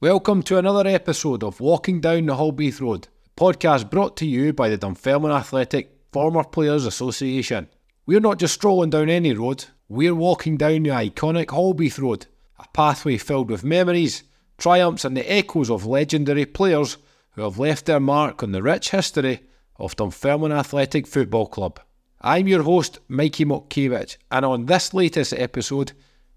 Welcome 0.00 0.42
to 0.44 0.56
another 0.56 0.88
episode 0.88 1.44
of 1.44 1.60
Walking 1.60 2.00
Down 2.00 2.24
the 2.24 2.34
Halbeath 2.34 2.80
Road, 2.80 3.08
podcast 3.36 3.90
brought 3.90 4.16
to 4.16 4.26
you 4.26 4.54
by 4.54 4.70
the 4.70 4.78
Dunfermline 4.78 5.32
Athletic 5.32 5.98
Former 6.14 6.44
Players 6.44 6.86
Association. 6.86 7.68
We're 8.06 8.20
not 8.20 8.38
just 8.38 8.54
strolling 8.54 8.88
down 8.88 9.10
any 9.10 9.34
road, 9.34 9.66
we're 9.86 10.14
walking 10.14 10.56
down 10.56 10.84
the 10.84 10.90
iconic 10.92 11.48
Halbeath 11.48 12.00
Road, 12.00 12.24
a 12.58 12.64
pathway 12.72 13.18
filled 13.18 13.50
with 13.50 13.64
memories, 13.64 14.22
triumphs, 14.58 15.04
and 15.04 15.16
the 15.16 15.32
echoes 15.32 15.70
of 15.70 15.86
legendary 15.86 16.46
players 16.46 16.98
who 17.32 17.42
have 17.42 17.58
left 17.58 17.86
their 17.86 18.00
mark 18.00 18.42
on 18.42 18.52
the 18.52 18.62
rich 18.62 18.90
history 18.90 19.40
of 19.78 19.96
Dunfermline 19.96 20.52
Athletic 20.52 21.06
Football 21.06 21.46
Club. 21.46 21.80
I'm 22.20 22.48
your 22.48 22.62
host, 22.62 22.98
Mikey 23.08 23.44
Mokkiewicz, 23.44 24.16
and 24.30 24.44
on 24.44 24.66
this 24.66 24.94
latest 24.94 25.34
episode, 25.34 25.92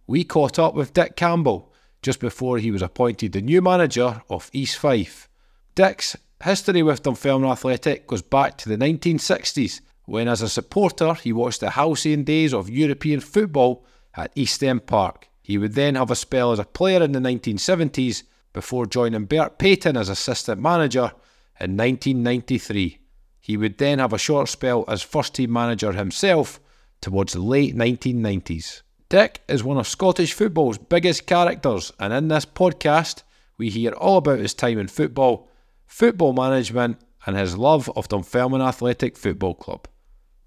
we 0.07 0.23
caught 0.23 0.59
up 0.59 0.75
with 0.75 0.93
Dick 0.93 1.15
Campbell 1.15 1.71
just 2.01 2.19
before 2.19 2.57
he 2.57 2.71
was 2.71 2.81
appointed 2.81 3.31
the 3.31 3.41
new 3.41 3.61
manager 3.61 4.21
of 4.29 4.49
East 4.53 4.77
Fife. 4.77 5.29
Dick's 5.75 6.17
history 6.43 6.83
with 6.83 7.03
Dunfermline 7.03 7.51
Athletic 7.51 8.07
goes 8.07 8.21
back 8.21 8.57
to 8.57 8.69
the 8.69 8.77
1960s 8.77 9.81
when, 10.05 10.27
as 10.27 10.41
a 10.41 10.49
supporter, 10.49 11.13
he 11.13 11.31
watched 11.31 11.59
the 11.59 11.69
halcyon 11.69 12.23
days 12.23 12.53
of 12.53 12.69
European 12.69 13.19
football 13.19 13.85
at 14.15 14.31
East 14.35 14.63
End 14.63 14.85
Park. 14.85 15.28
He 15.50 15.58
would 15.58 15.73
then 15.73 15.95
have 15.95 16.11
a 16.11 16.16
spell 16.16 16.52
as 16.52 16.59
a 16.59 16.64
player 16.64 17.02
in 17.02 17.11
the 17.11 17.17
1970s 17.17 18.22
before 18.53 18.86
joining 18.86 19.25
Bert 19.25 19.58
Paton 19.58 19.97
as 19.97 20.08
assistant 20.08 20.61
manager 20.61 21.11
in 21.60 21.76
1993. 21.76 22.99
He 23.39 23.58
would 23.58 23.80
then 23.80 23.98
have 23.98 24.14
a 24.14 24.20
short 24.20 24.48
spell 24.48 24.86
as 24.88 25.02
first 25.02 25.33
team 25.33 25.52
manager 25.52 25.93
himself 25.93 26.59
towards 27.02 27.33
the 27.33 27.42
late 27.42 27.76
1990s. 27.76 28.83
Dick 29.09 29.42
is 29.48 29.64
one 29.64 29.80
of 29.80 29.88
Scottish 29.88 30.33
football's 30.33 30.77
biggest 30.77 31.26
characters, 31.26 31.92
and 31.99 32.14
in 32.14 32.27
this 32.27 32.45
podcast, 32.45 33.23
we 33.58 33.71
hear 33.71 33.93
all 33.93 34.17
about 34.17 34.38
his 34.38 34.54
time 34.54 34.77
in 34.77 34.88
football, 34.88 35.49
football 35.88 36.33
management, 36.33 36.99
and 37.26 37.36
his 37.36 37.58
love 37.58 37.89
of 37.95 38.08
Dunfermline 38.08 38.61
Athletic 38.61 39.17
Football 39.17 39.55
Club. 39.55 39.88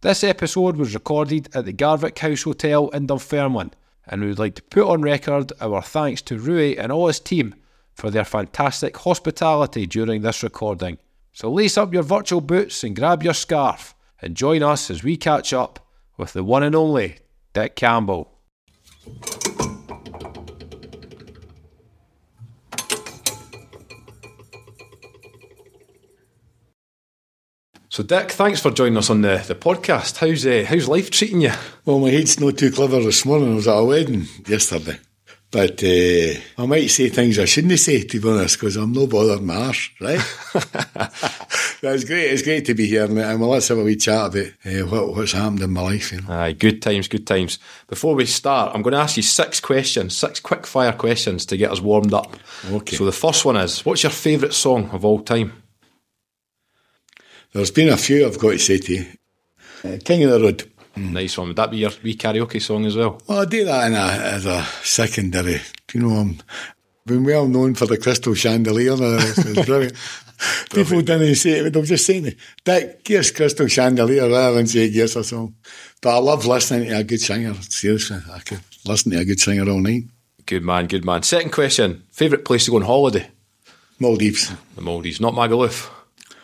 This 0.03 0.23
episode 0.23 0.77
was 0.77 0.95
recorded 0.95 1.49
at 1.57 1.65
the 1.65 1.73
Garvock 1.73 2.17
House 2.21 2.45
Hotel 2.45 2.89
in 2.91 3.09
Dunfermline, 3.09 3.73
and 4.07 4.21
we 4.21 4.29
would 4.29 4.39
like 4.39 4.55
to 4.57 4.63
put 4.63 4.89
on 4.89 5.03
record 5.03 5.53
our 5.61 5.83
thanks 5.83 6.23
to 6.23 6.39
Rui 6.39 6.77
and 6.77 6.91
all 6.91 7.07
his 7.07 7.21
team 7.21 7.55
for 7.95 8.11
their 8.11 8.25
fantastic 8.25 8.97
hospitality 8.97 9.87
during 9.87 10.23
this 10.23 10.43
recording. 10.43 10.99
So 11.33 11.51
lace 11.51 11.79
up 11.79 11.93
your 11.95 12.03
virtual 12.03 12.41
boots 12.41 12.85
and 12.85 12.97
grab 12.97 13.23
your 13.23 13.35
scarf 13.35 13.95
and 14.21 14.37
join 14.37 14.63
us 14.63 14.91
as 14.91 15.03
we 15.03 15.17
catch 15.17 15.53
up 15.53 15.87
with 16.17 16.33
the 16.33 16.45
one 16.45 16.63
and 16.63 16.75
only 16.75 17.19
Dick 17.53 17.77
Campbell. 17.77 18.31
So, 27.93 28.03
Dick, 28.03 28.31
thanks 28.31 28.59
for 28.59 28.71
joining 28.71 28.97
us 28.97 29.11
on 29.11 29.21
the, 29.21 29.45
the 29.47 29.55
podcast. 29.55 30.17
How's 30.17 30.47
uh, 30.47 30.65
how's 30.67 30.89
life 30.89 31.11
treating 31.11 31.43
you? 31.43 31.53
Well, 31.85 31.99
my 31.99 32.09
head's 32.09 32.41
not 32.41 32.57
too 32.57 32.71
clever 32.73 32.99
this 33.03 33.27
morning. 33.27 33.53
I 33.53 33.57
was 33.57 33.69
at 33.69 33.77
a 33.77 33.85
wedding 33.85 34.29
yesterday. 34.47 34.99
But 35.51 35.85
uh, 35.85 36.41
I 36.57 36.65
might 36.65 36.87
say 36.87 37.11
things 37.11 37.39
I 37.39 37.45
shouldn't 37.45 37.79
say, 37.79 38.03
to 38.03 38.19
be 38.19 38.27
honest, 38.31 38.57
because 38.57 38.77
I'm 38.77 38.93
no 38.93 39.07
bothered 39.07 39.43
my 39.43 39.57
arse, 39.57 39.91
right? 40.01 40.19
That's 41.83 42.05
great. 42.05 42.31
It's 42.31 42.41
great 42.41 42.65
to 42.65 42.75
be 42.75 42.87
here, 42.87 43.07
mate. 43.09 43.25
And 43.25 43.39
well, 43.39 43.51
let's 43.51 43.69
have 43.69 43.77
a 43.77 43.85
wee 43.85 43.97
chat 43.97 44.29
about 44.29 44.53
uh, 44.65 44.87
what, 44.87 45.15
what's 45.15 45.33
happened 45.33 45.61
in 45.61 45.71
my 45.73 45.83
life. 45.83 46.13
You 46.13 46.23
know? 46.23 46.33
Aye, 46.33 46.53
good 46.53 46.81
times, 46.81 47.09
good 47.09 47.27
times. 47.27 47.59
Before 47.89 48.15
we 48.15 48.25
start, 48.25 48.75
I'm 48.75 48.81
going 48.81 48.95
to 48.95 49.01
ask 49.01 49.19
you 49.19 49.23
six 49.23 49.61
questions, 49.61 50.17
six 50.17 50.41
quick 50.41 50.67
fire 50.67 50.95
questions 50.95 51.45
to 51.45 51.59
get 51.59 51.71
us 51.71 51.83
warmed 51.83 52.15
up. 52.15 52.39
Okay. 52.71 52.97
So 52.97 53.05
the 53.05 53.13
first 53.13 53.45
one 53.45 53.59
is, 53.59 53.85
what's 53.85 54.03
your 54.03 54.13
favourite 54.13 54.55
song 54.55 54.89
of 54.93 55.05
all 55.05 55.21
time? 55.21 55.63
There's 57.53 57.71
been 57.71 57.89
a 57.89 57.97
few 57.97 58.27
I've 58.27 58.39
got 58.39 58.53
to 58.53 58.59
say 58.59 58.79
to 58.79 58.95
you. 58.95 59.07
Uh, 59.85 59.99
King 60.05 60.25
of 60.25 60.31
the 60.31 60.41
Road. 60.41 60.71
Nice 60.97 61.37
one. 61.39 61.49
Would 61.49 61.57
that 61.57 61.71
be 61.71 61.79
your 61.79 61.91
wee 62.03 62.17
karaoke 62.17 62.61
song 62.61 62.85
as 62.85 62.97
well? 62.97 63.21
Well, 63.27 63.41
I 63.41 63.45
do 63.45 63.65
that 63.65 63.87
in 63.87 63.95
a, 63.95 63.99
as 63.99 64.47
a 64.47 64.63
secondary. 64.83 65.61
You 65.93 66.01
know, 66.01 66.11
I'm 66.17 66.39
been 67.07 67.25
well 67.25 67.49
known 67.49 67.75
for 67.75 67.87
the 67.87 67.99
crystal 67.99 68.35
chandelier. 68.35 68.97
brilliant. 69.65 69.97
People 70.71 71.03
didn't 71.03 71.35
say 71.37 71.51
it, 71.59 71.65
but 71.65 71.73
they'll 71.73 71.83
just 71.83 72.07
say 72.07 72.21
to 72.21 72.27
me, 72.27 72.37
Dick, 72.65 73.01
here's 73.07 73.31
crystal 73.31 73.67
chandelier 73.67 74.29
rather 74.29 74.57
than 74.57 74.67
say, 74.67 74.87
yes, 74.87 75.17
a 75.17 75.25
song. 75.25 75.55
But 76.01 76.17
I 76.17 76.19
love 76.19 76.47
listening 76.47 76.89
to 76.89 76.99
a 76.99 77.05
good 77.05 77.21
singer. 77.21 77.55
Seriously, 77.63 78.19
I 78.33 78.41
could 78.41 78.61
listen 78.85 79.13
to 79.13 79.19
a 79.19 79.25
good 79.25 79.41
singer 79.41 79.69
all 79.71 79.81
night. 79.81 80.05
Good 80.47 80.65
man, 80.65 80.87
good 80.87 81.05
man. 81.05 81.23
Second 81.23 81.53
question, 81.53 82.03
favourite 82.11 82.45
place 82.45 82.65
to 82.65 82.73
go 82.73 82.79
on 82.79 82.83
holiday? 82.83 83.29
Maldives, 84.01 84.53
The 84.75 84.81
Maldives, 84.81 85.21
not 85.21 85.35
Magaluf. 85.35 85.89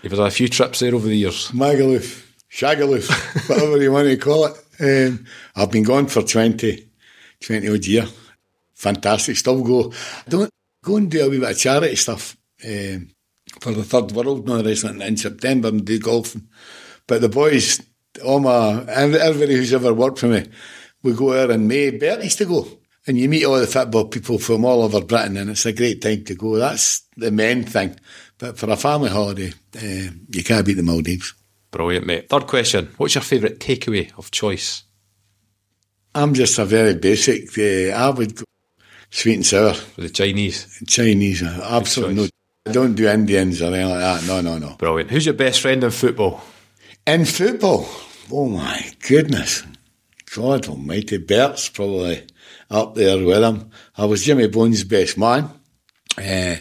You've 0.03 0.13
had 0.13 0.21
a 0.21 0.31
few 0.31 0.49
trips 0.49 0.79
there 0.79 0.95
over 0.95 1.09
the 1.09 1.17
years. 1.17 1.49
Magaluf, 1.49 2.25
Shagaluf, 2.51 3.09
whatever 3.49 3.83
you 3.83 3.91
want 3.91 4.09
to 4.09 4.17
call 4.17 4.47
it. 4.47 4.57
Um, 4.81 5.27
I've 5.57 5.73
been 5.73 5.83
gone 5.83 6.07
for 6.07 6.23
20, 6.23 6.89
20 7.41 7.69
odd 7.69 7.85
year. 7.85 8.07
Fantastic. 8.75 9.37
Still 9.37 9.63
go. 9.63 9.93
Don't 10.29 10.51
go 10.85 10.97
and 10.97 11.11
do 11.11 11.27
a 11.27 11.29
wee 11.29 11.41
bit 11.41 11.51
of 11.51 11.59
charity 11.59 11.97
stuff 11.97 12.37
um, 12.65 13.11
for 13.61 13.73
the 13.73 13.83
third 13.83 14.13
world, 14.13 14.47
no 14.47 14.63
wrestling 14.63 15.03
in 15.03 15.17
September 15.17 15.69
and 15.69 15.85
do 15.85 15.99
golfing. 15.99 16.47
But 17.09 17.21
the 17.21 17.29
boys, 17.29 17.83
all 18.25 18.39
my, 18.39 18.85
everybody 18.85 19.57
who's 19.57 19.75
ever 19.75 19.93
worked 19.93 20.21
for 20.21 20.29
me, 20.29 20.47
we 21.03 21.13
go 21.13 21.33
there 21.33 21.51
in 21.51 21.67
May. 21.67 21.91
Bert 21.91 22.23
used 22.23 22.39
to 22.39 22.44
go. 22.44 22.69
And 23.09 23.19
you 23.19 23.29
meet 23.29 23.44
all 23.44 23.59
the 23.59 23.67
football 23.67 24.05
people 24.05 24.39
from 24.39 24.65
all 24.65 24.83
over 24.83 25.01
Britain, 25.01 25.39
and 25.39 25.51
it's 25.51 25.65
a 25.65 25.73
great 25.73 26.03
time 26.03 26.25
to 26.25 26.35
go. 26.35 26.56
That's 26.56 27.03
the 27.17 27.31
main 27.31 27.65
thing. 27.65 27.99
But 28.38 28.56
for 28.58 28.70
a 28.70 28.76
family 28.76 29.11
holiday, 29.11 29.52
uh, 29.76 30.11
you 30.31 30.44
can't 30.44 30.64
beat 30.64 30.75
the 30.75 30.82
Maldives. 30.82 31.35
Brilliant, 31.70 32.06
mate. 32.06 32.29
Third 32.29 32.46
question, 32.46 32.88
what's 32.96 33.14
your 33.14 33.23
favourite 33.23 33.58
takeaway 33.58 34.17
of 34.17 34.31
choice? 34.31 34.85
I'm 36.14 36.35
just 36.35 36.58
a 36.58 36.64
very 36.64 36.94
basic. 36.94 37.56
Uh, 37.58 37.94
I 37.94 38.11
would 38.11 38.37
go 38.37 38.44
sweet 39.11 39.35
and 39.35 39.46
sour, 39.46 39.75
For 39.75 40.00
the 40.02 40.08
Chinese. 40.08 40.82
Chinese. 40.87 41.43
uh, 41.43 41.61
Absolutely 41.70 42.14
no. 42.14 42.29
I 42.67 42.73
don't 42.73 42.94
do 42.94 43.08
Indians 43.08 43.61
or 43.62 43.67
anything 43.67 43.88
like 43.90 44.00
that. 44.00 44.26
No, 44.26 44.41
no, 44.41 44.58
no. 44.58 44.76
Brilliant. 44.76 45.11
Who's 45.11 45.26
your 45.26 45.34
best 45.34 45.61
friend 45.61 45.82
in 45.84 45.91
football? 45.91 46.43
In 47.06 47.25
football, 47.25 47.88
oh 48.31 48.46
my 48.49 48.91
goodness, 49.06 49.62
God 50.34 50.69
Almighty, 50.69 51.17
Bert's 51.19 51.69
probably 51.70 52.26
up 52.70 52.94
there 52.94 53.25
with 53.25 53.43
him. 53.43 53.70
I 53.96 54.05
was 54.05 54.25
Jimmy 54.25 54.49
Bones' 54.49 54.84
best 54.84 55.17
man. 55.17 55.50
Uh, 56.19 56.56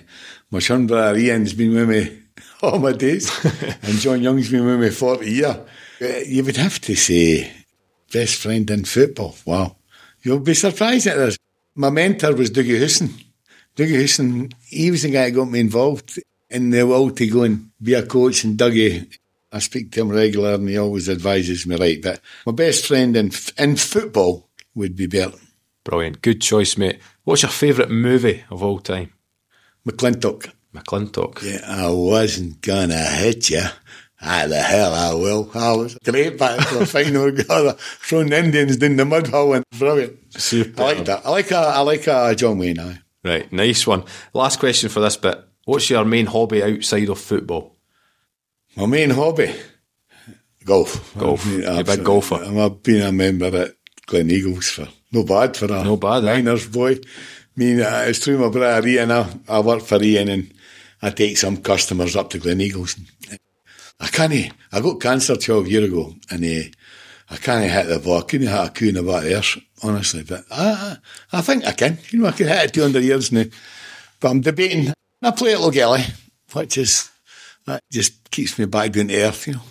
my 0.51 0.59
son 0.59 0.87
brother 0.87 1.17
Ian's 1.17 1.53
been 1.53 1.73
with 1.73 1.89
me 1.89 2.23
all 2.61 2.79
my 2.79 2.93
days, 2.93 3.31
and 3.83 3.99
John 3.99 4.21
Young's 4.21 4.49
been 4.49 4.65
with 4.65 4.79
me 4.79 4.89
forty 4.89 5.31
years. 5.31 5.57
Uh, 6.01 6.19
you 6.25 6.43
would 6.43 6.57
have 6.57 6.79
to 6.81 6.95
say 6.95 7.51
best 8.11 8.41
friend 8.41 8.69
in 8.69 8.85
football. 8.85 9.35
Wow, 9.45 9.77
you'll 10.21 10.39
be 10.39 10.53
surprised 10.53 11.07
at 11.07 11.17
this. 11.17 11.37
My 11.75 11.89
mentor 11.89 12.35
was 12.35 12.49
Dougie 12.49 12.77
Houston. 12.77 13.13
Dougie 13.75 13.99
Houston, 13.99 14.49
he 14.65 14.89
was 14.89 15.03
the 15.03 15.11
guy 15.11 15.25
that 15.25 15.35
got 15.35 15.45
me 15.45 15.59
involved 15.59 16.19
in 16.49 16.71
the 16.71 16.85
will 16.85 17.11
to 17.11 17.27
go 17.27 17.43
and 17.43 17.69
be 17.81 17.93
a 17.93 18.05
coach. 18.05 18.43
And 18.43 18.57
Dougie, 18.57 19.07
I 19.51 19.59
speak 19.59 19.91
to 19.91 20.01
him 20.01 20.09
regular 20.09 20.55
and 20.55 20.67
he 20.67 20.77
always 20.77 21.09
advises 21.09 21.67
me 21.67 21.75
right. 21.75 22.01
But 22.01 22.19
my 22.45 22.51
best 22.51 22.87
friend 22.87 23.15
in, 23.15 23.31
in 23.57 23.75
football 23.75 24.49
would 24.73 24.95
be 24.95 25.07
Bert 25.07 25.35
Brilliant. 25.83 26.21
Good 26.21 26.41
choice, 26.41 26.77
mate. 26.77 26.99
What's 27.23 27.43
your 27.43 27.51
favourite 27.51 27.89
movie 27.89 28.43
of 28.49 28.61
all 28.61 28.79
time? 28.79 29.13
McLintock. 29.87 30.51
McLintock. 30.73 31.41
Yeah, 31.41 31.61
I 31.65 31.89
wasn't 31.89 32.61
gonna 32.61 33.03
hit 33.03 33.49
you, 33.49 33.63
Ah, 34.21 34.45
the 34.47 34.59
hell 34.59 34.93
I 34.93 35.13
will. 35.13 35.49
I 35.53 35.71
was 35.73 35.95
great 36.03 36.37
back 36.37 36.67
to 36.69 36.79
the 36.79 36.85
final. 36.85 37.31
God, 37.47 37.79
throwing 37.79 38.29
the 38.29 38.39
Indians 38.39 38.77
down 38.77 38.95
the 38.95 39.05
mud 39.05 39.27
hole 39.27 39.53
and 39.53 39.63
brilliant. 39.77 40.17
Superb. 40.33 40.79
I 40.79 40.83
like 40.93 41.05
that. 41.05 41.25
I 41.25 41.29
like 41.29 41.51
a, 41.51 41.57
I 41.57 41.79
like 41.81 42.07
a 42.07 42.35
John 42.35 42.57
Wayne. 42.57 42.79
Aye. 42.79 42.99
Right, 43.23 43.51
nice 43.51 43.85
one. 43.85 44.03
Last 44.33 44.59
question 44.59 44.89
for 44.89 44.99
this 45.01 45.17
bit. 45.17 45.43
What's 45.65 45.89
your 45.89 46.05
main 46.05 46.25
hobby 46.27 46.63
outside 46.63 47.09
of 47.09 47.19
football? 47.19 47.75
My 48.75 48.85
main 48.87 49.09
hobby, 49.11 49.53
golf. 50.65 51.15
Golf. 51.17 51.45
I've 51.45 51.51
been 51.51 51.61
You're 51.61 51.79
a 51.81 51.83
big 51.83 52.03
golfer. 52.03 52.35
I'm- 52.35 52.57
I've 52.59 52.83
been 52.83 53.01
a 53.01 53.11
member 53.11 53.55
at 53.55 53.73
Gleneagles 54.07 54.65
for 54.71 54.87
no 55.11 55.23
bad 55.23 55.55
for 55.57 55.65
a 55.65 55.83
No 55.83 55.97
bad, 55.97 56.23
eh? 56.25 56.33
minors 56.35 56.67
boy. 56.67 56.97
I 57.57 57.59
mean, 57.59 57.81
uh, 57.81 58.05
it's 58.05 58.19
through 58.19 58.37
my 58.37 58.49
brother 58.49 58.87
Ian. 58.87 59.11
I, 59.11 59.33
I 59.49 59.59
work 59.61 59.81
for 59.81 60.01
Ian 60.01 60.29
and 60.29 60.53
I 61.01 61.09
take 61.09 61.37
some 61.37 61.57
customers 61.57 62.15
up 62.15 62.29
to 62.31 62.39
Gleneagles. 62.39 62.99
I 63.99 64.07
can't. 64.07 64.53
I 64.71 64.79
got 64.79 65.01
cancer 65.01 65.35
twelve 65.35 65.67
years 65.67 65.89
ago, 65.89 66.13
and 66.29 66.45
uh, 66.45 66.69
I 67.31 67.37
can't 67.37 67.69
hit 67.69 67.87
the 67.87 67.97
ball. 67.97 68.19
I 68.19 68.21
couldn't 68.21 68.47
hit 68.47 68.67
a 68.67 68.69
coo 68.69 68.89
in 68.89 68.93
the 68.93 69.35
earth, 69.35 69.57
honestly. 69.81 70.23
But 70.23 70.43
I, 70.51 70.97
I, 71.33 71.41
think 71.41 71.65
I 71.65 71.71
can. 71.71 71.97
You 72.11 72.19
know, 72.19 72.27
I 72.27 72.31
can 72.31 72.47
hit 72.47 72.65
it 72.65 72.73
two 72.73 72.83
hundred 72.83 73.03
years 73.03 73.31
now. 73.31 73.45
But 74.19 74.29
I'm 74.29 74.41
debating. 74.41 74.93
I 75.23 75.31
play 75.31 75.53
at 75.53 75.59
Lochgelly, 75.59 76.13
which 76.53 76.77
is 76.77 77.09
that 77.65 77.81
just 77.91 78.29
keeps 78.29 78.59
me 78.59 78.65
back 78.65 78.91
down 78.91 79.07
to 79.07 79.19
earth. 79.19 79.47
You 79.47 79.53
know. 79.53 79.61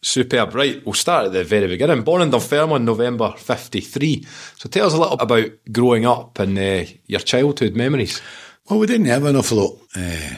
Superb. 0.00 0.54
Right, 0.54 0.84
we'll 0.84 0.94
start 0.94 1.26
at 1.26 1.32
the 1.32 1.44
very 1.44 1.66
beginning. 1.66 2.02
Born 2.02 2.22
in 2.22 2.30
Dunfermline, 2.30 2.84
November 2.84 3.34
53. 3.36 4.24
So 4.56 4.68
tell 4.68 4.86
us 4.86 4.94
a 4.94 4.98
little 4.98 5.18
about 5.18 5.50
growing 5.72 6.06
up 6.06 6.38
and 6.38 6.56
uh, 6.58 6.84
your 7.06 7.20
childhood 7.20 7.74
memories. 7.74 8.22
Well, 8.68 8.78
we 8.78 8.86
didn't 8.86 9.06
have 9.06 9.24
an 9.24 9.36
awful 9.36 9.58
lot. 9.58 9.78
Uh, 9.96 10.36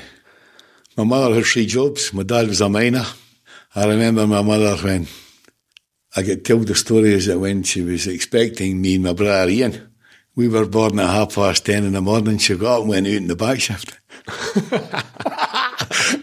my 0.97 1.05
mother 1.05 1.35
had 1.35 1.45
three 1.45 1.67
jobs. 1.67 2.13
My 2.13 2.23
dad 2.23 2.49
was 2.49 2.61
a 2.61 2.69
miner. 2.69 3.05
I 3.75 3.87
remember 3.87 4.27
my 4.27 4.43
mother 4.43 4.77
when 4.77 5.07
I 6.17 6.23
get 6.23 6.45
told 6.45 6.67
the 6.67 6.75
story 6.75 7.13
is 7.13 7.27
that 7.27 7.39
when 7.39 7.63
she 7.63 7.83
was 7.83 8.07
expecting 8.07 8.81
me 8.81 8.97
and 8.97 9.05
my 9.05 9.13
brother 9.13 9.51
Ian, 9.51 9.93
we 10.35 10.49
were 10.49 10.67
born 10.67 10.99
at 10.99 11.09
half 11.09 11.35
past 11.35 11.67
ten 11.67 11.85
in 11.85 11.93
the 11.93 12.01
morning. 12.01 12.39
She 12.39 12.57
got 12.57 12.77
up 12.77 12.81
and 12.81 12.89
went 12.89 13.07
out 13.07 13.13
in 13.13 13.27
the 13.29 13.37
back 13.37 13.61
shift. 13.61 13.99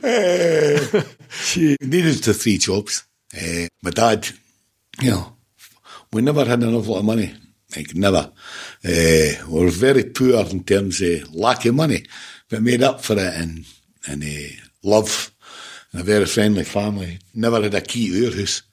Eh, 0.04 1.04
she 1.30 1.78
needed 1.82 2.16
the 2.24 2.34
three 2.34 2.58
jobs. 2.58 3.07
Uh, 3.38 3.68
my 3.84 3.92
dad, 3.92 4.28
you 5.00 5.12
know, 5.12 5.34
we 6.12 6.22
never 6.22 6.46
had 6.46 6.64
an 6.64 6.74
awful 6.74 6.94
lot 6.94 7.00
of 7.00 7.06
money. 7.06 7.34
Like, 7.76 7.94
never. 7.96 8.32
Uh, 8.84 9.46
we 9.50 9.66
were 9.66 9.70
very 9.70 10.06
poor 10.06 10.46
in 10.46 10.64
terms 10.64 11.02
of 11.02 11.34
lack 11.36 11.66
of 11.66 11.76
money, 11.76 12.06
but 12.50 12.62
made 12.62 12.82
up 12.82 13.02
for 13.02 13.14
it 13.14 13.34
in, 13.42 13.66
in 14.08 14.24
uh, 14.24 14.66
love 14.84 15.32
and 15.92 16.02
a 16.02 16.04
very 16.04 16.26
friendly 16.26 16.64
family. 16.64 17.20
Never 17.34 17.62
had 17.62 17.74
a 17.74 17.82
key 17.82 18.10
to 18.10 18.28
our 18.28 18.36
house. 18.40 18.64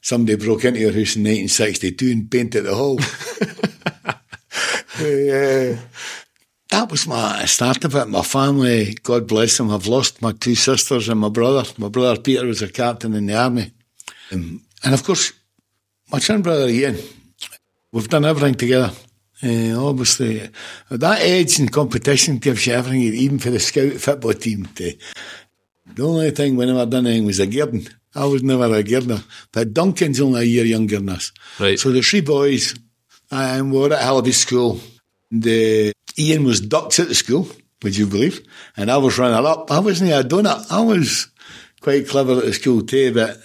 Somebody 0.00 0.36
broke 0.36 0.64
into 0.64 0.86
our 0.86 0.92
house 0.92 1.16
in 1.16 1.24
1962 1.24 2.10
and 2.10 2.30
painted 2.30 2.62
the 2.62 2.74
hall. 2.74 2.98
Uh, 5.00 5.76
that 6.70 6.90
was 6.90 7.06
my 7.06 7.44
start 7.44 7.84
of 7.84 7.94
it. 7.96 8.08
My 8.08 8.22
family, 8.22 8.94
God 9.02 9.26
bless 9.26 9.58
them, 9.58 9.70
I've 9.70 9.86
lost 9.86 10.22
my 10.22 10.32
two 10.32 10.54
sisters 10.54 11.08
and 11.08 11.20
my 11.20 11.28
brother. 11.28 11.68
My 11.76 11.88
brother 11.88 12.20
Peter 12.20 12.46
was 12.46 12.62
a 12.62 12.68
captain 12.68 13.14
in 13.14 13.26
the 13.26 13.36
army. 13.36 13.72
Um, 14.32 14.62
and 14.84 14.94
of 14.94 15.04
course, 15.04 15.32
my 16.10 16.18
twin 16.18 16.42
brother 16.42 16.68
Ian, 16.68 16.98
we've 17.92 18.08
done 18.08 18.24
everything 18.24 18.54
together. 18.54 18.92
Uh, 19.42 19.88
obviously, 19.88 20.40
at 20.40 21.00
that 21.00 21.20
age 21.20 21.60
in 21.60 21.68
competition 21.68 22.38
gives 22.38 22.66
you 22.66 22.72
everything, 22.72 23.02
even 23.02 23.38
for 23.38 23.50
the 23.50 23.60
scout 23.60 23.92
football 23.92 24.32
team. 24.32 24.66
To, 24.76 24.96
the 25.94 26.02
only 26.02 26.30
thing 26.32 26.56
we 26.56 26.66
never 26.66 26.86
done 26.86 27.06
anything 27.06 27.26
was 27.26 27.38
a 27.38 27.46
Girden. 27.46 27.88
I 28.14 28.24
was 28.24 28.42
never 28.42 28.74
a 28.74 28.82
Girder. 28.82 29.22
But 29.52 29.72
Duncan's 29.72 30.20
only 30.20 30.40
a 30.40 30.44
year 30.44 30.64
younger 30.64 30.96
than 30.96 31.10
us. 31.10 31.32
Right. 31.60 31.78
So 31.78 31.92
the 31.92 32.02
three 32.02 32.20
boys, 32.20 32.74
and 33.30 33.70
we 33.70 33.78
were 33.78 33.92
at 33.92 34.02
Halliby 34.02 34.32
School. 34.32 34.80
The 35.30 35.92
Ian 36.18 36.44
was 36.44 36.60
ducked 36.60 36.98
at 36.98 37.08
the 37.08 37.14
school, 37.14 37.48
would 37.82 37.96
you 37.96 38.06
believe? 38.06 38.40
And 38.76 38.90
I 38.90 38.96
was 38.96 39.18
running 39.18 39.46
up. 39.46 39.70
I 39.70 39.78
wasn't 39.78 40.10
a 40.10 40.26
donut. 40.26 40.66
I 40.70 40.80
was 40.80 41.28
quite 41.80 42.08
clever 42.08 42.38
at 42.38 42.44
the 42.44 42.52
school 42.52 42.82
too, 42.82 43.14
but 43.14 43.38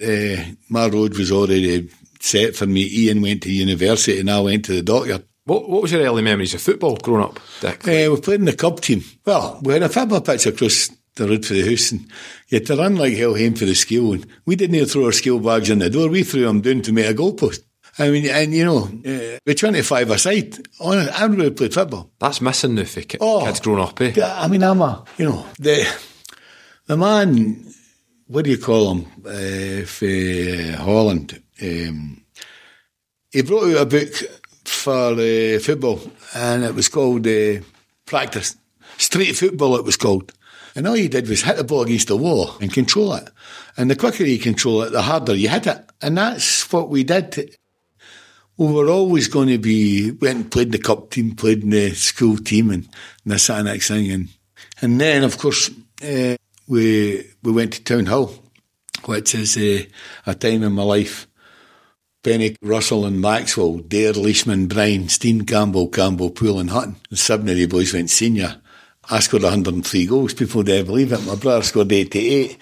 uh, 0.00 0.44
my 0.68 0.86
road 0.88 1.16
was 1.18 1.30
already 1.32 1.88
set 2.20 2.54
for 2.56 2.66
me. 2.66 2.88
Ian 2.90 3.20
went 3.22 3.42
to 3.42 3.52
university 3.52 4.20
and 4.20 4.30
I 4.30 4.40
went 4.40 4.64
to 4.66 4.72
the 4.74 4.82
doctor. 4.82 5.24
What, 5.44 5.68
what 5.68 5.82
was 5.82 5.92
your 5.92 6.02
early 6.02 6.22
memories 6.22 6.54
of 6.54 6.62
football 6.62 6.96
growing 6.96 7.24
up, 7.24 7.40
Dick? 7.60 7.80
Uh, 7.86 8.12
we 8.14 8.20
played 8.20 8.40
in 8.40 8.46
the 8.46 8.52
club 8.56 8.80
team. 8.80 9.02
Well, 9.26 9.58
we 9.62 9.72
had 9.72 9.82
a 9.82 9.88
football 9.88 10.20
pitch 10.20 10.46
across 10.46 10.88
the 11.16 11.28
road 11.28 11.44
for 11.44 11.54
the 11.54 11.68
house 11.68 11.90
and 11.92 12.00
you 12.48 12.58
had 12.58 12.66
to 12.66 12.76
run 12.76 12.94
like 12.96 13.14
hell 13.14 13.34
home 13.36 13.54
for 13.54 13.64
the 13.64 13.74
school. 13.74 14.12
And 14.14 14.26
we 14.46 14.54
didn't 14.56 14.76
even 14.76 14.88
throw 14.88 15.06
our 15.06 15.12
school 15.12 15.40
bags 15.40 15.68
in 15.68 15.80
the 15.80 15.90
door. 15.90 16.08
We 16.08 16.22
threw 16.22 16.42
them 16.46 16.60
down 16.60 16.82
to 16.82 16.92
make 16.92 17.06
a 17.06 17.14
goalpost. 17.14 17.60
I 17.98 18.08
mean, 18.10 18.24
and 18.30 18.54
you 18.54 18.64
know, 18.64 18.84
uh, 18.84 19.38
with 19.44 19.58
25 19.58 20.10
aside, 20.12 20.56
honest, 20.80 21.20
everybody 21.20 21.50
played 21.50 21.74
football. 21.74 22.10
That's 22.18 22.40
missing 22.40 22.74
now 22.76 22.84
for 22.84 23.02
ki- 23.02 23.18
Oh. 23.20 23.44
kids 23.44 23.60
growing 23.60 23.82
up, 23.82 24.00
eh? 24.00 24.12
I 24.22 24.48
mean, 24.48 24.62
I'm 24.62 24.80
a, 24.80 25.04
you 25.18 25.26
know, 25.26 25.44
the 25.58 25.86
the 26.86 26.96
man, 26.96 27.66
what 28.32 28.44
do 28.44 28.50
you 28.50 28.58
call 28.58 28.94
him, 28.94 29.06
uh, 29.26 29.86
for 29.86 30.82
Holland? 30.82 31.42
Um, 31.60 32.24
he 33.30 33.42
brought 33.42 33.74
out 33.74 33.82
a 33.82 33.86
book 33.86 34.14
for 34.64 35.12
uh, 35.12 35.58
football, 35.58 36.00
and 36.34 36.64
it 36.64 36.74
was 36.74 36.88
called 36.88 37.26
uh, 37.26 37.60
Practice. 38.06 38.56
Street 38.96 39.34
football, 39.34 39.76
it 39.76 39.84
was 39.84 39.96
called. 39.96 40.32
And 40.74 40.88
all 40.88 40.96
you 40.96 41.08
did 41.08 41.28
was 41.28 41.42
hit 41.42 41.56
the 41.56 41.64
ball 41.64 41.82
against 41.82 42.08
the 42.08 42.16
wall 42.16 42.56
and 42.60 42.72
control 42.72 43.14
it. 43.14 43.28
And 43.76 43.90
the 43.90 43.96
quicker 43.96 44.24
you 44.24 44.38
control 44.38 44.82
it, 44.82 44.90
the 44.90 45.02
harder 45.02 45.34
you 45.34 45.50
hit 45.50 45.66
it. 45.66 45.84
And 46.00 46.16
that's 46.16 46.72
what 46.72 46.88
we 46.88 47.04
did 47.04 47.56
we 48.56 48.72
were 48.72 48.88
always 48.88 49.28
going 49.28 49.48
to 49.48 49.58
be 49.58 50.10
went 50.12 50.36
and 50.36 50.50
played 50.50 50.68
in 50.68 50.72
the 50.72 50.78
cup 50.78 51.10
team, 51.10 51.34
played 51.34 51.62
in 51.62 51.70
the 51.70 51.90
school 51.94 52.36
team, 52.36 52.70
and, 52.70 52.88
this 53.24 53.46
that, 53.46 53.58
and 53.58 53.66
next 53.66 53.88
thing, 53.88 54.10
and 54.10 54.28
and 54.80 55.00
then 55.00 55.24
of 55.24 55.38
course 55.38 55.70
uh, 56.02 56.36
we 56.72 57.30
we 57.42 57.52
went 57.52 57.74
to 57.74 57.84
Townhill, 57.84 58.34
which 59.04 59.34
is 59.34 59.56
uh, 59.58 59.84
a 60.26 60.34
time 60.34 60.62
in 60.62 60.72
my 60.72 60.82
life. 60.82 61.28
Benny 62.24 62.56
Russell 62.62 63.04
and 63.04 63.20
Maxwell, 63.20 63.78
Dare, 63.78 64.12
Leishman, 64.12 64.68
Bryan, 64.68 65.08
Steen, 65.08 65.44
Campbell, 65.44 65.88
Campbell, 65.88 66.30
Poole 66.30 66.60
and 66.60 66.70
Hutton. 66.70 66.96
The 67.10 67.16
seven 67.16 67.48
of 67.48 67.56
the 67.56 67.66
boys 67.66 67.92
went 67.92 68.10
senior. 68.10 68.60
I 69.10 69.18
scored 69.18 69.42
103 69.42 70.06
goals. 70.06 70.32
People 70.32 70.62
didn't 70.62 70.86
believe 70.86 71.12
it. 71.12 71.20
My 71.26 71.34
brother 71.34 71.62
scored 71.64 71.90
88. 71.90 72.56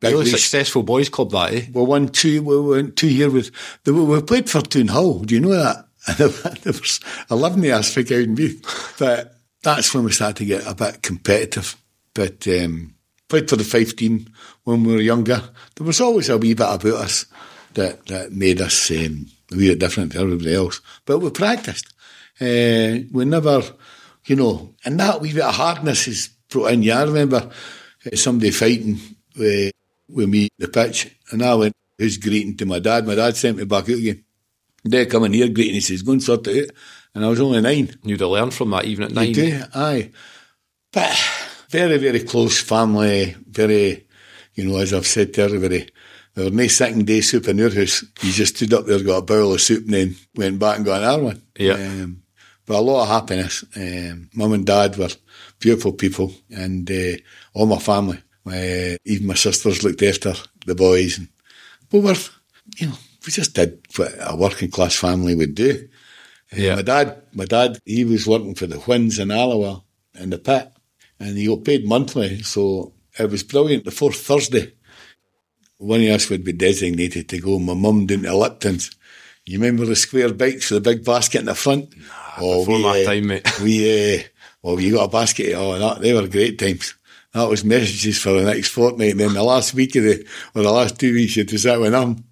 Big 0.00 0.12
Really 0.12 0.26
successful 0.26 0.82
boys 0.82 1.08
club, 1.08 1.30
that, 1.30 1.54
eh? 1.54 1.66
we 1.72 1.82
won 1.82 2.08
two. 2.08 2.42
We 2.42 2.60
went 2.60 2.96
two 2.96 3.06
here 3.06 3.30
with. 3.30 3.50
We 3.86 4.20
played 4.22 4.50
for 4.50 4.60
Toon 4.60 4.88
Hall. 4.88 5.20
Do 5.20 5.34
you 5.34 5.40
know 5.40 5.54
that? 5.54 5.84
And 6.18 6.56
there 6.58 6.72
was 6.72 7.00
eleven 7.30 7.64
of 7.64 7.70
us 7.70 7.94
for 7.94 8.02
Cowdenbeath. 8.02 8.98
But 8.98 9.34
that's 9.62 9.94
when 9.94 10.04
we 10.04 10.12
started 10.12 10.36
to 10.36 10.44
get 10.44 10.66
a 10.66 10.74
bit 10.74 11.02
competitive. 11.02 11.76
But 12.12 12.46
um, 12.46 12.95
played 13.28 13.48
for 13.48 13.56
the 13.56 13.64
five 13.64 13.94
team 13.96 14.26
when 14.64 14.84
we 14.84 14.94
were 14.94 15.00
younger. 15.00 15.42
There 15.74 15.86
was 15.86 16.00
always 16.00 16.28
a 16.28 16.38
wee 16.38 16.54
bit 16.54 16.66
about 16.66 16.84
us 17.04 17.26
that 17.74 18.06
that 18.06 18.32
made 18.32 18.60
us 18.60 18.90
um, 18.90 19.26
a 19.52 19.56
wee 19.56 19.68
bit 19.68 19.78
different 19.78 20.12
to 20.12 20.20
everybody 20.20 20.54
else. 20.54 20.80
But 21.04 21.18
we 21.18 21.30
practiced. 21.30 21.92
Uh, 22.40 23.04
we 23.12 23.24
never, 23.24 23.62
you 24.26 24.36
know, 24.36 24.74
and 24.84 25.00
that 25.00 25.20
wee 25.20 25.32
bit 25.32 25.42
of 25.44 25.54
hardness 25.54 26.06
is 26.08 26.28
brought 26.50 26.72
in. 26.72 26.82
Yeah, 26.82 27.00
I 27.00 27.04
remember 27.04 27.50
uh, 28.12 28.16
somebody 28.16 28.50
fighting 28.50 28.98
with, 29.36 29.72
with 30.08 30.28
me 30.28 30.48
the 30.58 30.68
pitch, 30.68 31.10
and 31.30 31.42
I 31.42 31.54
went, 31.54 31.72
who's 31.98 32.18
greeting 32.18 32.56
to 32.58 32.66
my 32.66 32.78
dad? 32.78 33.06
My 33.06 33.14
dad 33.14 33.36
sent 33.36 33.56
me 33.56 33.64
back 33.64 33.84
out 33.84 33.96
again. 33.96 34.22
They 34.84 35.06
come 35.06 35.24
in 35.24 35.32
here 35.32 35.48
greeting, 35.48 35.74
he 35.74 35.80
says, 35.80 36.02
go 36.02 36.12
and 36.12 36.22
sort 36.22 36.46
it 36.46 36.64
out. 36.70 36.76
And 37.14 37.24
I 37.24 37.28
was 37.28 37.40
only 37.40 37.60
nine. 37.62 37.98
You'd 38.04 38.20
have 38.20 38.28
learned 38.28 38.54
from 38.54 38.70
that 38.70 38.84
even 38.84 39.04
at 39.04 39.10
You 39.10 39.16
nine. 39.16 39.32
do, 39.32 39.62
aye. 39.74 40.10
But 40.92 41.18
very, 41.70 41.98
very 41.98 42.20
close 42.20 42.60
family, 42.60 43.36
very, 43.48 44.06
you 44.54 44.64
know, 44.64 44.78
as 44.78 44.92
I've 44.92 45.06
said 45.06 45.34
to 45.34 45.42
everybody, 45.42 45.88
there 46.34 46.44
were 46.44 46.50
no 46.50 46.66
second 46.66 47.06
day 47.06 47.20
soup 47.22 47.48
in 47.48 47.58
your 47.58 47.74
house. 47.74 48.04
You 48.22 48.32
just 48.32 48.56
stood 48.56 48.74
up 48.74 48.86
there, 48.86 49.02
got 49.02 49.18
a 49.18 49.22
bowl 49.22 49.54
of 49.54 49.60
soup, 49.60 49.84
and 49.84 49.94
then 49.94 50.16
went 50.34 50.58
back 50.58 50.76
and 50.76 50.84
got 50.84 51.02
another 51.02 51.22
one. 51.22 51.42
Yeah. 51.58 51.74
Um, 51.74 52.22
but 52.66 52.76
a 52.76 52.80
lot 52.80 53.02
of 53.02 53.08
happiness. 53.08 53.64
Um, 53.76 54.28
Mum 54.34 54.52
and 54.52 54.66
Dad 54.66 54.96
were 54.96 55.08
beautiful 55.58 55.92
people, 55.92 56.32
and 56.50 56.90
uh, 56.90 57.16
all 57.54 57.66
my 57.66 57.78
family, 57.78 58.18
even 59.04 59.26
my 59.26 59.34
sisters 59.34 59.82
looked 59.82 60.02
after 60.02 60.34
the 60.66 60.74
boys. 60.74 61.18
And 61.18 61.28
we 61.92 62.00
were, 62.00 62.16
you 62.76 62.88
know, 62.88 62.98
we 63.24 63.32
just 63.32 63.54
did 63.54 63.80
what 63.96 64.12
a 64.20 64.36
working 64.36 64.70
class 64.70 64.94
family 64.96 65.34
would 65.34 65.54
do. 65.54 65.88
Uh, 66.52 66.56
Yeah. 66.56 66.76
My 66.76 66.82
dad, 66.82 67.22
my 67.32 67.44
dad, 67.44 67.78
he 67.84 68.04
was 68.04 68.26
working 68.26 68.54
for 68.54 68.66
the 68.66 68.78
Whins 68.78 69.18
in 69.18 69.30
Alloa 69.30 69.82
in 70.14 70.30
the 70.30 70.38
pit, 70.38 70.70
and 71.18 71.36
he 71.36 71.46
got 71.46 71.64
paid 71.64 71.86
monthly. 71.86 72.42
So 72.42 72.92
it 73.18 73.30
was 73.30 73.42
brilliant. 73.42 73.84
The 73.84 73.90
fourth 73.90 74.16
Thursday, 74.16 74.72
one 75.78 76.02
of 76.02 76.08
us 76.08 76.30
would 76.30 76.44
be 76.44 76.52
designated 76.52 77.28
to 77.28 77.40
go. 77.40 77.58
My 77.58 77.74
mum 77.74 78.06
down 78.06 78.22
to 78.22 78.36
Lipton's. 78.36 78.90
You 79.44 79.60
remember 79.60 79.84
the 79.84 79.94
square 79.94 80.32
bikes 80.32 80.70
with 80.70 80.82
the 80.82 80.90
big 80.90 81.04
basket 81.04 81.40
in 81.40 81.46
the 81.46 81.54
front? 81.54 81.96
Nah, 81.96 82.04
oh, 82.40 82.64
before 82.64 82.80
my 82.80 83.04
time, 83.04 83.28
mate. 83.28 83.60
We, 83.60 84.18
uh, 84.18 84.22
well, 84.62 84.80
you 84.80 84.94
got 84.94 85.04
a 85.04 85.08
basket. 85.08 85.54
Oh, 85.54 85.78
that, 85.78 86.00
they 86.00 86.12
were 86.12 86.26
great 86.26 86.58
times. 86.58 86.94
That 87.32 87.48
was 87.48 87.64
messages 87.64 88.18
for 88.18 88.32
the 88.32 88.42
next 88.42 88.70
fortnight. 88.70 89.12
And 89.12 89.20
then 89.20 89.34
the 89.34 89.42
last 89.44 89.74
week 89.74 89.94
of 89.94 90.02
the, 90.02 90.26
or 90.54 90.62
the 90.62 90.72
last 90.72 90.98
two 90.98 91.14
weeks, 91.14 91.36
you 91.36 91.42
had 91.42 91.48
to 91.50 91.58
sit 91.58 91.80
with 91.80 91.92
them. 91.92 92.24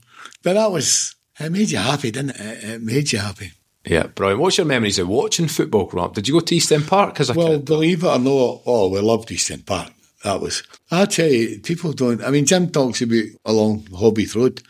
But 0.43 0.55
that 0.55 0.73
was, 0.73 1.15
it 1.39 1.53
made 1.53 1.71
you 1.71 1.79
happy, 1.79 2.11
didn't? 2.11 2.31
It, 2.31 2.65
it 2.65 2.83
made 2.83 3.13
you 3.13 3.21
happy. 3.21 3.53
Yeah, 3.87 4.07
Brian, 4.07 4.39
What's 4.39 4.57
your 4.57 4.67
memories 4.67 4.99
of 4.99 5.09
watching 5.09 5.47
football 5.49 5.85
growing 5.85 6.07
up? 6.07 6.15
Did 6.15 6.27
you 6.27 6.35
go 6.35 6.41
to 6.41 6.55
East 6.55 6.73
End 6.73 6.87
Park 6.87 7.21
as 7.21 7.31
a 7.31 7.35
Well, 7.35 7.49
kid? 7.49 7.65
believe 7.67 8.03
it 8.03 8.07
or 8.09 8.19
not, 8.19 8.63
oh, 8.67 8.89
we 8.89 9.01
loved 9.01 9.31
East 9.31 9.51
End 9.51 9.67
Park. 9.67 9.93
That 10.23 10.41
was, 10.41 10.63
I 10.91 11.05
tell 11.05 11.29
you, 11.29 11.61
people 11.61 11.93
don't, 11.93 12.25
I 12.25 12.31
mean, 12.31 12.47
Jim 12.47 12.71
talks 12.71 13.03
about 13.03 13.25
along 13.45 13.81
Halbeath 13.91 14.35
Road. 14.35 14.63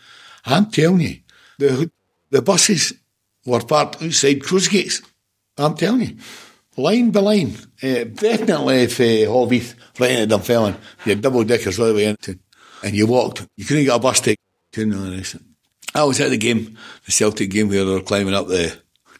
I'm 0.45 0.69
telling 0.69 0.99
you, 0.99 1.19
the, 1.57 1.89
the 2.29 2.41
buses 2.41 2.93
were 3.45 3.61
parked 3.61 4.03
outside 4.03 4.43
cruise 4.43 4.67
gates. 4.67 5.01
I'm 5.57 5.75
telling 5.75 6.01
you, 6.01 6.17
line 6.75 7.11
by 7.11 7.21
line. 7.21 7.55
Uh, 7.81 8.03
definitely 8.03 8.79
if 8.83 8.99
uh, 8.99 9.03
Halbeath, 9.31 9.75
right 9.97 10.11
into 10.11 10.27
Dunfermline, 10.35 10.75
you 11.05 11.13
had 11.13 11.21
double 11.21 11.45
deckers 11.45 11.79
right 11.79 11.87
the 11.87 11.93
way 11.93 12.05
into, 12.05 12.37
and 12.83 12.93
you 12.93 13.07
walked. 13.07 13.47
You 13.55 13.63
couldn't 13.63 13.85
get 13.85 13.95
a 13.95 13.99
bus 13.99 14.19
ticket. 14.19 14.39
I 15.93 16.03
was 16.03 16.19
at 16.19 16.31
the 16.31 16.37
game, 16.37 16.77
the 17.05 17.13
Celtic 17.13 17.49
game 17.49 17.69
where 17.69 17.85
they 17.85 17.91
were 17.93 18.01
climbing 18.01 18.33
up 18.33 18.47
the, 18.47 18.77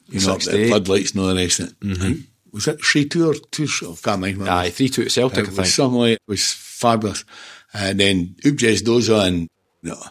you 0.08 0.20
know, 0.26 0.38
the 0.38 0.68
floodlights 0.68 1.16
all 1.18 1.28
the 1.28 1.36
rest 1.36 1.60
of 1.60 1.70
it. 1.70 1.80
Mm-hmm. 1.80 2.22
Was 2.52 2.68
it 2.68 2.84
3 2.84 3.06
2 3.10 3.30
or 3.30 3.34
2 3.34 3.68
I 3.82 3.96
can't 4.02 4.22
mind. 4.22 4.50
Aye, 4.50 4.70
3 4.70 4.90
2 4.90 5.02
at 5.04 5.12
Celtic, 5.12 5.38
I 5.40 5.42
It 5.42 5.46
think. 5.48 5.58
was 5.58 5.74
something 5.74 6.00
like, 6.00 6.14
it 6.14 6.22
was 6.28 6.52
fabulous. 6.54 7.26
And 7.74 8.00
then 8.00 8.36
Újpesti 8.44 8.82
Dózsa 8.84 9.26
and, 9.28 9.50
you 9.82 9.90
know, 9.90 10.02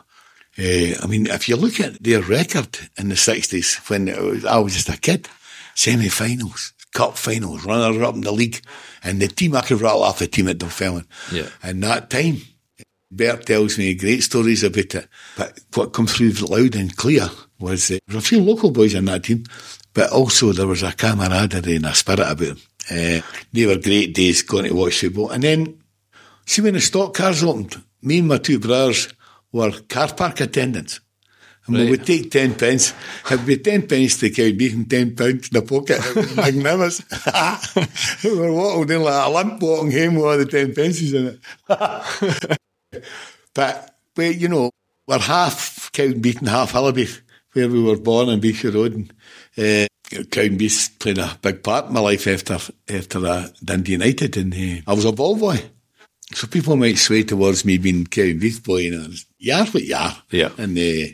eh, 0.59 0.95
I 1.03 1.07
mean, 1.07 1.27
if 1.27 1.49
you 1.49 1.57
look 1.57 1.81
at 1.81 2.03
their 2.03 2.21
record 2.21 2.79
in 2.99 3.09
the 3.09 3.15
60s 3.15 3.89
when 3.89 4.09
it 4.09 4.21
was, 4.21 4.45
I 4.45 4.59
was 4.59 4.75
just 4.75 4.89
a 4.91 4.99
kid, 5.01 5.29
semi-finals, 5.75 6.73
cup 6.93 7.17
finals, 7.17 7.65
runners 7.65 8.03
up 8.03 8.15
in 8.15 8.21
the 8.23 8.33
league, 8.33 8.61
and 9.03 9.21
the 9.23 9.29
team, 9.29 9.57
I 9.57 9.63
could 9.63 9.81
rattle 9.81 10.03
off 10.03 10.19
the 10.19 10.27
team 10.27 10.49
at 10.49 10.59
Dunfermline. 10.59 11.07
Yeah. 11.33 11.49
And 11.63 11.83
that 11.83 12.11
time, 12.11 12.39
Bert 13.11 13.47
tells 13.47 13.79
me 13.79 13.95
great 13.95 14.23
stories 14.23 14.65
about 14.65 14.95
it. 14.95 15.09
But 15.37 15.61
what 15.75 15.93
comes 15.93 16.15
through 16.15 16.33
loud 16.33 16.75
and 16.75 16.95
clear 16.97 17.31
was 17.59 17.91
uh, 17.91 17.99
there 18.07 18.15
were 18.15 18.19
a 18.19 18.23
few 18.23 18.43
local 18.43 18.71
boys 18.71 18.95
in 18.95 19.05
that 19.07 19.25
team, 19.25 19.45
but 19.95 20.11
also 20.11 20.53
there 20.53 20.67
was 20.67 20.83
a 20.83 20.93
camaraderie 20.93 21.77
and 21.77 21.87
a 21.87 21.95
spirit 21.95 22.21
about 22.21 22.39
them. 22.39 22.59
Uh, 22.91 23.21
they 23.53 23.67
were 23.67 23.79
great 23.79 24.15
days 24.15 24.43
going 24.43 24.65
to 24.65 24.75
watch 24.75 25.01
football. 25.01 25.31
And 25.31 25.43
then, 25.43 25.79
see 26.45 26.61
when 26.61 26.75
the 26.75 26.81
stock 26.81 27.15
cars 27.15 27.43
opened, 27.43 27.83
me 28.03 28.19
and 28.19 28.29
my 28.29 28.39
two 28.39 28.59
brothers 28.59 29.09
were 29.53 29.73
car 29.89 30.13
park 30.13 30.41
attendants. 30.41 31.01
And 31.67 31.77
we 31.77 31.89
would 31.89 32.05
take 32.05 32.31
10 32.31 32.57
pence. 32.57 32.93
It'd 33.31 33.47
be 33.47 33.57
10 33.57 33.87
pence 33.87 34.19
to 34.19 34.29
carry 34.29 34.53
beef 34.53 34.75
and 34.75 34.91
10 34.91 35.17
pounds 35.17 35.49
in 35.49 35.55
the 35.55 35.63
pocket. 35.63 35.99
It 35.99 36.17
was 36.17 36.37
magnificent. 36.37 37.09
we 38.25 38.39
were 38.39 38.53
walking 38.53 38.97
in 38.97 39.03
like 39.03 39.27
a 39.27 39.31
limp 39.31 39.63
walking 39.63 39.93
home 39.93 40.17
with 40.17 40.25
all 40.27 40.37
the 40.37 40.45
10 40.45 40.75
pences 40.75 41.15
in 41.15 41.39
it. 41.71 42.59
But, 43.55 43.97
but 44.15 44.37
you 44.37 44.49
know, 44.49 44.71
we're 45.07 45.19
half 45.19 45.91
Cowdenbeath 45.93 46.39
and 46.39 46.49
half 46.49 46.73
Hill 46.73 46.89
of 46.89 46.97
Beath, 46.97 47.23
where 47.53 47.69
we 47.69 47.83
were 47.83 47.97
born 47.97 48.29
in 48.29 48.41
Beechey 48.41 48.75
Road. 48.75 48.95
And, 48.95 49.13
uh, 49.57 49.87
Cowdenbeath 50.11 50.99
played 50.99 51.19
a 51.19 51.39
big 51.41 51.63
part 51.63 51.87
in 51.87 51.95
my 51.95 52.01
life 52.01 52.27
after 52.27 52.59
after 52.89 53.27
uh, 53.27 53.49
Dundee 53.63 53.93
United, 53.93 54.37
and 54.37 54.55
uh, 54.55 54.83
I 54.87 54.95
was 54.95 55.05
a 55.05 55.13
ball 55.13 55.37
boy. 55.37 55.63
So 56.33 56.47
people 56.47 56.77
might 56.77 56.99
sway 56.99 57.23
towards 57.23 57.65
me 57.65 57.79
being 57.79 58.07
Cowdenbeath 58.07 58.65
boy, 58.65 58.79
you 58.79 58.91
know, 58.91 59.07
you 59.39 59.53
are 59.53 59.67
what 59.67 59.85
you 59.85 59.95
are. 59.95 60.17
Yeah. 60.31 60.51
And 60.59 60.77
uh, 60.77 61.13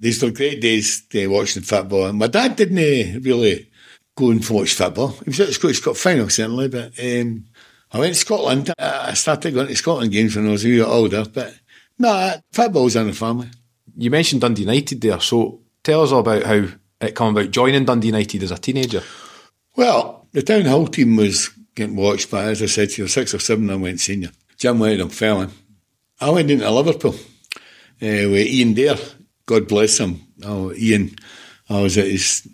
these 0.00 0.22
were 0.22 0.30
great 0.30 0.60
days 0.60 1.04
uh, 1.14 1.30
watching 1.30 1.62
football. 1.62 2.06
And 2.06 2.18
my 2.18 2.26
dad 2.26 2.56
didn't 2.56 2.78
uh, 2.78 3.20
really 3.20 3.70
go 4.16 4.30
and 4.30 4.48
watch 4.48 4.74
football. 4.74 5.08
He 5.08 5.24
was 5.26 5.40
at 5.40 5.46
the 5.48 5.54
Scottish 5.54 5.80
Cup 5.80 5.96
final, 5.96 6.28
certainly, 6.28 6.68
but 6.68 6.92
um, 6.98 7.44
I 7.92 7.98
went 7.98 8.14
to 8.14 8.20
Scotland. 8.20 8.72
I 8.78 9.14
started 9.14 9.54
going 9.54 9.68
to 9.68 9.76
Scotland 9.76 10.10
games 10.10 10.34
when 10.34 10.48
I 10.48 10.52
was 10.52 10.64
a 10.64 10.68
year 10.68 10.84
older, 10.84 11.24
but 11.32 11.54
no, 11.98 12.34
football's 12.52 12.96
in 12.96 13.06
the 13.06 13.12
family. 13.12 13.48
You 13.96 14.10
mentioned 14.10 14.40
Dundee 14.40 14.62
United 14.62 15.00
there, 15.00 15.20
so 15.20 15.60
tell 15.84 16.02
us 16.02 16.10
all 16.10 16.20
about 16.20 16.42
how 16.42 16.66
it 17.04 17.16
came 17.16 17.36
about 17.36 17.50
joining 17.50 17.84
Dundee 17.84 18.08
United 18.08 18.42
as 18.42 18.50
a 18.50 18.58
teenager. 18.58 19.02
Well, 19.76 20.28
the 20.32 20.42
Townhill 20.42 20.88
team 20.88 21.16
was 21.16 21.50
getting 21.74 21.96
watched, 21.96 22.30
but 22.30 22.44
as 22.44 22.62
I 22.62 22.66
said 22.66 22.90
to 22.90 23.02
you, 23.02 23.08
six 23.08 23.34
or 23.34 23.38
seven 23.38 23.70
I 23.70 23.76
went 23.76 24.00
senior. 24.00 24.30
Jim 24.56 24.78
went 24.78 25.00
and 25.00 25.12
fell 25.12 25.42
in. 25.42 25.50
I 26.20 26.30
went 26.30 26.50
into 26.50 26.70
Liverpool 26.70 27.14
uh, 27.14 27.58
with 28.00 28.46
Ian 28.46 28.74
Dare. 28.74 28.96
God 29.46 29.68
bless 29.68 29.98
him. 29.98 30.20
Oh, 30.44 30.72
Ian, 30.72 31.16
I 31.68 31.82
was 31.82 31.96
his, 31.96 32.48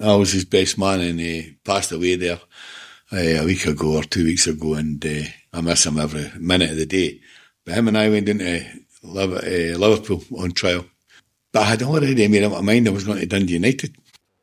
I 0.00 0.14
was 0.16 0.32
his 0.32 0.44
best 0.44 0.78
man, 0.78 1.00
and 1.00 1.20
he 1.20 1.56
passed 1.64 1.92
away 1.92 2.16
there 2.16 2.40
uh, 3.12 3.16
a 3.16 3.44
week 3.44 3.66
ago 3.66 3.96
or 3.96 4.04
two 4.04 4.24
weeks 4.24 4.46
ago, 4.46 4.74
and 4.74 5.04
uh, 5.04 5.24
I 5.52 5.60
miss 5.60 5.84
him 5.84 5.98
every 5.98 6.30
minute 6.38 6.70
of 6.70 6.76
the 6.76 6.86
day. 6.86 7.20
But 7.64 7.74
him 7.74 7.88
and 7.88 7.98
I 7.98 8.08
went 8.08 8.28
into 8.28 8.66
Liverpool 9.02 10.22
on 10.38 10.52
trial. 10.52 10.86
But 11.54 11.62
I 11.62 11.66
had 11.66 11.82
already 11.84 12.26
made 12.26 12.42
up 12.42 12.50
my 12.50 12.60
mind 12.60 12.88
I 12.88 12.90
was 12.90 13.04
going 13.04 13.20
to 13.20 13.26
Dundee 13.26 13.52
United. 13.52 13.96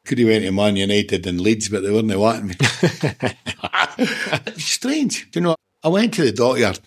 Could 0.06 0.20
have 0.20 0.30
went 0.30 0.46
to 0.46 0.52
Man 0.54 0.78
United 0.78 1.28
and 1.28 1.42
Leeds, 1.42 1.68
but 1.68 1.84
they 1.84 1.92
weren't 1.92 2.18
wanting 2.18 2.48
me. 2.48 2.56
Strange. 4.56 5.30
Do 5.30 5.40
you 5.40 5.44
know, 5.44 5.58
I 5.84 5.90
went 5.90 6.14
to 6.14 6.24
the 6.24 6.32
dockyard. 6.32 6.80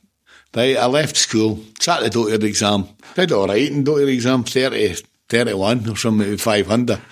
Right, 0.56 0.78
I 0.78 0.86
left 0.86 1.16
school, 1.16 1.60
sat 1.78 2.00
the 2.00 2.08
dockyard 2.08 2.42
exam, 2.42 2.88
did 3.14 3.32
all 3.32 3.48
right 3.48 3.70
in 3.70 3.84
dockyard 3.84 4.08
exam, 4.08 4.44
30, 4.44 4.94
31 5.28 5.90
or 5.90 5.96
something, 5.96 6.30
with 6.30 6.40
500. 6.40 7.02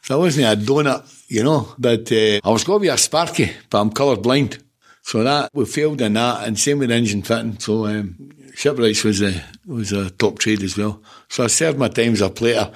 So 0.00 0.14
I 0.14 0.18
wasn't 0.18 0.46
a 0.46 0.56
donut, 0.64 1.24
you 1.28 1.44
know, 1.44 1.74
but 1.78 2.10
uh, 2.10 2.40
I 2.42 2.50
was 2.50 2.64
going 2.64 2.78
to 2.78 2.84
be 2.84 2.88
a 2.88 2.96
Sparky, 2.96 3.52
but 3.68 3.82
I'm 3.82 3.90
colour 3.90 4.16
blind. 4.16 4.64
So 5.02 5.22
that, 5.22 5.50
we 5.52 5.66
failed 5.66 6.00
in 6.00 6.14
that, 6.14 6.48
and 6.48 6.58
same 6.58 6.78
with 6.78 6.90
engine 6.90 7.20
fitting. 7.20 7.58
So 7.58 7.86
um, 7.86 8.30
shipwrights 8.54 9.04
was 9.04 9.22
a, 9.22 9.42
was 9.66 9.92
a 9.92 10.10
top 10.10 10.38
trade 10.38 10.62
as 10.62 10.76
well. 10.76 11.02
So 11.28 11.44
I 11.44 11.48
served 11.48 11.78
my 11.78 11.88
time 11.88 12.12
as 12.12 12.20
a 12.20 12.30
player. 12.30 12.72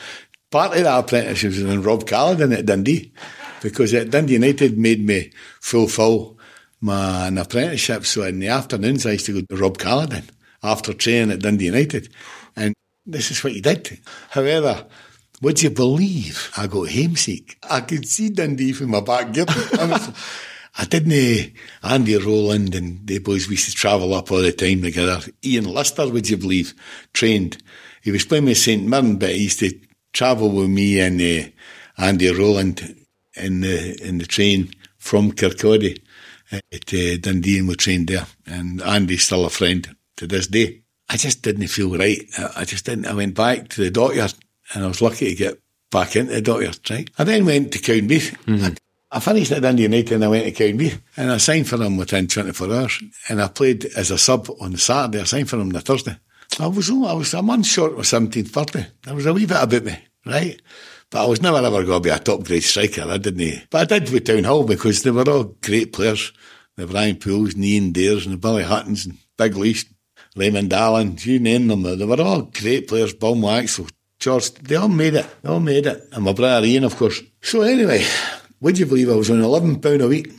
Part 0.50 0.76
of 0.76 0.84
that 0.84 0.98
apprenticeship 0.98 1.50
was 1.50 1.62
in 1.62 1.82
Robb 1.82 2.06
Caledon 2.06 2.52
at 2.52 2.66
Dundee, 2.66 3.12
because 3.62 3.92
at 3.94 4.10
Dundee 4.10 4.34
United 4.34 4.78
made 4.78 5.04
me 5.04 5.32
fulfil 5.60 6.38
my 6.80 7.28
apprenticeship. 7.28 8.06
So 8.06 8.22
in 8.22 8.38
the 8.38 8.48
afternoons, 8.48 9.06
I 9.06 9.12
used 9.12 9.26
to 9.26 9.40
go 9.40 9.46
to 9.48 9.60
Robb 9.60 9.78
Caledon 9.78 10.24
after 10.62 10.92
training 10.92 11.32
at 11.32 11.40
Dundee 11.40 11.66
United. 11.66 12.08
And 12.54 12.74
this 13.04 13.30
is 13.30 13.42
what 13.42 13.52
he 13.52 13.60
did. 13.60 13.98
However, 14.30 14.86
would 15.42 15.62
you 15.62 15.70
believe 15.70 16.50
I 16.56 16.66
got 16.66 16.90
homesick? 16.90 17.58
I 17.68 17.80
could 17.80 18.08
see 18.08 18.30
Dundee 18.30 18.72
from 18.72 18.90
my 18.90 19.00
back 19.00 19.32
garden. 19.32 19.62
honestly. 19.78 20.14
I 20.78 20.84
didn't, 20.84 21.12
uh, 21.12 21.88
Andy 21.88 22.16
Rolland 22.16 22.74
and 22.74 23.06
the 23.06 23.18
boys, 23.18 23.48
we 23.48 23.54
used 23.54 23.70
to 23.70 23.74
travel 23.74 24.12
up 24.14 24.30
all 24.30 24.42
the 24.42 24.52
time 24.52 24.82
together. 24.82 25.20
Ian 25.44 25.64
Lister, 25.64 26.08
would 26.08 26.28
you 26.28 26.36
believe, 26.36 26.74
trained. 27.14 27.62
He 28.02 28.10
was 28.10 28.24
playing 28.24 28.44
with 28.44 28.58
St. 28.58 28.86
Mirren, 28.86 29.16
but 29.16 29.30
he 29.30 29.44
used 29.44 29.60
to 29.60 29.78
travel 30.12 30.50
with 30.50 30.68
me 30.68 31.00
and 31.00 31.20
uh, 31.20 31.48
Andy 31.98 32.30
Rolland 32.30 32.96
in 33.36 33.62
the, 33.62 33.98
in 34.06 34.18
the 34.18 34.26
train 34.26 34.70
from 34.98 35.32
Kirkcaldy 35.32 36.02
at 36.52 36.94
uh, 36.94 37.16
Dundee 37.20 37.58
and 37.58 37.68
we 37.68 37.74
trained 37.74 38.08
there. 38.08 38.26
And 38.46 38.82
Andy's 38.82 39.24
still 39.24 39.46
a 39.46 39.50
friend 39.50 39.96
to 40.16 40.26
this 40.26 40.46
day. 40.46 40.82
I 41.08 41.16
just 41.16 41.42
didn't 41.42 41.68
feel 41.68 41.96
right. 41.96 42.20
I, 42.56 42.64
just 42.64 42.84
didn't. 42.84 43.06
I 43.06 43.14
went 43.14 43.34
back 43.34 43.68
to 43.68 43.80
the 43.80 43.90
doctor, 43.90 44.26
and 44.74 44.84
I 44.84 44.88
was 44.88 45.00
lucky 45.00 45.30
to 45.30 45.34
get 45.36 45.60
back 45.90 46.16
into 46.16 46.34
the 46.34 46.40
dockyard, 46.40 46.78
right? 46.90 47.08
I 47.16 47.24
then 47.24 47.46
went 47.46 47.72
to 47.72 47.78
Cowdenbeath. 47.78 48.36
I, 48.64 48.74
I 49.16 49.18
finished 49.18 49.50
at 49.52 49.62
Dundee 49.62 49.84
United 49.84 50.12
and 50.12 50.24
I 50.26 50.28
went 50.28 50.44
to 50.44 50.52
Cowdenbeath 50.52 51.00
and 51.16 51.30
I 51.30 51.38
signed 51.38 51.66
for 51.66 51.78
them 51.78 51.96
within 51.96 52.26
24 52.26 52.70
hours. 52.70 53.02
And 53.30 53.40
I 53.40 53.48
played 53.48 53.86
as 53.96 54.10
a 54.10 54.18
sub 54.18 54.50
on 54.60 54.72
the 54.72 54.78
Saturday. 54.78 55.20
I 55.20 55.24
signed 55.24 55.48
for 55.48 55.56
them 55.56 55.68
on 55.68 55.72
the 55.72 55.80
Thursday. 55.80 56.18
I 56.60 56.66
was, 56.66 56.90
I 56.90 57.14
was 57.14 57.32
a 57.32 57.40
month 57.40 57.64
short 57.64 57.92
of 57.92 58.00
17th 58.00 58.52
birthday. 58.52 58.86
There 59.04 59.14
was 59.14 59.24
a 59.24 59.32
wee 59.32 59.46
bit 59.46 59.62
about 59.62 59.84
me, 59.84 59.98
right? 60.26 60.60
But 61.08 61.24
I 61.24 61.28
was 61.28 61.40
never 61.40 61.56
ever 61.56 61.82
going 61.82 61.86
to 61.86 62.00
be 62.00 62.10
a 62.10 62.18
top 62.18 62.44
grade 62.44 62.62
striker. 62.62 63.04
I 63.08 63.16
didn't. 63.16 63.70
But 63.70 63.90
I 63.90 63.98
did 63.98 64.12
with 64.12 64.26
Townhill 64.26 64.64
because 64.64 65.02
they 65.02 65.10
were 65.10 65.30
all 65.30 65.44
great 65.62 65.94
players. 65.94 66.34
The 66.76 66.86
Brian 66.86 67.16
Pools, 67.16 67.54
and 67.54 67.64
Ian 67.64 67.92
Dares, 67.92 68.26
and 68.26 68.34
the 68.34 68.38
Billy 68.38 68.64
Huttons, 68.64 69.06
and 69.06 69.16
Big 69.38 69.56
Least, 69.56 69.86
Raymond 70.36 70.74
Allen, 70.74 71.16
you 71.20 71.38
name 71.38 71.68
them. 71.68 71.84
They 71.84 72.04
were 72.04 72.20
all 72.20 72.42
great 72.42 72.86
players. 72.86 73.14
Bill 73.14 73.34
Maxwell, 73.34 73.88
George, 74.18 74.52
they 74.54 74.76
all 74.76 74.88
made 74.88 75.14
it. 75.14 75.26
They 75.42 75.48
all 75.48 75.60
made 75.60 75.86
it. 75.86 76.02
And 76.12 76.24
my 76.24 76.34
brother 76.34 76.66
Ian, 76.66 76.84
of 76.84 76.96
course. 76.96 77.22
So 77.40 77.62
anyway, 77.62 78.04
would 78.60 78.78
you 78.78 78.86
believe 78.86 79.10
I 79.10 79.14
was 79.14 79.30
on 79.30 79.38
£11 79.40 80.02
a 80.02 80.08
week? 80.08 80.32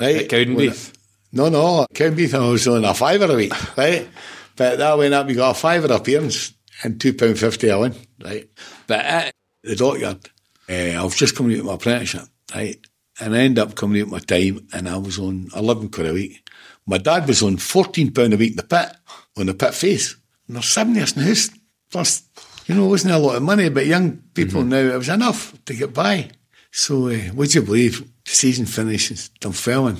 Right? 0.00 0.16
At 0.16 0.28
Cowdenbeath? 0.28 0.92
No, 1.32 1.48
no, 1.48 1.82
at 1.82 1.92
Cowdenbeath 1.92 2.34
I 2.34 2.50
was 2.50 2.66
on 2.68 2.84
a 2.84 2.94
fiver 2.94 3.32
a 3.32 3.36
week, 3.36 3.76
right? 3.76 4.08
But 4.56 4.78
that 4.78 4.98
went 4.98 5.14
up, 5.14 5.28
you 5.28 5.34
got 5.34 5.56
a 5.56 5.58
fiver 5.58 5.92
appearance 5.92 6.54
and 6.82 6.98
£2.50 6.98 7.74
a 7.74 7.80
win, 7.80 7.94
right? 8.22 8.48
But 8.86 9.00
at 9.04 9.34
the 9.62 9.76
dockyard, 9.76 10.28
uh, 10.68 10.72
I 10.72 11.02
was 11.02 11.16
just 11.16 11.36
coming 11.36 11.54
out 11.54 11.60
of 11.60 11.66
my 11.66 11.74
apprenticeship, 11.74 12.28
right? 12.54 12.78
And 13.20 13.34
I 13.34 13.38
ended 13.40 13.58
up 13.64 13.74
coming 13.74 14.02
out 14.02 14.08
my 14.08 14.18
time 14.18 14.66
and 14.72 14.88
I 14.88 14.96
was 14.98 15.18
on 15.18 15.48
11 15.54 15.90
quid 15.90 16.08
a 16.08 16.12
week. 16.12 16.48
My 16.86 16.98
dad 16.98 17.26
was 17.26 17.42
on 17.42 17.56
£14 17.56 18.32
a 18.32 18.36
week 18.36 18.50
in 18.52 18.56
the 18.56 18.62
pit, 18.62 18.94
on 19.36 19.46
the 19.46 19.54
pit 19.54 19.74
face. 19.74 20.16
And 20.46 20.56
there's 20.56 20.66
seven 20.66 20.94
years 20.94 21.16
in 21.16 21.22
the 21.22 21.28
house. 21.28 21.50
Plus, 21.90 22.22
you 22.66 22.74
know, 22.74 22.86
it 22.86 22.90
wasn't 22.90 23.14
a 23.14 23.18
lot 23.18 23.36
of 23.36 23.42
money, 23.42 23.68
but 23.68 23.86
young 23.86 24.18
people 24.34 24.62
now, 24.62 24.76
it 24.76 24.96
was 24.96 25.08
enough 25.08 25.54
to 25.64 25.74
get 25.74 25.94
by. 25.94 26.30
So, 26.70 27.08
uh, 27.08 27.32
would 27.34 27.54
you 27.54 27.62
believe, 27.62 28.00
the 28.24 28.30
season 28.30 28.66
finishes, 28.66 29.30
Dunfermline 29.40 29.98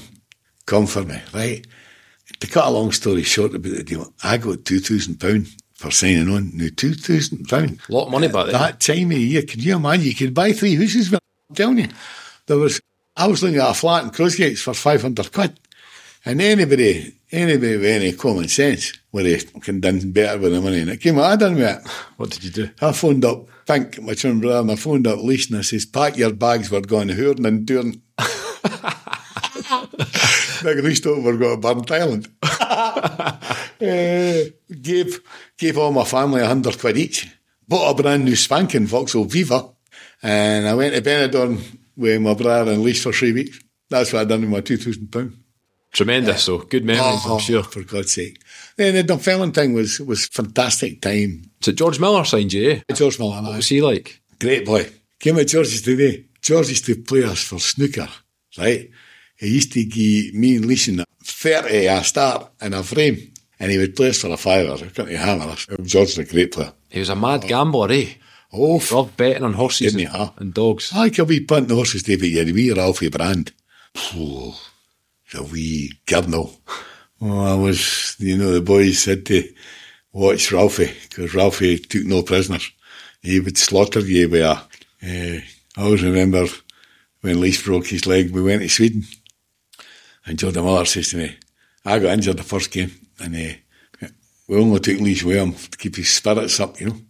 come 0.66 0.86
for 0.86 1.04
me, 1.04 1.20
right? 1.32 1.66
to 2.40 2.46
cut 2.46 2.66
a 2.66 2.70
long 2.70 2.92
story 2.92 3.22
short 3.22 3.54
about 3.54 3.72
the 3.72 3.82
deal, 3.82 4.12
I 4.22 4.36
got 4.36 4.58
£2,000 4.58 5.56
for 5.74 5.90
signing 5.90 6.28
on. 6.28 6.56
Now, 6.56 6.66
£2,000. 6.66 7.88
A 7.88 7.92
lot 7.92 8.06
of 8.06 8.12
money 8.12 8.28
back 8.28 8.46
then. 8.46 8.54
That 8.54 8.80
time 8.80 9.10
of 9.10 9.18
year, 9.18 9.42
can 9.42 9.60
you 9.60 9.76
imagine? 9.76 10.06
You 10.06 10.14
could 10.14 10.34
buy 10.34 10.52
three 10.52 10.74
houses 10.74 11.10
with. 11.10 11.20
I'm 11.50 11.56
telling 11.56 11.78
you. 11.78 11.88
There 12.46 12.58
was, 12.58 12.80
I 13.16 13.28
was 13.28 13.42
looking 13.42 13.60
at 13.60 13.70
a 13.70 13.74
flat 13.74 14.04
in 14.04 14.10
Crossgates 14.10 14.58
for 14.58 14.74
500 14.74 15.32
quid. 15.32 15.58
And 16.24 16.40
anybody, 16.40 17.14
anybody 17.30 17.76
with 17.76 17.84
any 17.84 18.12
common 18.12 18.48
sense 18.48 18.92
would 19.12 19.26
have 19.26 19.80
done 19.80 20.10
better 20.10 20.38
with 20.38 20.52
the 20.52 20.60
money. 20.60 20.80
And 20.80 20.90
it 20.90 21.00
came 21.00 21.18
out, 21.18 21.24
I 21.24 21.36
done 21.36 21.54
with 21.54 21.62
it. 21.62 21.90
What 22.16 22.30
did 22.30 22.44
you 22.44 22.50
do? 22.50 22.70
I 22.80 22.92
phoned 22.92 23.24
up 23.24 23.46
Pink, 23.66 24.00
my 24.00 24.14
twin 24.14 24.40
brother, 24.40 24.60
and 24.60 24.70
I 24.70 24.76
phoned 24.76 25.06
up 25.08 25.18
Leash 25.18 25.50
and 25.50 25.58
I 25.58 25.62
says, 25.62 25.84
pack 25.84 26.16
your 26.16 26.32
bags, 26.32 26.70
we're 26.70 26.80
going 26.82 27.08
to 27.08 27.14
Hoorn 27.14 27.44
and 27.44 27.66
Durn. 27.66 28.00
Big 30.62 30.78
Leash 30.84 31.04
we 31.04 31.20
were 31.20 31.36
going 31.36 31.60
to 31.60 31.68
Burntisland. 31.68 32.30
Eh, 33.78 34.48
gave, 34.80 35.20
gave 35.58 35.76
all 35.76 35.92
my 35.92 36.04
family 36.04 36.40
a 36.40 36.46
hundred 36.46 36.78
quid 36.78 36.96
each. 36.96 37.28
Bought 37.68 37.90
a 37.90 38.02
brand 38.02 38.24
new 38.24 38.34
spanking 38.34 38.86
Vauxhall 38.86 39.26
Viva. 39.26 39.68
And 40.22 40.66
I 40.66 40.72
went 40.72 40.94
to 40.94 41.02
Benidorm 41.02 41.60
with 41.94 42.22
my 42.22 42.32
brother 42.32 42.72
and 42.72 42.82
Leash 42.82 43.02
for 43.02 43.12
three 43.12 43.32
weeks. 43.32 43.60
That's 43.90 44.14
what 44.14 44.22
I 44.22 44.24
done 44.24 44.40
with 44.40 44.50
my 44.50 44.62
£2,000. 44.62 45.34
Tremendous, 45.92 46.44
so 46.44 46.58
good 46.58 46.86
memories, 46.86 47.26
I'm 47.26 47.38
sure. 47.38 47.62
For 47.62 47.82
God's 47.82 48.12
sake. 48.12 48.40
Then 48.76 48.94
the 48.94 49.02
Dunfermline 49.02 49.52
thing 49.52 49.72
was, 49.72 50.00
was 50.00 50.26
fantastic 50.26 51.00
time. 51.00 51.50
So 51.60 51.72
George 51.72 51.98
Miller 51.98 52.24
signed 52.24 52.52
you, 52.52 52.82
eh? 52.88 52.94
George 52.94 53.18
Miller, 53.18 53.40
What 53.42 53.56
was 53.56 53.68
he 53.68 53.80
like? 53.80 54.20
Great 54.38 54.66
boy. 54.66 54.90
Came 55.18 55.38
at 55.38 55.48
George's 55.48 55.80
today. 55.82 56.26
George 56.42 56.68
used 56.68 56.84
to 56.86 56.94
play 56.96 57.24
us 57.24 57.42
for 57.42 57.58
snooker, 57.58 58.08
right? 58.58 58.90
He 59.36 59.48
used 59.48 59.72
to 59.72 59.84
give 59.84 60.34
me 60.34 60.56
and 60.56 60.66
Leeson 60.66 61.02
30 61.24 61.86
a 61.86 62.04
start 62.04 62.50
in 62.60 62.74
a 62.74 62.82
frame. 62.82 63.32
And 63.58 63.70
he 63.72 63.78
would 63.78 63.96
play 63.96 64.10
us 64.10 64.20
for 64.20 64.28
a 64.28 64.36
fiver. 64.36 64.74
I 64.74 64.88
couldn't 64.88 65.16
hammer 65.16 65.44
us. 65.52 65.66
George 65.82 66.08
was 66.08 66.18
a 66.18 66.24
great 66.24 66.52
player. 66.52 66.72
He 66.90 66.98
was 67.00 67.08
a 67.08 67.16
mad 67.16 67.48
gambler, 67.48 67.90
eh? 67.90 68.10
Oh, 68.52 68.76
f- 68.76 68.92
Loved 68.92 69.16
betting 69.16 69.42
on 69.42 69.54
horses 69.54 69.94
and, 69.94 70.04
huh? 70.08 70.32
and 70.36 70.52
dogs. 70.52 70.92
I 70.94 71.08
could 71.08 71.28
be 71.28 71.40
punting 71.40 71.68
the 71.68 71.74
horses, 71.74 72.02
David. 72.02 72.26
You 72.30 72.38
had 72.40 72.48
a 72.50 72.52
wee 72.52 72.70
Ralphie 72.72 73.08
Brand. 73.08 73.52
Oh, 74.14 74.60
a 75.34 75.42
wee 75.42 75.92
gurnal. 76.06 76.60
Oh, 77.20 77.40
I 77.40 77.54
was, 77.54 78.14
you 78.18 78.36
know, 78.36 78.52
the 78.52 78.60
boys 78.60 78.98
said 78.98 79.24
to 79.26 79.48
watch 80.12 80.52
Ralphie, 80.52 80.92
because 81.08 81.34
Ralphie 81.34 81.78
took 81.78 82.04
no 82.04 82.22
prisoners. 82.22 82.70
He 83.22 83.40
would 83.40 83.56
slaughter 83.56 84.00
you 84.00 84.28
with 84.28 84.42
a, 84.42 84.50
uh, 84.50 84.60
I 85.02 85.82
always 85.82 86.02
remember 86.02 86.46
when 87.22 87.40
Lees 87.40 87.62
broke 87.62 87.86
his 87.86 88.06
leg, 88.06 88.30
we 88.30 88.42
went 88.42 88.62
to 88.62 88.68
Sweden. 88.68 89.04
And 90.26 90.38
Jordan 90.38 90.64
Miller 90.64 90.84
says 90.84 91.08
to 91.10 91.16
me, 91.16 91.36
I 91.84 91.98
got 91.98 92.12
injured 92.12 92.36
the 92.36 92.42
first 92.42 92.70
game, 92.70 92.92
and 93.18 93.34
uh, 93.34 94.08
we 94.46 94.56
only 94.56 94.80
took 94.80 95.00
Lees 95.00 95.24
with 95.24 95.36
him 95.36 95.54
to 95.54 95.78
keep 95.78 95.96
his 95.96 96.10
spirits 96.10 96.60
up, 96.60 96.78
you 96.80 96.88
know. 96.88 97.00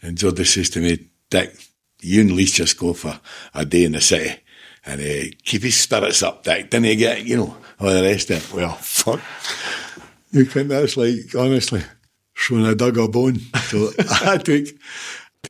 And 0.00 0.16
Jordan 0.16 0.44
says 0.44 0.70
to 0.70 0.80
me, 0.80 1.08
Dick, 1.28 1.56
you 2.00 2.20
and 2.20 2.32
Lees 2.32 2.52
just 2.52 2.78
go 2.78 2.92
for 2.92 3.20
a 3.52 3.64
day 3.64 3.84
in 3.84 3.92
the 3.92 4.00
city 4.00 4.40
and 4.86 5.00
uh, 5.00 5.34
keep 5.44 5.62
his 5.62 5.76
spirits 5.76 6.22
up, 6.22 6.44
Dick. 6.44 6.70
Didn't 6.70 6.86
he 6.86 6.96
get, 6.96 7.24
you 7.24 7.36
know, 7.36 7.56
all 7.78 7.92
the 7.92 8.02
rest 8.02 8.30
of 8.30 8.36
it? 8.36 8.56
Well, 8.56 8.74
fuck. 8.74 9.20
You 10.32 10.44
think 10.44 10.68
that's 10.68 10.96
like, 10.96 11.34
honestly, 11.36 11.82
when 12.48 12.64
I 12.64 12.74
dug 12.74 12.98
a 12.98 13.08
bone. 13.08 13.38
So 13.64 13.90
I 14.24 14.38
took, 14.38 14.66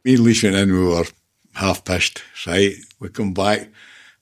me 0.05 0.14
and 0.14 0.20
Lees 0.20 0.42
went 0.42 0.57
in, 0.57 0.72
we 0.72 0.87
were 0.87 1.05
half 1.55 1.85
pissed, 1.85 2.22
right? 2.46 2.74
We 2.98 3.09
come 3.11 3.33
back, 3.33 3.68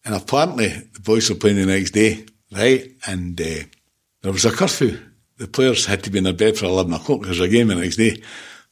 and 0.04 0.14
apparently 0.14 0.68
the 0.68 1.00
boys 1.00 1.30
were 1.30 1.36
playing 1.36 1.56
the 1.56 1.66
next 1.66 1.92
day, 1.92 2.26
right? 2.52 2.90
And 3.06 3.40
uh, 3.40 3.64
there 4.22 4.32
was 4.32 4.44
a 4.44 4.50
curfew. 4.50 4.98
The 5.38 5.48
players 5.48 5.86
had 5.86 6.02
to 6.04 6.10
be 6.10 6.18
in 6.18 6.24
their 6.24 6.32
bed 6.32 6.56
for 6.56 6.66
11 6.66 6.92
o'clock 6.92 7.20
because 7.20 7.38
there's 7.38 7.48
a 7.48 7.52
game 7.52 7.68
the 7.68 7.76
next 7.76 7.96
day. 7.96 8.22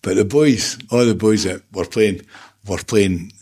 But 0.02 0.16
the 0.16 0.24
boys, 0.24 0.78
all 0.90 1.04
the 1.04 1.14
boys 1.14 1.44
that 1.44 1.62
were 1.72 1.86
playing, 1.86 2.22
were 2.66 2.78
playing 2.78 3.32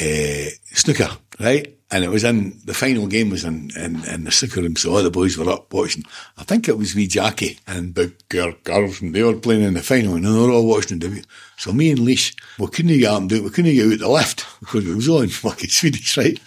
uh, 0.00 0.50
snooker, 0.72 1.10
right? 1.38 1.76
And 1.92 2.04
it 2.04 2.10
was 2.10 2.22
in, 2.22 2.56
the 2.64 2.74
final 2.74 3.08
game 3.08 3.30
was 3.30 3.44
in, 3.44 3.70
in, 3.76 4.04
in 4.04 4.22
the 4.22 4.30
snooker 4.30 4.60
room, 4.60 4.76
so 4.76 4.94
all 4.94 5.02
the 5.02 5.10
boys 5.10 5.36
were 5.36 5.50
up 5.50 5.72
watching. 5.72 6.04
I 6.38 6.44
think 6.44 6.68
it 6.68 6.78
was 6.78 6.94
wee 6.94 7.08
Jackie 7.08 7.58
and 7.66 7.92
Big 7.92 8.16
Girl 8.28 8.52
Girls, 8.62 9.00
and 9.00 9.12
they 9.12 9.24
were 9.24 9.34
playing 9.34 9.62
in 9.62 9.74
the 9.74 9.82
final, 9.82 10.14
and 10.14 10.24
they 10.24 10.30
were 10.30 10.52
all 10.52 10.68
watching 10.68 11.00
the 11.00 11.24
So 11.56 11.72
me 11.72 11.90
and 11.90 11.98
Leash, 11.98 12.36
we 12.60 12.68
couldn't 12.68 12.96
get 12.96 13.10
up 13.10 13.20
and 13.20 13.28
do 13.28 13.36
it, 13.36 13.42
we 13.42 13.50
couldn't 13.50 13.74
get 13.74 13.92
out 13.92 13.98
the 13.98 14.08
left 14.08 14.46
because 14.60 14.88
it 14.88 14.94
was 14.94 15.08
all 15.08 15.22
in 15.22 15.30
fucking 15.30 15.68
Swedish, 15.70 16.16
right? 16.16 16.38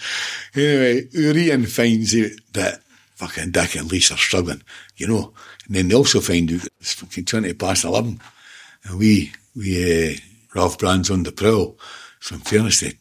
Anyway, 0.56 1.08
Urian 1.12 1.66
finds 1.66 2.16
out 2.16 2.32
that 2.54 2.82
fucking 3.16 3.52
Dick 3.52 3.76
and 3.76 3.92
Leash 3.92 4.12
are 4.12 4.18
struggling, 4.18 4.64
you 4.96 5.08
know. 5.08 5.34
And 5.68 5.76
then 5.76 5.88
they 5.90 5.96
also 5.96 6.22
find 6.22 6.52
out 6.52 6.68
it's 6.80 6.94
fucking 6.94 7.26
20 7.26 7.54
past 7.54 7.84
11. 7.84 8.20
And 8.86 9.00
we, 9.00 9.34
we, 9.56 10.14
uh, 10.14 10.18
Ralph 10.56 10.78
Brand's 10.78 11.12
on 11.12 11.24
the 11.24 11.32
prowl. 11.32 11.78
So 12.20 12.36
in 12.36 12.42
fairness 12.42 12.80
to 12.80 12.94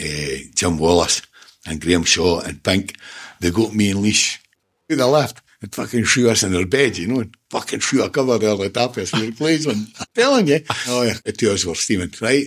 uh, 0.00 0.38
Jim 0.54 0.78
Wallace 0.78 1.22
and 1.66 1.80
Graham 1.80 2.04
Shaw 2.04 2.40
and 2.40 2.62
Pink, 2.62 2.96
they 3.40 3.50
got 3.50 3.74
me 3.74 3.90
and 3.90 4.00
Leash 4.00 4.40
to 4.88 4.96
the 4.96 5.06
left 5.06 5.40
and 5.60 5.74
fucking 5.74 6.04
threw 6.04 6.30
us 6.30 6.42
in 6.42 6.52
their 6.52 6.66
bed, 6.66 6.98
you 6.98 7.06
know, 7.06 7.20
and 7.20 7.34
fucking 7.50 7.80
threw 7.80 8.04
a 8.04 8.10
cover 8.10 8.38
there 8.38 8.56
the 8.56 8.70
top 8.70 8.96
of. 8.96 9.12
We 9.12 9.30
were. 9.66 9.72
I'm 9.72 9.86
telling 10.14 10.48
you. 10.48 10.60
Oh 10.88 11.02
yeah, 11.02 11.14
the 11.24 11.32
two 11.32 11.48
of 11.48 11.54
us 11.54 11.64
were 11.64 11.74
steaming, 11.74 12.12
right? 12.20 12.46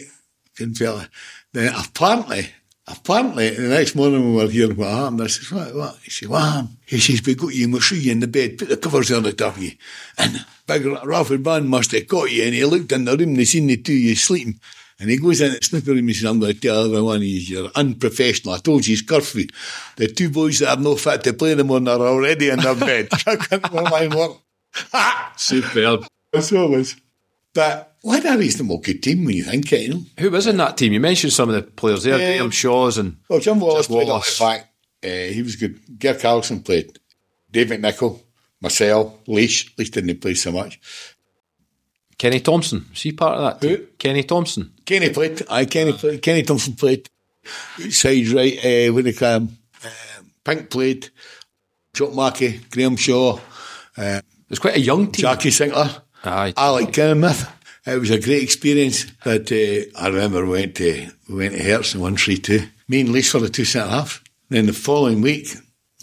Couldn't 0.56 0.75
feel 0.75 0.99
it. 0.99 1.10
Then 1.53 1.73
apparently, 1.73 2.49
apparently, 2.88 3.49
the 3.49 3.69
next 3.69 3.95
morning 3.95 4.21
when 4.21 4.36
we 4.36 4.43
were 4.43 4.51
hearing 4.51 4.77
what 4.77 4.89
happened. 4.89 5.23
I 5.23 5.27
said, 5.27 5.56
what, 5.56 5.75
what? 5.75 5.97
He 6.03 6.12
said, 6.12 6.30
what 6.30 6.43
happened? 6.43 6.77
He 6.86 6.99
says, 6.99 7.25
we 7.25 7.36
got 7.36 7.53
you 7.53 7.65
and 7.65 7.73
we'll 7.73 7.82
threw 7.82 7.97
you 7.97 8.12
in 8.12 8.19
the 8.19 8.27
bed, 8.27 8.58
put 8.58 8.69
the 8.69 8.77
covers 8.77 9.12
on 9.12 9.23
the 9.23 9.34
top 9.34 9.58
of 9.58 9.63
you. 9.63 9.71
And 10.17 10.45
Big 10.67 10.86
Ralphie 10.86 11.38
Brand 11.38 11.69
must 11.69 11.91
have 11.91 12.08
caught 12.08 12.32
you 12.32 12.43
and 12.43 12.53
he 12.53 12.65
looked 12.65 12.91
in 12.91 13.06
the 13.06 13.17
room 13.17 13.30
and 13.30 13.38
he 13.38 13.45
seen 13.45 13.67
the 13.67 13.77
two 13.77 13.93
of 13.93 13.99
you 13.99 14.15
sleeping. 14.15 14.60
And 14.99 15.10
he 15.12 15.17
goes 15.17 15.41
in 15.41 15.62
snooker 15.62 15.91
room 15.91 15.99
and 15.99 16.07
he 16.10 16.13
says, 16.15 16.25
I'm 16.29 16.39
going 16.39 16.53
to 16.55 16.60
tell 16.60 16.86
everyone 16.86 17.21
he's 17.21 17.49
you're 17.49 17.69
unprofessional. 17.75 18.55
I 18.55 18.57
told 18.57 18.88
you 18.88 18.93
he's 18.93 19.01
curfew. 19.03 19.45
The 19.95 20.07
two 20.07 20.29
boys 20.31 20.60
that 20.60 20.77
are 20.77 20.81
no 20.81 20.95
fit 20.95 21.23
to 21.25 21.33
play 21.33 21.53
them 21.53 21.69
on 21.71 21.88
are 21.88 21.99
already 21.99 22.49
in 22.49 22.60
their 22.60 22.73
bed. 22.75 23.10
I 23.27 23.36
can't 23.36 23.71
mind 23.73 24.13
what. 24.15 24.39
Superb. 25.36 26.05
So 26.41 26.65
it 26.65 26.69
was. 26.71 26.95
But 27.53 27.95
what 28.01 28.25
a 28.25 28.38
reasonable 28.38 28.79
good 28.79 29.01
team 29.01 29.25
when 29.25 29.36
you 29.36 29.43
think 29.43 29.71
it, 29.73 29.81
you 29.81 29.93
know. 29.93 30.01
Who 30.19 30.31
was 30.31 30.47
in 30.47 30.57
that 30.57 30.77
team? 30.77 30.93
You 30.93 30.99
mentioned 30.99 31.33
some 31.33 31.49
of 31.49 31.55
the 31.55 31.63
players 31.63 32.03
there, 32.03 32.17
Yeah. 32.19 32.38
Graham 32.38 32.51
Shaw's 32.51 32.97
and 32.97 33.17
Well, 33.29 33.39
Jim 33.39 33.60
Wallace 33.60 33.88
Jim 33.88 33.95
played 33.97 34.07
Wallace. 34.07 34.38
the 34.38 34.43
back. 34.45 34.73
Uh, 35.03 35.31
he 35.33 35.41
was 35.41 35.55
good. 35.55 35.79
Ger 35.99 36.15
Carlson 36.15 36.62
played. 36.62 36.99
David 37.51 37.81
Nichol, 37.81 38.21
Marcel, 38.62 39.19
Leash. 39.27 39.73
Leash 39.77 39.89
didn't 39.91 40.19
play 40.21 40.33
so 40.33 40.51
much. 40.51 40.79
Kenny 42.17 42.39
Thompson. 42.39 42.86
Was 42.89 43.01
he 43.01 43.12
part 43.12 43.38
of 43.38 43.62
that? 43.62 43.67
Who? 43.67 43.86
Kenny 43.99 44.23
Thompson. 44.23 44.73
Kenny 44.86 45.10
played. 45.12 45.43
I 45.49 45.65
Kenny 45.65 45.93
played. 45.93 46.21
Kenny 46.21 46.43
Thompson 46.43 46.73
played. 46.73 47.10
Side 47.89 48.27
right. 48.30 48.58
Uh, 48.58 48.93
what 48.93 49.03
do 49.03 49.10
you 49.12 49.15
call 49.15 49.36
him? 49.36 49.58
Uh, 49.84 49.89
Pink 50.43 50.69
played. 50.69 51.10
Chuck 51.93 52.13
Mackey, 52.13 52.60
Graham 52.69 52.95
Shaw, 52.95 53.39
It 53.97 54.23
was 54.49 54.60
quite 54.60 54.75
a 54.75 54.80
young 54.80 55.12
team. 55.12 55.23
Jackie 55.23 55.49
Sinclair. 55.49 55.89
Aye. 56.23 56.53
Alec 56.56 56.93
Kenneth. 56.93 57.51
It 57.88 57.99
was 57.99 58.12
a 58.12 58.19
great 58.19 58.43
experience. 58.43 59.06
But 59.23 59.51
uh, 59.51 59.82
I 59.97 60.08
remember 60.10 60.45
we 60.45 60.51
went 60.51 60.75
to 60.75 61.08
we 61.30 61.36
went 61.36 61.56
to 61.56 61.63
Hearts 61.63 61.93
and 61.93 62.03
won 62.03 62.17
three 62.17 62.38
two. 62.38 62.67
Me 62.88 63.01
and 63.01 63.10
Leash 63.10 63.32
for 63.32 63.39
the 63.39 63.49
two 63.49 63.65
centre 63.65 63.89
half. 63.89 64.23
Then 64.49 64.65
the 64.65 64.73
following 64.73 65.21
week, 65.21 65.49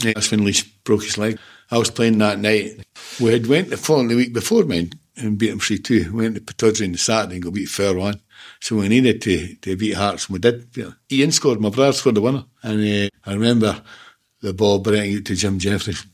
that's 0.03 0.31
when 0.31 0.45
Leash 0.45 0.65
broke 0.85 1.05
his 1.05 1.19
leg. 1.19 1.39
I 1.71 1.79
was 1.79 1.91
playing 1.91 2.19
that 2.19 2.39
night. 2.39 2.85
We 3.21 3.33
had 3.33 3.47
went 3.47 3.71
the 3.71 3.77
following 3.77 4.09
week 4.09 4.33
before 4.35 4.65
mine 4.65 4.93
and 5.17 5.39
beat 5.39 5.51
him 5.51 5.61
three 5.61 5.79
two. 5.79 6.13
We 6.13 6.23
went 6.23 6.35
to 6.35 6.41
Pittodrie 6.41 6.87
on 6.87 6.93
the 6.93 6.99
Saturday 6.99 7.37
and 7.37 7.45
got 7.45 7.55
beat 7.55 7.69
fair 7.69 7.95
one. 7.95 8.21
So 8.61 8.77
we 8.77 8.89
needed 8.89 9.23
to, 9.23 9.55
to 9.57 9.77
beat 9.77 9.95
Hearts 9.95 10.27
and 10.27 10.35
we 10.35 10.39
did. 10.39 10.69
Ian 11.11 11.33
scored, 11.33 11.61
my 11.61 11.71
brother 11.71 11.93
scored 11.93 12.17
the 12.17 12.21
winner. 12.21 12.45
And 12.63 12.81
uh, 12.81 13.09
I 13.25 13.35
remember 13.35 13.83
the 14.41 14.53
ball 14.53 14.81
bringing 14.81 15.19
it 15.19 15.27
to 15.27 15.37
Jim 15.37 15.59
Jeffries. 15.59 16.05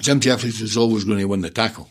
Jim 0.00 0.20
Jeffries 0.20 0.60
was 0.60 0.76
always 0.76 1.04
going 1.04 1.18
to 1.18 1.24
win 1.24 1.40
the 1.40 1.50
tackle. 1.50 1.90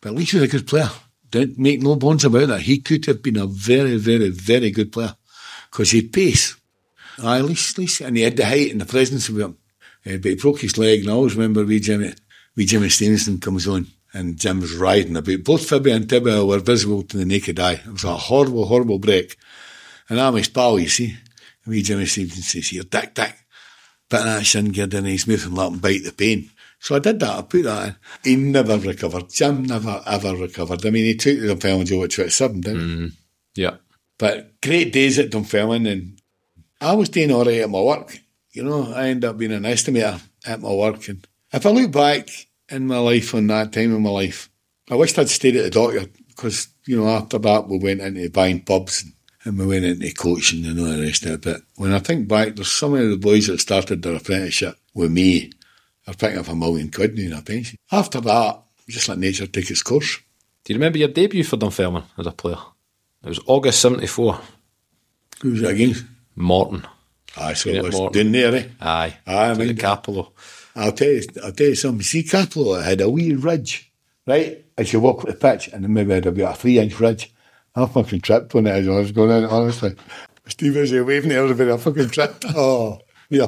But 0.00 0.10
at 0.10 0.14
least 0.14 0.32
he 0.32 0.38
was 0.38 0.48
a 0.48 0.52
good 0.52 0.66
player. 0.66 0.90
Don't 1.30 1.58
make 1.58 1.82
no 1.82 1.96
bones 1.96 2.24
about 2.24 2.48
that. 2.48 2.60
He 2.60 2.78
could 2.78 3.06
have 3.06 3.22
been 3.22 3.36
a 3.36 3.46
very, 3.46 3.96
very, 3.96 4.28
very 4.28 4.70
good 4.70 4.92
player. 4.92 5.14
Because 5.70 5.90
he 5.90 6.02
pace. 6.02 6.56
Aye, 7.22 7.40
least, 7.40 7.78
least, 7.78 8.00
and 8.00 8.16
he 8.16 8.22
had 8.22 8.36
the 8.36 8.46
height 8.46 8.70
and 8.70 8.80
the 8.80 8.86
presence 8.86 9.28
of 9.28 9.38
him. 9.38 9.58
Uh, 10.06 10.16
but 10.16 10.24
he 10.24 10.34
broke 10.36 10.60
his 10.60 10.76
leg, 10.78 11.00
and 11.00 11.10
I 11.10 11.14
always 11.14 11.34
remember 11.34 11.64
we 11.64 11.80
Jimmy, 11.80 12.12
wee 12.56 12.66
Jimmy 12.66 12.88
Stevenson 12.88 13.38
comes 13.40 13.66
on, 13.66 13.86
and 14.14 14.38
Jim 14.38 14.60
was 14.60 14.74
riding 14.74 15.16
about. 15.16 15.44
Both 15.44 15.68
Fibby 15.68 15.90
and 15.90 16.08
Tibby 16.08 16.42
were 16.42 16.60
visible 16.60 17.02
to 17.02 17.16
the 17.16 17.26
naked 17.26 17.58
eye. 17.58 17.80
It 17.84 17.92
was 17.92 18.04
a 18.04 18.16
horrible, 18.16 18.66
horrible 18.66 18.98
break. 18.98 19.36
And 20.08 20.20
I'm 20.20 20.36
his 20.36 20.48
pal, 20.48 20.78
you 20.78 20.88
see. 20.88 21.16
And 21.64 21.74
wee 21.74 21.82
Jimmy 21.82 22.06
Stevenson 22.06 22.42
says, 22.42 22.68
here, 22.68 22.84
dick, 22.84 23.14
dick. 23.14 23.34
Put 24.08 24.22
that 24.22 24.46
shin 24.46 24.70
guard 24.70 24.94
in 24.94 25.04
his 25.04 25.26
mouth 25.26 25.46
and 25.46 25.56
let 25.56 25.72
him 25.72 25.78
bite 25.78 26.04
the 26.04 26.12
pain. 26.12 26.50
So 26.78 26.94
I 26.94 26.98
did 26.98 27.18
that, 27.20 27.38
I 27.38 27.42
put 27.42 27.64
that 27.64 27.88
in. 27.88 27.96
He 28.22 28.36
never 28.36 28.78
recovered. 28.78 29.30
Jim 29.30 29.64
never, 29.64 30.02
ever 30.06 30.36
recovered. 30.36 30.84
I 30.84 30.90
mean, 30.90 31.06
he 31.06 31.16
took 31.16 31.40
the 31.40 31.48
Dunfermline 31.48 31.86
Joe 31.86 32.04
at 32.04 32.10
27, 32.10 32.60
didn't 32.60 32.78
he? 32.78 32.86
Mm-hmm. 32.86 33.06
Yeah. 33.54 33.76
But 34.18 34.60
great 34.60 34.92
days 34.92 35.18
at 35.18 35.30
Dunfermline, 35.30 35.86
and 35.86 36.20
I 36.80 36.92
was 36.92 37.08
doing 37.08 37.32
all 37.32 37.44
right 37.44 37.62
at 37.62 37.70
my 37.70 37.80
work. 37.80 38.18
You 38.52 38.64
know, 38.64 38.92
I 38.92 39.08
ended 39.08 39.28
up 39.28 39.38
being 39.38 39.52
an 39.52 39.62
estimator 39.62 40.20
at 40.46 40.60
my 40.60 40.72
work. 40.72 41.08
And 41.08 41.26
if 41.52 41.64
I 41.64 41.70
look 41.70 41.90
back 41.90 42.28
in 42.70 42.86
my 42.86 42.98
life 42.98 43.34
on 43.34 43.46
that 43.48 43.72
time 43.72 43.94
in 43.94 44.02
my 44.02 44.10
life, 44.10 44.50
I 44.90 44.94
wished 44.96 45.18
I'd 45.18 45.28
stayed 45.28 45.56
at 45.56 45.64
the 45.64 45.70
dockyard 45.70 46.10
because, 46.28 46.68
you 46.86 46.96
know, 46.96 47.08
after 47.08 47.38
that 47.38 47.68
we 47.68 47.78
went 47.78 48.00
into 48.00 48.28
buying 48.30 48.60
pubs 48.62 49.02
and, 49.04 49.12
and 49.44 49.58
we 49.58 49.66
went 49.66 49.84
into 49.84 50.12
coaching 50.14 50.64
and 50.66 50.78
all 50.80 50.86
the 50.86 51.02
rest 51.02 51.24
of 51.26 51.32
it. 51.32 51.42
But 51.42 51.60
when 51.76 51.92
I 51.92 51.98
think 51.98 52.28
back, 52.28 52.56
there's 52.56 52.70
some 52.70 52.94
of 52.94 53.08
the 53.08 53.16
boys 53.16 53.46
that 53.46 53.60
started 53.60 54.02
their 54.02 54.16
apprenticeship 54.16 54.76
with 54.94 55.10
me 55.10 55.52
are 56.06 56.14
picking 56.14 56.38
up 56.38 56.48
a 56.48 56.54
million 56.54 56.90
quid 56.90 57.18
in 57.18 57.32
a 57.32 57.40
pension. 57.42 57.78
After 57.90 58.20
that, 58.22 58.62
just 58.88 59.08
let 59.08 59.18
nature 59.18 59.46
take 59.46 59.70
its 59.70 59.82
course. 59.82 60.18
Do 60.64 60.72
you 60.72 60.78
remember 60.78 60.98
your 60.98 61.08
debut 61.08 61.44
for 61.44 61.56
Dunfermline 61.56 62.04
as 62.18 62.26
a 62.26 62.32
player? 62.32 62.58
It 63.22 63.28
was 63.28 63.40
August 63.46 63.80
74. 63.80 64.38
Who's 65.42 65.60
that 65.62 65.70
against? 65.70 66.04
Morton. 66.36 66.86
Aye, 67.36 67.54
so 67.54 67.70
it 67.70 67.82
was 67.82 67.94
Morton. 67.94 68.24
down 68.24 68.32
there, 68.32 68.54
eh? 68.54 68.68
Aye. 68.80 69.16
Aye, 69.26 69.50
I 69.50 69.54
mean- 69.54 69.76
Cappielow. 69.76 70.30
I'll 70.76 70.92
tell 70.92 71.08
you, 71.08 71.22
I'll 71.42 71.52
tell 71.52 71.68
you 71.68 71.74
something. 71.74 72.02
See, 72.02 72.22
Cappielow 72.22 72.82
had 72.82 73.00
a 73.00 73.08
wee 73.08 73.34
ridge, 73.34 73.92
right? 74.26 74.64
As 74.76 74.92
you 74.92 75.00
walk 75.00 75.20
up 75.20 75.26
the 75.26 75.34
pitch, 75.34 75.68
and 75.68 75.84
then 75.84 75.92
maybe 75.92 76.12
I 76.12 76.16
had 76.16 76.26
about 76.26 76.54
a 76.54 76.58
three 76.58 76.78
inch 76.78 76.98
ridge. 76.98 77.32
I 77.76 77.86
fucking 77.86 78.20
tripped 78.20 78.54
on 78.54 78.66
it 78.66 78.70
as 78.70 78.88
I 78.88 78.92
was 78.92 79.12
going 79.12 79.30
in, 79.30 79.44
honestly. 79.44 79.94
Steve 80.46 80.76
was 80.76 80.90
there 80.90 81.04
waving 81.04 81.32
at 81.32 81.38
everybody, 81.38 81.72
I 81.72 81.76
fucking 81.76 82.10
tripped. 82.10 82.44
Oh, 82.56 83.00
yeah. 83.30 83.46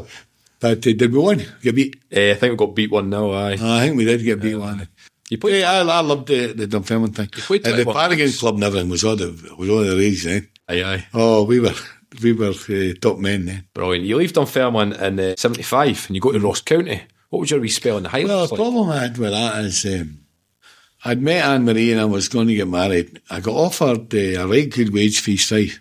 But 0.58 0.78
uh, 0.78 0.92
did 0.92 1.12
we 1.12 1.18
win? 1.18 1.46
Get 1.62 1.74
beat? 1.74 2.00
Eh, 2.10 2.32
I 2.32 2.34
think 2.34 2.52
we 2.52 2.56
got 2.56 2.74
beat 2.74 2.90
one 2.90 3.10
now. 3.10 3.30
Aye. 3.30 3.58
I 3.60 3.80
think 3.86 3.96
we 3.96 4.04
did 4.04 4.24
get 4.24 4.40
beat 4.40 4.54
one. 4.56 4.88
You 5.28 5.38
played. 5.38 5.60
Yeah, 5.60 5.70
I, 5.72 5.78
I 5.80 6.00
loved 6.00 6.28
the, 6.28 6.52
the 6.54 6.66
Dunfermline 6.66 7.12
thing. 7.12 7.28
played 7.28 7.66
And 7.66 7.78
the 7.78 7.84
21 7.84 7.94
Paragon 7.94 8.32
Club 8.32 8.54
and 8.54 8.64
everything 8.64 8.88
was 8.88 9.04
all 9.04 9.16
the, 9.16 9.54
was 9.58 9.68
all 9.68 9.84
the 9.84 9.96
rage 9.96 10.24
then. 10.24 10.48
Aye, 10.68 10.82
aye. 10.82 11.06
Oh, 11.12 11.44
we 11.44 11.60
were, 11.60 11.74
we 12.22 12.32
were 12.32 12.50
uh, 12.50 12.92
top 13.00 13.18
men 13.18 13.44
then. 13.44 13.66
Brilliant. 13.74 14.06
You 14.06 14.16
leave 14.16 14.32
Dunfermline 14.32 14.92
in 14.94 15.20
uh, 15.20 15.34
75 15.36 16.06
and 16.06 16.16
you 16.16 16.20
go 16.20 16.32
to 16.32 16.40
Ross 16.40 16.60
County. 16.62 17.02
What 17.30 17.40
was 17.40 17.50
your 17.50 17.60
wee 17.60 17.68
spell 17.68 17.96
in 17.98 18.04
the 18.04 18.10
Well, 18.12 18.46
the 18.46 18.52
like? 18.54 18.58
problem 18.60 18.90
I 18.90 19.00
had 19.00 19.18
with 19.18 19.30
that 19.32 19.64
is 19.64 19.84
um, 19.86 20.20
I'd 21.04 21.20
met 21.22 21.44
Anne 21.44 21.64
Marie 21.64 21.92
and 21.92 22.00
I 22.00 22.04
was 22.04 22.28
going 22.28 22.48
to 22.48 22.54
get 22.54 22.68
married. 22.68 23.20
I 23.30 23.40
got 23.40 23.54
offered 23.54 24.14
uh, 24.14 24.40
a 24.42 24.46
right 24.46 24.70
good 24.70 24.92
wage 24.92 25.20
for 25.20 25.30
his 25.32 25.50
wife, 25.50 25.80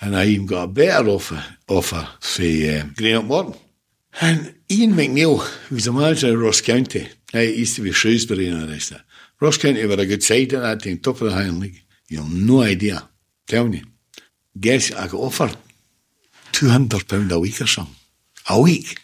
and 0.00 0.16
I 0.16 0.26
even 0.26 0.46
got 0.46 0.64
a 0.64 0.68
better 0.68 1.08
offer 1.08 1.42
offer 1.68 2.08
for 2.20 2.42
um, 2.42 2.94
Greenock 2.96 3.24
Morton. 3.24 3.54
And 4.20 4.54
Ian 4.70 4.92
McNeil, 4.94 5.40
who 5.68 5.74
was 5.74 5.84
the 5.86 5.92
manager 5.92 6.32
of 6.34 6.40
Ross 6.40 6.60
County, 6.60 7.08
uh, 7.34 7.38
it 7.38 7.56
used 7.56 7.76
to 7.76 7.82
be 7.82 7.90
Shrewsbury 7.92 8.46
and 8.48 8.60
all 8.60 8.66
the 8.66 8.72
rest 8.72 8.92
of 8.92 8.98
it. 8.98 9.02
Ross 9.40 9.58
County 9.58 9.84
were 9.86 9.94
a 9.94 10.06
good 10.06 10.22
side 10.22 10.52
at 10.54 10.60
that 10.62 10.82
time, 10.84 10.98
top 10.98 11.20
of 11.20 11.28
the 11.28 11.34
Highland 11.34 11.60
League. 11.60 11.82
You 12.08 12.18
have 12.22 12.32
no 12.32 12.62
idea. 12.62 13.08
Telling 13.46 13.72
you. 13.74 13.82
Guess 14.58 14.92
I 14.92 15.08
got 15.08 15.18
offered 15.20 15.56
£200 16.52 17.30
a 17.32 17.40
week 17.40 17.60
or 17.60 17.66
something. 17.66 17.94
A 18.48 18.60
week 18.60 19.00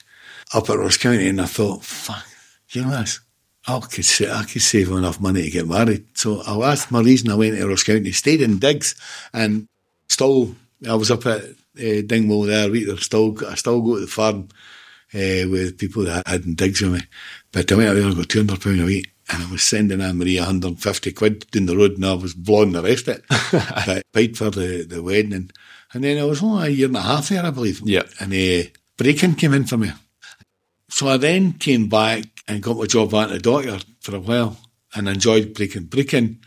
up 0.55 0.71
at 0.71 0.79
Ross 0.79 0.97
County, 0.97 1.29
and 1.29 1.41
I 1.41 1.47
thought, 1.47 1.85
fuck, 1.85 2.25
you 2.71 2.83
know 2.83 2.91
this? 2.91 3.21
I 3.67 3.79
could, 3.81 4.05
sa- 4.05 4.39
I 4.39 4.45
could 4.45 4.63
save 4.63 4.91
enough 4.91 5.21
money 5.21 5.43
to 5.43 5.51
get 5.51 5.69
married. 5.69 6.07
So 6.15 6.41
I 6.43 6.73
asked 6.73 6.91
my 6.91 7.01
reason 7.01 7.31
I 7.31 7.35
went 7.35 7.57
to 7.57 7.69
Ross 7.69 7.83
County, 7.83 8.13
stayed 8.13 8.43
in 8.43 8.59
Diggs, 8.59 8.95
and 9.33 9.67
still, 10.09 10.55
I 10.89 10.95
was 10.95 11.11
up 11.11 11.27
at 11.27 11.43
uh, 11.43 12.03
Dingwall 12.07 12.43
there, 12.43 12.71
right 12.71 12.87
there, 12.87 12.97
still, 12.97 13.37
I 13.47 13.55
still 13.55 13.81
go 13.83 13.97
to 13.97 14.01
the 14.01 14.07
farm 14.07 14.49
uh, 15.15 15.49
with 15.49 15.79
people 15.79 16.05
that 16.05 16.27
had 16.27 16.45
in 16.45 16.55
Diggs 16.55 16.81
with 16.81 16.93
me. 16.93 17.01
But 17.53 17.71
I 17.71 17.75
went 17.77 17.91
out 17.91 17.95
there, 17.95 18.09
I 18.09 18.15
got 18.15 18.29
£200 18.29 18.83
a 18.83 18.87
week, 18.87 19.11
and 19.33 19.43
I 19.43 19.51
was 19.51 19.63
sending 19.63 20.01
Anne 20.01 20.19
Marie 20.19 20.39
150 20.39 21.13
quid 21.13 21.51
down 21.51 21.67
the 21.67 21.77
road, 21.77 21.93
and 21.93 22.07
I 22.07 22.15
was 22.15 22.35
blowing 22.35 22.73
the 22.73 22.83
rest 22.83 23.09
of 23.09 23.17
it. 23.19 23.25
but 23.87 24.03
paid 24.13 24.37
for 24.37 24.51
the, 24.51 24.85
the 24.89 25.03
wedding. 25.03 25.33
And, 25.33 25.53
and 25.93 26.05
then 26.05 26.19
I 26.19 26.25
was 26.25 26.43
only 26.43 26.69
a 26.69 26.71
year 26.71 26.87
and 26.89 26.97
a 26.97 27.03
half 27.03 27.29
there, 27.29 27.45
I 27.45 27.51
believe. 27.51 27.81
Yeah. 27.85 28.03
And 28.19 28.33
uh, 28.33 28.71
Brechin 28.97 29.39
came 29.39 29.55
in 29.55 29.67
for 29.67 29.77
me. 29.77 29.93
So 30.91 31.09
I 31.09 31.17
then 31.17 31.55
came 31.55 31.89
back 31.89 32.25
and 32.47 32.63
got 32.63 32.77
my 32.77 32.87
job 32.87 33.15
at 33.15 33.31
the 33.31 33.39
dockyard 33.39 33.85
for 34.01 34.17
a 34.17 34.21
while 34.21 34.57
and 34.95 35.09
enjoyed 35.09 35.55
Brechin. 35.55 35.89
Brechin, 35.89 36.39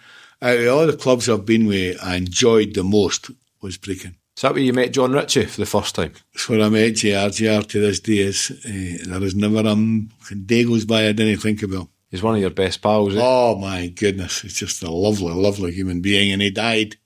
out 0.42 0.58
of 0.58 0.68
all 0.68 0.86
the 0.86 0.98
clubs 0.98 1.30
I've 1.30 1.46
been 1.46 1.66
with, 1.66 1.98
I 2.04 2.16
enjoyed 2.16 2.74
the 2.74 2.84
most 2.84 3.32
was 3.62 3.78
Brechin. 3.78 4.16
Is 4.36 4.42
that 4.42 4.54
where 4.54 4.62
you 4.62 4.74
met 4.74 4.94
John 4.94 5.14
Ritchie 5.14 5.46
for 5.46 5.62
the 5.62 5.66
first 5.66 5.96
time? 5.96 6.12
It's 6.34 6.50
where 6.50 6.62
I 6.62 6.70
met 6.70 6.96
JR. 6.96 7.30
JR 7.30 7.62
to 7.62 7.80
this 7.80 8.00
day 8.00 8.18
is, 8.18 8.52
uh, 8.66 9.10
there 9.10 9.24
is 9.24 9.36
never 9.36 9.60
a 9.60 10.36
day 10.36 10.64
goes 10.66 10.86
by 10.86 11.08
I 11.08 11.12
didn't 11.14 11.38
think 11.38 11.64
about. 11.64 11.88
He's 12.10 12.22
one 12.22 12.36
of 12.36 12.42
your 12.42 12.50
best 12.50 12.82
pals, 12.82 13.16
eh? 13.16 13.20
Oh 13.22 13.56
my 13.56 13.88
goodness, 13.88 14.42
he's 14.42 14.56
just 14.56 14.84
a 14.84 14.92
lovely, 14.92 15.34
lovely 15.34 15.72
human 15.72 16.02
being, 16.02 16.32
and 16.32 16.42
he 16.42 16.52
died. 16.52 16.98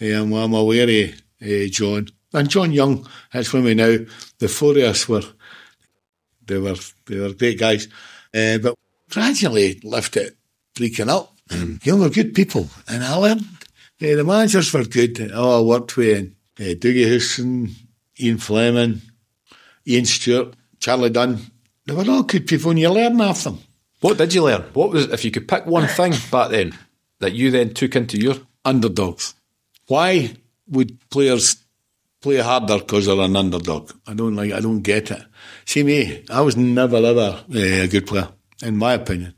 Eh, 0.00 0.18
I'm, 0.18 0.32
I'm 0.32 0.54
aware 0.54 0.88
of 0.88 1.22
uh, 1.42 1.68
John 1.68 2.08
and 2.32 2.48
John 2.48 2.72
Young. 2.72 3.06
That's 3.32 3.52
when 3.52 3.64
we 3.64 3.74
now 3.74 3.98
the 4.38 4.48
four 4.48 4.72
of 4.72 4.78
us 4.78 5.08
were 5.08 5.22
they 6.48 6.58
were 6.58 6.76
they 7.06 7.18
were 7.18 7.32
great 7.32 7.58
guys, 7.58 7.88
uh, 8.34 8.58
but 8.58 8.74
gradually 9.10 9.80
left 9.84 10.16
it 10.16 10.36
freaking 10.74 11.08
up. 11.08 11.34
You 11.50 11.78
know, 11.86 11.96
we're 11.96 12.10
good 12.10 12.34
people, 12.34 12.68
and 12.88 13.02
I 13.02 13.14
learned. 13.14 13.42
Uh, 14.00 14.14
the 14.14 14.24
managers 14.24 14.72
were 14.72 14.84
good. 14.84 15.30
Oh, 15.32 15.60
I 15.60 15.62
worked 15.62 15.96
with 15.96 16.32
uh, 16.60 16.62
Dougie 16.62 17.06
Houston, 17.06 17.70
Ian 18.20 18.38
Fleming, 18.38 19.00
Ian 19.86 20.04
Stewart, 20.04 20.54
Charlie 20.78 21.10
Dunn. 21.10 21.38
They 21.86 21.94
were 21.94 22.08
all 22.08 22.22
good 22.22 22.46
people, 22.46 22.70
and 22.70 22.78
you 22.78 22.90
learn 22.90 23.20
off 23.20 23.44
them. 23.44 23.58
What 24.00 24.18
did 24.18 24.34
you 24.34 24.44
learn? 24.44 24.62
What 24.74 24.90
was 24.90 25.06
if 25.06 25.24
you 25.24 25.30
could 25.30 25.48
pick 25.48 25.66
one 25.66 25.88
thing 25.88 26.12
back 26.30 26.50
then 26.50 26.76
that 27.20 27.32
you 27.32 27.50
then 27.50 27.74
took 27.74 27.96
into 27.96 28.18
your 28.18 28.36
underdogs. 28.64 29.34
Why 29.86 30.36
would 30.68 30.98
players 31.10 31.56
play 32.20 32.36
harder 32.36 32.78
because 32.78 33.06
they're 33.06 33.18
an 33.18 33.36
underdog? 33.36 33.90
I 34.06 34.14
don't 34.14 34.36
like. 34.36 34.52
I 34.52 34.60
don't 34.60 34.82
get 34.82 35.10
it. 35.10 35.22
See 35.68 35.82
me, 35.82 36.24
I 36.30 36.40
was 36.40 36.56
never 36.56 36.96
ever 36.96 37.44
uh, 37.44 37.84
a 37.84 37.88
good 37.88 38.06
player, 38.06 38.28
in 38.62 38.78
my 38.78 38.94
opinion. 38.94 39.34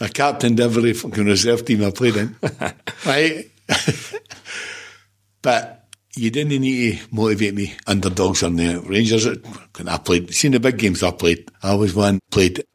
I 0.00 0.06
captained 0.06 0.60
every 0.60 0.92
fucking 0.92 1.26
reserve 1.26 1.64
team 1.64 1.82
I 1.82 1.90
played 1.90 2.14
in, 2.14 2.36
right? 3.04 3.50
but 5.42 5.88
you 6.14 6.30
didn't 6.30 6.60
need 6.60 6.98
to 7.00 7.06
motivate 7.10 7.54
me. 7.54 7.74
Underdogs 7.88 8.44
on 8.44 8.54
the 8.54 8.80
Rangers. 8.86 9.26
I 9.26 9.98
played, 9.98 10.32
seen 10.32 10.52
the 10.52 10.60
big 10.60 10.78
games 10.78 11.02
I 11.02 11.10
played. 11.10 11.50
I 11.60 11.74
was 11.74 11.92
one 11.92 12.20
played. 12.30 12.60
It 12.60 12.66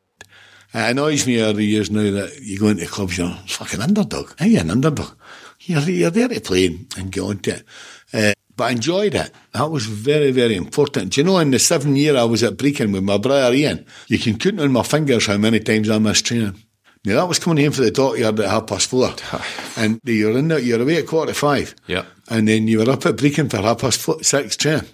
annoys 0.73 1.25
me 1.25 1.41
over 1.41 1.53
the 1.53 1.65
years 1.65 1.89
now 1.89 2.11
that 2.11 2.37
you 2.41 2.59
go 2.59 2.67
into 2.67 2.85
clubs, 2.85 3.17
you're 3.17 3.29
fucking 3.47 3.79
underdog. 3.79 4.33
How 4.37 4.45
you 4.45 4.59
an 4.59 4.71
underdog? 4.71 5.17
You're, 5.61 5.89
you're 5.89 6.09
there 6.09 6.27
to 6.27 6.41
play 6.41 6.65
and 6.97 7.09
get 7.09 7.21
on 7.21 7.39
to 7.39 7.51
it. 7.55 7.65
Uh, 8.13 8.33
but 8.55 8.65
I 8.65 8.71
enjoyed 8.71 9.15
it. 9.15 9.31
That 9.53 9.71
was 9.71 9.85
very, 9.85 10.31
very 10.31 10.55
important. 10.55 11.13
Do 11.13 11.21
you 11.21 11.25
know, 11.25 11.39
in 11.39 11.51
the 11.51 11.59
seven 11.59 11.95
year 11.95 12.15
I 12.17 12.23
was 12.23 12.43
at 12.43 12.57
Brechin 12.57 12.93
with 12.93 13.03
my 13.03 13.17
brother 13.17 13.53
Ian, 13.55 13.85
you 14.07 14.19
can 14.19 14.37
count 14.37 14.59
on 14.59 14.71
my 14.71 14.83
fingers 14.83 15.27
how 15.27 15.37
many 15.37 15.59
times 15.59 15.89
I 15.89 15.97
missed 15.97 16.25
training. 16.25 16.61
Now 17.05 17.15
that 17.15 17.27
was 17.27 17.39
coming 17.39 17.65
in 17.65 17.71
for 17.71 17.81
the 17.81 17.91
dockyard 17.91 18.39
at 18.39 18.49
half 18.49 18.67
past 18.67 18.89
four. 18.89 19.13
and 19.77 19.99
you're 20.05 20.37
in 20.37 20.47
there, 20.47 20.59
you're 20.59 20.81
away 20.81 20.97
at 20.97 21.07
quarter 21.07 21.33
to 21.33 21.37
five. 21.37 21.75
Yeah. 21.87 22.05
And 22.29 22.47
then 22.47 22.67
you 22.67 22.79
were 22.79 22.89
up 22.89 23.05
at 23.05 23.17
Brechin 23.17 23.49
for 23.49 23.57
half 23.57 23.79
past 23.79 23.99
four, 23.99 24.23
six 24.23 24.55
training. 24.55 24.87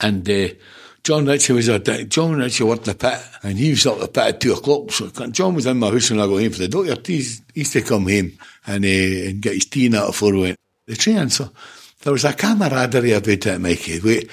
And 0.00 0.28
uh, 0.28 0.48
John 1.02 1.24
Ritchie 1.24 1.54
was 1.54 1.68
a 1.68 1.78
John 2.04 2.36
Ritchie 2.36 2.64
worked 2.64 2.84
the 2.84 2.94
pit, 2.94 3.18
and 3.42 3.58
he 3.58 3.70
was 3.70 3.86
up 3.86 3.98
the 3.98 4.08
pit 4.08 4.24
at 4.24 4.40
two 4.40 4.52
o'clock. 4.52 4.92
So 4.92 5.08
John 5.08 5.54
was 5.54 5.66
in 5.66 5.78
my 5.78 5.90
house 5.90 6.10
when 6.10 6.20
I 6.20 6.26
go 6.26 6.38
home 6.38 6.50
for 6.50 6.58
the 6.58 6.68
doctor. 6.68 6.96
He 7.06 7.24
used 7.54 7.72
to 7.72 7.82
come 7.82 8.08
home 8.08 8.32
and 8.66 8.84
uh, 8.84 9.28
and 9.28 9.40
get 9.40 9.54
his 9.54 9.66
tea 9.66 9.88
that 9.88 10.06
before 10.06 10.32
we 10.32 10.40
went 10.42 10.56
the 10.86 10.96
training. 10.96 11.30
So 11.30 11.50
there 12.08 12.12
was 12.14 12.24
a 12.24 12.32
camaraderie 12.32 13.12
about 13.12 13.46
it, 13.46 13.60
Mikey. 13.60 14.00
We, 14.00 14.26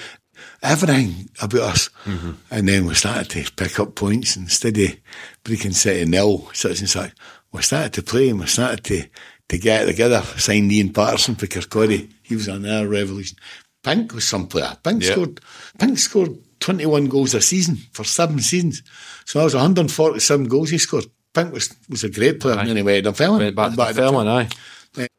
everything 0.62 1.28
about 1.42 1.60
us, 1.60 1.90
mm-hmm. 2.06 2.30
and 2.50 2.66
then 2.66 2.86
we 2.86 2.94
started 2.94 3.28
to 3.28 3.52
pick 3.52 3.78
up 3.78 3.94
points 3.94 4.34
instead 4.34 4.78
of 4.78 4.96
breaking 5.44 5.72
set 5.72 6.00
of 6.00 6.08
nil, 6.08 6.48
such 6.54 6.80
and 6.80 6.88
such. 6.88 7.12
We 7.52 7.60
started 7.60 7.92
to 7.92 8.02
play 8.02 8.30
and 8.30 8.40
we 8.40 8.46
started 8.46 8.82
to 8.84 9.06
to 9.50 9.58
get 9.58 9.84
together. 9.84 10.22
Signed 10.38 10.72
Ian 10.72 10.94
Patterson 10.94 11.34
for 11.34 11.46
Kirkcaldy. 11.46 12.10
He 12.22 12.34
was 12.34 12.48
on 12.48 12.64
our 12.64 12.86
revolution. 12.88 13.36
Pink 13.82 14.14
was 14.14 14.26
some 14.26 14.46
player. 14.46 14.74
Pink 14.82 15.02
Yeah. 15.02 15.12
scored. 15.12 15.40
Pink 15.78 15.98
scored 15.98 16.38
21 16.60 17.08
goals 17.08 17.34
a 17.34 17.42
season 17.42 17.76
for 17.92 18.04
seven 18.04 18.40
seasons. 18.40 18.82
So 19.26 19.38
that 19.38 19.44
was 19.44 19.54
147 19.54 20.48
goals 20.48 20.70
he 20.70 20.78
scored. 20.78 21.04
Pink 21.34 21.52
was, 21.52 21.76
was 21.90 22.04
a 22.04 22.08
great 22.08 22.40
player 22.40 22.56
Aye. 22.58 22.68
anyway. 22.68 23.02
Dunfermline. 23.02 23.40
went 23.40 23.56
back 23.56 23.72
to 23.72 23.76
Back 23.76 23.94
Dunfermline, 23.94 24.28
aye. 24.28 24.48
but 24.94 25.10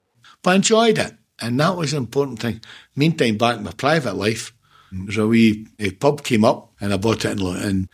I 0.51 0.55
enjoyed 0.55 0.97
it. 0.97 1.13
And 1.39 1.59
that 1.59 1.75
was 1.75 1.93
an 1.93 1.99
important 1.99 2.39
thing. 2.39 2.61
Meantime, 2.95 3.37
back 3.37 3.57
in 3.57 3.63
my 3.63 3.71
private 3.71 4.15
life, 4.15 4.53
there's 4.91 5.17
a 5.17 5.27
wee 5.27 5.67
a 5.79 5.91
pub 5.91 6.23
came 6.23 6.45
up 6.45 6.71
and 6.79 6.93
I 6.93 6.97
bought 6.97 7.25
it 7.25 7.31
and, 7.31 7.41
and 7.41 7.89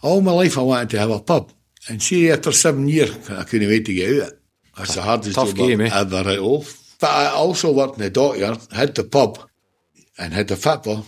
all 0.00 0.20
my 0.20 0.32
life 0.32 0.56
I 0.56 0.62
wanted 0.62 0.90
to 0.90 0.98
have 0.98 1.10
a 1.10 1.20
pub. 1.20 1.52
And 1.88 2.02
see, 2.02 2.30
after 2.30 2.52
seven 2.52 2.88
years, 2.88 3.30
I 3.30 3.44
couldn't 3.44 3.68
wait 3.68 3.84
to 3.86 3.94
get 3.94 4.08
out 4.08 4.22
of 4.22 4.28
it. 4.28 4.40
That's 4.76 4.94
the 4.94 5.02
hardest 5.02 5.34
Tough 5.34 5.48
job 5.48 5.56
game, 5.56 5.80
eh? 5.80 5.90
Ever 5.92 6.22
had 6.22 6.38
all. 6.38 6.64
But 7.00 7.10
I 7.10 7.26
also 7.26 7.72
worked 7.72 7.96
in 7.96 8.02
the 8.02 8.10
dockyard, 8.10 8.58
had 8.72 8.94
the 8.94 9.04
pub 9.04 9.38
and 10.18 10.32
had 10.32 10.48
the 10.48 10.56
football. 10.56 11.06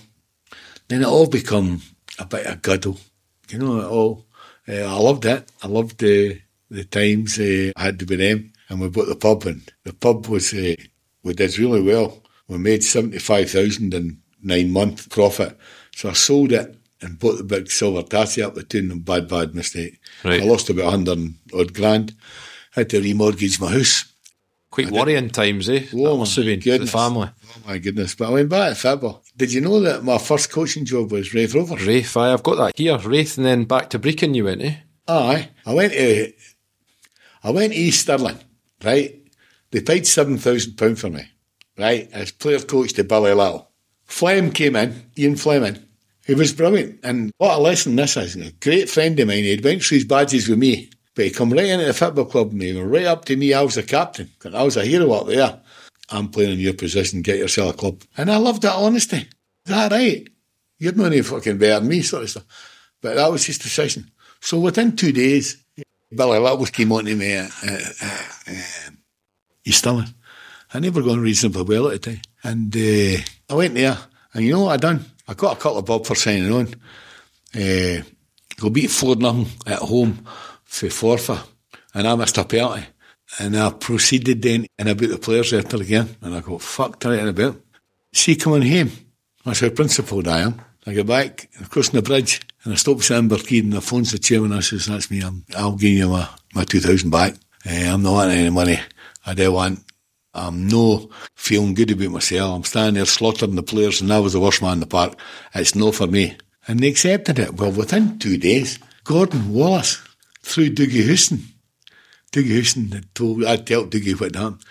Then 0.88 1.02
it 1.02 1.06
all 1.06 1.26
become 1.26 1.82
a 2.18 2.24
bit 2.24 2.46
of 2.46 2.62
guddle. 2.62 2.98
You 3.50 3.58
know, 3.58 3.80
it 3.80 3.86
all. 3.86 4.26
Uh, 4.68 4.84
I 4.84 4.98
loved 4.98 5.24
it. 5.24 5.50
I 5.62 5.66
loved 5.68 5.98
the 5.98 6.40
the 6.70 6.84
times 6.84 7.38
uh, 7.38 7.72
I 7.76 7.84
had 7.84 7.98
to 7.98 8.06
be 8.06 8.16
them. 8.16 8.52
And 8.68 8.80
we 8.80 8.88
bought 8.88 9.08
the 9.08 9.16
pub, 9.16 9.46
and 9.46 9.62
the 9.84 9.94
pub 9.94 10.26
was 10.26 10.52
uh, 10.52 10.74
we 11.28 11.34
did 11.34 11.58
really 11.58 11.82
well. 11.82 12.22
We 12.48 12.58
made 12.58 12.82
seventy 12.82 13.18
five 13.18 13.50
thousand 13.50 13.94
in 13.94 14.20
nine 14.42 14.72
month 14.72 15.10
profit. 15.10 15.56
So 15.94 16.08
I 16.10 16.14
sold 16.14 16.52
it 16.52 16.76
and 17.00 17.18
bought 17.18 17.36
the 17.38 17.44
big 17.44 17.70
silver 17.70 18.02
Tassie 18.02 18.42
up 18.42 18.54
the 18.54 18.62
tune. 18.62 18.90
and 18.90 19.04
Bad, 19.04 19.28
bad 19.28 19.54
mistake. 19.54 20.00
Right. 20.24 20.42
I 20.42 20.44
lost 20.44 20.70
about 20.70 20.90
hundred 20.90 21.34
odd 21.54 21.74
grand. 21.74 22.14
Had 22.72 22.90
to 22.90 23.00
remortgage 23.00 23.60
my 23.60 23.72
house. 23.72 24.12
Quite 24.70 24.90
worrying 24.90 25.30
times, 25.30 25.68
eh? 25.70 25.86
Oh, 25.94 26.12
that 26.12 26.18
must 26.18 26.36
have 26.36 26.44
been 26.44 26.60
for 26.60 26.76
the 26.78 26.86
family. 26.86 27.30
Oh 27.30 27.60
my 27.66 27.78
goodness. 27.78 28.14
But 28.14 28.28
I 28.28 28.32
went 28.32 28.50
back 28.50 28.70
to 28.70 28.74
football. 28.74 29.24
Did 29.36 29.52
you 29.52 29.60
know 29.62 29.80
that 29.80 30.04
my 30.04 30.18
first 30.18 30.50
coaching 30.50 30.84
job 30.84 31.10
was 31.10 31.32
Raith 31.32 31.54
Rovers? 31.54 31.86
Raith, 31.86 32.16
aye, 32.16 32.32
I've 32.32 32.42
got 32.42 32.56
that 32.56 32.76
here. 32.78 32.98
Raith 32.98 33.38
and 33.38 33.46
then 33.46 33.64
back 33.64 33.88
to 33.90 33.98
Brechin 33.98 34.34
you 34.34 34.44
went, 34.44 34.62
eh? 34.62 34.74
Aye. 35.08 35.48
I 35.64 35.74
went 35.74 35.92
to 35.94 36.32
I 37.42 37.50
went 37.50 37.72
to 37.72 37.78
East 37.78 38.02
Stirling, 38.02 38.38
right? 38.84 39.14
They 39.70 39.80
paid 39.80 40.06
seven 40.06 40.38
thousand 40.38 40.76
pounds 40.76 41.00
for 41.00 41.10
me, 41.10 41.22
right? 41.76 42.08
As 42.12 42.32
player 42.32 42.60
coach 42.60 42.92
to 42.94 43.04
Billy 43.04 43.32
Little. 43.32 43.70
Flem 44.04 44.50
came 44.50 44.76
in, 44.76 45.10
Ian 45.18 45.36
Fleming. 45.36 45.84
He 46.26 46.34
was 46.34 46.52
brilliant. 46.52 47.00
And 47.02 47.32
what 47.38 47.58
a 47.58 47.60
lesson 47.60 47.96
this 47.96 48.16
is. 48.16 48.36
A 48.36 48.52
great 48.52 48.88
friend 48.88 49.18
of 49.18 49.28
mine, 49.28 49.44
he'd 49.44 49.64
went 49.64 49.82
through 49.82 49.96
his 49.96 50.04
badges 50.04 50.48
with 50.48 50.58
me. 50.58 50.90
But 51.14 51.24
he 51.26 51.30
come 51.30 51.52
right 51.52 51.66
into 51.66 51.86
the 51.86 51.94
football 51.94 52.26
club 52.26 52.52
and 52.52 52.62
he 52.62 52.74
went 52.74 52.90
right 52.90 53.06
up 53.06 53.24
to 53.26 53.36
me, 53.36 53.52
I 53.52 53.62
was 53.62 53.74
the 53.74 53.82
captain. 53.82 54.30
I 54.54 54.62
was 54.62 54.76
a 54.76 54.84
hero 54.84 55.10
up 55.12 55.26
there. 55.26 55.60
I'm 56.10 56.28
playing 56.28 56.52
in 56.52 56.60
your 56.60 56.74
position, 56.74 57.22
get 57.22 57.38
yourself 57.38 57.74
a 57.74 57.76
club. 57.76 58.02
And 58.16 58.30
I 58.30 58.36
loved 58.36 58.62
that 58.62 58.74
honesty. 58.74 59.16
Is 59.16 59.26
that 59.66 59.90
right? 59.90 60.28
You're 60.78 60.94
not 60.94 61.06
any 61.06 61.22
fucking 61.22 61.58
better 61.58 61.80
than 61.80 61.88
me, 61.88 62.02
sort 62.02 62.22
of 62.22 62.30
stuff. 62.30 62.44
But 63.00 63.16
that 63.16 63.30
was 63.30 63.44
his 63.44 63.58
decision. 63.58 64.10
So 64.40 64.58
within 64.60 64.96
two 64.96 65.12
days, 65.12 65.62
Billy 66.14 66.38
Little 66.38 66.64
came 66.66 66.92
on 66.92 67.04
to 67.06 67.14
me 67.14 67.32
at, 67.32 67.50
at, 67.64 68.02
at, 68.02 68.92
Stirling. 69.72 70.14
And 70.72 70.84
they 70.84 70.90
were 70.90 71.02
going 71.02 71.20
reasonably 71.20 71.62
well 71.62 71.88
at 71.88 72.02
the 72.02 72.10
time. 72.12 72.20
And 72.42 72.76
uh, 72.76 73.22
I 73.50 73.54
went 73.54 73.74
there, 73.74 73.96
and 74.34 74.44
you 74.44 74.52
know 74.52 74.64
what 74.64 74.72
I 74.72 74.76
done? 74.76 75.04
I 75.26 75.34
got 75.34 75.56
a 75.56 75.60
couple 75.60 75.78
of 75.78 75.84
bob 75.84 76.06
for 76.06 76.14
signing 76.14 76.52
on. 76.52 76.68
Uh, 77.54 78.02
go 78.56 78.70
beat 78.70 78.90
4 78.90 79.16
nothing 79.16 79.46
at 79.66 79.78
home 79.78 80.24
for 80.64 80.86
Forfar, 80.86 81.46
and 81.94 82.06
I 82.06 82.14
missed 82.14 82.38
a 82.38 82.44
penalty. 82.44 82.84
And 83.38 83.58
I 83.58 83.70
proceeded 83.70 84.40
then 84.40 84.66
and 84.78 84.88
about 84.88 85.10
the 85.10 85.18
players 85.18 85.52
after 85.52 85.76
again, 85.76 86.16
and 86.22 86.34
I 86.34 86.40
go, 86.40 86.58
fuck, 86.58 86.98
turn 86.98 87.18
it 87.18 87.28
about. 87.28 87.60
See, 88.12 88.36
coming 88.36 88.62
home, 88.62 88.90
that's 89.44 89.60
how 89.60 89.68
principled 89.68 90.28
I 90.28 90.40
am. 90.40 90.60
I 90.86 90.94
get 90.94 91.06
back, 91.06 91.50
crossing 91.68 91.96
the 91.96 92.02
bridge, 92.02 92.40
and 92.64 92.72
I 92.72 92.76
stop 92.76 93.02
Sam 93.02 93.28
Burkeed 93.28 93.64
and 93.64 93.74
I 93.74 93.80
phones 93.80 94.12
the 94.12 94.18
chairman. 94.18 94.52
I 94.52 94.60
says, 94.60 94.86
That's 94.86 95.10
me, 95.10 95.20
I'm, 95.20 95.44
I'll 95.54 95.76
give 95.76 95.90
you 95.90 96.08
my, 96.08 96.26
my 96.54 96.64
2000 96.64 97.10
back. 97.10 97.34
Eh, 97.66 97.92
I'm 97.92 98.02
not 98.02 98.12
wanting 98.12 98.38
any 98.38 98.50
money. 98.50 98.80
I 99.28 99.34
don't 99.34 99.52
want, 99.52 99.84
I'm 100.32 100.66
no 100.68 101.10
feeling 101.34 101.74
good 101.74 101.90
about 101.90 102.12
myself. 102.12 102.56
I'm 102.56 102.64
standing 102.64 102.94
there 102.94 103.04
slaughtering 103.04 103.56
the 103.56 103.62
players, 103.62 104.00
and 104.00 104.10
I 104.10 104.20
was 104.20 104.32
the 104.32 104.40
worst 104.40 104.62
man 104.62 104.74
in 104.74 104.80
the 104.80 104.86
park. 104.86 105.18
It's 105.54 105.74
no 105.74 105.92
for 105.92 106.06
me. 106.06 106.38
And 106.66 106.80
they 106.80 106.88
accepted 106.88 107.38
it. 107.38 107.52
Well, 107.54 107.70
within 107.70 108.18
two 108.18 108.38
days, 108.38 108.78
Gordon 109.04 109.52
Wallace, 109.52 110.00
through 110.42 110.70
Dougie 110.70 111.04
Houston, 111.04 111.44
Dougie 112.32 112.46
Houston 112.46 112.90
had 112.90 113.14
told, 113.14 113.44
I 113.44 113.56
told 113.56 113.92
Dougie 113.92 114.18
what 114.18 114.34
happened. 114.34 114.64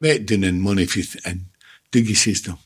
Met 0.00 0.24
down 0.24 0.44
in 0.44 0.62
Monifieth, 0.62 1.20
and 1.26 1.44
Dougie 1.92 2.16
says 2.16 2.40
to 2.42 2.52
him, 2.52 2.58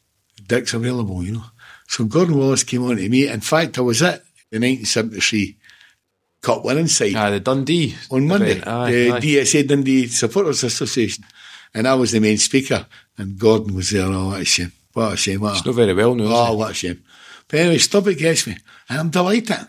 Dick's 0.46 0.72
available, 0.72 1.24
you 1.24 1.32
know. 1.32 1.44
So 1.88 2.04
Gordon 2.04 2.38
Wallace 2.38 2.62
came 2.62 2.84
on 2.84 2.96
to 2.96 3.08
me. 3.08 3.26
In 3.26 3.40
fact, 3.40 3.76
I 3.76 3.80
was 3.80 4.02
at 4.02 4.22
the 4.52 4.60
1973 4.60 5.58
Cup 6.44 6.64
winning 6.64 6.88
side 6.88 7.16
Aye, 7.16 7.30
the 7.30 7.40
Dundee. 7.40 7.94
on 8.10 8.28
Monday, 8.28 8.60
aye, 8.62 8.90
the 8.92 9.10
aye. 9.12 9.20
DSA 9.20 9.66
Dundee 9.66 10.06
Supporters 10.08 10.62
Association. 10.64 11.24
And 11.76 11.88
I 11.88 11.94
was 11.94 12.12
the 12.12 12.20
main 12.20 12.38
speaker, 12.38 12.86
and 13.18 13.38
Gordon 13.38 13.74
was 13.74 13.90
there. 13.90 14.06
Oh, 14.06 14.26
what 14.28 14.40
a 14.40 14.44
shame. 14.44 14.72
What 14.92 15.14
a 15.14 15.16
shame. 15.16 15.40
What 15.40 15.54
a, 15.54 15.56
It's 15.56 15.66
not 15.66 15.74
very 15.74 15.94
well 15.94 16.14
now, 16.14 16.24
is 16.24 16.30
Oh, 16.32 16.54
what 16.54 16.70
a 16.70 16.74
shame. 16.74 17.02
But 17.48 17.60
anyway, 17.60 17.78
Stubbitt 17.78 18.18
gets 18.18 18.46
me, 18.46 18.56
and 18.88 19.00
I'm 19.00 19.10
delighted. 19.10 19.66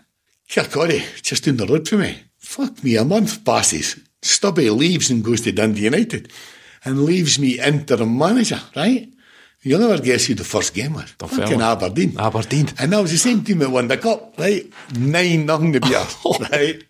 Kirkcaldy, 0.48 1.02
just 1.22 1.44
down 1.44 1.56
the 1.56 1.66
road 1.66 1.88
for 1.88 1.96
me. 1.96 2.16
Fuck 2.38 2.84
me, 2.84 2.96
a 2.96 3.04
month 3.04 3.44
passes. 3.44 3.96
Stubby 4.22 4.70
leaves 4.70 5.10
and 5.10 5.24
goes 5.24 5.40
to 5.42 5.52
Dundee 5.52 5.84
United 5.84 6.30
and 6.84 7.04
leaves 7.04 7.38
me 7.38 7.58
interim 7.58 8.16
manager, 8.16 8.60
right? 8.76 9.08
You'll 9.66 9.80
never 9.80 10.00
guess 10.00 10.26
who 10.26 10.34
the 10.34 10.44
first 10.44 10.74
game 10.74 10.94
was. 10.94 11.10
Fucking 11.18 11.60
Aberdeen. 11.60 12.16
Aberdeen. 12.20 12.68
And 12.78 12.92
that 12.92 13.02
was 13.02 13.10
the 13.10 13.18
same 13.18 13.42
team 13.42 13.58
that 13.58 13.70
won 13.70 13.88
the 13.88 13.96
cup, 13.96 14.38
right? 14.38 14.64
Nine 14.96 15.44
nothing 15.44 15.72
to 15.72 15.80
beat 15.80 15.92
us, 15.92 16.24
right? 16.52 16.84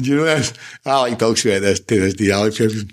Do 0.00 0.08
you 0.08 0.16
know 0.18 0.24
this? 0.24 0.52
Alec 0.86 1.18
talks 1.18 1.44
about 1.44 1.62
this 1.62 1.80
to 1.80 2.00
this 2.00 2.14
day, 2.14 2.30
Alex 2.30 2.58
Ferguson. 2.58 2.92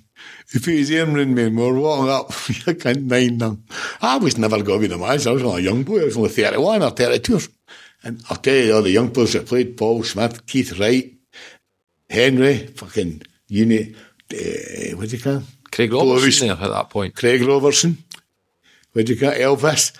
He 0.51 0.57
put 0.57 0.73
his 0.73 0.91
arm 0.91 1.15
around 1.15 1.35
me 1.35 1.43
and 1.43 1.55
we 1.55 1.63
were 1.63 1.79
walking 1.79 2.09
up, 2.09 2.31
I 2.67 2.73
can't 2.73 3.03
nine 3.03 3.37
nothing. 3.37 3.63
I 4.01 4.17
was 4.17 4.39
never 4.39 4.63
going 4.63 4.81
to 4.81 4.87
be 4.87 4.93
the 4.95 4.97
manager. 4.97 5.29
I 5.29 5.33
was 5.33 5.43
only 5.43 5.61
a 5.61 5.65
young 5.65 5.83
boy. 5.83 6.01
I 6.01 6.05
was 6.05 6.17
only 6.17 6.29
31 6.29 6.81
or 6.81 6.89
32. 6.89 7.39
And 8.01 8.23
I'll 8.31 8.37
tell 8.37 8.55
you, 8.55 8.75
all 8.75 8.81
the 8.81 8.89
young 8.89 9.11
players 9.11 9.33
that 9.33 9.45
played, 9.45 9.77
Paul 9.77 10.03
Smith, 10.03 10.43
Keith 10.47 10.79
Wright, 10.79 11.13
Henry, 12.09 12.65
fucking 12.65 13.21
Uni, 13.47 13.93
uh, 14.33 14.97
what 14.97 15.09
do 15.09 15.17
you 15.17 15.21
call 15.21 15.33
him? 15.33 15.43
Craig 15.71 15.93
Robertson 15.93 16.47
there 16.47 16.57
at 16.57 16.69
that 16.69 16.89
point. 16.89 17.15
Craig 17.15 17.43
Robertson, 17.43 18.03
do 18.93 19.01
you 19.13 19.29
it? 19.29 19.41
Elvis, 19.41 19.95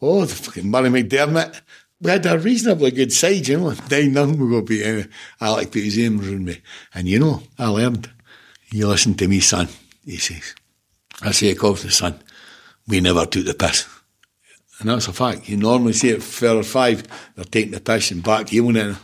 oh, 0.00 0.24
the 0.24 0.34
fucking 0.34 0.70
Murray 0.70 0.88
McDermott. 0.88 1.60
We 2.00 2.10
had 2.10 2.26
a 2.26 2.38
reasonably 2.38 2.90
good 2.90 3.12
side, 3.12 3.46
you 3.46 3.58
know. 3.58 3.74
Nine 3.90 4.12
nothing 4.12 4.38
we 4.38 4.50
go 4.50 4.62
beat 4.62 4.84
uh, 4.84 5.04
Alec 5.40 5.76
arms 5.76 5.98
around 5.98 6.44
me. 6.44 6.60
And 6.94 7.08
you 7.08 7.20
know, 7.20 7.42
I 7.58 7.68
learned. 7.68 8.10
You 8.72 8.88
listen 8.88 9.14
to 9.14 9.28
me, 9.28 9.40
son, 9.40 9.68
he 10.04 10.16
says. 10.16 10.54
I 11.20 11.30
say, 11.30 11.54
calls 11.54 11.82
the 11.82 11.90
son, 11.90 12.20
we 12.88 13.00
never 13.00 13.26
took 13.26 13.44
the 13.44 13.54
piss. 13.54 13.86
And 14.80 14.88
that's 14.88 15.06
a 15.06 15.12
fact. 15.12 15.48
You 15.48 15.58
normally 15.58 15.92
see 15.92 16.08
it 16.08 16.22
four 16.22 16.56
or 16.56 16.62
five, 16.64 17.04
they're 17.36 17.44
taking 17.44 17.72
the 17.72 17.80
piss 17.80 18.10
and 18.10 18.22
back 18.22 18.48
heeling 18.48 18.76
it. 18.76 18.96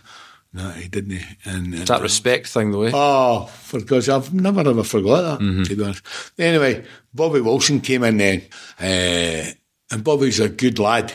No, 0.52 0.70
he 0.70 0.88
didn't. 0.88 1.20
And, 1.44 1.74
It's 1.74 1.88
that 1.88 2.00
respect 2.00 2.46
thing, 2.46 2.70
though, 2.70 2.82
eh? 2.82 2.90
Oh, 2.94 3.46
for 3.46 3.80
because 3.80 4.08
I've 4.08 4.32
never 4.32 4.60
ever 4.60 4.82
forgot 4.82 5.38
that, 5.38 5.64
to 5.66 5.76
be 5.76 5.84
honest. 5.84 6.02
Anyway, 6.38 6.84
Bobby 7.12 7.40
Wilson 7.40 7.80
came 7.80 8.02
in 8.04 8.16
then, 8.16 8.42
uh, 8.80 9.52
and 9.90 10.02
Bobby's 10.04 10.40
a 10.40 10.48
good 10.48 10.78
lad. 10.78 11.12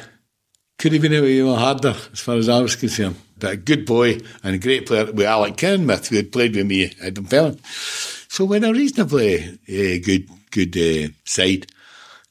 Could 0.78 0.93
have 0.93 1.02
been 1.02 1.43
more 1.46 1.58
harder 1.58 1.96
as 2.12 2.19
far 2.19 2.36
as 2.36 2.50
I 2.50 2.60
was 2.62 2.76
concerned. 2.76 3.15
But 3.39 3.52
a 3.54 3.58
good 3.58 3.86
boy 3.86 4.19
and 4.43 4.56
a 4.56 4.58
great 4.60 4.86
player 4.86 5.06
with 5.06 5.26
Alec 5.26 5.58
Kenneth, 5.58 6.08
who 6.08 6.17
had 6.17 6.32
played 6.32 6.56
with 6.56 6.67
me 6.67 6.93
at 7.02 7.15
Dunfermline. 7.15 7.60
So 7.63 8.46
we 8.46 8.58
had 8.58 8.63
a 8.69 8.74
reasonably 8.74 9.43
uh, 9.43 10.00
good 10.04 10.30
good 10.52 10.78
uh, 10.78 11.12
side. 11.26 11.67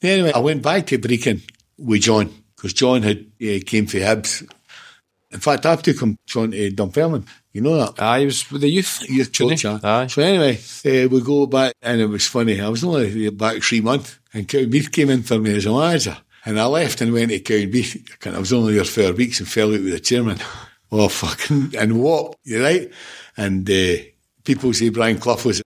Anyway, 0.01 0.31
I 0.33 0.39
went 0.39 0.61
back 0.61 0.87
to 0.87 0.97
Brechin 0.97 1.41
with 1.77 2.01
John, 2.01 2.33
because 2.55 2.73
John 2.73 3.03
had 3.03 3.25
uh, 3.41 3.59
came 3.65 3.87
for 3.87 3.97
Hibs. 3.97 4.49
In 5.33 5.39
fact, 5.39 5.65
I 5.65 5.75
took 5.75 5.99
him, 5.99 6.17
John, 6.27 6.51
to 6.51 6.69
Dunfermline. 6.71 7.25
You 7.51 7.61
know 7.61 7.77
that? 7.77 8.01
Aye, 8.01 8.19
he 8.19 8.25
was 8.25 8.51
with 8.51 8.61
the 8.61 8.69
youth. 8.69 9.03
youth 9.09 9.35
coach. 9.35 9.65
aye. 9.65 10.07
So 10.07 10.21
anyway, 10.21 10.57
uh, 10.85 11.09
we 11.09 11.21
go 11.21 11.47
back, 11.47 11.73
and 11.81 11.99
it 11.99 12.05
was 12.05 12.27
funny. 12.27 12.61
I 12.61 12.69
was 12.69 12.83
only 12.83 13.29
back 13.31 13.61
three 13.61 13.81
months, 13.81 14.19
and 14.33 14.47
Cowdenbeath 14.47 14.91
came 14.91 15.09
in 15.09 15.23
for 15.23 15.39
me 15.39 15.55
as 15.55 15.65
a 15.65 15.71
manager. 15.71 16.17
And 16.45 16.59
I 16.59 16.65
left 16.65 17.01
and 17.01 17.13
went 17.13 17.31
to 17.31 17.39
Cowdenbeath. 17.39 18.33
I 18.33 18.39
was 18.39 18.53
only 18.53 18.75
there 18.75 18.83
four 18.83 19.13
weeks 19.13 19.39
and 19.39 19.49
fell 19.49 19.67
out 19.73 19.81
with 19.81 19.91
the 19.91 19.99
chairman. 19.99 20.37
Oh, 20.95 21.07
fucking, 21.07 21.73
and 21.75 21.99
what? 21.99 22.35
You 22.43 22.61
right? 22.61 22.91
And 23.35 23.67
uh, 23.67 23.95
people 24.43 24.71
say 24.73 24.89
Brian 24.89 25.17
Clough 25.17 25.43
was 25.43 25.63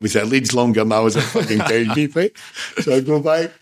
was 0.00 0.16
at 0.16 0.26
Leeds 0.26 0.54
longer 0.54 0.80
than 0.80 0.92
I 0.92 1.00
was 1.00 1.16
at 1.16 1.22
fucking 1.24 1.58
Cowdenbeath, 1.58 2.16
right? 2.16 2.32
So 2.82 2.94
I 2.94 3.00
go 3.00 3.20
back. 3.20 3.52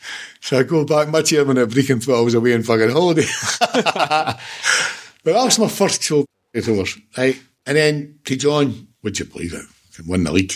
So 0.41 0.59
I 0.59 0.63
go 0.63 0.85
back. 0.85 1.09
My 1.09 1.23
chairman 1.23 1.59
at 1.59 1.71
thought 1.71 2.19
I 2.19 2.23
was 2.23 2.35
away 2.35 2.55
on 2.55 2.63
fucking 2.63 2.91
holiday. 2.91 3.27
but 5.27 5.33
that 5.33 5.45
was 5.45 5.59
my 5.59 5.67
first 5.67 6.05
show 6.05 6.25
Overs, 6.55 6.97
right? 7.19 7.37
And 7.67 7.77
then 7.77 8.21
to 8.27 8.37
John, 8.37 8.87
would 9.03 9.19
you 9.19 9.25
believe 9.25 9.53
it? 9.55 9.65
Won 10.07 10.23
the 10.23 10.31
league. 10.31 10.53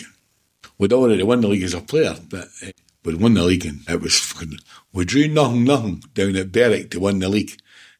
We'd 0.77 0.93
already 0.93 1.23
won 1.23 1.41
the 1.41 1.49
league 1.49 1.63
as 1.63 1.73
a 1.73 1.81
player, 1.81 2.15
but 2.29 2.47
uh, 2.65 2.71
we'd 3.03 3.19
won 3.19 3.33
the 3.33 3.43
league 3.43 3.65
and 3.65 3.81
it 3.89 3.99
was 3.99 4.17
fucking, 4.17 4.59
we 4.93 5.03
drew 5.03 5.27
nothing, 5.27 5.65
nothing 5.65 6.01
down 6.13 6.37
at 6.37 6.53
Berwick 6.53 6.89
to 6.91 7.01
win 7.01 7.19
the 7.19 7.27
league. 7.27 7.51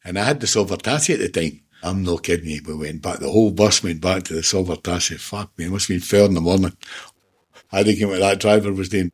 And 0.02 0.18
I 0.18 0.24
had 0.24 0.40
the 0.40 0.46
Silver 0.46 0.76
Tassie 0.76 1.12
at 1.14 1.20
the 1.20 1.28
time. 1.28 1.60
I'm 1.82 2.02
not 2.04 2.22
kidding 2.22 2.48
you. 2.48 2.62
We 2.66 2.74
went 2.74 3.02
back, 3.02 3.18
the 3.18 3.30
whole 3.30 3.50
bus 3.50 3.82
went 3.82 4.00
back 4.00 4.22
to 4.24 4.34
the 4.34 4.42
Silver 4.42 4.76
Tassie. 4.76 5.20
Fuck 5.20 5.56
me, 5.58 5.66
it 5.66 5.70
must 5.70 5.88
have 5.88 5.94
been 5.96 6.00
fair 6.00 6.24
in 6.24 6.32
the 6.34 6.40
morning. 6.40 6.74
I 7.70 7.82
think 7.84 8.00
what 8.08 8.18
that 8.20 8.40
driver 8.40 8.72
was 8.72 8.88
doing. 8.88 9.12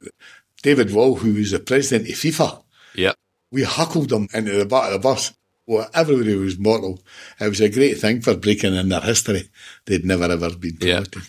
David 0.63 0.95
Will, 0.95 1.17
who 1.17 1.35
was 1.35 1.51
the 1.51 1.59
president 1.59 2.09
of 2.09 2.15
FIFA, 2.15 2.63
Yeah. 2.95 3.13
we 3.51 3.63
huckled 3.65 4.09
them 4.11 4.29
into 4.33 4.53
the 4.53 4.65
back 4.67 4.87
of 4.87 4.93
the 4.93 4.99
bus. 5.01 5.33
Well, 5.69 5.87
everybody 5.93 6.35
was 6.35 6.59
mortal. 6.59 6.99
It 7.39 7.47
was 7.51 7.61
a 7.61 7.69
great 7.69 7.99
thing 7.99 8.23
for 8.23 8.35
Brechin 8.35 8.75
in 8.81 8.89
their 8.89 9.03
history. 9.03 9.51
They'd 9.85 10.03
never 10.05 10.25
ever 10.25 10.49
been 10.57 10.79
Yeah. 10.81 11.01
promoted. 11.05 11.23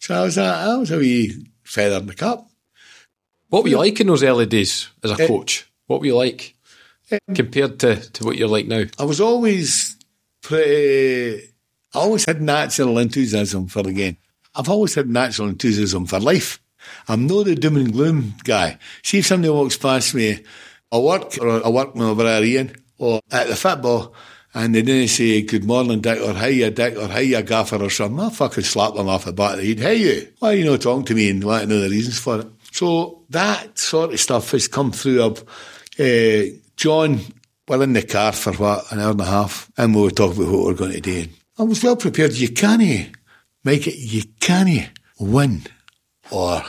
So 0.00 0.14
I 0.16 0.22
was 0.24 0.36
a, 0.36 0.42
I 0.42 0.76
was 0.76 0.90
a 0.90 0.98
wee 0.98 1.46
feather 1.62 1.98
in 1.98 2.06
the 2.06 2.14
cap. 2.14 2.40
What 3.50 3.62
were 3.62 3.68
you 3.68 3.78
like 3.78 4.00
in 4.00 4.08
those 4.08 4.24
early 4.24 4.46
days 4.46 4.88
as 5.04 5.12
a 5.12 5.22
Eh, 5.22 5.26
coach? 5.28 5.70
What 5.86 6.00
were 6.00 6.06
you 6.06 6.16
like 6.16 6.56
compared 7.36 7.78
to, 7.80 8.00
to 8.10 8.24
what 8.24 8.36
you're 8.36 8.48
like 8.48 8.66
now? 8.66 8.82
I 8.98 9.04
was 9.04 9.20
always 9.20 9.96
pretty, 10.42 11.44
I 11.94 11.98
always 12.00 12.24
had 12.24 12.42
natural 12.42 12.98
enthusiasm 12.98 13.68
for 13.68 13.84
the 13.84 13.92
game. 13.92 14.16
I've 14.56 14.68
always 14.68 14.96
had 14.96 15.08
natural 15.08 15.48
enthusiasm 15.48 16.06
for 16.06 16.18
life. 16.18 16.60
I'm 17.06 17.28
not 17.28 17.44
the 17.44 17.54
doom 17.54 17.76
and 17.76 17.92
gloom 17.92 18.34
guy. 18.42 18.78
See 19.04 19.18
if 19.18 19.26
somebody 19.26 19.50
walks 19.50 19.76
past 19.76 20.16
me 20.16 20.42
I 20.92 20.98
work 20.98 21.38
or 21.40 21.64
I 21.64 21.68
work 21.68 21.94
with 21.94 22.02
my 22.02 22.14
brother 22.14 22.44
Ian 22.44 22.74
or 22.98 23.20
at 23.30 23.48
the 23.48 23.56
football 23.56 24.14
and 24.54 24.74
they 24.74 24.82
didn't 24.82 25.08
say 25.08 25.42
good 25.42 25.64
morning 25.64 26.00
Dick 26.00 26.20
or 26.20 26.34
hiya 26.34 26.70
Dick 26.70 26.96
or 26.96 27.08
hiya 27.08 27.42
Gaffer 27.42 27.82
or 27.82 27.90
something, 27.90 28.20
I'll 28.20 28.30
fucking 28.30 28.64
slap 28.64 28.94
them 28.94 29.08
off 29.08 29.24
the 29.24 29.32
back 29.32 29.54
of 29.54 29.60
the 29.60 29.68
head. 29.68 29.80
Hey 29.80 29.96
you, 29.96 30.28
why 30.38 30.52
are 30.52 30.54
you 30.54 30.64
not 30.64 30.80
talking 30.80 31.04
to 31.06 31.14
me 31.14 31.30
and 31.30 31.42
want 31.42 31.62
to 31.62 31.68
know 31.68 31.80
the 31.80 31.90
reasons 31.90 32.18
for 32.18 32.40
it? 32.40 32.46
So 32.70 33.22
that 33.30 33.78
sort 33.78 34.12
of 34.12 34.20
stuff 34.20 34.50
has 34.52 34.68
come 34.68 34.92
through. 34.92 35.22
Of, 35.22 35.44
uh, 35.98 36.56
John, 36.76 37.20
we're 37.68 37.82
in 37.82 37.92
the 37.92 38.02
car 38.02 38.32
for 38.32 38.52
what, 38.54 38.90
an 38.90 39.00
hour 39.00 39.12
and 39.12 39.20
a 39.20 39.24
half, 39.24 39.70
and 39.76 39.94
we 39.94 40.02
were 40.02 40.10
talking 40.10 40.42
about 40.42 40.52
what 40.52 40.66
we're 40.66 40.74
going 40.74 40.92
to 40.92 41.00
do. 41.00 41.26
I 41.58 41.62
was 41.62 41.82
well 41.84 41.96
prepared. 41.96 42.32
You 42.32 42.48
can't 42.48 43.16
make 43.62 43.86
it, 43.86 43.96
you 43.96 44.22
can't 44.40 44.90
win 45.18 45.62
or 46.30 46.62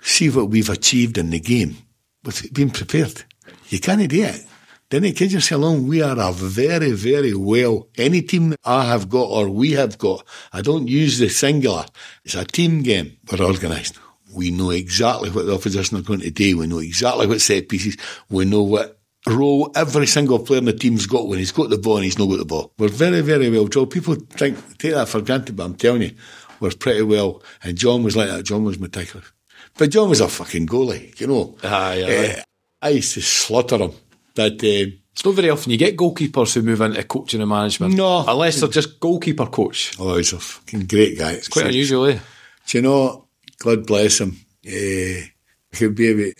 see 0.00 0.30
what 0.30 0.48
we've 0.48 0.70
achieved 0.70 1.18
in 1.18 1.30
the 1.30 1.40
game 1.40 1.76
without 2.24 2.52
being 2.54 2.70
prepared. 2.70 3.24
You 3.68 3.80
can't 3.80 4.08
do 4.08 4.22
it. 4.22 4.46
Then 4.90 5.04
it 5.04 5.16
kid 5.16 5.30
yourself 5.30 5.60
along. 5.60 5.86
We 5.86 6.02
are 6.02 6.18
a 6.18 6.32
very, 6.32 6.90
very 6.90 7.32
well, 7.32 7.88
any 7.96 8.22
team 8.22 8.56
I 8.64 8.86
have 8.86 9.08
got 9.08 9.28
or 9.28 9.48
we 9.48 9.72
have 9.72 9.98
got, 9.98 10.26
I 10.52 10.62
don't 10.62 10.88
use 10.88 11.18
the 11.18 11.28
singular. 11.28 11.86
It's 12.24 12.34
a 12.34 12.44
team 12.44 12.82
game. 12.82 13.16
We're 13.30 13.44
organised. 13.44 13.98
We 14.34 14.50
know 14.50 14.70
exactly 14.70 15.30
what 15.30 15.46
the 15.46 15.54
opposition 15.54 15.96
are 15.98 16.02
going 16.02 16.20
to 16.20 16.30
do. 16.30 16.58
We 16.58 16.66
know 16.66 16.78
exactly 16.78 17.28
what 17.28 17.40
set 17.40 17.68
pieces. 17.68 17.96
We 18.28 18.44
know 18.44 18.62
what 18.62 18.98
role 19.28 19.70
every 19.76 20.06
single 20.06 20.40
player 20.40 20.58
in 20.58 20.64
the 20.64 20.72
team's 20.72 21.06
got 21.06 21.28
when 21.28 21.38
he's 21.38 21.52
got 21.52 21.70
the 21.70 21.78
ball 21.78 21.96
and 21.96 22.04
he's 22.04 22.18
not 22.18 22.26
got 22.26 22.38
the 22.38 22.44
ball. 22.44 22.72
We're 22.76 22.88
very, 22.88 23.20
very 23.20 23.48
well 23.48 23.66
drilled. 23.66 23.90
People 23.90 24.16
think, 24.16 24.78
take 24.78 24.94
that 24.94 25.08
for 25.08 25.20
granted, 25.20 25.54
but 25.54 25.64
I'm 25.64 25.74
telling 25.76 26.02
you, 26.02 26.12
we're 26.58 26.70
pretty 26.72 27.02
well. 27.02 27.42
And 27.62 27.78
John 27.78 28.02
was 28.02 28.16
like 28.16 28.28
that. 28.28 28.44
John 28.44 28.64
was 28.64 28.80
meticulous. 28.80 29.30
But 29.78 29.90
John 29.90 30.08
was 30.08 30.20
a 30.20 30.28
fucking 30.28 30.66
goalie, 30.66 31.18
you 31.20 31.28
know. 31.28 31.56
Ah, 31.62 31.92
yeah, 31.92 32.26
right. 32.26 32.44
I 32.82 32.88
used 32.90 33.14
to 33.14 33.22
slaughter 33.22 33.78
him. 33.78 33.92
But 34.34 34.52
uh, 34.64 34.90
It's 35.12 35.24
not 35.24 35.34
very 35.34 35.50
often 35.50 35.72
you 35.72 35.78
get 35.78 35.96
goalkeepers 35.96 36.54
who 36.54 36.62
move 36.62 36.80
into 36.80 37.02
coaching 37.04 37.40
and 37.40 37.48
management. 37.48 37.94
No. 37.94 38.24
Unless 38.26 38.60
they're 38.60 38.68
just 38.68 39.00
goalkeeper 39.00 39.46
coach. 39.46 39.92
oh, 39.98 40.16
he's 40.16 40.32
a 40.32 40.38
fucking 40.38 40.86
great 40.86 41.18
guy. 41.18 41.32
It's 41.32 41.48
Quite 41.48 41.66
unusual, 41.66 42.06
eh? 42.06 42.18
Do 42.66 42.78
you 42.78 42.82
know, 42.82 43.26
God 43.58 43.86
bless 43.86 44.20
him, 44.20 44.38
uh, 44.66 45.20
he'll 45.72 45.92
be 45.92 46.10
about, 46.12 46.34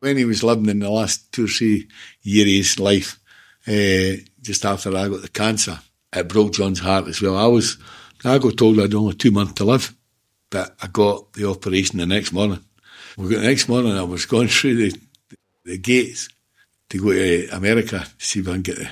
when 0.00 0.16
he 0.16 0.24
was 0.24 0.42
living 0.42 0.68
in 0.68 0.80
the 0.80 0.90
last 0.90 1.32
two 1.32 1.44
or 1.44 1.48
three 1.48 1.88
years 2.22 2.46
of 2.46 2.52
his 2.52 2.78
life, 2.80 3.20
uh, 3.66 4.22
just 4.40 4.64
after 4.64 4.96
I 4.96 5.08
got 5.08 5.22
the 5.22 5.28
cancer, 5.28 5.78
it 6.12 6.28
broke 6.28 6.52
John's 6.52 6.80
heart 6.80 7.08
as 7.08 7.20
well. 7.22 7.36
I 7.36 7.46
was, 7.46 7.78
I 8.24 8.38
got 8.38 8.56
told 8.56 8.78
I 8.78 8.82
had 8.82 8.94
only 8.94 9.14
two 9.14 9.30
months 9.30 9.54
to 9.54 9.64
live, 9.64 9.94
but 10.50 10.74
I 10.82 10.86
got 10.88 11.32
the 11.34 11.48
operation 11.48 11.98
the 11.98 12.06
next 12.06 12.32
morning. 12.32 12.60
We 13.16 13.28
got 13.28 13.40
the 13.40 13.48
next 13.48 13.68
morning, 13.68 13.92
I 13.92 14.02
was 14.02 14.26
going 14.34 14.48
through 14.48 14.76
the, 14.76 15.00
the 15.64 15.78
gates 15.78 16.28
to 16.92 16.98
go 16.98 17.10
to 17.10 17.48
America 17.56 18.00
to 18.00 18.24
see 18.24 18.40
if 18.40 18.48
I 18.48 18.52
can 18.52 18.62
get 18.62 18.76
the, 18.76 18.88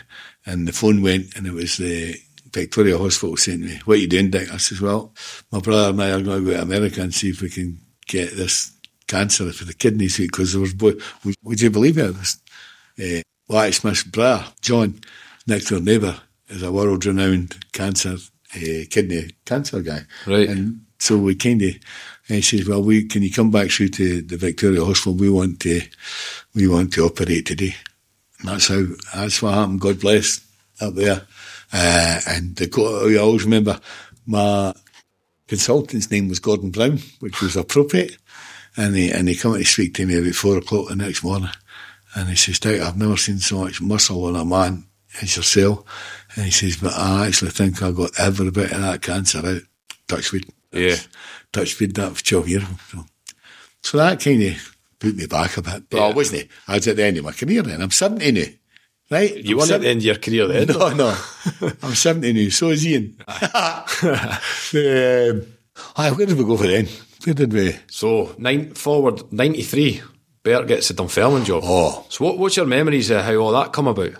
and 0.47 0.67
the 0.67 0.73
phone 0.73 1.03
went 1.03 1.37
and 1.37 1.47
it 1.47 1.53
was 1.53 1.77
the 1.77 2.17
Victoria 2.51 2.97
Hospital 2.97 3.37
saying 3.37 3.61
to 3.61 3.67
me, 3.67 3.81
what 3.85 3.99
are 3.99 4.01
you 4.01 4.09
doing, 4.09 4.31
Dick? 4.31 4.51
I 4.51 4.57
says, 4.57 4.81
well, 4.81 5.13
my 5.53 5.61
brother 5.61 5.91
and 5.91 6.03
I 6.03 6.11
are 6.13 6.23
going 6.23 6.45
to 6.45 6.51
go 6.51 6.57
to 6.57 6.63
America 6.63 7.03
and 7.03 7.15
see 7.15 7.29
if 7.29 7.43
we 7.43 7.51
can 7.51 7.79
get 8.07 8.35
this 8.37 8.73
cancer 9.07 9.53
for 9.53 9.67
the 9.67 9.75
kidneys 9.75 10.17
because 10.17 10.53
there 10.53 10.63
was, 10.63 10.73
boy, 10.73 10.95
would, 11.25 11.35
would 11.43 11.61
you 11.61 11.69
believe 11.69 11.99
it? 11.99 12.15
This, 12.15 12.39
uh, 12.99 13.23
Wyatt 13.49 13.75
Smith's 13.75 14.05
brother, 14.05 14.47
John, 14.63 14.99
next 15.47 15.67
door 15.67 15.81
neighbour, 15.81 16.19
is 16.49 16.63
a 16.63 16.73
world 16.73 17.05
renowned 17.05 17.55
cancer, 17.73 18.17
uh, 18.57 18.85
kidney 18.89 19.33
cancer 19.45 19.83
guy. 19.83 20.01
Right. 20.27 20.49
And 20.49 20.87
so 20.99 21.19
we 21.19 21.35
kind 21.35 21.61
of, 21.61 21.75
and 22.29 22.37
he 22.37 22.41
says, 22.41 22.67
well, 22.67 22.83
we, 22.83 23.05
can 23.05 23.23
you 23.23 23.31
come 23.31 23.51
back 23.51 23.71
through 23.71 23.89
to 23.91 24.23
the 24.23 24.39
Victoria 24.39 24.85
Hospital? 24.85 25.15
We 25.15 25.29
want 25.29 25.61
to, 25.61 25.83
we 26.55 26.67
want 26.67 26.95
to 26.95 27.05
operate 27.05 27.45
today. 27.45 27.75
That's 28.45 28.69
how, 28.69 28.85
that's 29.15 29.43
what 29.43 29.55
happened. 29.55 29.81
God 29.81 30.01
bless 30.01 30.41
up 30.81 30.95
there. 30.95 31.23
Uh, 31.73 32.21
and 32.27 32.57
the, 32.57 33.13
I 33.15 33.21
always 33.21 33.45
remember 33.45 33.81
my 34.27 34.75
consultant's 35.47 36.11
name 36.11 36.29
was 36.29 36.39
Gordon 36.39 36.71
Brown, 36.71 36.99
which 37.21 37.41
was 37.41 37.57
appropriate. 37.57 38.17
And 38.77 38.95
he, 38.95 39.11
and 39.11 39.29
he 39.29 39.35
come 39.35 39.55
to 39.55 39.65
speak 39.65 39.95
to 39.95 40.07
me 40.07 40.17
about 40.17 40.35
four 40.35 40.57
o'clock 40.59 40.89
the 40.89 40.97
next 40.97 41.23
morning. 41.23 41.51
And 42.15 42.29
he 42.29 42.37
says, 42.37 42.59
Dick, 42.59 42.81
I've 42.81 42.97
never 42.97 43.17
seen 43.17 43.39
so 43.39 43.65
much 43.65 43.81
muscle 43.81 44.25
on 44.25 44.37
a 44.37 44.45
man 44.45 44.85
as 45.21 45.37
yourself. 45.37 45.85
And 46.35 46.45
he 46.45 46.51
says, 46.51 46.77
but 46.77 46.93
I 46.97 47.27
actually 47.27 47.51
think 47.51 47.83
I 47.83 47.91
got 47.93 48.19
every 48.19 48.51
bit 48.51 48.73
of 48.73 48.81
that 48.81 49.03
cancer 49.03 49.39
out. 49.45 49.63
Touch 50.09 50.33
wood. 50.33 50.47
Yeah. 50.73 50.97
Touch 51.53 51.79
wood, 51.79 51.95
that 51.95 52.11
was 52.11 52.23
12 52.23 52.49
years. 52.49 52.65
So, 52.91 53.05
so 53.83 53.99
that 53.99 54.21
kind 54.21 54.43
of 54.43 54.77
put 55.01 55.17
me 55.17 55.27
back 55.27 55.57
a 55.57 55.63
bit. 55.63 55.91
But 55.91 56.11
I 56.11 56.15
wasn't. 56.15 56.49
I 56.69 56.77
was 56.77 56.87
at 56.87 56.97
the 56.97 57.05
end 57.05 57.17
of 57.19 57.25
my 57.25 57.33
career 57.33 57.63
then. 57.63 57.83
I'm 57.83 57.91
70 57.91 58.33
now. 58.33 58.45
Right? 59.11 59.37
You 59.37 59.57
I'm 59.57 59.59
won 59.59 59.65
at 59.65 59.83
70 59.83 59.85
the 59.85 59.91
end 59.91 59.99
of 59.99 60.05
your 60.05 60.15
career 60.17 60.47
then. 60.47 60.67
no, 60.69 60.95
no. 60.95 61.17
I'm 61.83 61.95
70 61.95 62.33
now, 62.33 62.49
so 62.51 62.69
is 62.69 62.87
Ian. 62.87 63.17
um, 63.27 63.37
aye, 65.97 66.11
where 66.13 66.27
did 66.27 66.39
we 66.39 66.45
go 66.45 66.57
for 66.57 66.67
then? 66.67 66.89
Where 67.25 67.35
did 67.35 67.53
we? 67.53 67.77
So, 67.89 68.35
nine, 68.39 68.75
forward 68.75 69.33
93, 69.33 70.03
Bert 70.43 70.67
gets 70.69 70.89
the 70.89 70.95
Dunfermline 70.95 71.45
job. 71.45 71.63
Oh. 71.67 72.07
So, 72.09 72.25
what, 72.25 72.39
what's 72.39 72.57
your 72.57 72.67
memories 72.67 73.11
of 73.11 73.25
how 73.25 73.35
all 73.37 73.53
that 73.53 73.73
come 73.73 73.89
about? 73.89 74.13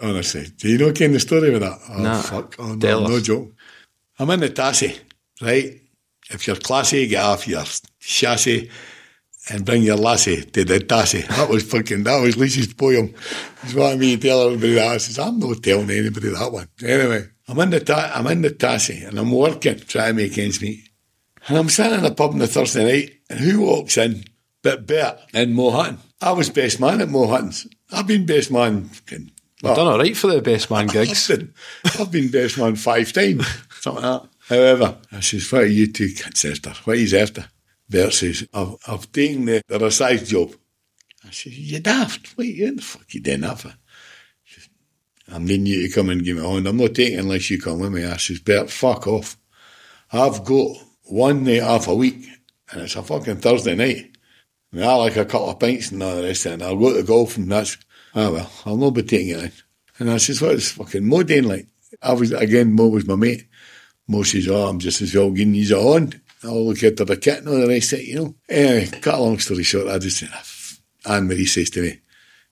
Honestly, 0.00 0.46
do 0.58 0.68
you 0.68 0.78
know 0.78 0.92
ken 0.92 1.12
the 1.12 1.20
story 1.20 1.50
with 1.50 1.62
that? 1.62 1.78
Oh, 1.88 2.02
Nah. 2.02 2.20
fuck. 2.20 2.56
Oh, 2.58 2.74
no, 2.74 3.06
no 3.06 3.20
joke. 3.20 3.52
I'm 4.18 4.30
in 4.30 4.40
the 4.40 4.50
taxi, 4.50 4.98
right? 5.40 5.80
If 6.30 6.46
you're 6.46 6.56
classy, 6.56 7.06
get 7.06 7.24
off 7.24 7.48
your 7.48 7.64
chassis 8.00 8.70
and 9.50 9.64
bring 9.64 9.82
your 9.82 9.96
lassie 9.96 10.42
to 10.42 10.64
the 10.64 10.80
taxi. 10.80 11.22
That 11.28 11.48
was 11.48 11.62
fucking, 11.70 12.04
that 12.04 12.20
was 12.20 12.36
Lisa's 12.36 12.72
poem. 12.72 13.14
He's 13.62 13.74
wanting 13.74 13.98
me 14.00 14.16
to 14.16 14.22
tell 14.28 14.42
everybody 14.46 14.74
that. 14.74 14.88
I 14.88 14.96
says, 14.98 15.18
I'm 15.18 15.38
not 15.38 15.62
telling 15.62 15.90
anybody 15.90 16.28
that 16.30 16.52
one. 16.52 16.68
Anyway, 16.82 17.26
I'm 17.48 17.58
in 17.60 17.70
the, 17.70 17.80
ta- 17.80 18.12
I'm 18.14 18.26
in 18.28 18.42
the 18.42 18.50
taxi 18.50 19.04
and 19.04 19.18
I'm 19.18 19.30
working, 19.30 19.78
trying 19.80 20.16
to 20.16 20.22
make 20.22 20.38
ends 20.38 20.62
meet. 20.62 20.88
And 21.48 21.58
I'm 21.58 21.68
sitting 21.68 21.98
in 21.98 22.04
a 22.06 22.14
pub 22.14 22.32
on 22.32 22.40
a 22.40 22.46
Thursday 22.46 22.84
night, 22.84 23.12
and 23.28 23.38
who 23.38 23.60
walks 23.60 23.98
in? 23.98 24.24
But 24.62 24.86
Bert 24.86 25.18
in 25.34 25.52
Mo 25.52 25.70
Hutton. 25.72 25.98
I 26.22 26.32
was 26.32 26.48
best 26.48 26.80
man 26.80 27.02
at 27.02 27.10
Mo 27.10 27.26
Hutton's. 27.26 27.66
I've 27.92 28.06
been 28.06 28.24
best 28.24 28.50
man. 28.50 28.84
fucking- 28.84 29.30
You've 29.62 29.76
done 29.76 29.86
all 29.86 29.98
right 29.98 30.16
for 30.16 30.26
the 30.28 30.40
best 30.42 30.70
man 30.70 30.86
gigs. 30.96 31.30
I've 31.30 31.38
been, 31.38 31.54
I've 32.00 32.10
been 32.10 32.30
best 32.30 32.56
man 32.58 32.76
five 32.76 33.12
times, 33.12 33.46
something 33.80 34.02
like 34.04 34.22
that. 34.22 34.28
However, 34.48 34.96
I 35.12 35.20
says, 35.20 35.50
what 35.52 35.62
are 35.62 35.66
you 35.66 35.90
two 35.90 36.08
kids 36.14 36.44
after? 36.46 36.70
What 36.84 36.96
are 36.96 37.00
you 37.00 37.18
after? 37.18 37.46
Bert 37.94 38.12
says, 38.12 38.44
I've, 38.52 38.74
I've 38.88 39.12
taken 39.12 39.44
the, 39.44 39.62
the 39.68 39.78
resize 39.78 40.26
job. 40.26 40.52
I 41.24 41.30
says, 41.30 41.56
you 41.56 41.78
daft. 41.78 42.36
What 42.36 42.48
you, 42.48 42.74
the 42.74 42.82
fuck 42.82 43.14
you 43.14 43.20
that 43.20 43.60
for? 43.60 43.72
He 44.42 44.54
says, 44.54 44.68
I'm 45.28 45.44
needing 45.44 45.66
you 45.66 45.86
to 45.86 45.94
come 45.94 46.10
and 46.10 46.24
give 46.24 46.36
me 46.36 46.44
a 46.44 46.48
hand. 46.48 46.66
I'm 46.66 46.76
not 46.76 46.96
taking 46.96 47.18
it 47.18 47.20
unless 47.20 47.48
you 47.50 47.60
come 47.60 47.78
with 47.78 47.92
me. 47.92 48.04
I 48.04 48.16
says, 48.16 48.40
Bert, 48.40 48.68
fuck 48.68 49.06
off. 49.06 49.36
I've 50.10 50.44
got 50.44 50.76
one 51.04 51.44
night 51.44 51.62
off 51.62 51.86
a 51.86 51.94
week, 51.94 52.26
and 52.72 52.82
it's 52.82 52.96
a 52.96 53.02
fucking 53.04 53.36
Thursday 53.36 53.76
night. 53.76 54.16
And 54.72 54.84
I 54.84 54.92
like 54.96 55.16
a 55.16 55.24
couple 55.24 55.50
of 55.50 55.60
pints 55.60 55.92
and 55.92 56.02
all 56.02 56.16
the 56.16 56.24
rest 56.24 56.46
of 56.46 56.50
it, 56.50 56.54
and 56.54 56.62
I'll 56.64 56.76
go 56.76 56.94
to 56.94 57.02
golf, 57.04 57.36
and 57.36 57.52
that's, 57.52 57.76
ah 58.16 58.32
well, 58.32 58.50
I'll 58.66 58.76
not 58.76 58.90
be 58.90 59.04
taking 59.04 59.38
it 59.38 59.44
in. 59.44 59.52
And 60.00 60.10
I 60.10 60.16
says, 60.16 60.42
what 60.42 60.56
is 60.56 60.72
fucking 60.72 61.06
Mo 61.06 61.22
doing 61.22 61.44
like? 61.44 61.68
I 62.02 62.14
was, 62.14 62.32
again, 62.32 62.72
Mo 62.72 62.88
was 62.88 63.06
my 63.06 63.14
mate. 63.14 63.46
Mo 64.08 64.24
says, 64.24 64.48
oh, 64.48 64.66
I'm 64.66 64.80
just 64.80 65.00
as 65.00 65.14
well 65.14 65.30
getting 65.30 65.52
these 65.52 65.70
on. 65.70 66.20
I'll 66.44 66.66
look 66.66 66.82
after 66.82 67.04
the 67.04 67.16
kit 67.16 67.38
and 67.38 67.48
all 67.48 67.60
the 67.60 67.68
rest 67.68 67.92
of 67.92 68.00
it, 68.00 68.06
you 68.06 68.16
know. 68.16 68.34
Anyway, 68.48 68.86
cut 69.00 69.14
a 69.14 69.18
long 69.18 69.38
story 69.38 69.62
short, 69.62 69.88
I 69.88 69.98
just 69.98 70.18
said, 70.18 70.30
Anne 71.06 71.26
Marie 71.26 71.46
says 71.46 71.70
to 71.70 71.82
me, 71.82 72.00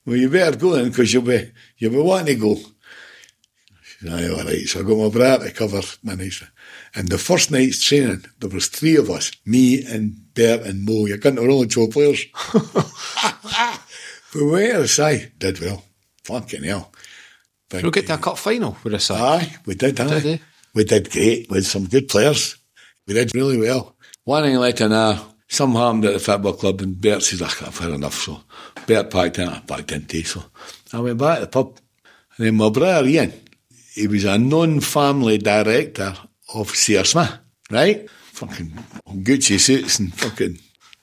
well, 0.05 0.17
you 0.17 0.29
better 0.29 0.57
go 0.57 0.71
then, 0.71 0.89
because 0.89 1.13
you'll 1.13 1.23
be, 1.23 1.51
you'll 1.77 1.91
be 1.91 1.97
wanting 1.99 2.35
to 2.35 2.41
go. 2.41 2.55
She 2.55 4.07
said, 4.07 4.13
aye, 4.13 4.29
all 4.29 4.43
right. 4.43 4.67
So 4.67 4.79
I 4.79 4.83
got 4.83 4.97
my 4.97 5.09
brother 5.09 5.47
to 5.47 5.53
cover 5.53 5.81
my 6.03 6.15
nights. 6.15 6.43
And 6.95 7.07
the 7.07 7.17
first 7.17 7.51
night's 7.51 7.83
training, 7.83 8.25
there 8.39 8.49
was 8.49 8.67
three 8.67 8.97
of 8.97 9.09
us, 9.09 9.31
me 9.45 9.83
and 9.85 10.33
Bert 10.33 10.61
and 10.61 10.85
Mo. 10.85 11.05
You're 11.05 11.17
going 11.17 11.37
to 11.37 11.41
only 11.41 11.67
two 11.67 11.87
players. 11.87 12.25
but 12.53 13.79
we 14.35 14.51
went 14.51 14.89
to 14.89 15.31
did 15.37 15.59
well. 15.59 15.83
Fucking 16.25 16.63
hell. 16.63 16.91
Big, 17.69 17.81
You'll 17.81 17.91
get 17.91 18.07
to 18.07 18.15
a 18.15 18.17
cup 18.17 18.37
final 18.37 18.77
with 18.83 19.01
side. 19.01 19.19
Aye, 19.21 19.55
we 19.65 19.75
did, 19.75 19.99
aye. 19.99 20.19
Did 20.19 20.23
you? 20.23 20.39
We 20.75 20.83
did 20.83 21.11
great 21.11 21.49
with 21.49 21.65
some 21.65 21.85
good 21.87 22.07
players. 22.07 22.57
We 23.07 23.13
did 23.13 23.33
really 23.35 23.57
well. 23.57 23.92
One 24.25 24.43
thing 24.43 24.55
led 24.55 24.77
to 24.77 24.85
another. 24.85 25.21
Some 25.47 25.75
happened 25.75 26.05
at 26.05 26.13
the 26.13 26.19
football 26.19 26.53
club 26.53 26.81
and 26.81 26.99
Bert 26.99 27.21
says, 27.21 27.41
"Ah, 27.41 27.67
I've 27.67 27.77
had 27.77 27.91
enough. 27.91 28.15
So 28.15 28.41
Bert 28.87 29.11
packed 29.11 29.39
in, 29.39 29.49
I 29.49 29.59
packed 29.59 29.91
in 29.91 30.05
too. 30.05 30.23
So 30.23 30.43
I 30.93 30.99
went 30.99 31.19
back 31.19 31.39
to 31.39 31.45
the 31.45 31.47
pub. 31.47 31.77
And 32.37 32.47
then 32.47 32.55
my 32.55 32.69
brother 32.69 33.07
Ian, 33.07 33.33
he 33.93 34.07
was 34.07 34.25
a 34.25 34.37
non-family 34.37 35.37
director 35.37 36.15
of 36.55 36.69
C.R. 36.69 37.03
Smith, 37.03 37.37
right? 37.69 38.09
Fucking 38.09 38.71
Gucci 39.23 39.59
suits 39.59 39.99
and 39.99 40.13
fucking 40.13 40.57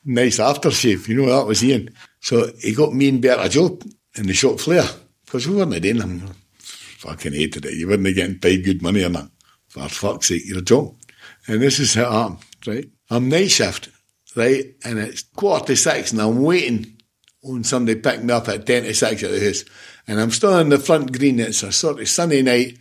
nice 0.04 0.38
aftershave. 0.38 1.06
You 1.06 1.16
know, 1.16 1.26
that 1.26 1.46
was 1.46 1.62
Ian. 1.62 1.90
So 2.20 2.50
he 2.58 2.74
got 2.74 2.94
me 2.94 3.08
and 3.08 3.22
Bert 3.22 3.44
a 3.44 3.48
job 3.48 3.82
in 4.16 4.26
the 4.26 4.34
shop 4.34 4.58
floor 4.58 4.82
because 5.24 5.46
we 5.46 5.56
weren't 5.56 5.80
doing 5.80 5.98
them. 5.98 6.34
Fucking 6.58 7.34
hated 7.34 7.66
it. 7.66 7.74
You 7.74 7.88
weren't 7.88 8.02
getting 8.14 8.38
paid 8.38 8.64
good 8.64 8.82
money 8.82 9.04
on 9.04 9.12
that. 9.12 9.30
For 9.68 9.88
fuck's 9.88 10.28
sake, 10.28 10.42
you're 10.44 10.58
a 10.58 10.62
job. 10.62 10.96
And 11.46 11.62
this 11.62 11.78
is 11.78 11.94
how 11.94 12.02
it 12.02 12.12
happened, 12.12 12.38
right? 12.66 12.88
I'm 13.10 13.28
night 13.28 13.50
shift, 13.50 13.90
right? 14.36 14.74
And 14.84 14.98
it's 14.98 15.22
quarter 15.22 15.66
to 15.66 15.76
six 15.76 16.12
and 16.12 16.20
I'm 16.20 16.42
waiting 16.42 16.96
on 17.42 17.64
somebody 17.64 18.00
picking 18.00 18.26
me 18.26 18.34
up 18.34 18.48
at 18.48 18.66
10 18.66 18.84
to 18.84 18.94
6 18.94 19.22
at 19.22 19.30
the 19.30 19.44
house. 19.44 19.64
And 20.06 20.20
I'm 20.20 20.30
still 20.30 20.58
in 20.58 20.68
the 20.68 20.78
front 20.78 21.16
green. 21.16 21.40
It's 21.40 21.62
a 21.62 21.72
sort 21.72 22.00
of 22.00 22.08
sunny 22.08 22.42
night. 22.42 22.78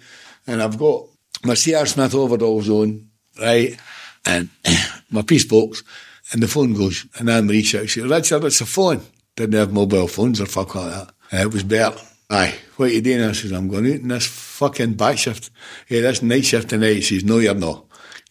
And 0.48 0.62
I've 0.62 0.78
got 0.78 1.06
my 1.46 1.54
C.R. 1.54 1.86
Smith 1.86 2.16
overalls 2.16 2.70
on, 2.70 3.08
right? 3.40 3.78
And 4.26 4.50
my 5.10 5.22
peace 5.22 5.46
box. 5.46 5.84
and 6.32 6.44
the 6.44 6.48
phone 6.48 6.74
goes, 6.74 7.06
and 7.18 7.30
Anne-Marie 7.30 7.64
shouts, 7.64 7.98
Richard, 7.98 8.44
it's 8.44 8.62
a 8.62 8.66
phone. 8.66 9.02
Didn't 9.36 9.60
have 9.60 9.74
mobile 9.74 10.08
phones 10.08 10.42
or 10.42 10.46
fuck 10.46 10.76
like 10.76 10.92
that. 10.92 11.10
Uh, 11.32 11.44
it 11.44 11.54
was 11.54 11.64
Bert. 11.64 12.02
Aye, 12.30 12.56
what 12.76 12.90
are 12.90 12.94
you 12.94 13.02
doing? 13.02 13.24
I 13.24 13.32
says, 13.32 13.52
I'm 13.52 13.68
going 13.68 13.88
out 13.88 14.02
in 14.02 14.08
this 14.10 14.28
fucking 14.28 14.94
back 14.94 15.18
shift. 15.18 15.50
Hey, 15.88 16.02
this 16.02 16.22
night 16.22 16.46
shift 16.46 16.70
tonight. 16.70 16.96
He 16.96 17.02
says, 17.02 17.24
no, 17.24 17.40
you're 17.40 17.56
not. 17.56 17.86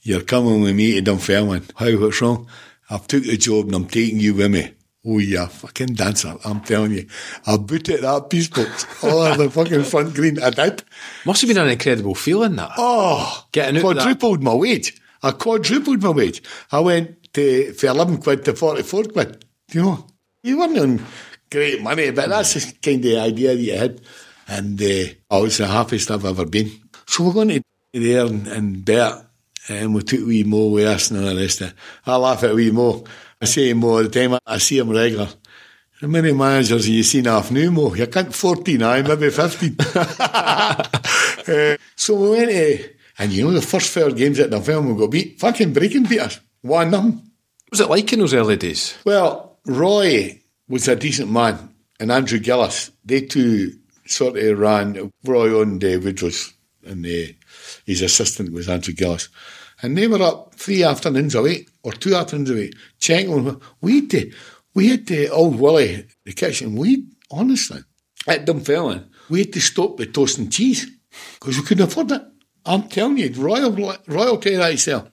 You're 0.08 0.22
coming 0.22 0.62
with 0.62 0.74
me 0.74 0.94
to 0.94 1.02
Dunfermline. 1.02 1.64
How, 1.76 1.94
what's 1.98 2.22
wrong? 2.22 2.48
I've 2.88 3.06
took 3.06 3.24
the 3.24 3.36
job 3.36 3.66
and 3.66 3.74
I'm 3.74 3.84
taking 3.84 4.18
you 4.18 4.34
with 4.34 4.50
me. 4.50 4.72
Oh, 5.04 5.18
yeah, 5.18 5.48
fucking 5.48 5.88
dancer. 5.88 6.34
I'm 6.46 6.62
telling 6.62 6.92
you. 6.92 7.06
I 7.46 7.58
booted 7.58 8.00
that 8.00 8.30
piece 8.30 8.48
box 8.48 8.86
all 9.04 9.18
over 9.18 9.42
the 9.42 9.50
fucking 9.50 9.84
front 9.84 10.14
green. 10.14 10.42
I 10.42 10.48
did. 10.48 10.82
Must 11.26 11.42
have 11.42 11.48
been 11.48 11.58
an 11.58 11.68
incredible 11.68 12.14
feeling 12.14 12.56
that. 12.56 12.70
Oh, 12.78 13.44
Getting 13.52 13.82
quadrupled 13.82 14.42
my 14.42 14.54
wage. 14.54 14.98
I 15.22 15.32
quadrupled 15.32 16.02
my 16.02 16.08
wage. 16.08 16.42
I 16.72 16.80
went 16.80 17.30
to, 17.34 17.74
for 17.74 17.88
11 17.88 18.22
quid 18.22 18.46
to 18.46 18.56
44 18.56 19.04
quid. 19.04 19.44
You 19.74 19.82
know, 19.82 20.06
you 20.42 20.58
weren't 20.58 20.78
on 20.78 21.04
great 21.50 21.82
money, 21.82 22.12
but 22.12 22.30
that's 22.30 22.54
the 22.54 22.72
kind 22.80 23.04
of 23.04 23.24
idea 23.24 23.54
that 23.54 23.60
you 23.60 23.76
had. 23.76 24.00
And 24.48 24.80
uh, 24.80 25.04
I 25.30 25.38
was 25.38 25.58
the 25.58 25.66
happiest 25.66 26.10
I've 26.10 26.24
ever 26.24 26.46
been. 26.46 26.70
So 27.06 27.24
we're 27.24 27.34
going 27.34 27.48
to 27.48 27.62
there 27.92 28.24
and, 28.24 28.46
and 28.46 28.84
Bert, 28.86 29.27
and 29.68 29.94
we 29.94 30.02
took 30.02 30.26
wee 30.26 30.44
Mo 30.44 30.68
with 30.68 30.86
us 30.86 31.10
and 31.10 31.20
all 31.20 31.34
the 31.34 31.40
rest 31.40 31.60
of 31.60 31.68
it. 31.68 31.74
I 32.06 32.16
laugh 32.16 32.42
at 32.44 32.54
wee 32.54 32.70
Mo. 32.70 33.04
I 33.40 33.44
say 33.44 33.68
to 33.68 33.74
Mo 33.74 33.88
all 33.88 34.02
the 34.02 34.08
time, 34.08 34.38
I 34.46 34.58
see 34.58 34.78
him 34.78 34.90
regular. 34.90 35.28
How 36.00 36.06
many 36.06 36.32
managers 36.32 36.86
have 36.86 36.94
you 36.94 37.02
seen 37.02 37.24
half 37.24 37.50
new, 37.50 37.70
Mo? 37.70 37.94
You 37.94 38.06
can't 38.06 38.34
14, 38.34 38.82
I 38.82 39.02
maybe 39.02 39.30
15. 39.30 39.76
Uh, 41.48 41.78
so 41.96 42.14
we 42.14 42.30
went 42.30 42.50
to, 42.50 42.90
and 43.18 43.32
you 43.32 43.42
know, 43.42 43.52
the 43.52 43.62
first 43.62 43.90
four 43.90 44.10
games 44.10 44.38
at 44.38 44.50
the 44.50 44.60
film 44.60 44.86
we 44.86 45.00
got 45.00 45.10
beat, 45.10 45.40
fucking 45.40 45.72
Brechin 45.72 46.06
beat 46.06 46.20
us. 46.20 46.38
One 46.60 46.90
nothing. 46.90 47.12
What 47.12 47.70
was 47.70 47.80
it 47.80 47.88
like 47.88 48.12
in 48.12 48.18
those 48.18 48.34
early 48.34 48.56
days? 48.56 48.98
Well, 49.06 49.58
Roy 49.64 50.42
was 50.68 50.86
a 50.88 50.94
decent 50.94 51.30
man, 51.30 51.74
and 51.98 52.12
Andrew 52.12 52.38
Gillis, 52.38 52.90
they 53.02 53.22
two 53.22 53.78
sort 54.04 54.36
of 54.36 54.58
ran. 54.58 55.10
Roy 55.24 55.58
owned 55.58 55.82
uh, 55.82 55.98
Woodrow's, 56.02 56.52
and 56.84 57.06
uh, 57.06 57.32
his 57.86 58.02
assistant 58.02 58.52
was 58.52 58.68
Andrew 58.68 58.92
Gillis. 58.92 59.30
And 59.82 59.96
they 59.96 60.08
were 60.08 60.22
up 60.22 60.54
three 60.54 60.82
afternoons 60.82 61.34
away, 61.34 61.66
or 61.82 61.92
two 61.92 62.14
afternoons 62.14 62.50
away, 62.50 62.70
checking 62.98 63.32
on. 63.32 63.60
We 63.80 64.00
had 64.00 64.10
to, 64.10 64.32
we 64.74 64.88
had 64.88 65.06
to, 65.08 65.28
old 65.28 65.58
Willie, 65.60 66.06
the 66.24 66.32
kitchen, 66.32 66.74
we, 66.74 67.06
honestly, 67.30 67.80
at 68.26 68.44
Dunfermline, 68.44 69.08
we 69.28 69.40
had 69.40 69.52
to 69.52 69.60
stop 69.60 69.96
the 69.96 70.06
toast 70.06 70.38
and 70.38 70.52
cheese 70.52 70.90
because 71.38 71.56
we 71.56 71.64
couldn't 71.64 71.84
afford 71.86 72.10
it. 72.10 72.22
I'm 72.66 72.88
telling 72.88 73.18
you, 73.18 73.32
Royal, 73.32 73.72
royalty 74.06 74.56
that 74.56 74.72
yourself. 74.72 75.10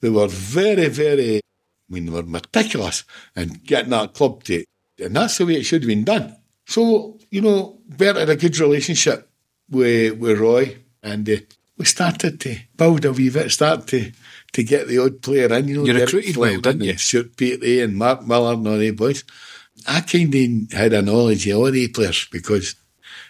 They 0.00 0.10
were 0.10 0.28
very, 0.28 0.88
very, 0.88 1.36
I 1.36 1.40
mean, 1.88 2.06
they 2.06 2.12
were 2.12 2.22
meticulous 2.22 3.04
in 3.34 3.60
getting 3.64 3.90
that 3.90 4.14
club 4.14 4.44
to, 4.44 4.64
and 4.98 5.14
that's 5.14 5.38
the 5.38 5.46
way 5.46 5.54
it 5.54 5.64
should 5.64 5.82
have 5.82 5.88
been 5.88 6.04
done. 6.04 6.36
So, 6.66 7.18
you 7.30 7.42
know, 7.42 7.80
Bert 7.86 8.16
had 8.16 8.30
a 8.30 8.36
good 8.36 8.58
relationship 8.58 9.30
with, 9.70 10.18
with 10.18 10.38
Roy, 10.38 10.78
and 11.02 11.28
uh, 11.28 11.36
we 11.78 11.84
started 11.84 12.40
to 12.40 12.56
build 12.76 13.04
a 13.04 13.12
wee 13.12 13.30
bit, 13.30 13.50
start 13.50 13.86
to, 13.88 14.12
to 14.52 14.62
get 14.62 14.88
the 14.88 14.98
odd 14.98 15.22
player 15.22 15.52
in, 15.54 15.68
you 15.68 15.76
know. 15.76 15.84
You 15.84 16.00
recruited 16.00 16.36
well, 16.36 16.60
didn't 16.60 16.84
you? 16.84 16.96
Stuart 16.96 17.36
Petrie 17.36 17.82
and 17.82 17.96
Mark 17.96 18.26
Miller 18.26 18.54
and 18.54 18.66
all 18.66 18.78
these 18.78 18.92
boys. 18.92 19.24
I 19.86 20.00
kind 20.00 20.34
of 20.34 20.72
had 20.72 20.92
a 20.94 21.02
knowledge 21.02 21.46
of 21.46 21.58
all 21.58 21.70
these 21.70 21.90
players 21.90 22.26
because 22.32 22.76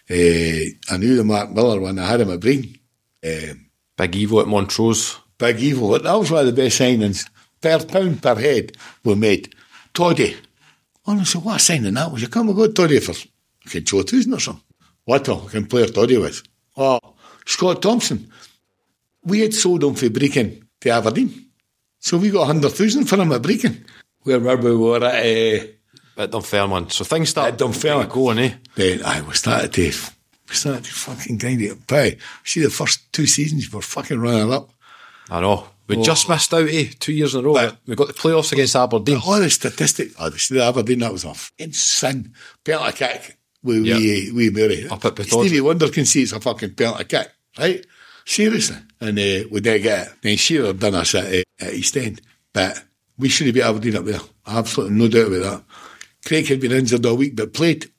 uh, 0.09 0.15
I 0.15 0.97
knew 0.97 1.17
the 1.17 1.25
Mark 1.25 1.51
Miller 1.51 1.81
one. 1.81 1.99
I 1.99 2.07
had 2.07 2.21
him 2.21 2.31
at 2.31 2.41
Breen. 2.41 2.79
Um, 3.25 3.67
Big 3.97 4.13
Evo 4.13 4.43
at 4.43 4.49
Montrose. 4.49 5.19
Big 5.39 5.61
Evil. 5.61 5.99
That 5.99 6.15
was 6.15 6.31
one 6.31 6.47
of 6.47 6.55
the 6.55 6.63
best 6.63 6.81
signings. 6.81 7.29
Per 7.61 7.85
pound 7.85 8.23
per 8.23 8.37
head 8.37 8.77
we 9.05 9.15
made. 9.15 9.55
Toddy. 9.93 10.37
Honestly, 11.05 11.41
what 11.41 11.57
a 11.57 11.59
signing 11.59 11.95
that 11.95 12.11
was. 12.11 12.23
You 12.23 12.29
come 12.29 12.49
and 12.49 12.57
go 12.57 12.71
Toddy 12.71 13.01
for 13.01 13.15
fucking 13.65 13.85
2,000 13.85 14.33
or 14.35 14.41
something. 14.41 14.63
What 15.05 15.29
a 15.29 15.37
fucking 15.37 15.67
player 15.67 15.87
Toddy 15.87 16.19
was. 16.19 16.43
Oh, 16.77 17.01
Scott 17.47 17.81
Thompson. 17.83 18.31
We 19.23 19.41
had 19.41 19.55
sold 19.55 19.83
him 19.85 19.95
for 19.95 20.07
Brechin 20.07 20.63
to 20.81 20.91
Aberdeen. 20.91 21.47
So 21.99 22.19
we 22.19 22.31
got 22.31 22.41
100,000 22.49 23.07
for 23.07 23.17
him 23.17 23.33
at 23.33 23.43
Brechin. 23.43 23.85
Where 24.23 24.39
were 24.41 24.57
we? 24.57 24.71
We 24.71 24.77
were 24.77 25.05
at, 25.05 25.25
uh, 25.25 25.67
At 26.23 26.31
Dunfermline. 26.31 26.91
So 26.91 27.05
things 27.05 27.31
started 27.31 27.55
At 27.55 27.59
Dunfermline. 27.59 28.09
going, 28.09 28.39
eh? 28.39 28.55
then 28.75 29.03
I 29.05 29.21
was 29.23 29.39
started 29.39 29.73
to, 29.75 29.83
we 30.49 30.55
started 30.55 30.85
to 30.85 30.91
fucking 30.93 31.39
grind 31.39 31.63
it 31.63 31.73
up. 31.93 32.19
See 32.45 32.61
the 32.61 32.71
first 32.71 33.13
two 33.13 33.27
seasons 33.27 33.73
were 33.73 33.83
fucking 33.83 34.19
running 34.21 34.53
up. 34.53 34.71
I 35.31 35.41
know. 35.41 35.69
We 35.89 36.03
just 36.03 36.29
missed 36.29 36.53
out, 36.53 36.69
eh? 36.69 36.87
Two 36.99 37.13
years 37.13 37.35
in 37.35 37.41
a 37.41 37.43
row. 37.47 37.55
But- 37.55 37.79
we 37.87 37.95
got 37.95 38.09
the 38.09 38.13
playoffs 38.15 38.53
against 38.53 38.75
Aberdeen. 38.75 39.21
All 39.25 39.39
the 39.39 39.49
statistics, 39.51 40.15
oh, 40.19 40.31
the 40.31 40.47
the 40.51 40.65
Aberdeen, 40.65 40.99
that 41.01 41.13
was 41.13 41.25
a 41.25 41.33
fucking 41.35 41.73
sin. 41.75 42.33
Penalty 42.65 42.93
kick 42.93 43.37
with 43.63 43.85
Yeah. 43.85 43.97
wee, 43.97 44.31
wee 44.33 44.51
Murray. 44.51 44.89
Up 44.89 45.05
at 45.05 45.15
Pittodrie. 45.15 45.47
Stevie 45.47 45.61
Wonder 45.61 45.89
can 45.91 46.05
see 46.07 46.23
it's 46.23 46.33
a 46.33 46.41
fucking 46.41 46.75
penalty 46.75 47.05
kick, 47.05 47.31
right? 47.59 47.85
Seriously. 48.25 48.77
And 49.01 49.19
uh, 49.19 49.49
we 49.51 49.61
didn't 49.61 49.83
get 49.83 50.09
it. 50.09 50.13
Then 50.23 50.37
Shearer 50.37 50.73
done 50.73 50.95
us 50.95 51.15
at, 51.15 51.33
uh, 51.33 51.43
at 51.61 51.75
East 51.75 51.97
End. 51.97 52.21
But 52.53 52.83
we 53.19 53.29
should 53.29 53.47
have 53.47 53.55
beat 53.55 53.63
Aberdeen 53.63 53.97
up 53.97 54.05
there. 54.05 54.21
Absolutely 54.47 54.97
no 54.97 55.09
doubt 55.09 55.33
about 55.33 55.43
that. 55.43 55.65
Craig 56.27 56.47
had 56.49 56.61
been 56.61 56.73
injured 56.73 57.07
all 57.07 57.17
week, 57.17 57.37
but 57.37 57.55
played. 57.55 57.91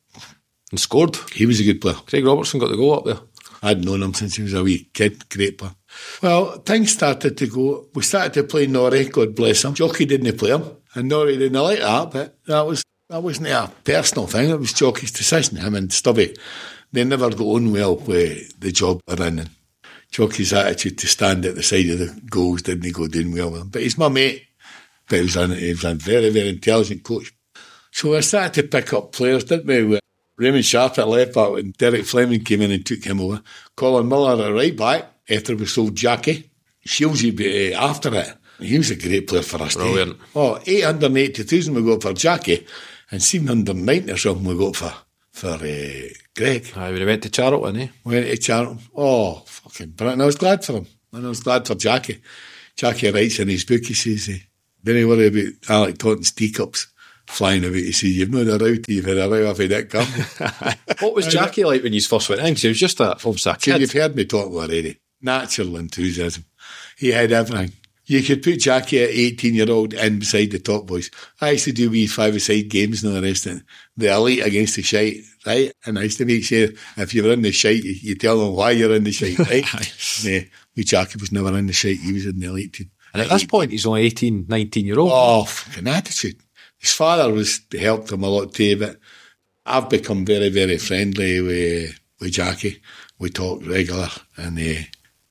And 0.70 0.80
scored. 0.80 1.16
He 1.34 1.46
was 1.46 1.62
a 1.62 1.64
good 1.64 1.80
player. 1.80 1.96
Craig 1.96 2.26
Robertson 2.26 2.60
got 2.60 2.70
the 2.70 2.76
goal 2.76 2.98
up 2.98 3.06
there. 3.06 3.20
I'd 3.64 3.84
known 3.84 4.04
him 4.04 4.14
since 4.14 4.36
he 4.36 4.44
was 4.44 4.54
a 4.54 4.64
wee 4.64 4.90
kid, 4.94 5.30
great 5.30 5.58
player. 5.58 5.76
Well, 6.22 6.58
things 6.60 6.92
started 6.92 7.38
to 7.38 7.48
go. 7.48 7.88
We 7.94 8.04
started 8.04 8.34
to 8.34 8.44
play 8.44 8.68
Norrie, 8.68 9.06
God 9.06 9.36
bless 9.36 9.64
him. 9.64 9.74
Jockey 9.74 10.06
didn't 10.06 10.38
play 10.38 10.52
him, 10.52 10.66
and 10.94 11.08
Norrie 11.08 11.38
didn't 11.38 11.62
like 11.62 11.80
that, 11.80 12.12
but 12.12 12.38
that 12.46 12.62
was 12.66 12.84
that 13.10 13.24
wasn't 13.24 13.48
a 13.48 13.72
personal 13.84 14.28
thing. 14.28 14.50
It 14.50 14.60
was 14.60 14.74
Jockey's 14.74 15.12
decision. 15.12 15.58
Him 15.58 15.76
and 15.76 15.92
Stubby, 15.92 16.36
they 16.92 17.04
never 17.04 17.30
got 17.30 17.42
on 17.42 17.72
well 17.72 17.96
with 17.98 18.60
the 18.60 18.72
job 18.72 19.02
they're 19.06 19.28
in. 19.28 19.40
And 19.40 19.50
Jockey's 20.12 20.54
attitude 20.54 20.98
to 21.00 21.08
stand 21.08 21.46
at 21.46 21.56
the 21.56 21.64
side 21.64 21.90
of 21.90 22.00
the 22.00 22.22
goals 22.30 22.62
didn't 22.62 22.94
go 22.94 23.08
down 23.08 23.32
well 23.32 23.52
with 23.52 23.62
him. 23.62 23.70
But 23.70 23.82
he's 23.84 23.98
my 23.98 24.10
mate. 24.10 24.46
But 25.10 25.18
he 25.18 25.22
was, 25.24 25.36
a, 25.36 25.48
he 25.56 25.70
was 25.70 25.84
a 25.84 25.94
very, 25.96 26.30
very 26.30 26.50
intelligent 26.50 27.04
coach. 27.04 27.34
So 27.92 28.16
I 28.16 28.20
started 28.20 28.54
to 28.54 28.68
pick 28.68 28.94
up 28.94 29.12
players, 29.12 29.46
didn't 29.46 29.68
we? 29.68 29.84
With 29.84 30.02
Raymond 30.38 30.66
Sharp 30.66 31.00
at 31.00 31.08
left 31.08 31.34
back 31.34 31.52
when 31.52 31.72
Derek 31.72 32.06
Fleming 32.06 32.44
came 32.44 32.62
in 32.62 32.72
and 32.72 32.86
took 32.86 33.04
him 33.04 33.22
over. 33.22 33.42
Colin 33.76 34.08
Miller 34.08 34.46
at 34.46 34.54
right 34.54 34.76
back 34.76 35.06
after 35.30 35.56
we 35.56 35.66
sold 35.66 35.96
Jackie. 35.96 36.50
Shieldsy 36.86 37.74
uh, 37.74 37.78
after 37.78 38.14
it. 38.16 38.34
He 38.60 38.78
was 38.78 38.92
a 38.92 38.96
great 38.96 39.28
player 39.28 39.44
for 39.44 39.62
us. 39.62 39.74
too. 39.76 39.82
Brilliant. 39.82 40.18
Oh, 40.36 40.60
880,000 40.66 41.74
we 41.74 41.84
got 41.84 42.02
for 42.02 42.14
Jackie 42.14 42.66
and 43.12 43.22
790 43.22 44.12
or 44.12 44.18
something 44.18 44.46
we 44.46 44.58
got 44.58 44.76
for, 44.76 44.94
for 45.32 45.64
uh, 45.64 46.08
Greg. 46.38 46.72
Aye, 46.76 46.92
we 46.94 47.04
went 47.06 47.24
to 47.24 47.30
Charlton, 47.30 47.82
eh? 47.82 47.88
Went 48.06 48.28
to 48.28 48.38
Charlton. 48.38 48.80
Oh, 48.96 49.44
fucking 49.46 49.90
brilliant. 49.92 50.22
I 50.22 50.26
was 50.26 50.36
glad 50.36 50.64
for 50.64 50.74
him. 50.74 50.88
And 51.12 51.26
I 51.26 51.30
was 51.30 51.42
glad 51.42 51.68
for 51.68 51.76
Jackie. 51.76 52.22
Jackie 52.76 53.12
writes 53.12 53.40
in 53.40 53.48
his 53.50 53.66
book, 53.66 53.84
he 53.84 53.94
says, 53.94 54.30
eh, 54.30 54.38
don't 54.84 55.08
worry 55.10 55.28
about 55.28 55.70
Alec 55.70 55.98
Taunton's 55.98 56.32
teacups 56.32 56.88
flying 57.26 57.64
about. 57.66 57.76
He 57.76 57.92
says, 57.92 58.16
you've 58.16 58.30
not 58.32 58.48
a 58.48 58.64
row 58.64 58.76
till 58.76 58.96
you've 58.96 59.06
had 59.06 59.18
a 59.18 59.28
row 59.30 59.50
off 59.50 59.60
of 59.60 59.68
Dick 59.70 59.90
Campbell. 59.90 60.74
What 61.00 61.14
was 61.16 61.28
Jackie 61.28 61.64
like 61.66 61.84
when 61.84 61.94
you 61.94 62.02
first 62.02 62.30
went 62.30 62.42
in? 62.42 62.54
'Cause 62.56 62.62
he 62.62 62.68
was 62.70 62.80
just 62.80 63.00
a, 63.00 63.12
obviously 63.14 63.52
a 63.52 63.56
kid. 63.56 63.82
you've 63.82 63.92
heard 63.92 64.16
me 64.16 64.26
talk 64.26 64.52
already. 64.52 65.00
Natural 65.22 65.78
enthusiasm. 65.78 66.46
He 66.98 67.10
had 67.10 67.32
everything. 67.32 67.74
You 68.08 68.24
could 68.24 68.42
put 68.42 68.60
Jackie 68.60 69.04
at 69.04 69.10
18 69.10 69.54
year 69.54 69.70
old 69.70 69.94
in 69.94 70.20
beside 70.20 70.52
the 70.52 70.60
top 70.60 70.88
boys. 70.88 71.12
I 71.42 71.52
used 71.52 71.66
to 71.66 71.74
do 71.74 71.90
wee 71.90 72.08
five-a-side 72.08 72.70
games 72.70 73.04
and 73.04 73.14
all 73.14 73.22
the 73.22 73.28
rest 73.28 73.46
of 73.46 73.58
it. 73.58 73.64
The 73.98 74.14
elite 74.14 74.46
against 74.46 74.78
the 74.78 74.82
shite, 74.82 75.18
right? 75.46 75.74
And 75.86 76.00
I 76.00 76.04
used 76.04 76.18
to 76.20 76.26
make 76.26 76.46
sure 76.46 76.70
if 76.96 77.14
you 77.14 77.24
were 77.24 77.34
in 77.34 77.42
the 77.42 77.52
shite, 77.52 77.84
you, 77.84 77.96
you 78.02 78.16
tell 78.16 78.40
them 78.40 78.56
why 78.56 78.72
you're 78.72 78.96
in 78.96 79.04
the 79.04 79.12
shite, 79.12 79.38
right? 79.40 79.66
yeah, 80.24 80.40
wee 80.76 80.84
Jackie 80.86 81.20
was 81.20 81.34
never 81.34 81.56
in 81.58 81.68
the 81.68 81.74
shite. 81.74 82.00
He 82.00 82.14
was 82.14 82.26
in 82.26 82.40
the 82.40 82.48
elite 82.48 82.74
team. 82.74 82.92
And 83.14 83.22
at 83.24 83.30
this 83.30 83.46
point, 83.46 83.72
he's 83.72 83.86
only 83.86 84.04
18, 84.04 84.46
19 84.48 84.86
year 84.86 85.00
old. 85.00 85.12
Oh, 85.14 85.44
fucking 85.44 85.88
attitude. 85.88 86.38
His 86.78 86.94
father 86.94 87.32
was 87.34 87.62
helped 87.78 88.12
him 88.12 88.24
a 88.24 88.30
lot 88.30 88.54
too, 88.54 88.80
but 88.80 88.98
I've 89.66 89.90
become 89.90 90.26
very, 90.26 90.50
very 90.50 90.78
friendly 90.78 91.42
with, 91.42 92.00
with 92.22 92.32
Jackie. 92.32 92.82
We 93.20 93.32
talk 93.32 93.66
regular 93.66 94.10
and 94.38 94.58
uh, 94.58 94.84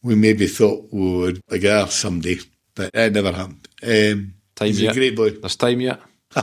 we 0.03 0.15
maybe 0.15 0.47
thought 0.47 0.89
we 0.93 1.17
would 1.17 1.41
agree 1.49 1.87
someday, 1.89 2.39
but 2.77 2.93
that 2.93 3.13
never 3.13 3.33
happened. 3.33 3.67
Um, 3.83 4.35
Time 4.55 4.69
he's 4.69 4.81
yet. 4.81 4.93
a 4.93 4.95
great 4.95 5.17
boy. 5.17 5.31
This 5.31 5.57
time 5.57 5.81
yet. 5.81 6.01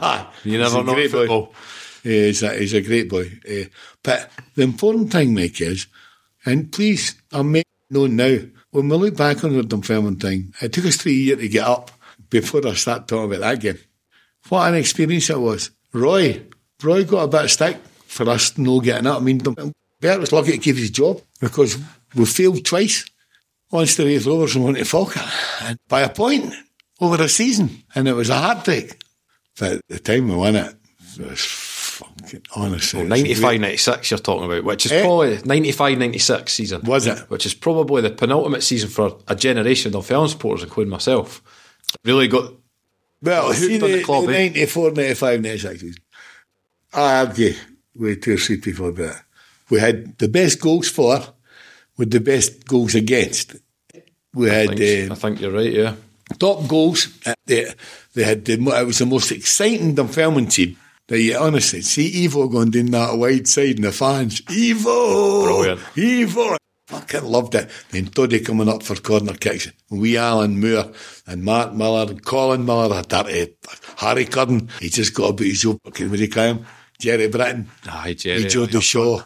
You 0.44 0.52
He's 0.52 0.60
never 0.60 0.80
a 0.80 0.84
know 0.84 0.94
great 0.94 1.12
boy. 1.12 1.18
football. 1.28 1.54
Yeah, 2.04 2.26
he's, 2.26 2.44
a, 2.44 2.54
he's 2.56 2.74
a 2.74 2.82
great 2.82 3.10
boy. 3.10 3.32
Uh, 3.50 3.66
but 4.04 4.30
the 4.56 4.64
important 4.64 5.12
thing, 5.12 5.34
Mike, 5.34 5.62
is, 5.62 5.88
and 6.46 6.70
please, 6.72 7.16
I'm 7.32 7.52
making 7.54 7.70
known 7.90 8.16
now, 8.18 8.38
when 8.72 8.90
we 8.90 8.98
look 8.98 9.16
back 9.16 9.44
on 9.44 9.56
the 9.56 9.64
Dunfermline 9.64 10.18
thing, 10.18 10.54
it 10.62 10.74
took 10.74 10.86
us 10.86 10.98
three 10.98 11.14
years 11.14 11.40
to 11.40 11.48
get 11.48 11.66
up 11.66 11.92
before 12.30 12.68
I 12.68 12.74
start 12.74 13.08
talking 13.08 13.26
about 13.32 13.40
that 13.42 13.60
game. 13.62 13.78
What 14.50 14.68
an 14.68 14.76
experience 14.76 15.30
it 15.30 15.40
was. 15.40 15.72
Roy, 15.94 16.42
Roy 16.82 17.04
got 17.06 17.24
a 17.24 17.28
bit 17.28 17.44
of 17.46 17.52
stick 17.52 17.78
for 18.08 18.28
us 18.30 18.58
no 18.58 18.82
getting 18.82 19.08
up. 19.08 19.22
I 19.22 19.24
mean, 19.24 19.38
Bert 20.02 20.20
was 20.20 20.32
lucky 20.34 20.54
to 20.54 20.58
keep 20.58 20.76
his 20.76 20.90
job 20.92 21.22
because 21.40 21.78
we 22.16 22.26
failed 22.26 22.66
twice. 22.66 23.06
Once 23.74 23.96
to 23.96 24.06
Raith 24.06 24.28
Rovers 24.28 24.56
and 24.56 24.64
one 24.64 24.76
to 24.76 24.86
Falkirk. 24.86 25.24
By 25.88 26.02
a 26.02 26.10
point 26.10 26.54
over 27.02 27.24
a 27.24 27.28
season. 27.28 27.84
And 27.96 28.08
it 28.08 28.14
was 28.14 28.30
a 28.30 28.36
heartbreak. 28.38 29.02
But 29.60 29.82
the 29.90 29.98
time 29.98 30.30
we 30.30 30.36
won 30.36 30.56
it, 30.56 30.76
it 31.20 31.28
was 31.28 31.42
fucking 31.44 32.44
honestly. 32.56 33.00
Well, 33.00 33.10
95 33.10 33.60
96 33.60 34.12
you're 34.12 34.20
talking 34.20 34.46
about, 34.46 34.64
which 34.64 34.86
is 34.86 34.92
Eh? 34.92 35.02
probably 35.02 35.40
95 35.44 35.98
96 35.98 36.54
season. 36.54 36.82
Was 36.84 37.08
it? 37.08 37.18
Which 37.32 37.48
is 37.48 37.56
probably 37.56 38.04
the 38.04 38.12
penultimate 38.12 38.62
season 38.62 38.90
for 38.90 39.18
a 39.28 39.36
generation 39.36 39.96
of 39.96 40.06
film 40.06 40.28
supporters, 40.28 40.64
including 40.64 40.92
myself. 40.92 41.42
Really 42.04 42.28
got. 42.28 42.54
Well, 43.24 43.54
see 43.54 43.78
the, 43.78 43.88
the 43.88 44.04
club, 44.04 44.28
the 44.28 44.36
eh? 44.38 44.50
94, 44.50 44.92
95, 44.92 45.42
96 45.42 45.82
season. 45.82 46.04
I 46.94 47.22
argue 47.26 47.54
with 47.96 48.22
two 48.22 48.36
or 48.36 48.38
three 48.38 48.58
people 48.58 48.90
about 48.90 49.16
it. 49.16 49.22
We 49.72 49.80
had 49.80 50.16
the 50.20 50.28
best 50.28 50.62
goals 50.62 50.90
for 50.90 51.20
with 51.98 52.12
the 52.12 52.20
best 52.20 52.66
goals 52.68 52.96
against. 52.96 53.56
We 54.34 54.50
I 54.50 54.54
had 54.54 54.78
think, 54.78 55.12
uh, 55.12 55.14
I 55.14 55.16
think 55.16 55.42
you're 55.42 55.52
right, 55.52 55.72
yeah. 55.72 55.96
top 56.40 56.68
goals. 56.68 57.08
uh, 57.26 57.34
They, 57.46 57.72
they 58.14 58.24
had 58.24 58.46
the, 58.46 58.54
it 58.54 58.86
was 58.88 59.00
the 59.00 59.06
most 59.06 59.32
exciting 59.32 59.96
Dunfermline 59.96 60.48
team. 60.48 60.78
That 61.08 61.20
you 61.20 61.36
honestly 61.38 61.82
see 61.82 62.26
Evo 62.26 62.50
going 62.50 62.72
down 62.72 62.86
that 62.88 63.18
wide 63.18 63.46
side 63.46 63.76
and 63.76 63.84
the 63.84 63.92
fans. 63.92 64.40
Evo! 64.44 65.44
Brilliant. 65.44 65.80
Evo! 65.96 66.56
Fucking 66.88 67.24
loved 67.26 67.56
it. 67.56 67.70
Then 67.92 68.06
Toddy 68.08 68.40
coming 68.40 68.70
up 68.70 68.84
for 68.84 68.96
corner 68.96 69.34
kicks. 69.34 69.70
We 69.90 70.18
Alan 70.18 70.62
Moore 70.62 70.92
and 71.28 71.44
Mark 71.44 71.74
Miller 71.74 72.10
and 72.10 72.24
Colin 72.24 72.66
Miller. 72.66 73.02
That, 73.02 73.54
Harry 73.98 74.26
Curran. 74.26 74.70
He 74.80 74.88
just 74.90 75.14
got 75.14 75.32
about 75.32 75.46
his 75.46 75.66
own. 75.66 75.78
What 75.84 75.94
do 75.94 76.06
you 76.16 76.30
call 76.30 76.44
him? 76.46 76.66
Gerry 77.00 77.28
Britton. 77.28 77.70
Aye, 77.86 78.14
Gerry. 78.14 78.46
Joe 78.46 78.68
Shaw. 78.68 79.24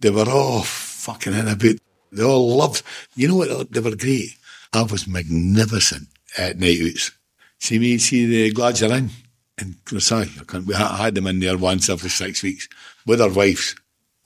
They 0.00 0.10
were 0.10 0.28
all 0.28 0.62
fucking 0.62 1.32
in 1.32 1.46
a 1.46 1.54
bit. 1.54 1.80
They 2.14 2.22
all 2.22 2.56
loved. 2.56 2.82
You 3.16 3.28
know 3.28 3.36
what? 3.36 3.72
They 3.72 3.80
were 3.80 3.96
great. 3.96 4.36
I 4.72 4.82
was 4.82 5.06
magnificent 5.06 6.08
at 6.36 6.58
night 6.58 6.80
outs. 6.82 7.12
See 7.60 7.78
me, 7.78 7.98
see 7.98 8.26
the 8.26 8.52
Glads 8.52 8.82
are 8.82 8.94
in. 8.94 9.10
And 9.56 9.76
Crosai, 9.84 10.74
I 10.74 10.96
had 11.04 11.14
them 11.14 11.28
in 11.28 11.40
there 11.40 11.56
once 11.56 11.88
every 11.88 12.10
six 12.10 12.42
weeks 12.42 12.68
with 13.06 13.20
their 13.20 13.30
wives. 13.30 13.76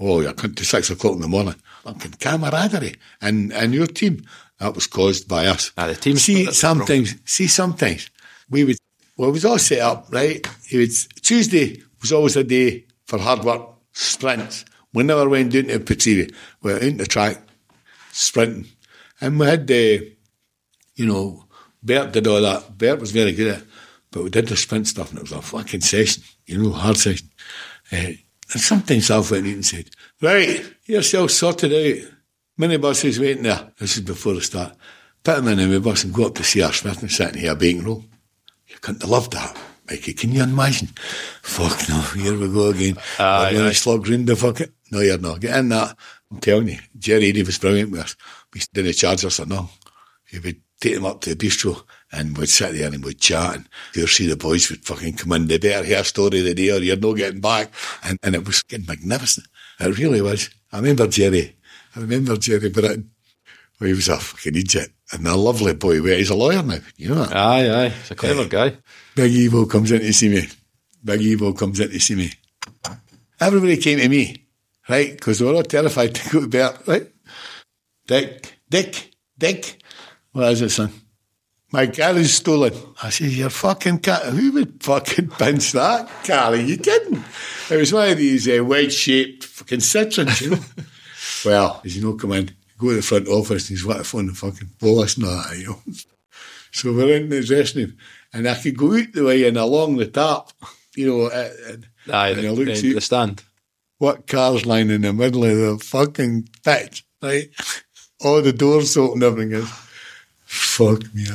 Oh, 0.00 0.26
I 0.26 0.32
couldn't 0.32 0.56
to 0.56 0.64
six 0.64 0.90
o'clock 0.90 1.14
in 1.14 1.20
the 1.20 1.28
morning. 1.28 1.56
Fucking 1.84 2.12
camaraderie. 2.12 2.96
And 3.20 3.52
and 3.52 3.74
your 3.74 3.86
team, 3.86 4.24
that 4.58 4.74
was 4.74 4.86
caused 4.86 5.28
by 5.28 5.46
us. 5.46 5.72
Ah, 5.76 5.86
the 5.86 5.94
team 5.94 6.16
See, 6.16 6.46
sometimes, 6.52 7.16
see, 7.24 7.46
sometimes 7.46 8.10
we 8.48 8.64
would, 8.64 8.76
well, 9.16 9.28
it 9.28 9.32
was 9.32 9.44
all 9.44 9.58
set 9.58 9.80
up, 9.80 10.06
right? 10.10 10.46
It 10.70 10.78
was, 10.78 11.08
Tuesday 11.20 11.82
was 12.00 12.12
always 12.12 12.36
a 12.36 12.44
day 12.44 12.84
for 13.06 13.18
hard 13.18 13.44
work, 13.44 13.62
sprints. 13.92 14.64
We 14.94 15.02
never 15.02 15.28
went 15.28 15.52
down 15.52 15.64
to 15.64 15.80
Petrie. 15.80 16.30
We 16.62 16.72
went 16.72 16.82
into 16.84 17.04
the 17.04 17.08
track, 17.08 17.38
sprinting. 18.18 18.66
And 19.20 19.38
we 19.38 19.46
had 19.46 19.66
the, 19.66 20.16
you 20.94 21.06
know, 21.06 21.44
Bert 21.82 22.12
did 22.12 22.26
all 22.26 22.40
that. 22.42 22.76
Bert 22.76 23.00
was 23.00 23.10
very 23.12 23.32
good 23.32 23.48
at 23.48 23.58
it. 23.62 23.66
But 24.10 24.24
we 24.24 24.30
did 24.30 24.48
the 24.48 24.56
sprint 24.56 24.88
stuff 24.88 25.10
and 25.10 25.18
it 25.18 25.22
was 25.22 25.32
a 25.32 25.42
fucking 25.42 25.82
session, 25.82 26.22
you 26.46 26.58
know, 26.62 26.72
hard 26.72 26.96
session. 26.96 27.28
Uh, 27.92 27.96
and 28.52 28.60
sometimes 28.62 29.10
I 29.10 29.18
went 29.18 29.46
in 29.46 29.54
and 29.54 29.66
said, 29.66 29.90
right, 30.22 30.64
yourself 30.86 31.30
sorted 31.30 31.72
out. 31.72 32.10
Minibus 32.58 33.04
is 33.04 33.20
waiting 33.20 33.42
there. 33.44 33.70
This 33.78 33.96
is 33.96 34.02
before 34.02 34.34
the 34.34 34.40
start. 34.40 34.74
Put 35.22 35.38
him 35.38 35.48
in 35.48 35.70
the 35.70 35.80
bus 35.80 36.04
and 36.04 36.14
go 36.14 36.26
up 36.26 36.34
to 36.36 36.44
C.R. 36.44 36.72
Smith 36.72 37.02
and 37.02 37.10
sit 37.12 37.34
in 37.34 37.40
here 37.40 37.54
bacon 37.54 37.84
roll. 37.84 38.04
You 38.66 38.76
couldn't 38.80 39.02
have 39.02 39.10
loved 39.10 39.32
that. 39.34 39.56
Mikey, 39.88 40.14
can 40.14 40.32
you 40.32 40.42
imagine? 40.42 40.88
Fuck 41.42 41.88
no, 41.88 42.00
here 42.20 42.38
we 42.38 42.48
go 42.52 42.68
again. 42.70 42.96
Aye, 43.18 43.52
We're 43.52 43.58
going 43.58 43.70
to 43.70 43.74
slug 43.74 44.08
round 44.08 44.26
the 44.26 44.36
fucking. 44.36 44.72
No, 44.90 45.00
you're 45.00 45.18
not. 45.18 45.40
Get 45.40 45.56
in 45.56 45.68
that. 45.70 45.96
I'm 46.30 46.40
telling 46.40 46.68
you, 46.68 46.78
Jerry 46.98 47.30
Eddie 47.30 47.42
was 47.42 47.58
brilliant 47.58 47.90
with 47.90 48.00
us. 48.00 48.16
We 48.52 48.60
didn't 48.72 48.94
charge 48.94 49.24
us 49.24 49.40
or 49.40 49.46
no. 49.46 49.70
He 50.26 50.38
would 50.38 50.60
take 50.80 50.94
them 50.94 51.06
up 51.06 51.20
to 51.22 51.34
the 51.34 51.46
bistro 51.46 51.82
and 52.12 52.36
we'd 52.36 52.48
sit 52.48 52.74
there 52.74 52.92
and 52.92 53.04
we'd 53.04 53.20
chat 53.20 53.56
and 53.56 53.68
you'd 53.94 54.08
see 54.08 54.26
the 54.26 54.36
boys 54.36 54.70
would 54.70 54.84
fucking 54.84 55.14
come 55.14 55.32
in. 55.32 55.46
They 55.46 55.58
better 55.58 55.84
hear 55.84 56.00
a 56.00 56.04
story 56.04 56.40
of 56.40 56.44
the 56.44 56.54
day 56.54 56.70
or 56.70 56.78
you're 56.78 56.96
not 56.96 57.16
getting 57.16 57.40
back. 57.40 57.72
And, 58.04 58.18
and 58.22 58.34
it 58.34 58.46
was 58.46 58.60
fucking 58.60 58.86
magnificent. 58.86 59.46
It 59.80 59.98
really 59.98 60.20
was. 60.20 60.50
I 60.72 60.78
remember 60.78 61.06
Gerry. 61.06 61.56
I 61.96 62.00
remember 62.00 62.36
Gerry 62.36 62.68
Britton. 62.68 63.10
Well, 63.80 63.88
he 63.88 63.94
was 63.94 64.08
a 64.08 64.18
fucking 64.18 64.56
idiot 64.56 64.90
and 65.12 65.26
a 65.26 65.36
lovely 65.36 65.74
boy. 65.74 66.02
Well, 66.02 66.16
he's 66.16 66.30
a 66.30 66.34
lawyer 66.34 66.62
now. 66.62 66.78
You 66.96 67.10
know 67.10 67.24
that? 67.24 67.36
Aye, 67.36 67.84
aye. 67.84 67.88
He's 67.88 68.10
a 68.10 68.14
clever 68.14 68.42
eh. 68.42 68.48
guy. 68.48 68.76
Big 69.14 69.32
Evo 69.32 69.70
comes 69.70 69.90
in 69.92 70.00
to 70.00 70.12
see 70.12 70.28
me. 70.28 70.48
Big 71.04 71.20
Evo 71.20 71.56
comes 71.56 71.80
in 71.80 71.90
to 71.90 72.00
see 72.00 72.16
me. 72.16 72.32
Everybody 73.40 73.76
came 73.76 73.98
to 74.00 74.08
me, 74.08 74.47
right? 74.88 75.12
Because 75.12 75.38
they 75.38 75.44
were 75.44 75.54
all 75.54 75.62
terrified 75.62 76.14
to 76.14 76.30
go 76.30 76.40
to 76.40 76.48
Bert, 76.48 76.86
right? 76.86 77.06
Dick, 78.06 78.58
Dick, 78.68 79.10
Dick. 79.36 79.82
What 80.32 80.52
is 80.52 80.62
it, 80.62 80.70
son? 80.70 80.92
My 81.70 81.86
car 81.86 82.16
is 82.16 82.34
stolen. 82.34 82.72
I 83.02 83.10
said, 83.10 83.30
your 83.30 83.50
fucking 83.50 83.98
car. 83.98 84.16
Who 84.16 84.52
would 84.52 84.82
fucking 84.82 85.28
pinch 85.28 85.72
that 85.72 86.08
car? 86.24 86.54
Are 86.54 86.56
you 86.56 86.78
kidding? 86.78 87.22
It 87.70 87.76
was 87.76 87.92
one 87.92 88.08
of 88.08 88.16
these 88.16 88.48
uh, 88.48 88.64
wedge-shaped 88.64 89.44
fucking 89.44 89.80
Citroens, 89.80 90.40
you 90.40 90.50
know? 90.52 90.64
well, 91.44 91.82
as 91.84 91.94
you 91.94 92.02
know, 92.02 92.14
come 92.14 92.32
in, 92.32 92.52
go 92.78 92.88
to 92.88 92.96
the 92.96 93.02
front 93.02 93.28
office 93.28 93.68
and 93.68 93.76
he's 93.78 93.84
what 93.84 93.98
the 93.98 94.04
phone 94.04 94.28
the 94.28 94.32
fucking 94.32 94.70
boss 94.80 95.18
and 95.18 95.26
all 95.26 95.42
that, 95.42 95.58
you 95.58 95.66
know? 95.66 95.82
So 96.72 96.94
we're 96.94 97.16
in 97.16 97.28
the 97.28 97.42
dressing 97.42 97.82
room, 97.82 97.96
and 98.32 98.48
I 98.48 98.54
could 98.54 98.76
go 98.76 98.96
out 98.96 99.12
the 99.12 99.24
way 99.24 99.46
and 99.46 99.58
along 99.58 99.96
the 99.96 100.06
top, 100.06 100.52
you 100.96 101.06
know, 101.06 101.26
uh, 101.26 101.50
and, 101.68 101.86
Aye, 102.10 102.30
and 102.30 102.38
the, 102.38 102.48
I 102.48 102.50
looked 102.50 102.80
the, 102.80 102.92
the 102.94 103.00
stand. 103.02 103.42
What 103.98 104.26
car's 104.26 104.64
lying 104.64 104.90
in 104.90 105.02
the 105.02 105.12
middle 105.12 105.44
of 105.44 105.56
the 105.56 105.84
fucking 105.84 106.48
pitch, 106.64 107.04
right? 107.22 107.50
All 108.20 108.42
the 108.42 108.52
doors 108.52 108.96
open, 108.96 109.22
everything 109.22 109.52
is. 109.52 109.70
Fuck 110.44 111.14
me. 111.14 111.26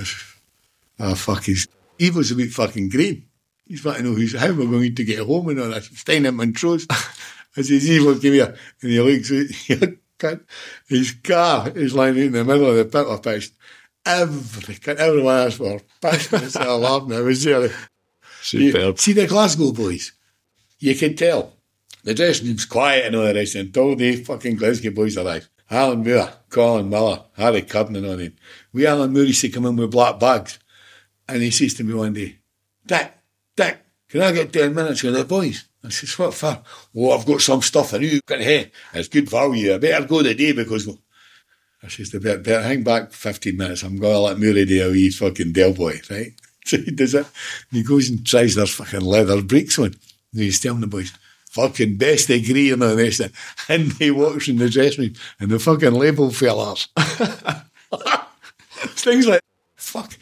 Ah, 0.99 1.13
fuck, 1.13 1.43
he's, 1.43 1.67
he 1.97 2.09
was 2.09 2.31
a 2.31 2.35
bit 2.35 2.51
fucking 2.51 2.89
green. 2.89 3.25
He's 3.67 3.83
wanting 3.83 4.03
to 4.03 4.09
know 4.09 4.15
who's, 4.15 4.35
how 4.35 4.51
we're 4.51 4.65
going 4.65 4.95
to 4.95 5.03
get 5.03 5.19
home 5.19 5.49
and 5.49 5.59
all 5.59 5.69
that. 5.69 5.85
Him 6.07 6.25
and 6.25 6.37
Montrose. 6.37 6.87
I 6.89 7.61
says, 7.61 7.87
Evo, 7.87 8.21
come 8.21 8.33
here. 8.33 8.55
And 8.81 8.91
he 8.91 8.99
looks 8.99 9.29
cunt. 10.19 10.41
his 10.87 11.11
car 11.11 11.69
is 11.69 11.93
lying 11.93 12.17
in 12.17 12.31
the 12.31 12.43
middle 12.43 12.69
of 12.69 12.75
the 12.75 12.85
pit 12.85 13.07
of 13.07 13.21
pitch. 13.21 13.51
Every, 14.05 14.77
everyone 14.97 15.37
else 15.37 15.59
were 15.59 15.79
pissing 16.01 16.39
themselves 16.39 16.83
laughing. 16.83 17.13
I 17.13 17.21
was 17.21 17.43
there. 17.43 17.69
Superb. 18.41 18.99
See 18.99 19.13
the 19.13 19.27
Glasgow 19.27 19.71
boys? 19.71 20.11
You 20.79 20.95
can 20.95 21.15
tell. 21.15 21.53
The 22.03 22.13
dressing 22.13 22.47
room's 22.47 22.65
quiet 22.65 23.05
and 23.05 23.15
all 23.15 23.25
the 23.25 23.33
rest 23.33 23.55
until 23.55 23.95
the 23.95 24.17
fucking 24.17 24.57
Glasgow 24.57 24.91
boys 24.91 25.17
arrive. 25.17 25.49
Alan 25.69 26.03
Moore, 26.03 26.29
Colin 26.49 26.89
Miller, 26.89 27.23
Harry 27.33 27.61
Curran 27.61 27.95
and 27.95 28.05
all 28.05 28.17
them. 28.17 28.35
We 28.73 28.85
Alan 28.85 29.13
Moore 29.13 29.23
used 29.23 29.41
to 29.41 29.49
come 29.49 29.65
in 29.65 29.75
with 29.77 29.91
black 29.91 30.19
bags. 30.19 30.59
And 31.27 31.41
he 31.41 31.51
says 31.51 31.73
to 31.75 31.83
me 31.83 31.93
one 31.93 32.13
day, 32.13 32.37
Dick, 32.85 33.13
Dick, 33.55 33.79
can 34.09 34.21
I 34.21 34.31
get 34.33 34.51
10 34.51 34.75
minutes 34.75 35.01
with 35.01 35.15
the 35.15 35.23
boys? 35.23 35.65
I 35.83 35.89
says, 35.89 36.17
what 36.19 36.33
for? 36.33 36.61
Oh, 36.95 37.11
I've 37.11 37.25
got 37.25 37.41
some 37.41 37.61
stuff 37.61 37.93
in 37.93 38.03
you. 38.03 38.19
Hey, 38.27 38.71
it's 38.93 39.07
good 39.07 39.29
value. 39.29 39.73
I 39.73 39.77
better 39.77 40.05
go 40.05 40.21
today 40.21 40.51
because 40.51 40.87
I 41.81 41.87
says, 41.87 42.11
Bert, 42.11 42.43
Bert, 42.43 42.63
hang 42.63 42.83
back 42.83 43.11
15 43.11 43.57
minutes. 43.57 43.83
I'm 43.83 43.97
going 43.97 44.13
to 44.13 44.19
let 44.19 44.39
Murray 44.39 44.65
do 44.65 44.87
a 44.87 44.91
wee 44.91 45.09
fucking 45.09 45.51
Del 45.51 45.73
Boy, 45.73 45.99
right? 46.09 46.33
So 46.65 46.77
he 46.77 46.91
does 46.91 47.13
it. 47.13 47.25
And 47.25 47.77
he 47.77 47.83
goes 47.83 48.07
and 48.07 48.25
tries 48.25 48.55
their 48.55 48.65
fucking 48.65 49.01
leather 49.01 49.41
brakes 49.41 49.77
on. 49.79 49.87
And 49.87 49.95
he's 50.31 50.61
telling 50.61 50.79
the 50.79 50.87
boys, 50.87 51.11
fucking 51.53 51.97
best 51.97 52.27
degree 52.27 52.71
and 52.73 52.83
all 52.83 52.95
this. 52.95 53.21
And 53.69 53.93
he 53.93 54.11
walks 54.11 54.47
in 54.49 54.57
the 54.57 54.69
dressing 54.69 55.05
room 55.05 55.13
and 55.39 55.51
the 55.51 55.59
fucking 55.59 55.93
label 55.93 56.31
fell 56.31 56.59
off. 56.59 56.87
Things 58.75 59.27
like, 59.27 59.41
fuck. 59.75 60.17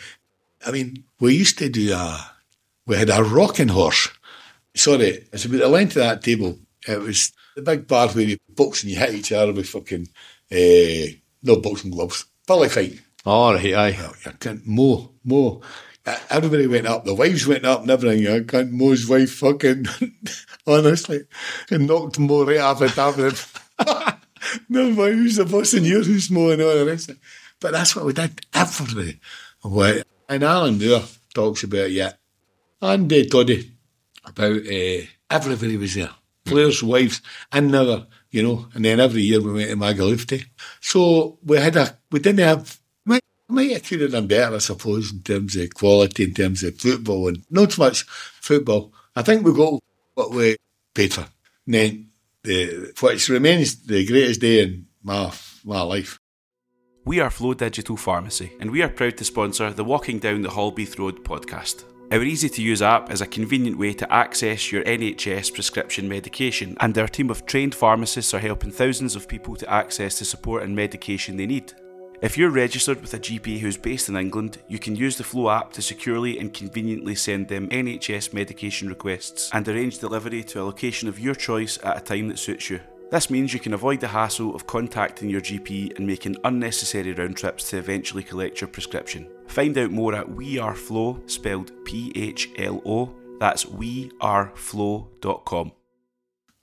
I 0.66 0.72
mean, 0.72 1.04
we 1.20 1.36
used 1.36 1.58
to 1.60 1.70
do 1.70 1.94
a, 1.94 2.32
we 2.86 2.98
had 2.98 3.10
a 3.10 3.24
rocking 3.24 3.70
horse. 3.70 4.10
Sorry, 4.76 5.28
it's 5.32 5.46
about 5.46 5.60
the 5.60 5.68
length 5.68 5.96
of 5.96 6.04
that 6.04 6.24
table. 6.24 6.60
It 6.88 7.00
was 7.00 7.32
the 7.56 7.62
big 7.62 7.88
bar 7.88 8.10
where 8.10 8.24
you 8.24 8.38
box 8.50 8.84
and 8.84 8.92
you 8.92 8.98
hit 9.00 9.14
each 9.14 9.32
other 9.32 9.54
with 9.54 9.70
fucking, 9.70 10.08
uh, 10.52 11.16
no 11.44 11.58
boxing 11.58 11.92
gloves. 11.92 12.26
Bully 12.48 12.70
fight. 12.70 13.00
All 13.26 13.54
right, 13.54 13.74
aye. 13.74 13.96
Well, 13.98 14.14
you 14.26 14.32
can't, 14.40 14.66
Mo, 14.66 15.12
Mo. 15.24 15.62
Everybody 16.30 16.68
went 16.68 16.88
up. 16.88 17.06
The 17.06 17.14
wives 17.14 17.46
went 17.46 17.66
up 17.66 17.82
and 17.82 17.92
everything. 17.92 18.24
You 18.24 18.44
can't, 18.44 18.72
Mo's 18.72 19.08
wife 19.08 19.34
fucking, 19.34 19.86
honestly, 20.68 21.26
and 21.70 21.88
knocked 21.88 22.18
Mo 22.18 22.46
right 22.46 22.60
off 22.60 22.80
the 22.80 22.88
top 22.88 23.18
of 23.18 23.26
it. 23.26 24.16
no, 24.70 24.94
boy, 24.96 25.14
who's 25.14 25.36
the 25.36 25.46
boss 25.46 25.74
in 25.74 25.84
your 25.84 26.04
house, 26.04 26.30
Mo, 26.30 26.50
and 26.50 26.62
all 26.62 26.76
the 26.76 26.86
rest. 26.86 27.12
But 27.60 27.74
that's 27.74 27.96
what 27.96 28.06
we 28.06 28.14
did 28.14 28.46
every 28.54 29.20
way. 29.64 30.04
And 30.28 30.44
Alan 30.44 30.80
Moore 30.80 31.04
talks 31.34 31.64
about 31.64 31.92
it, 31.92 32.18
and 32.82 33.14
uh, 33.14 33.24
Toddy, 33.30 33.72
about 34.26 34.58
uh, 34.58 35.06
everybody 35.30 35.78
was 35.78 35.96
there. 35.96 36.10
Players' 36.44 36.82
wives, 36.82 37.22
and 37.52 37.72
never, 37.72 38.08
you 38.32 38.42
know, 38.42 38.68
and 38.74 38.84
then 38.84 39.00
every 39.00 39.22
year 39.22 39.40
we 39.40 39.54
went 39.54 39.70
to 39.70 39.76
Magaluf. 39.76 40.44
So 40.80 41.38
we 41.44 41.58
had 41.58 41.76
a, 41.76 41.98
we 42.12 42.20
didn't 42.20 42.40
have, 42.40 42.80
might, 43.52 43.64
might 43.64 43.74
have 43.74 43.84
could 43.84 44.02
have 44.02 44.12
done 44.12 44.28
better, 44.28 44.56
I 44.56 44.60
suppose, 44.60 45.12
in 45.12 45.22
terms 45.22 45.56
of 45.56 45.74
quality, 45.74 46.24
in 46.24 46.34
terms 46.34 46.64
of 46.64 46.78
football, 46.78 47.28
and 47.28 47.44
not 47.50 47.74
so 47.74 47.84
much 47.84 48.04
football. 48.04 48.94
I 49.16 49.22
think 49.22 49.46
we 49.46 49.54
got 49.54 49.80
what 50.16 50.32
we 50.32 50.56
paid 50.94 51.14
for. 51.14 51.28
And 51.66 51.74
then, 51.74 52.10
the, 52.44 52.94
which 53.00 53.30
remains 53.30 53.84
the 53.84 54.06
greatest 54.06 54.42
day 54.42 54.64
in 54.64 54.88
my, 55.04 55.32
my 55.64 55.82
life. 55.82 56.18
We 57.06 57.20
are 57.20 57.30
Phlo 57.30 57.58
Digital 57.58 57.98
Pharmacy, 57.98 58.54
and 58.60 58.72
we 58.72 58.82
are 58.84 58.90
proud 58.90 59.18
to 59.18 59.24
sponsor 59.24 59.72
the 59.72 59.84
Walking 59.84 60.20
Down 60.20 60.42
the 60.42 60.50
Halbeath 60.50 61.00
Road 61.00 61.24
podcast. 61.24 61.84
Our 62.12 62.24
easy 62.24 62.50
to 62.50 62.62
use 62.62 62.82
app 62.82 63.12
is 63.12 63.22
a 63.22 63.26
convenient 63.26 63.78
way 63.78 63.94
to 63.94 64.14
access 64.14 64.72
your 64.72 64.84
NHS 64.84 65.54
prescription 65.54 66.10
medication, 66.10 66.78
and 66.80 66.98
our 66.98 67.08
team 67.08 67.30
of 67.30 67.46
trained 67.46 67.74
pharmacists 67.74 68.34
are 68.34 68.40
helping 68.40 68.72
thousands 68.72 69.16
of 69.16 69.28
people 69.28 69.56
to 69.56 69.72
access 69.72 70.20
the 70.20 70.26
support 70.26 70.64
and 70.64 70.76
medication 70.76 71.38
they 71.38 71.48
need. 71.48 71.74
If 72.22 72.38
you're 72.38 72.52
registered 72.52 73.02
with 73.02 73.16
a 73.16 73.20
GP 73.20 73.60
who's 73.60 73.78
based 73.78 74.08
in 74.08 74.16
England, 74.16 74.60
you 74.68 74.78
can 74.78 74.96
use 74.96 75.18
the 75.18 75.24
Phlo 75.24 75.52
app 75.52 75.74
to 75.74 75.82
securely 75.82 76.38
and 76.38 76.54
conveniently 76.54 77.16
send 77.16 77.48
them 77.48 77.68
NHS 77.70 78.32
medication 78.32 78.90
requests 78.90 79.50
and 79.54 79.68
arrange 79.68 79.98
delivery 79.98 80.44
to 80.44 80.62
a 80.62 80.64
location 80.64 81.10
of 81.10 81.20
your 81.20 81.34
choice 81.34 81.80
at 81.84 81.98
a 81.98 82.02
time 82.02 82.28
that 82.28 82.38
suits 82.38 82.70
you. 82.70 82.80
This 83.10 83.32
means 83.32 83.56
you 83.56 83.60
can 83.60 83.74
avoid 83.74 84.02
the 84.02 84.08
hassle 84.08 84.54
of 84.54 84.68
contacting 84.68 85.32
your 85.32 85.42
GP 85.42 85.98
and 85.98 86.06
making 86.06 86.38
unnecessary 86.44 87.14
round 87.14 87.38
trips 87.38 87.72
to 87.72 87.80
eventually 87.80 88.22
collect 88.22 88.62
your 88.62 88.68
prescription. 88.68 89.28
Find 89.48 89.76
out 89.80 89.90
more 89.90 90.14
at 90.14 90.30
We 90.30 90.60
Are 90.60 90.76
Phlo, 90.76 91.28
spelled 91.28 91.72
P 91.86 92.12
H 92.16 92.52
L 92.60 92.84
O. 92.86 93.16
That's 93.40 93.66
wearephlo.com. 93.66 95.72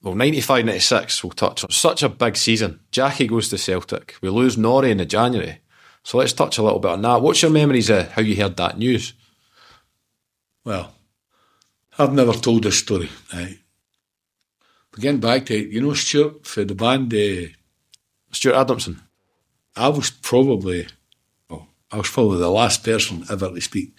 Well, 0.03 0.15
95 0.15 0.65
96, 0.65 1.25
we'll 1.25 1.31
touch 1.33 1.65
on. 1.65 1.71
Such 1.71 2.03
a 2.03 2.09
big 2.09 2.37
season. 2.37 2.81
Jackie 2.93 3.27
goes 3.27 3.49
to 3.49 3.59
Celtic. 3.59 4.15
We 4.23 4.29
lose 4.29 4.57
Norrie 4.57 4.93
in 4.93 4.99
the 4.99 5.07
January. 5.07 5.59
So 6.05 6.19
let's 6.19 6.33
touch 6.33 6.57
a 6.59 6.63
little 6.63 6.79
bit 6.79 6.93
on 6.93 7.03
that. 7.03 7.21
What's 7.21 7.43
your 7.43 7.51
memories 7.51 7.91
of 7.91 8.13
how 8.13 8.23
you 8.23 8.37
heard 8.37 8.57
that 8.57 8.79
news? 8.79 9.13
Well, 10.65 10.93
I've 11.99 12.13
never 12.13 12.33
told 12.33 12.63
this 12.63 12.79
story, 12.79 13.11
right? 13.35 13.59
But 14.93 15.01
getting 15.01 15.21
back 15.21 15.47
to 15.47 15.55
it, 15.57 15.71
you 15.71 15.81
know 15.81 15.95
Stuart 15.95 16.47
for 16.47 16.65
the 16.65 16.75
band, 16.77 17.13
uh, 17.13 17.53
Stuart 18.31 18.55
Adamson. 18.55 19.03
I 19.75 19.89
was 19.89 20.11
probably, 20.11 20.87
well, 21.51 21.69
I 21.91 21.97
was 21.97 22.09
probably 22.09 22.39
the 22.39 22.51
last 22.51 22.85
person 22.85 23.25
ever 23.31 23.51
to 23.51 23.61
speak 23.61 23.99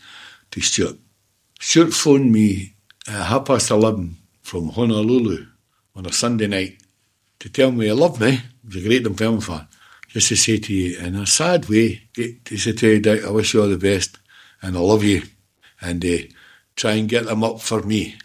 to 0.51 0.61
Stuart. 0.61 0.97
Stuart 1.59 1.93
phoned 1.93 2.31
me 2.31 2.75
at 3.07 3.25
half 3.25 3.45
past 3.45 3.69
11 3.69 4.15
from 4.41 4.69
Honolulu 4.69 5.45
on 5.99 6.05
a 6.05 6.13
Sunday 6.13 6.47
night 6.47 6.77
to 7.39 7.49
tell 7.49 7.71
me 7.73 7.85
he 7.87 7.91
love 7.91 8.19
me. 8.21 8.31
He 8.31 8.41
was 8.67 8.75
a 8.77 8.87
great 8.87 9.03
Dunfermline 9.03 9.41
fan. 9.41 9.67
Just 10.07 10.29
to 10.29 10.35
say 10.37 10.57
to 10.57 10.73
you, 10.73 10.97
in 10.97 11.15
a 11.15 11.27
sad 11.27 11.67
way, 11.69 12.01
to 12.15 12.57
say 12.57 12.71
to 12.71 12.87
you, 12.97 13.27
I 13.27 13.29
wish 13.29 13.53
you 13.53 13.61
all 13.61 13.67
the 13.67 13.77
best 13.77 14.17
and 14.61 14.77
I 14.77 14.79
love 14.79 15.03
you. 15.03 15.21
And 15.81 16.03
uh, 16.03 16.17
try 16.75 16.93
and 16.93 17.07
get 17.09 17.25
them 17.25 17.43
up 17.43 17.59
for 17.61 17.81
me. 17.83 18.15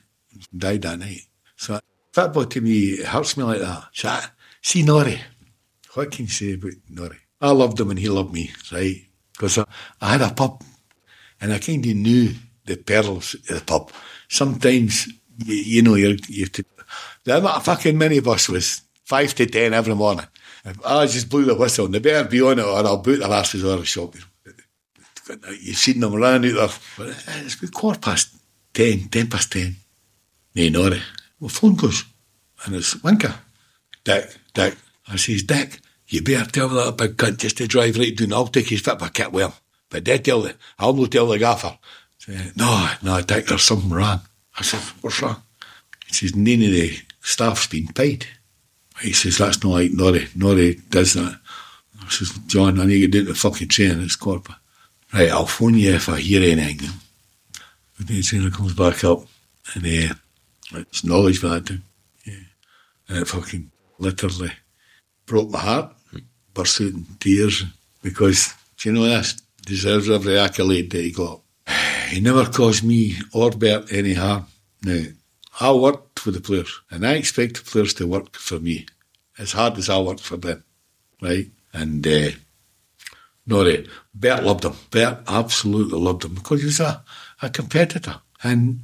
Died 0.57 0.83
that 0.83 1.01
night. 1.01 1.23
So 1.57 1.81
football 2.13 2.47
to 2.47 2.61
me, 2.61 2.79
it 3.03 3.07
hurts 3.07 3.37
me 3.37 3.43
like 3.45 3.61
that. 3.61 3.85
So, 3.93 4.09
I- 4.09 4.27
see 4.63 4.83
Norrie. 4.83 5.21
What 5.95 6.11
can 6.11 6.25
you 6.25 6.31
say 6.31 6.55
about 6.55 6.73
Norrie? 6.89 7.19
I 7.41 7.51
loved 7.51 7.79
him 7.79 7.91
and 7.91 7.99
he 7.99 8.09
loved 8.09 8.33
me, 8.33 8.51
right? 8.73 8.97
Because 9.33 9.59
I, 9.59 9.65
I 10.01 10.13
had 10.13 10.23
a 10.23 10.33
pub 10.33 10.63
and 11.41 11.53
I 11.53 11.59
kind 11.59 11.85
of 11.85 11.95
knew 11.97 12.33
the 12.65 12.77
perils 12.77 13.35
of 13.35 13.47
the 13.47 13.63
pub. 13.67 13.93
Sometimes, 14.29 15.07
you, 15.45 15.55
you 15.55 15.83
know, 15.83 15.97
you're, 15.97 16.17
you 16.29 16.45
have 16.45 16.53
to. 16.53 16.65
The 17.25 17.39
amount 17.39 17.57
of 17.57 17.65
fucking 17.65 17.99
minibus 17.99 18.49
was 18.49 18.83
five 19.05 19.35
to 19.35 19.47
ten 19.47 19.75
every 19.75 19.95
morning. 19.95 20.27
I 20.85 21.07
just 21.07 21.29
blew 21.29 21.45
the 21.45 21.55
whistle, 21.55 21.87
and 21.87 21.95
they 21.95 21.99
better 21.99 22.29
be 22.29 22.41
on 22.41 22.59
it 22.59 22.65
or 22.65 22.79
I'll 22.79 22.99
boot 22.99 23.21
their 23.21 23.31
asses 23.31 23.65
out 23.65 23.73
of 23.73 23.81
the 23.81 23.87
shop. 23.87 24.15
You've 25.61 25.77
seen 25.77 26.01
them 26.01 26.15
running 26.15 26.57
out 26.59 26.79
there. 26.99 27.15
It's 27.39 27.57
been 27.57 27.71
quarter 27.71 27.99
past 27.99 28.35
ten, 28.73 29.09
ten 29.09 29.29
past 29.29 29.53
ten. 29.53 29.77
Nay. 30.55 30.71
Well, 31.41 31.49
phone 31.49 31.75
goes. 31.75 32.05
And 32.65 32.77
it's 32.77 33.03
Winker. 33.03 33.35
Dick, 34.05 34.37
Dick. 34.55 34.77
I 35.09 35.17
says, 35.17 35.43
Dick, 35.43 35.81
you 36.09 36.23
better 36.23 36.51
tell 36.51 36.69
that 36.69 36.97
big 36.97 37.17
cunt 37.17 37.39
just 37.39 37.59
to 37.59 37.67
drive 37.67 37.99
right 37.99 38.17
down. 38.17 38.33
I'll 38.33 38.47
take 38.47 38.69
his 38.69 38.81
football 38.81 39.09
kit 39.09 39.33
with. 39.33 39.61
But 39.91 40.05
they 40.05 40.19
tell 40.19 40.43
the, 40.43 40.55
I'll 40.79 40.93
not 40.93 41.11
tell 41.11 41.27
the 41.27 41.39
gaffer. 41.39 41.79
Say, 42.19 42.53
no, 42.57 42.91
no, 43.03 43.21
Dick, 43.21 43.47
there's 43.47 43.63
something 43.63 43.91
wrong. 43.91 44.21
I 44.59 44.63
said, 44.63 44.81
what's 45.03 45.21
wrong? 45.21 45.43
He 46.07 46.15
says, 46.15 46.37
none 46.37 46.63
of 46.63 46.71
the 46.71 46.99
staff's 47.25 47.67
been 47.67 47.89
paid. 47.89 48.27
He 49.01 49.13
says, 49.13 49.39
that's 49.39 49.65
not 49.65 49.71
like 49.71 49.93
Norrie. 49.93 50.29
Norrie 50.37 50.81
does 50.91 51.15
that. 51.15 51.41
I 52.01 52.09
says, 52.09 52.31
John, 52.47 52.79
I 52.79 52.85
need 52.85 53.13
to 53.13 53.19
to 53.19 53.25
the 53.25 53.35
fucking 53.35 53.69
train. 53.69 54.01
It's 54.03 54.15
quarter. 54.15 54.55
Right, 55.13 55.31
I'll 55.31 55.47
phone 55.47 55.75
you 55.75 55.95
if 55.95 56.09
I 56.09 56.21
hear 56.21 56.43
anything. 56.43 56.91
But 57.97 58.09
then 58.09 58.23
trainer 58.23 58.51
comes 58.51 58.75
back 58.75 59.03
up 59.05 59.27
and 59.75 59.85
uh, 59.85 60.15
it's 60.75 61.05
knowledge 61.05 61.39
for. 61.39 61.57
Yeah. 62.25 62.35
And 63.09 63.19
it 63.19 63.29
fucking 63.29 63.71
literally 63.99 64.53
broke 65.27 65.51
my 65.51 65.61
heart, 65.61 65.93
burst 66.53 66.81
out 66.81 66.89
in 66.89 67.07
tears 67.21 67.65
because, 68.03 68.55
do 68.77 68.89
you 68.89 68.95
know 68.95 69.05
this? 69.05 69.41
Deserves 69.65 70.11
every 70.11 70.39
accolade 70.39 70.91
that 70.91 71.03
he 71.03 71.11
got. 71.11 71.41
He 72.09 72.21
never 72.21 72.45
caused 72.45 72.85
me 72.85 73.17
or 73.33 73.51
Bert 73.51 73.91
any 73.93 74.13
harm. 74.13 74.47
Now, 74.85 75.03
I 75.61 75.73
worked 75.73 76.19
for 76.19 76.31
the 76.31 76.41
players 76.41 76.81
and 76.91 77.07
I 77.07 77.15
expect 77.15 77.57
the 77.57 77.71
players 77.71 77.95
to 77.95 78.07
work 78.07 78.37
for 78.37 78.59
me 78.59 78.87
as 79.39 79.53
hard 79.53 79.79
as 79.79 79.89
I 79.89 79.99
worked 79.99 80.21
for 80.21 80.37
them, 80.37 80.65
right? 81.21 81.51
And 81.73 82.07
uh, 82.07 82.31
Norrie, 83.47 83.89
Bert 84.15 84.43
loved 84.43 84.65
him. 84.65 84.75
Bert 84.91 85.19
absolutely 85.29 85.99
loved 85.99 86.25
him 86.25 86.35
because 86.35 86.61
he 86.61 86.67
was 86.67 86.81
a, 86.81 87.03
a 87.43 87.51
competitor 87.51 88.21
and 88.43 88.81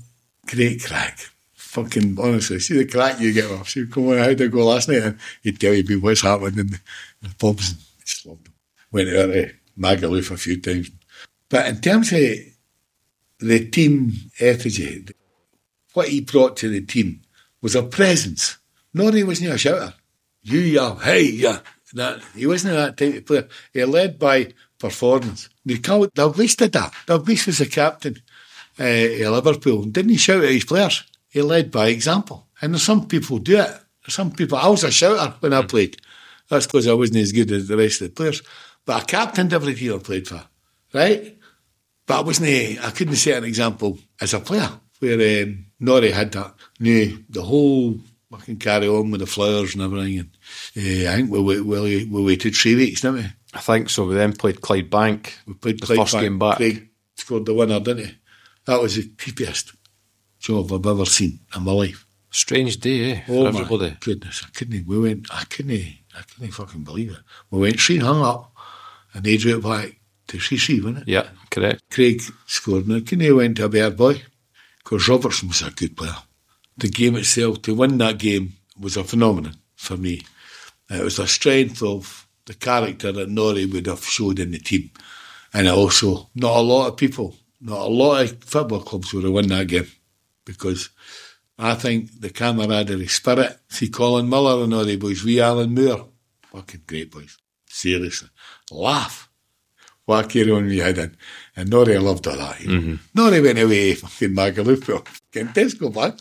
great 0.46 0.84
crack. 0.84 1.18
Fucking 1.54 2.18
honestly, 2.20 2.58
see 2.58 2.78
the 2.78 2.84
crack 2.84 3.20
you 3.20 3.32
get 3.32 3.50
off. 3.50 3.68
See, 3.68 3.86
come 3.86 4.08
on, 4.08 4.18
how'd 4.18 4.40
it 4.40 4.50
go 4.50 4.66
last 4.66 4.88
night? 4.88 5.02
And 5.02 5.18
he'd 5.42 5.60
tell 5.60 5.72
you 5.72 6.00
what's 6.00 6.22
happening 6.22 6.58
in 6.58 6.66
the, 6.68 6.80
in 7.22 7.28
the 7.28 7.34
pubs. 7.36 7.70
And 7.70 7.80
just 8.04 8.26
loved 8.26 8.48
him. 8.48 8.54
Went 8.90 9.08
out 9.08 9.32
to 9.32 9.54
Magaluf 9.78 10.32
a 10.32 10.36
few 10.36 10.60
times. 10.60 10.90
But 11.48 11.66
in 11.68 11.80
terms 11.80 12.12
of 12.12 12.18
the 13.38 13.68
team 13.70 14.12
effigy, 14.40 15.06
what 15.94 16.08
he 16.08 16.20
brought 16.20 16.56
to 16.58 16.68
the 16.68 16.80
team 16.80 17.22
was 17.60 17.74
a 17.74 17.82
presence. 17.82 18.58
Norrie 18.94 19.24
wasn't 19.24 19.52
a 19.52 19.58
shouter. 19.58 19.94
You, 20.42 20.60
yeah, 20.60 20.98
hey, 21.00 21.24
yeah. 21.24 21.60
That, 21.94 22.20
he 22.34 22.46
wasn't 22.46 22.74
that 22.74 22.96
type 22.96 23.14
of 23.14 23.26
player. 23.26 23.48
He 23.72 23.84
led 23.84 24.18
by 24.18 24.52
performance. 24.78 25.48
They 25.64 25.78
call 25.78 26.04
it, 26.04 26.14
Dalglish 26.14 26.56
did 26.56 26.72
that. 26.72 26.92
Dalglish 27.06 27.46
was 27.46 27.58
the 27.58 27.66
captain 27.66 28.16
uh, 28.78 28.84
of 28.84 29.44
Liverpool. 29.44 29.82
And 29.82 29.92
didn't 29.92 30.12
he 30.12 30.16
shout 30.16 30.44
at 30.44 30.50
his 30.50 30.64
players? 30.64 31.04
He 31.28 31.42
led 31.42 31.70
by 31.70 31.88
example. 31.88 32.46
And 32.62 32.78
some 32.80 33.06
people 33.06 33.38
do 33.38 33.58
it. 33.58 33.70
Some 34.08 34.32
people, 34.32 34.58
I 34.58 34.68
was 34.68 34.84
a 34.84 34.90
shouter 34.90 35.34
when 35.40 35.52
I 35.52 35.62
played. 35.62 35.96
That's 36.48 36.66
because 36.66 36.86
I 36.88 36.94
wasn't 36.94 37.18
as 37.18 37.32
good 37.32 37.50
as 37.52 37.68
the 37.68 37.76
rest 37.76 38.00
of 38.00 38.08
the 38.08 38.14
players. 38.14 38.42
But 38.84 39.02
I 39.02 39.04
captained 39.04 39.52
every 39.52 39.74
team 39.74 39.94
I 39.94 39.98
played 39.98 40.26
for, 40.26 40.42
right? 40.94 41.36
But 42.06 42.18
I 42.18 42.22
wasn't, 42.22 42.84
I 42.84 42.90
couldn't 42.90 43.16
set 43.16 43.38
an 43.38 43.44
example 43.44 43.98
as 44.20 44.34
a 44.34 44.40
player 44.40 44.70
where 45.00 45.42
um, 45.44 45.66
Norrie 45.80 46.12
had 46.12 46.32
that. 46.32 46.54
Knew 46.78 47.24
the 47.28 47.42
whole 47.42 47.98
fucking 48.30 48.58
carry 48.58 48.88
on 48.88 49.10
with 49.10 49.20
the 49.20 49.26
flowers 49.26 49.74
and 49.74 49.82
everything. 49.82 50.18
And 50.18 50.30
uh, 50.76 51.10
I 51.10 51.16
think 51.16 51.30
we, 51.30 51.40
we, 51.40 51.60
we, 51.60 52.04
we 52.04 52.24
waited 52.24 52.54
three 52.54 52.76
weeks, 52.76 53.00
didn't 53.00 53.16
we? 53.16 53.26
I 53.52 53.60
think 53.60 53.90
so. 53.90 54.06
We 54.06 54.14
then 54.14 54.34
played 54.34 54.60
Clydebank. 54.60 55.32
We 55.46 55.54
played 55.54 55.80
the 55.80 55.86
Clyde 55.86 55.98
first 55.98 56.12
back. 56.12 56.22
game 56.22 56.38
back. 56.38 56.56
Craig 56.58 56.88
scored 57.16 57.46
the 57.46 57.54
winner, 57.54 57.80
didn't 57.80 58.06
he? 58.06 58.14
That 58.66 58.80
was 58.80 58.96
the 58.96 59.02
creepiest 59.02 59.74
job 60.38 60.72
I've 60.72 60.86
ever 60.86 61.04
seen 61.04 61.40
in 61.54 61.62
my 61.64 61.72
life. 61.72 62.06
Strange 62.30 62.78
day, 62.78 63.12
eh? 63.12 63.20
Oh 63.28 63.42
my 63.42 63.48
everybody. 63.48 63.96
goodness! 63.98 64.44
I 64.46 64.50
couldn't. 64.50 64.86
We 64.86 65.00
went. 65.00 65.26
I 65.32 65.42
couldn't. 65.44 65.72
I 66.16 66.22
couldn't 66.22 66.52
fucking 66.52 66.84
believe 66.84 67.10
it. 67.10 67.18
We 67.50 67.58
went 67.58 67.80
three 67.80 67.98
hung 67.98 68.22
up, 68.22 68.52
and 69.12 69.24
they 69.24 69.36
drew 69.36 69.58
it 69.58 69.64
back 69.64 69.98
to 70.28 70.38
three, 70.38 70.80
wasn't 70.80 70.98
it? 70.98 71.08
Yeah, 71.08 71.28
correct. 71.50 71.82
Craig 71.90 72.22
scored. 72.46 72.86
Now, 72.86 73.00
Kinney 73.04 73.32
went 73.32 73.56
to 73.56 73.64
a 73.64 73.68
bad 73.68 73.96
boy 73.96 74.22
because 74.82 75.08
Robertson 75.08 75.48
was 75.48 75.62
a 75.62 75.70
good 75.70 75.96
player. 75.96 76.16
The 76.76 76.88
game 76.88 77.16
itself, 77.16 77.62
to 77.62 77.74
win 77.74 77.98
that 77.98 78.18
game, 78.18 78.54
was 78.78 78.96
a 78.96 79.04
phenomenon 79.04 79.56
for 79.76 79.96
me. 79.96 80.22
Uh, 80.90 80.96
it 80.96 81.04
was 81.04 81.18
a 81.18 81.26
strength 81.26 81.82
of 81.82 82.26
the 82.46 82.54
character 82.54 83.12
that 83.12 83.28
Norrie 83.28 83.66
would 83.66 83.86
have 83.86 84.04
showed 84.04 84.38
in 84.38 84.50
the 84.50 84.58
team. 84.58 84.90
And 85.52 85.68
also, 85.68 86.30
not 86.34 86.56
a 86.56 86.60
lot 86.60 86.88
of 86.88 86.96
people, 86.96 87.36
not 87.60 87.80
a 87.80 87.90
lot 87.90 88.22
of 88.22 88.42
football 88.44 88.80
clubs 88.80 89.12
would 89.12 89.24
have 89.24 89.32
won 89.32 89.48
that 89.48 89.68
game 89.68 89.90
because 90.44 90.90
I 91.58 91.74
think 91.74 92.20
the 92.20 92.30
camaraderie 92.30 93.08
spirit, 93.08 93.58
see 93.68 93.88
Colin 93.88 94.28
Miller 94.28 94.64
and 94.64 94.72
all 94.72 94.84
the 94.84 94.96
boys, 94.96 95.22
we 95.22 95.40
Alan 95.40 95.74
Moore, 95.74 96.08
fucking 96.50 96.84
great 96.86 97.10
boys. 97.10 97.36
Seriously. 97.66 98.28
Laugh 98.70 99.30
what 100.10 100.28
carry 100.28 100.50
on 100.50 100.66
we 100.66 100.78
had 100.78 100.98
in. 100.98 101.16
And 101.60 101.68
Norrie 101.68 101.98
loved 101.98 102.26
all 102.26 102.36
that. 102.36 102.60
You 102.60 102.68
know. 102.68 102.80
Mm-hmm. 102.80 102.94
Norrie 103.14 103.40
went 103.42 103.58
away 103.58 103.94
fucking 103.94 104.30
Magaluf, 104.30 104.82
fucking 104.82 105.48
Tesco 105.48 105.92
back. 105.92 106.18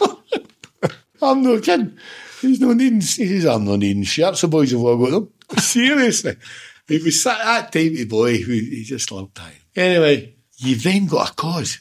I'm 1.22 1.42
not 1.42 1.62
kidding. 1.62 1.98
He's 2.40 2.58
not 2.58 2.76
needing, 2.76 3.00
he 3.00 3.06
says, 3.06 3.44
I'm 3.44 3.66
not 3.66 3.80
needing 3.80 4.02
shirts, 4.02 4.40
the 4.40 4.48
boys 4.48 4.72
have 4.72 4.80
all 4.80 4.96
got 4.96 5.10
them. 5.10 5.32
Seriously. 5.58 6.36
He 6.88 6.98
was 7.02 7.22
that, 7.24 7.38
that 7.38 7.72
type 7.72 8.00
of 8.00 8.08
boy 8.08 8.38
who 8.38 8.52
he 8.52 8.82
just 8.82 9.12
loved 9.12 9.36
that. 9.36 9.52
Anyway, 9.76 10.34
you've 10.56 10.82
then 10.82 11.06
got 11.06 11.30
a 11.30 11.34
cause. 11.34 11.78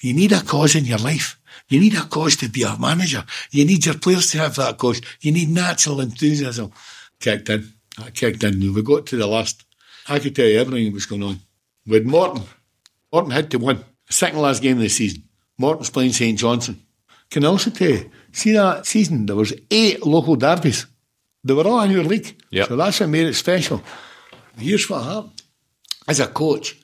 You 0.00 0.14
need 0.14 0.32
a 0.32 0.40
cause 0.40 0.76
in 0.76 0.84
your 0.84 0.98
life. 0.98 1.38
You 1.68 1.80
need 1.80 1.94
a 1.94 2.02
cause 2.02 2.36
to 2.36 2.48
be 2.48 2.62
a 2.62 2.78
manager. 2.78 3.24
You 3.50 3.64
need 3.64 3.84
your 3.84 3.98
players 3.98 4.30
to 4.30 4.38
have 4.38 4.54
that 4.56 4.78
cause. 4.78 5.00
You 5.20 5.32
need 5.32 5.48
natural 5.50 6.00
enthusiasm. 6.00 6.72
Kicked 7.20 7.50
in. 7.50 7.72
I 7.98 8.10
kicked 8.10 8.44
in. 8.44 8.60
We 8.72 8.82
got 8.82 9.06
to 9.06 9.16
the 9.16 9.26
last. 9.26 9.64
I 10.08 10.18
could 10.18 10.36
tell 10.36 10.46
you 10.46 10.60
everything 10.60 10.86
that 10.86 10.94
was 10.94 11.06
going 11.06 11.22
on. 11.22 11.40
With 11.86 12.04
Morton. 12.06 12.44
Morton 13.12 13.30
had 13.30 13.50
to 13.50 13.58
win. 13.58 13.84
second 14.08 14.40
last 14.40 14.62
game 14.62 14.76
of 14.76 14.82
the 14.82 14.88
season. 14.88 15.24
Morton's 15.58 15.90
playing 15.90 16.12
St 16.12 16.38
Johnstone. 16.38 16.80
Can 17.30 17.44
I 17.44 17.48
also 17.48 17.70
tell 17.70 17.88
you, 17.88 18.10
see 18.30 18.52
that 18.52 18.86
season, 18.86 19.26
there 19.26 19.36
was 19.36 19.54
eight 19.70 20.04
local 20.04 20.36
derbies. 20.36 20.86
They 21.44 21.54
were 21.54 21.66
all 21.66 21.80
in 21.80 21.90
your 21.90 22.04
league. 22.04 22.40
Yep. 22.50 22.68
So 22.68 22.76
that's 22.76 23.00
what 23.00 23.08
made 23.08 23.26
it 23.26 23.34
special. 23.34 23.82
Here's 24.58 24.88
what 24.88 25.02
happened. 25.02 25.42
As 26.06 26.20
a 26.20 26.26
coach, 26.26 26.78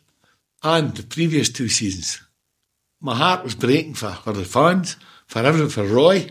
and 0.62 0.94
the 0.96 1.02
previous 1.02 1.50
two 1.50 1.68
seasons, 1.68 2.20
my 3.00 3.14
heart 3.14 3.44
was 3.44 3.54
breaking 3.54 3.94
for, 3.94 4.12
for 4.12 4.32
the 4.32 4.44
fans, 4.44 4.96
for 5.26 5.40
everyone, 5.40 5.70
for 5.70 5.84
Roy, 5.84 6.30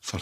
for 0.00 0.18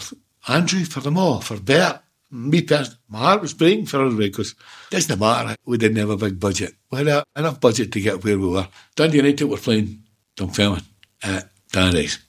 Andrew, 0.47 0.85
for 0.85 0.99
them 0.99 1.17
all, 1.17 1.41
for 1.41 1.59
Bert, 1.59 2.02
me 2.33 2.61
personally. 2.61 2.97
My 3.09 3.19
heart 3.19 3.41
was 3.41 3.53
breaking 3.53 3.85
for 3.85 4.01
everybody 4.01 4.29
because 4.29 4.51
it 4.51 4.91
doesn't 4.91 5.19
matter. 5.19 5.55
We 5.65 5.77
didn't 5.77 5.97
have 5.97 6.09
a 6.09 6.17
big 6.17 6.39
budget. 6.39 6.73
We 6.91 6.97
had 6.99 7.07
a, 7.07 7.23
enough 7.35 7.61
budget 7.61 7.91
to 7.91 8.01
get 8.01 8.23
where 8.23 8.39
we 8.39 8.47
were. 8.47 8.67
Dundee 8.95 9.17
United 9.17 9.45
were 9.45 9.57
playing 9.57 10.03
Dunfermline 10.35 10.81
at 11.21 11.49
Danny's. 11.71 12.19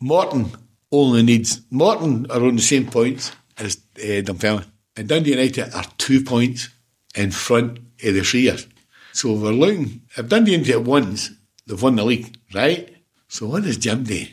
Morton 0.00 0.50
only 0.92 1.22
needs, 1.22 1.62
Morton 1.70 2.30
are 2.30 2.44
on 2.44 2.56
the 2.56 2.62
same 2.62 2.86
points 2.86 3.32
as 3.56 3.78
uh, 3.96 4.20
Dunfermline. 4.22 4.66
And 4.96 5.08
Dundee 5.08 5.30
United 5.30 5.74
are 5.74 5.84
two 5.96 6.22
points 6.22 6.68
in 7.14 7.30
front 7.30 7.78
of 7.78 8.14
the 8.14 8.22
Shears. 8.22 8.66
So 9.12 9.32
we're 9.32 9.52
looking, 9.52 10.02
if 10.16 10.28
Dundee 10.28 10.52
United 10.52 10.86
wins, 10.86 11.30
they've 11.66 11.82
won 11.82 11.96
the 11.96 12.04
league, 12.04 12.36
right? 12.54 12.94
So 13.28 13.46
what 13.46 13.62
does 13.62 13.78
Jim 13.78 14.04
do? 14.04 14.26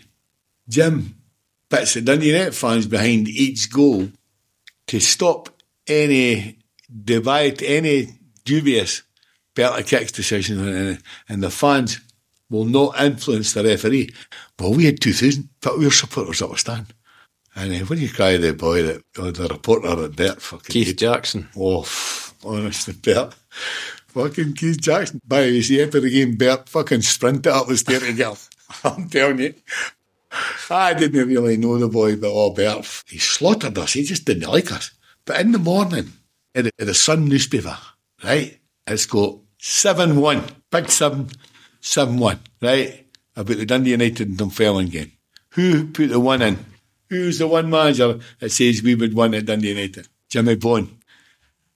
Jim 0.67 1.15
puts 1.69 1.93
the 1.93 2.01
Dundee 2.01 2.31
United 2.31 2.53
fans 2.53 2.85
behind 2.85 3.27
each 3.27 3.71
goal 3.71 4.09
to 4.87 4.99
stop 4.99 5.49
any 5.87 6.59
divide, 7.03 7.61
any 7.63 8.19
dubious 8.43 9.03
penalty 9.55 9.83
kicks 9.83 10.11
decision, 10.11 10.67
and, 10.67 11.03
and 11.29 11.43
the 11.43 11.49
fans 11.49 12.01
will 12.49 12.65
not 12.65 12.99
influence 12.99 13.53
the 13.53 13.63
referee. 13.63 14.13
Well, 14.59 14.73
we 14.73 14.85
had 14.85 15.01
2,000, 15.01 15.49
but 15.61 15.77
we 15.77 15.85
were 15.85 15.91
supporters 15.91 16.41
up 16.41 16.51
a 16.51 16.57
stand. 16.57 16.93
And 17.55 17.73
uh, 17.73 17.85
when 17.85 17.99
you 17.99 18.09
cry 18.09 18.37
the 18.37 18.53
boy 18.53 18.83
that, 18.83 19.03
or 19.17 19.31
the 19.31 19.47
reporter 19.47 19.95
that 19.95 20.15
Bert 20.15 20.41
fucking 20.41 20.73
Keith 20.73 20.97
Jackson. 20.97 21.47
Oh, 21.57 21.87
honestly, 22.43 22.93
Bert. 22.93 23.33
Fucking 24.07 24.53
Keith 24.53 24.81
Jackson. 24.81 25.21
By 25.25 25.41
the 25.41 25.47
way, 25.47 25.61
see, 25.61 25.81
after 25.81 26.01
the 26.01 26.09
game, 26.09 26.35
Bert 26.35 26.67
fucking 26.69 27.01
sprinted 27.01 27.47
up 27.47 27.67
the 27.67 27.77
stair 27.77 27.99
to. 27.99 28.49
I'm 28.83 29.09
telling 29.09 29.39
you. 29.39 29.53
I 30.69 30.93
didn't 30.93 31.27
really 31.27 31.57
know 31.57 31.77
the 31.77 31.87
boy, 31.87 32.15
but 32.15 32.31
oh, 32.31 32.51
Bert, 32.51 33.03
he 33.07 33.17
slaughtered 33.17 33.77
us. 33.77 33.93
He 33.93 34.03
just 34.03 34.25
didn't 34.25 34.49
like 34.49 34.71
us. 34.71 34.91
But 35.25 35.41
in 35.41 35.51
the 35.51 35.59
morning, 35.59 36.13
in 36.53 36.65
the, 36.65 36.71
in 36.79 36.87
the 36.87 36.93
Sun 36.93 37.25
newspaper, 37.25 37.77
right, 38.23 38.59
it's 38.87 39.05
got 39.05 39.39
7 39.59 40.17
1, 40.17 40.43
big 40.71 40.89
7, 40.89 41.29
7 41.81 42.17
1, 42.17 42.39
right, 42.61 43.05
about 43.35 43.57
the 43.57 43.65
Dundee 43.65 43.91
United 43.91 44.27
and 44.27 44.37
Dunfermline 44.37 44.89
game. 44.89 45.11
Who 45.51 45.87
put 45.87 46.09
the 46.09 46.19
one 46.19 46.41
in? 46.41 46.65
Who's 47.09 47.39
the 47.39 47.47
one 47.47 47.69
manager 47.69 48.19
that 48.39 48.51
says 48.51 48.81
we 48.83 48.95
would 48.95 49.15
win 49.15 49.33
at 49.35 49.45
Dundee 49.45 49.69
United? 49.69 50.07
Jimmy 50.29 50.55
Bone, 50.55 50.99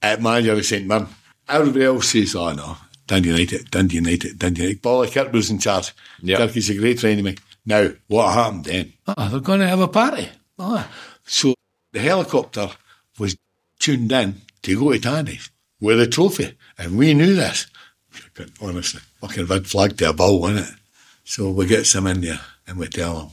at 0.02 0.22
manager 0.22 0.54
of 0.54 0.66
St 0.66 0.86
Mirren. 0.86 1.08
Everybody 1.48 1.86
else 1.86 2.10
says, 2.10 2.36
oh 2.36 2.52
no, 2.54 2.78
Dundee 3.08 3.30
United, 3.30 3.72
Dundee 3.72 3.96
United, 3.96 4.38
Dundee 4.38 4.62
United. 4.62 4.82
Bolly 4.82 5.10
Kirk 5.10 5.32
was 5.32 5.50
in 5.50 5.60
charge. 5.60 5.94
Yep. 6.22 6.38
Kirky's 6.38 6.70
a 6.70 6.76
great 6.76 7.00
friend 7.00 7.20
of 7.20 7.26
mine. 7.26 7.38
Now, 7.70 7.92
what 8.08 8.34
happened 8.34 8.66
then? 8.66 8.94
Oh, 9.08 9.30
they're 9.30 9.40
going 9.42 9.60
to 9.60 9.68
have 9.68 9.80
a 9.80 9.88
party. 9.88 10.28
Oh. 10.58 10.90
So 11.24 11.54
the 11.92 12.00
helicopter 12.00 12.68
was 13.20 13.38
tuned 13.78 14.12
in 14.12 14.42
to 14.64 14.80
go 14.80 14.92
to 14.92 15.00
Tannadice 15.00 15.52
with 15.80 16.02
a 16.02 16.08
trophy. 16.08 16.58
And 16.80 16.98
we 16.98 17.14
knew 17.14 17.36
this. 17.36 17.68
Honestly, 18.60 19.02
fucking 19.22 19.46
red 19.46 19.68
flag 19.68 19.98
to 19.98 20.10
a 20.10 20.14
ball, 20.14 20.42
wasn't 20.42 20.68
it? 20.68 20.76
So 21.24 21.52
we 21.52 21.68
get 21.68 21.86
some 21.86 22.08
in 22.08 22.22
there 22.22 22.40
and 22.66 22.80
we 22.80 22.88
tell 22.88 23.16
them, 23.20 23.30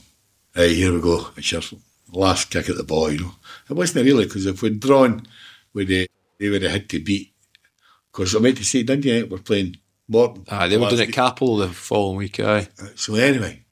hey, 0.55 0.75
here 0.75 0.93
we 0.93 1.01
go. 1.01 1.29
It's 1.39 1.51
your 1.51 1.63
last 2.13 2.51
kick 2.51 2.69
at 2.69 2.77
the 2.77 2.85
ball, 2.85 3.11
you 3.11 3.21
know. 3.21 3.35
It 3.71 3.73
wasn't 3.73 4.05
really, 4.05 4.27
because 4.27 4.45
if 4.45 4.61
we'd 4.61 4.81
drawn, 4.81 5.27
we'd, 5.73 5.91
uh, 5.91 6.07
they 6.39 6.51
would 6.51 6.63
have 6.63 6.73
had 6.73 6.91
to 6.91 7.03
beat. 7.03 7.33
Because 8.13 8.37
I 8.37 8.41
meant 8.41 8.59
to 8.59 8.65
say, 8.65 8.83
Dundee 8.83 9.23
we're 9.23 9.39
playing 9.39 9.79
Morton. 10.09 10.45
Aye, 10.51 10.69
they 10.69 10.77
were 10.77 10.91
doing 10.91 11.09
it 11.09 11.15
Cappielow 11.15 11.67
the 11.67 11.73
following 11.73 12.19
week, 12.19 12.39
aye. 12.41 12.69
week. 12.83 12.93
So 12.97 13.15
anyway, 13.15 13.63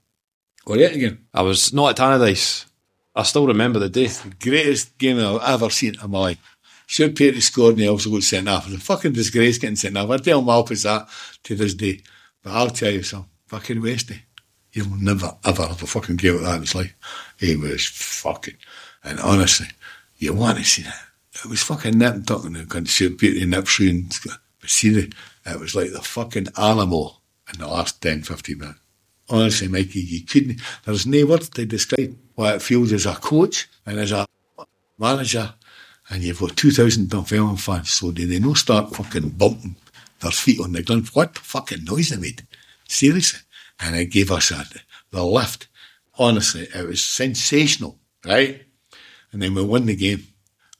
we're 0.66 0.86
at 0.86 0.94
again. 0.94 1.26
I 1.32 1.42
was 1.42 1.72
not 1.72 1.90
at 1.90 1.96
Tannadice. 1.96 2.66
I 3.14 3.22
still 3.22 3.46
remember 3.46 3.78
the 3.78 3.88
day. 3.88 4.06
The 4.06 4.34
greatest 4.40 4.98
game 4.98 5.18
I've 5.18 5.42
ever 5.42 5.70
seen 5.70 5.94
in 6.02 6.10
my 6.10 6.18
life. 6.18 6.56
Stuart 6.86 7.16
Petrie 7.16 7.40
scored 7.40 7.74
and 7.74 7.82
he 7.82 7.88
also 7.88 8.10
got 8.10 8.22
sent 8.22 8.48
off. 8.48 8.66
It's 8.66 8.76
a 8.76 8.80
fucking 8.80 9.12
disgrace 9.12 9.58
getting 9.58 9.76
sent 9.76 9.96
off. 9.96 10.10
I 10.10 10.16
tell 10.18 10.42
Malpas 10.42 10.84
that 10.84 11.08
to 11.44 11.54
this 11.54 11.74
day. 11.74 12.00
But 12.42 12.52
I'll 12.52 12.70
tell 12.70 12.90
you 12.90 13.02
something, 13.02 13.30
fucking 13.46 13.80
Westy, 13.80 14.22
you'll 14.72 14.96
never 14.96 15.34
ever 15.44 15.66
have 15.66 15.82
a 15.82 15.86
fucking 15.86 16.16
game 16.16 16.36
like 16.36 16.44
that 16.44 16.54
in 16.56 16.60
his 16.60 16.74
life. 16.74 16.94
He 17.38 17.56
was 17.56 17.86
fucking, 17.86 18.56
and 19.02 19.18
honestly, 19.20 19.68
you 20.18 20.34
want 20.34 20.58
to 20.58 20.64
see 20.64 20.82
that. 20.82 21.00
It 21.42 21.48
was 21.48 21.62
fucking 21.62 21.98
nip 21.98 22.14
and 22.14 22.26
tuck 22.26 22.44
and 22.44 22.54
they 22.54 22.64
couldn't 22.64 22.86
shoot 22.86 23.18
Petey 23.18 23.42
and 23.42 23.50
nip 23.50 23.66
and 23.80 24.14
but 24.60 24.70
see 24.70 24.90
the, 24.90 25.12
it 25.46 25.58
was 25.58 25.74
like 25.74 25.90
the 25.92 26.02
fucking 26.02 26.48
animal 26.56 27.22
in 27.52 27.58
the 27.58 27.66
last 27.66 28.00
10, 28.02 28.22
15 28.22 28.58
minutes. 28.58 28.80
Honestly, 29.28 29.68
Mikey, 29.68 30.00
you 30.00 30.24
couldn't, 30.24 30.60
there's 30.84 31.06
no 31.06 31.24
words 31.26 31.48
to 31.50 31.64
describe 31.64 32.16
what 32.34 32.56
it 32.56 32.62
feels 32.62 32.92
as 32.92 33.06
a 33.06 33.14
coach 33.14 33.68
and 33.86 33.98
as 33.98 34.12
a 34.12 34.26
manager, 34.98 35.54
and 36.10 36.22
you've 36.22 36.40
got 36.40 36.56
2,000 36.56 37.08
Dunfermline 37.08 37.56
fans, 37.56 37.90
so 37.90 38.10
do 38.12 38.26
they 38.26 38.38
not 38.38 38.58
start 38.58 38.94
fucking 38.94 39.30
bumping 39.30 39.76
their 40.20 40.30
feet 40.30 40.60
on 40.60 40.72
the 40.72 40.82
ground? 40.82 41.08
What 41.08 41.38
fucking 41.38 41.84
noise 41.84 42.10
they 42.10 42.16
made? 42.16 42.46
Seriously. 42.88 43.40
And 43.80 43.96
it 43.96 44.06
gave 44.06 44.30
us 44.30 44.50
a, 44.50 44.64
the 45.10 45.24
lift. 45.24 45.68
Honestly, 46.18 46.68
it 46.74 46.86
was 46.86 47.02
sensational, 47.02 47.98
right? 48.24 48.62
And 49.32 49.42
then 49.42 49.54
we 49.54 49.62
won 49.62 49.86
the 49.86 49.96
game. 49.96 50.26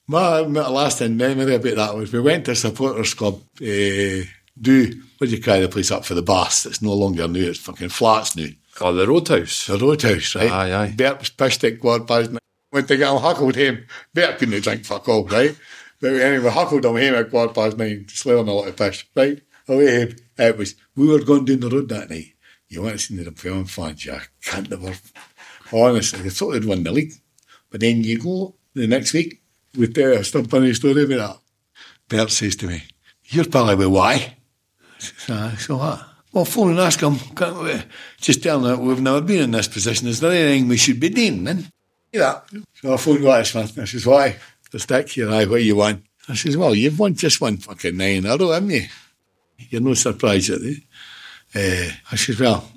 My, 0.07 0.41
last 0.41 1.01
in 1.01 1.17
memory 1.17 1.55
about 1.55 1.77
that 1.77 1.97
was 1.97 2.13
we 2.13 2.21
went 2.21 2.45
to 2.45 2.55
supporters 2.55 3.15
club, 3.15 3.41
uh, 3.61 4.23
do, 4.61 5.03
what 5.25 5.31
do 5.31 5.37
you 5.37 5.43
call 5.43 5.61
the 5.61 5.69
place 5.69 5.91
up 5.91 6.05
for 6.05 6.15
the 6.15 6.23
baths? 6.23 6.67
It's 6.67 6.83
no 6.83 6.93
longer 6.93 7.27
new, 7.27 7.49
it's 7.49 7.59
fucking 7.59 7.89
flats 7.89 8.37
now. 8.37 8.47
Oh, 8.81 8.93
the 8.93 9.07
Roadhouse. 9.07 9.67
The 9.67 9.79
roadhouse, 9.79 10.35
right? 10.35 10.51
Aye, 10.51 10.75
aye. 10.75 10.95
Bert 10.97 11.21
was 11.21 11.31
pissed 11.31 11.65
at 11.65 11.81
quarter 11.81 12.05
past 12.05 12.31
nine. 12.31 12.39
Went 12.73 12.89
to 12.89 12.97
get 12.97 13.11
him 13.11 13.23
huckled 13.23 13.57
home. 13.57 13.87
Bert 14.13 14.39
couldn't 14.39 14.63
drink 14.63 14.85
fuck 14.85 15.09
all, 15.09 15.25
right? 15.27 15.57
But 16.01 16.15
anyway, 16.15 16.45
we 16.45 16.51
huckled 16.51 16.85
him 16.85 16.97
home 16.97 17.15
at 17.15 17.31
quarter 17.31 17.55
past 17.55 17.79
nine, 17.79 18.07
slaving 18.09 18.49
a 18.49 18.53
lot 18.53 18.69
of 18.69 18.77
piss, 18.77 19.05
right? 19.15 19.41
Away 19.69 20.01
home. 20.01 20.17
It 20.37 20.59
was, 20.59 20.75
we 20.97 21.09
were 21.09 21.25
going 21.25 21.45
down 21.45 21.61
the 21.61 21.71
road 21.71 21.89
that 21.89 22.11
night. 22.11 22.35
You 22.69 22.83
want 22.83 22.95
to 22.95 22.99
see 22.99 23.17
the 23.17 23.31
film 23.31 23.65
fans, 23.67 24.05
you 24.05 24.19
can't 24.43 24.69
never. 24.69 24.93
Honestly, 25.73 26.21
they 26.21 26.31
thought 26.31 26.51
they'd 26.51 26.65
won 26.65 26.83
the 26.83 26.93
league. 26.93 27.13
But 27.71 27.81
then 27.81 28.03
you 28.05 28.19
go 28.19 28.57
the 28.75 28.87
next 28.87 29.15
week, 29.15 29.41
we 29.77 29.87
tell 29.87 30.11
you 30.11 30.19
a 30.19 30.25
still 30.25 30.45
funny 30.45 30.75
story 30.75 31.05
about 31.05 31.17
that. 31.17 31.39
Bert 32.09 32.31
says 32.31 32.57
to 32.57 32.67
me, 32.67 32.83
You're 33.25 33.47
probably 33.47 33.87
why? 33.87 34.37
Uh, 35.29 35.57
so 35.57 35.77
what? 35.77 36.07
Well, 36.33 36.45
phone 36.45 36.71
and 36.71 36.81
ask 36.81 37.01
him. 37.01 37.17
Can't 37.37 37.63
we? 37.63 37.81
Just 38.21 38.43
tell 38.43 38.59
him 38.59 38.65
that 38.65 38.79
we've 38.81 39.01
never 39.01 39.21
been 39.21 39.43
in 39.43 39.51
this 39.53 39.69
position. 39.69 40.09
Is 40.09 40.21
there 40.21 40.33
anything 40.33 40.69
we 40.69 40.77
should 40.77 40.99
be 40.99 41.09
doing 41.09 41.45
then? 41.45 41.69
Yeah. 42.13 42.41
So 42.75 42.95
I 42.95 42.97
phoned 42.97 43.47
Smith. 43.47 43.79
I 43.79 43.85
says, 43.85 44.07
why? 44.07 44.37
The 44.71 44.79
stick 44.81 45.11
here, 45.11 45.31
aye, 45.31 45.45
what 45.45 45.63
you 45.63 45.77
won? 45.77 46.03
I 46.29 46.35
says, 46.35 46.57
well, 46.57 46.75
you've 46.75 46.99
won 46.99 47.15
just 47.15 47.41
one 47.41 47.59
fucking 47.59 47.97
nine 47.97 48.17
in 48.17 48.27
a 48.27 48.37
row, 48.37 48.51
haven't 48.51 48.71
you? 48.71 48.87
You're 49.71 49.81
no 49.81 49.95
surprise 49.95 50.51
at 50.51 50.61
it. 50.63 50.83
Uh, 51.55 51.93
I 52.11 52.17
says, 52.17 52.41
well, 52.41 52.69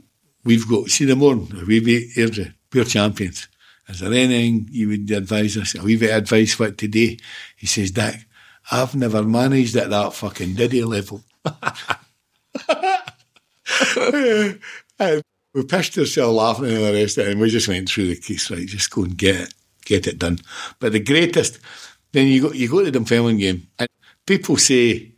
we've 0.44 0.68
got, 0.68 0.90
see 0.90 1.06
the 1.06 1.16
morning, 1.16 1.52
we 1.66 1.80
beat 1.80 2.16
Airdrie, 2.16 2.54
we're 2.74 2.84
champions. 2.84 3.48
Is 3.90 4.02
there 4.02 4.14
anything 4.14 4.68
you 4.70 4.90
would 4.90 5.10
advise 5.12 5.58
us? 5.58 5.76
A 5.76 5.82
wee 5.82 5.98
bit 5.98 6.12
of 6.12 6.18
advice 6.18 6.60
what 6.60 6.78
to 6.78 6.88
do? 6.88 7.16
He 7.56 7.66
says, 7.66 7.92
Dick, 7.92 8.26
I've 8.70 8.96
never 8.96 9.24
managed 9.24 9.76
at 9.78 9.90
that 9.90 10.14
fucking 10.14 10.56
Diddy 10.56 10.84
level. 10.84 11.24
Uh, 15.00 15.22
we 15.54 15.64
pitched 15.64 15.98
ourselves 15.98 16.36
laughing 16.36 16.66
and 16.66 16.78
the 16.78 16.94
rest 16.94 17.18
of 17.18 17.28
it, 17.28 17.32
and 17.32 17.42
we 17.42 17.50
just 17.50 17.68
went 17.68 17.90
through 17.90 18.08
the 18.08 18.16
case, 18.16 18.50
right? 18.50 18.68
Just 18.68 18.90
go 18.92 19.04
and 19.04 19.18
get 19.18 19.36
it, 19.36 19.54
get 19.86 20.08
it 20.08 20.20
done. 20.20 20.40
But 20.80 20.92
the 20.92 21.00
greatest, 21.00 21.60
then 22.12 22.28
you 22.28 22.42
go, 22.44 22.52
you 22.52 22.70
go 22.70 22.80
to 22.80 22.90
the 22.90 23.00
Dunfermline 23.00 23.38
game, 23.38 23.68
and 23.78 23.88
people 24.26 24.58
say, 24.58 25.12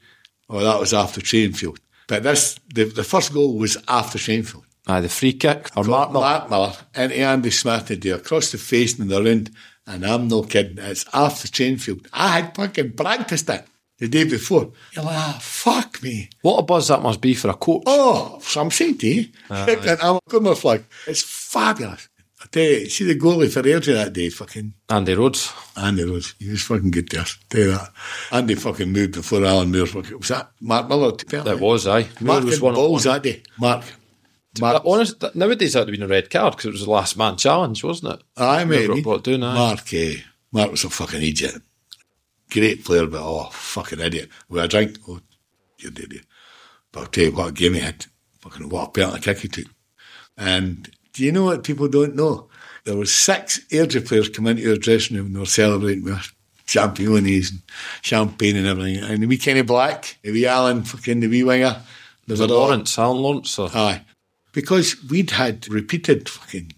oh, 0.49 0.59
that 0.61 0.79
was 0.79 0.93
after 0.93 1.21
training 1.21 1.53
field. 1.53 1.79
But 2.07 2.23
this, 2.23 2.59
the, 2.73 2.85
the 2.85 3.03
first 3.03 3.33
goal 3.33 3.57
was 3.57 3.77
after 3.87 4.17
training 4.17 4.43
field. 4.43 4.65
Aye, 4.87 5.01
the 5.01 5.09
free 5.09 5.33
kick. 5.33 5.69
Or 5.77 5.83
Mark 5.83 6.11
Miller. 6.11 6.25
Mark 6.25 6.49
Miller 6.49 6.73
into 6.95 7.17
Andy 7.17 7.51
Smith 7.51 7.91
and 7.91 8.01
do 8.01 8.15
across 8.15 8.51
the 8.51 8.57
face 8.57 8.97
and 8.97 9.09
the 9.09 9.21
round. 9.21 9.51
And 9.85 10.05
I'm 10.05 10.27
no 10.27 10.43
kidding, 10.43 10.77
it's 10.77 11.05
after 11.13 11.47
training 11.47 11.77
field. 11.77 12.07
I 12.11 12.39
had 12.39 12.55
fucking 12.55 12.93
practiced 12.93 13.49
it 13.49 13.65
the 13.99 14.07
day 14.07 14.23
before. 14.23 14.71
You're 14.93 15.05
like, 15.05 15.15
ah, 15.17 15.39
fuck 15.41 16.01
me. 16.01 16.29
What 16.41 16.57
a 16.57 16.63
buzz 16.63 16.87
that 16.87 17.01
must 17.01 17.21
be 17.21 17.33
for 17.35 17.49
a 17.49 17.53
coach. 17.53 17.83
Oh, 17.85 18.39
so 18.41 18.61
I'm 18.61 18.71
saying 18.71 18.97
to 18.99 19.07
you, 19.07 19.25
and 19.49 19.99
I'm 20.01 20.15
a 20.15 20.19
good 20.27 20.57
flag. 20.57 20.85
It's 21.07 21.23
fabulous. 21.23 22.09
I 22.41 22.45
tell 22.49 22.63
you, 22.63 22.89
see 22.89 23.03
the 23.03 23.19
goalie 23.19 23.51
for 23.51 23.61
Airdrie 23.61 23.93
that 23.95 24.13
day, 24.13 24.29
fucking 24.29 24.73
Andy 24.89 25.13
Rhodes. 25.13 25.51
Andy 25.75 26.05
Rose. 26.05 26.35
He 26.39 26.49
was 26.49 26.63
fucking 26.63 26.89
good 26.91 27.09
to 27.09 27.19
us. 27.21 27.37
Tell 27.49 27.61
you 27.61 27.71
that. 27.71 27.91
Andy 28.31 28.55
fucking 28.55 28.89
moved 28.89 29.13
before 29.15 29.43
Alan 29.43 29.71
Moore 29.71 29.85
fucking, 29.85 30.17
was 30.17 30.29
that 30.29 30.51
Mark 30.61 30.87
Miller? 30.87 31.11
That 31.11 31.59
was, 31.59 31.85
aye. 31.85 32.07
Moore 32.21 32.35
Mark 32.35 32.45
was 32.45 32.61
one 32.61 32.75
balls 32.75 33.05
on 33.05 33.13
that 33.15 33.23
day. 33.23 33.43
Mark. 33.59 33.83
But 34.57 34.83
honest, 34.85 35.19
th- 35.19 35.35
nowadays 35.35 35.73
that 35.73 35.79
would 35.81 35.89
have 35.89 35.99
been 35.99 36.03
a 36.03 36.07
red 36.07 36.29
card 36.29 36.53
because 36.53 36.67
it 36.67 36.71
was 36.71 36.85
the 36.85 36.89
last 36.89 37.17
man 37.17 37.35
challenge, 37.35 37.83
wasn't 37.83 38.13
it? 38.13 38.23
Aye, 38.37 38.63
mate. 38.63 38.87
Remember 38.87 39.09
what 39.09 39.23
doing, 39.23 39.43
aye. 39.43 39.53
Mark, 39.53 39.93
eh, 39.93 40.15
Mark 40.53 40.71
was 40.71 40.85
a 40.85 40.89
fucking 40.89 41.21
idiot. 41.21 41.61
Great 42.51 42.83
player, 42.83 43.05
but 43.05 43.21
oh, 43.21 43.49
fucking 43.51 43.99
idiot. 43.99 44.29
With 44.47 44.63
a 44.63 44.67
drink, 44.67 44.97
oh, 45.07 45.19
you 45.79 45.89
idiot. 45.89 46.25
But 46.91 46.99
I'll 46.99 47.05
tell 47.07 47.23
you 47.25 47.31
what 47.31 47.53
game 47.53 47.75
he 47.75 47.79
had. 47.79 48.05
Fucking 48.39 48.69
what 48.69 48.89
a 48.89 48.91
penalty 48.91 49.21
kick 49.21 49.39
he 49.39 49.47
took. 49.47 49.67
And 50.37 50.89
do 51.13 51.23
you 51.23 51.31
know 51.31 51.45
what 51.45 51.63
people 51.63 51.87
don't 51.87 52.15
know? 52.15 52.47
There 52.85 52.95
were 52.95 53.05
six 53.05 53.59
Airdrie 53.67 54.07
players 54.07 54.29
come 54.29 54.47
into 54.47 54.69
our 54.69 54.77
dressing 54.77 55.17
room 55.17 55.27
and 55.27 55.35
they 55.35 55.39
were 55.39 55.45
celebrating 55.45 56.03
with 56.03 56.33
champions 56.65 57.51
and 57.51 57.61
champagne 58.01 58.55
and 58.55 58.67
everything. 58.67 59.03
And 59.03 59.21
the 59.21 59.27
wee 59.27 59.37
Kenny 59.37 59.61
Black, 59.61 60.17
the 60.23 60.31
wee 60.31 60.47
Alan, 60.47 60.83
fucking 60.83 61.19
the 61.19 61.27
wee 61.27 61.43
winger. 61.43 61.81
There 62.25 62.33
Was 62.33 62.39
it 62.39 62.49
Lawrence, 62.49 62.97
Alan 62.97 63.17
Lawrence? 63.17 63.59
Or? 63.59 63.69
Aye. 63.73 64.05
Because 64.53 64.95
we'd 65.09 65.31
had 65.31 65.67
repeated 65.67 66.29
fucking 66.29 66.73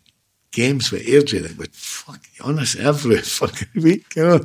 games 0.52 0.92
with 0.92 1.06
Airdrie 1.06 1.42
that 1.44 1.58
would 1.58 1.74
fuck 1.74 2.22
honest 2.44 2.78
every 2.78 3.18
fucking 3.22 3.82
week, 3.82 4.16
you 4.16 4.24
know. 4.24 4.40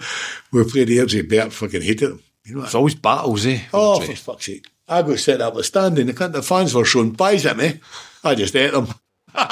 We 0.52 0.64
played 0.64 0.88
Airdrie, 0.88 1.28
Bert 1.28 1.52
fucking 1.52 1.82
hated 1.82 2.10
them. 2.10 2.22
You 2.44 2.56
know 2.56 2.64
It's 2.64 2.74
always 2.74 2.94
battles, 2.94 3.46
eh? 3.46 3.60
Oh, 3.72 4.00
for 4.00 4.14
fuck's 4.14 4.46
sake. 4.46 4.66
I 4.88 5.02
got 5.02 5.18
set 5.18 5.40
up 5.40 5.56
a 5.56 5.64
standing, 5.64 6.06
the 6.06 6.28
the 6.28 6.42
fans 6.42 6.74
were 6.74 6.84
showing 6.84 7.14
pies 7.16 7.44
at 7.46 7.56
me. 7.56 7.80
I 8.22 8.34
just 8.34 8.54
ate 8.54 8.72
them. 8.72 8.86
but 9.32 9.42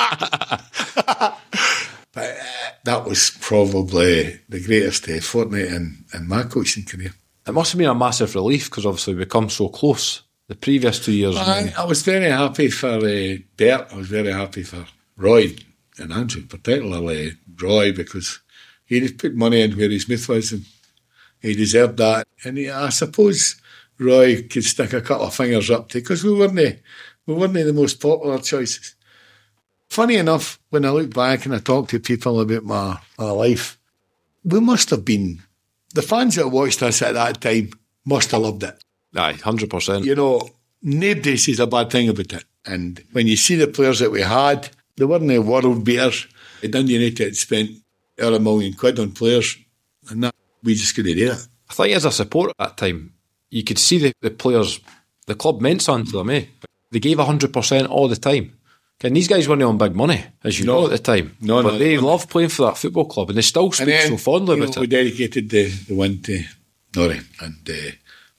uh, 2.16 2.34
that 2.84 3.04
was 3.04 3.30
probably 3.40 4.40
the 4.48 4.62
greatest 4.64 5.08
uh, 5.08 5.20
fortnight 5.20 5.66
in, 5.66 6.04
in 6.14 6.28
my 6.28 6.44
coaching 6.44 6.84
career. 6.84 7.12
It 7.46 7.52
must 7.52 7.72
have 7.72 7.78
been 7.78 7.90
a 7.90 7.94
massive 7.94 8.34
relief 8.34 8.70
because 8.70 8.86
obviously 8.86 9.14
we 9.14 9.26
come 9.26 9.50
so 9.50 9.68
close 9.68 10.22
the 10.48 10.54
previous 10.54 11.04
two 11.04 11.12
years. 11.12 11.36
I, 11.36 11.72
I 11.76 11.84
was 11.84 12.02
very 12.02 12.30
happy 12.30 12.68
for 12.68 12.96
uh, 12.98 13.36
Bert. 13.56 13.92
I 13.92 13.96
was 13.96 14.08
very 14.08 14.32
happy 14.32 14.62
for 14.62 14.86
Roy 15.16 15.54
and 15.98 16.12
Andrew, 16.12 16.42
particularly 16.46 17.32
Roy, 17.60 17.92
because 17.92 18.40
he 18.84 19.00
just 19.00 19.18
put 19.18 19.34
money 19.34 19.62
in 19.62 19.76
where 19.76 19.88
his 19.88 20.04
Smith 20.04 20.28
was 20.28 20.52
and 20.52 20.64
he 21.40 21.54
deserved 21.54 21.98
that. 21.98 22.26
And 22.44 22.58
he, 22.58 22.70
I 22.70 22.88
suppose 22.88 23.60
Roy 23.98 24.42
could 24.42 24.64
stick 24.64 24.92
a 24.92 25.00
couple 25.00 25.26
of 25.26 25.34
fingers 25.34 25.70
up 25.70 25.88
to 25.90 25.98
because 25.98 26.24
we 26.24 26.32
weren't 26.34 26.80
we 27.26 27.34
weren't 27.34 27.54
the 27.54 27.72
most 27.72 28.00
popular 28.00 28.38
choices. 28.38 28.94
Funny 29.88 30.16
enough, 30.16 30.58
when 30.70 30.84
I 30.84 30.90
look 30.90 31.14
back 31.14 31.46
and 31.46 31.54
I 31.54 31.58
talk 31.58 31.88
to 31.88 32.00
people 32.00 32.40
about 32.40 32.64
my, 32.64 32.98
my 33.18 33.30
life, 33.30 33.78
we 34.42 34.60
must 34.60 34.90
have 34.90 35.04
been 35.04 35.42
the 35.94 36.02
fans 36.02 36.34
that 36.34 36.48
watched 36.48 36.82
us 36.82 37.00
at 37.02 37.14
that 37.14 37.40
time 37.40 37.70
must 38.04 38.32
have 38.32 38.42
loved 38.42 38.64
it 38.64 38.82
Aye, 39.14 39.34
100%. 39.34 40.04
you 40.04 40.14
know, 40.14 40.50
nobody 40.82 41.36
says 41.36 41.60
a 41.60 41.66
bad 41.66 41.90
thing 41.90 42.08
about 42.08 42.32
it. 42.32 42.44
And 42.66 43.02
when 43.12 43.26
you 43.26 43.36
see 43.36 43.54
the 43.54 43.68
players 43.68 44.00
that 44.00 44.10
we 44.10 44.22
had, 44.22 44.70
they 44.96 45.04
weren't 45.04 45.28
the 45.28 45.38
world 45.40 45.84
beaters. 45.84 46.26
Dundee 46.62 46.94
United 46.94 47.18
had 47.24 47.36
spent 47.36 47.70
over 48.20 48.36
a 48.36 48.40
million 48.40 48.72
quid 48.74 48.98
on 48.98 49.12
players, 49.12 49.56
and 50.10 50.22
that 50.24 50.34
we 50.62 50.74
just 50.74 50.94
couldn't 50.94 51.16
do 51.16 51.32
it. 51.32 51.46
I 51.70 51.74
think 51.74 51.96
as 51.96 52.04
a 52.04 52.12
supporter 52.12 52.52
at 52.58 52.68
that 52.68 52.76
time, 52.76 53.12
you 53.50 53.64
could 53.64 53.78
see 53.78 53.98
the, 53.98 54.12
the 54.20 54.30
players, 54.30 54.80
the 55.26 55.34
club 55.34 55.60
meant 55.60 55.82
something 55.82 56.10
to 56.12 56.18
them, 56.18 56.30
eh? 56.30 56.44
They 56.90 57.00
gave 57.00 57.18
100% 57.18 57.88
all 57.88 58.08
the 58.08 58.16
time. 58.16 58.58
And 59.02 59.14
these 59.16 59.28
guys 59.28 59.48
weren't 59.48 59.62
on 59.62 59.76
big 59.76 59.94
money, 59.94 60.24
as 60.42 60.58
you 60.58 60.64
No. 60.64 60.80
know 60.80 60.84
at 60.86 60.90
the 60.92 60.98
time. 60.98 61.36
No, 61.40 61.62
but 61.62 61.72
no. 61.74 61.78
they 61.78 61.98
loved 61.98 62.30
playing 62.30 62.48
for 62.48 62.66
that 62.66 62.78
football 62.78 63.04
club 63.06 63.28
and 63.28 63.36
they 63.36 63.42
still 63.42 63.70
speak 63.72 64.00
so 64.00 64.16
fondly 64.16 64.56
know, 64.56 64.62
about 64.64 64.78
we 64.78 64.84
it. 64.84 64.90
dedicated 64.90 65.50
the, 65.50 65.66
the 65.66 65.94
win 65.94 66.22
to 66.22 66.42
Norrie, 66.96 67.20
and 67.42 67.68
uh, 67.68 67.90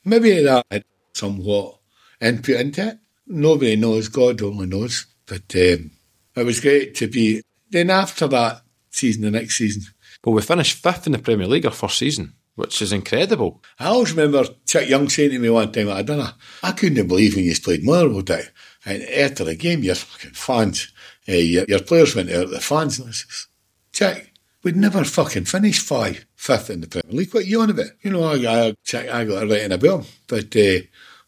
maybe 0.06 0.41
that 0.41 0.66
had 0.72 0.84
somewhat 1.14 1.78
input 2.22 2.56
into 2.56 2.88
it. 2.88 2.97
Nobody 3.28 3.76
knows, 3.76 4.08
God 4.08 4.41
only 4.41 4.66
knows. 4.66 5.06
But 5.28 5.53
um, 5.56 5.91
it 6.36 6.45
was 6.45 6.59
great 6.59 6.95
to 6.95 7.07
be. 7.07 7.41
Then 7.69 7.89
after 7.89 8.27
that 8.27 8.61
season, 8.91 9.23
the 9.23 9.31
next 9.31 9.57
season, 9.57 9.83
But 10.21 10.31
we 10.31 10.41
finished 10.41 10.81
fifth 10.81 11.05
in 11.05 11.11
the 11.11 11.19
Premier 11.19 11.47
League 11.47 11.65
our 11.65 11.71
first 11.71 11.97
season, 11.97 12.33
which 12.55 12.81
is 12.81 12.91
incredible. 12.91 13.61
I 13.79 13.88
always 13.88 14.11
remember 14.11 14.49
Chuck 14.65 14.88
Young 14.88 15.09
saying 15.09 15.31
to 15.31 15.39
me 15.39 15.49
one 15.49 15.71
time 15.71 15.89
at 15.89 15.99
a 15.99 16.03
dinner, 16.03 16.33
I 16.63 16.71
couldn't 16.71 17.07
believe 17.07 17.36
when 17.36 17.45
you 17.45 17.55
played 17.55 17.83
Motherwell 17.83 18.21
Day. 18.21 18.43
And 18.86 19.03
after 19.03 19.43
the 19.43 19.55
game, 19.55 19.83
your 19.83 19.95
fucking 19.95 20.31
fans, 20.31 20.91
uh, 21.27 21.33
your, 21.33 21.65
your 21.67 21.81
players 21.81 22.15
went 22.15 22.31
out, 22.31 22.45
of 22.45 22.49
the 22.51 22.59
fans, 22.59 22.99
and 22.99 23.09
I 23.09 23.11
says, 23.11 23.47
Chuck, 23.91 24.29
we'd 24.63 24.75
never 24.75 25.03
fucking 25.03 25.45
finished 25.45 25.81
five, 25.81 26.25
fifth 26.36 26.69
in 26.69 26.81
the 26.81 26.88
Premier 26.88 27.15
League. 27.15 27.33
What 27.33 27.43
are 27.43 27.47
you 27.47 27.61
on 27.61 27.69
about? 27.69 27.91
You 28.01 28.11
know, 28.11 28.23
I, 28.23 28.67
I, 28.67 28.75
Chuck, 28.83 29.07
I 29.07 29.25
got 29.25 29.43
it 29.43 29.51
right 29.51 29.61
in 29.61 29.71
a 29.71 29.77
bill. 29.77 30.05
But 30.27 30.55
uh, 30.55 30.81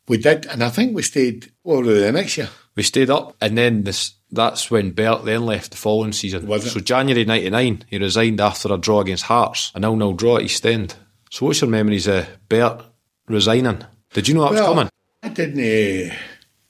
we 0.07 0.17
did, 0.17 0.45
and 0.47 0.63
I 0.63 0.69
think 0.69 0.95
we 0.95 1.01
stayed 1.01 1.51
over 1.65 1.93
the 1.93 2.11
next 2.11 2.37
year. 2.37 2.49
We 2.75 2.83
stayed 2.83 3.09
up, 3.09 3.35
and 3.41 3.57
then 3.57 3.83
this 3.83 4.13
that's 4.31 4.69
when 4.69 4.91
Bert 4.91 5.25
then 5.25 5.45
left 5.45 5.71
the 5.71 5.77
following 5.77 6.11
season. 6.11 6.47
Was 6.47 6.65
it? 6.65 6.69
So 6.71 6.79
January 6.79 7.25
'99, 7.25 7.85
he 7.87 7.97
resigned 7.97 8.41
after 8.41 8.73
a 8.73 8.77
draw 8.77 9.01
against 9.01 9.25
Hearts, 9.25 9.71
a 9.73 9.79
nil-nil 9.79 10.13
draw 10.13 10.37
at 10.37 10.43
East 10.43 10.65
End. 10.65 10.95
So 11.29 11.45
what's 11.45 11.61
your 11.61 11.69
memories 11.69 12.07
of 12.07 12.27
Bert 12.49 12.81
resigning? 13.27 13.83
Did 14.13 14.27
you 14.27 14.35
know 14.35 14.43
that 14.43 14.51
was 14.51 14.61
coming? 14.61 14.89
I 15.23 15.29
didn't. 15.29 16.11
Uh, 16.11 16.15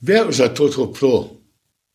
Bert 0.01 0.27
was 0.27 0.39
a 0.39 0.53
total 0.53 0.87
pro. 0.87 1.37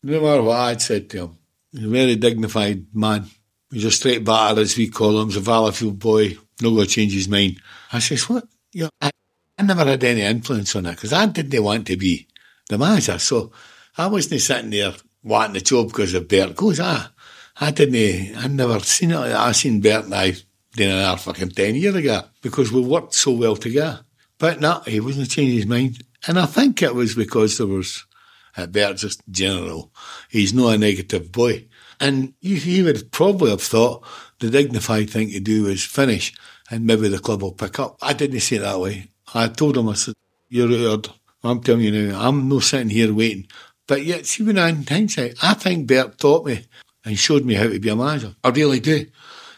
No 0.03 0.21
matter 0.21 0.43
what 0.43 0.59
I'd 0.59 0.81
said 0.81 1.09
to 1.11 1.17
him, 1.17 1.37
he's 1.71 1.85
a 1.85 1.89
very 1.89 2.15
dignified 2.15 2.87
man. 2.93 3.25
He's 3.71 3.85
a 3.85 3.91
straight 3.91 4.23
batter, 4.23 4.61
as 4.61 4.77
we 4.77 4.89
call 4.89 5.19
him. 5.21 5.29
He's 5.29 5.37
a 5.37 5.41
Valleyfield 5.41 5.97
boy. 5.97 6.37
No 6.61 6.71
going 6.71 6.85
to 6.85 6.89
change 6.89 7.13
his 7.13 7.27
mind. 7.27 7.59
I 7.91 7.99
says, 7.99 8.29
what? 8.29 8.45
You 8.71 8.83
know, 8.83 8.89
I, 9.01 9.11
I 9.57 9.63
never 9.63 9.85
had 9.85 10.03
any 10.03 10.21
influence 10.21 10.75
on 10.75 10.85
it 10.85 10.95
because 10.95 11.13
I 11.13 11.25
didn't 11.25 11.63
want 11.63 11.87
to 11.87 11.97
be 11.97 12.27
the 12.69 12.77
manager. 12.77 13.17
So 13.17 13.51
I 13.97 14.07
wasn't 14.07 14.41
sitting 14.41 14.69
there 14.69 14.93
wanting 15.23 15.53
the 15.53 15.61
job 15.61 15.87
because 15.87 16.13
of 16.13 16.27
Bert 16.27 16.55
goes. 16.55 16.79
Ah, 16.79 17.11
I 17.59 17.71
didn't. 17.71 18.37
I 18.37 18.47
never 18.47 18.79
seen 18.79 19.11
it. 19.11 19.17
I 19.17 19.51
seen 19.51 19.81
Bert 19.81 20.05
and 20.05 20.13
I 20.13 20.35
doing 20.75 20.91
another 20.91 21.17
fucking 21.17 21.51
ten 21.51 21.75
years 21.75 21.95
ago 21.95 22.23
because 22.41 22.71
we 22.71 22.81
worked 22.81 23.13
so 23.13 23.31
well 23.31 23.55
together. 23.55 24.01
But 24.37 24.59
no, 24.59 24.81
he 24.85 24.99
wasn't 24.99 25.29
changing 25.29 25.55
his 25.55 25.65
mind. 25.65 26.03
And 26.27 26.39
I 26.39 26.45
think 26.45 26.81
it 26.81 26.95
was 26.95 27.15
because 27.15 27.57
there 27.57 27.67
was, 27.67 28.05
uh, 28.57 28.67
Bert 28.67 28.97
just 28.97 29.21
general, 29.29 29.91
he's 30.29 30.53
not 30.53 30.75
a 30.75 30.77
negative 30.77 31.31
boy. 31.31 31.67
And 31.99 32.33
he 32.41 32.81
would 32.81 33.11
probably 33.11 33.51
have 33.51 33.61
thought 33.61 34.05
the 34.39 34.49
dignified 34.49 35.09
thing 35.09 35.29
to 35.29 35.39
do 35.39 35.67
is 35.67 35.85
finish 35.85 36.33
and 36.69 36.85
maybe 36.85 37.07
the 37.07 37.19
club 37.19 37.41
will 37.41 37.51
pick 37.51 37.79
up. 37.79 37.97
I 38.01 38.13
didn't 38.13 38.39
see 38.39 38.57
it 38.57 38.59
that 38.59 38.79
way. 38.79 39.09
I 39.33 39.47
told 39.47 39.77
him, 39.77 39.89
I 39.89 39.93
said, 39.93 40.15
you're 40.49 40.91
out. 40.91 41.09
I'm 41.43 41.61
telling 41.61 41.81
you 41.81 41.91
now, 41.91 42.27
I'm 42.27 42.47
not 42.47 42.63
sitting 42.63 42.89
here 42.89 43.13
waiting. 43.13 43.47
But 43.87 44.03
yet, 44.03 44.25
see, 44.25 44.43
when 44.43 44.57
I, 44.57 44.69
in 44.69 44.85
hindsight, 44.87 45.35
I 45.43 45.53
think 45.53 45.87
Bert 45.87 46.17
taught 46.17 46.45
me 46.45 46.65
and 47.05 47.19
showed 47.19 47.45
me 47.45 47.55
how 47.55 47.67
to 47.67 47.79
be 47.79 47.89
a 47.89 47.95
manager. 47.95 48.35
I 48.43 48.49
really 48.49 48.79
do. 48.79 49.05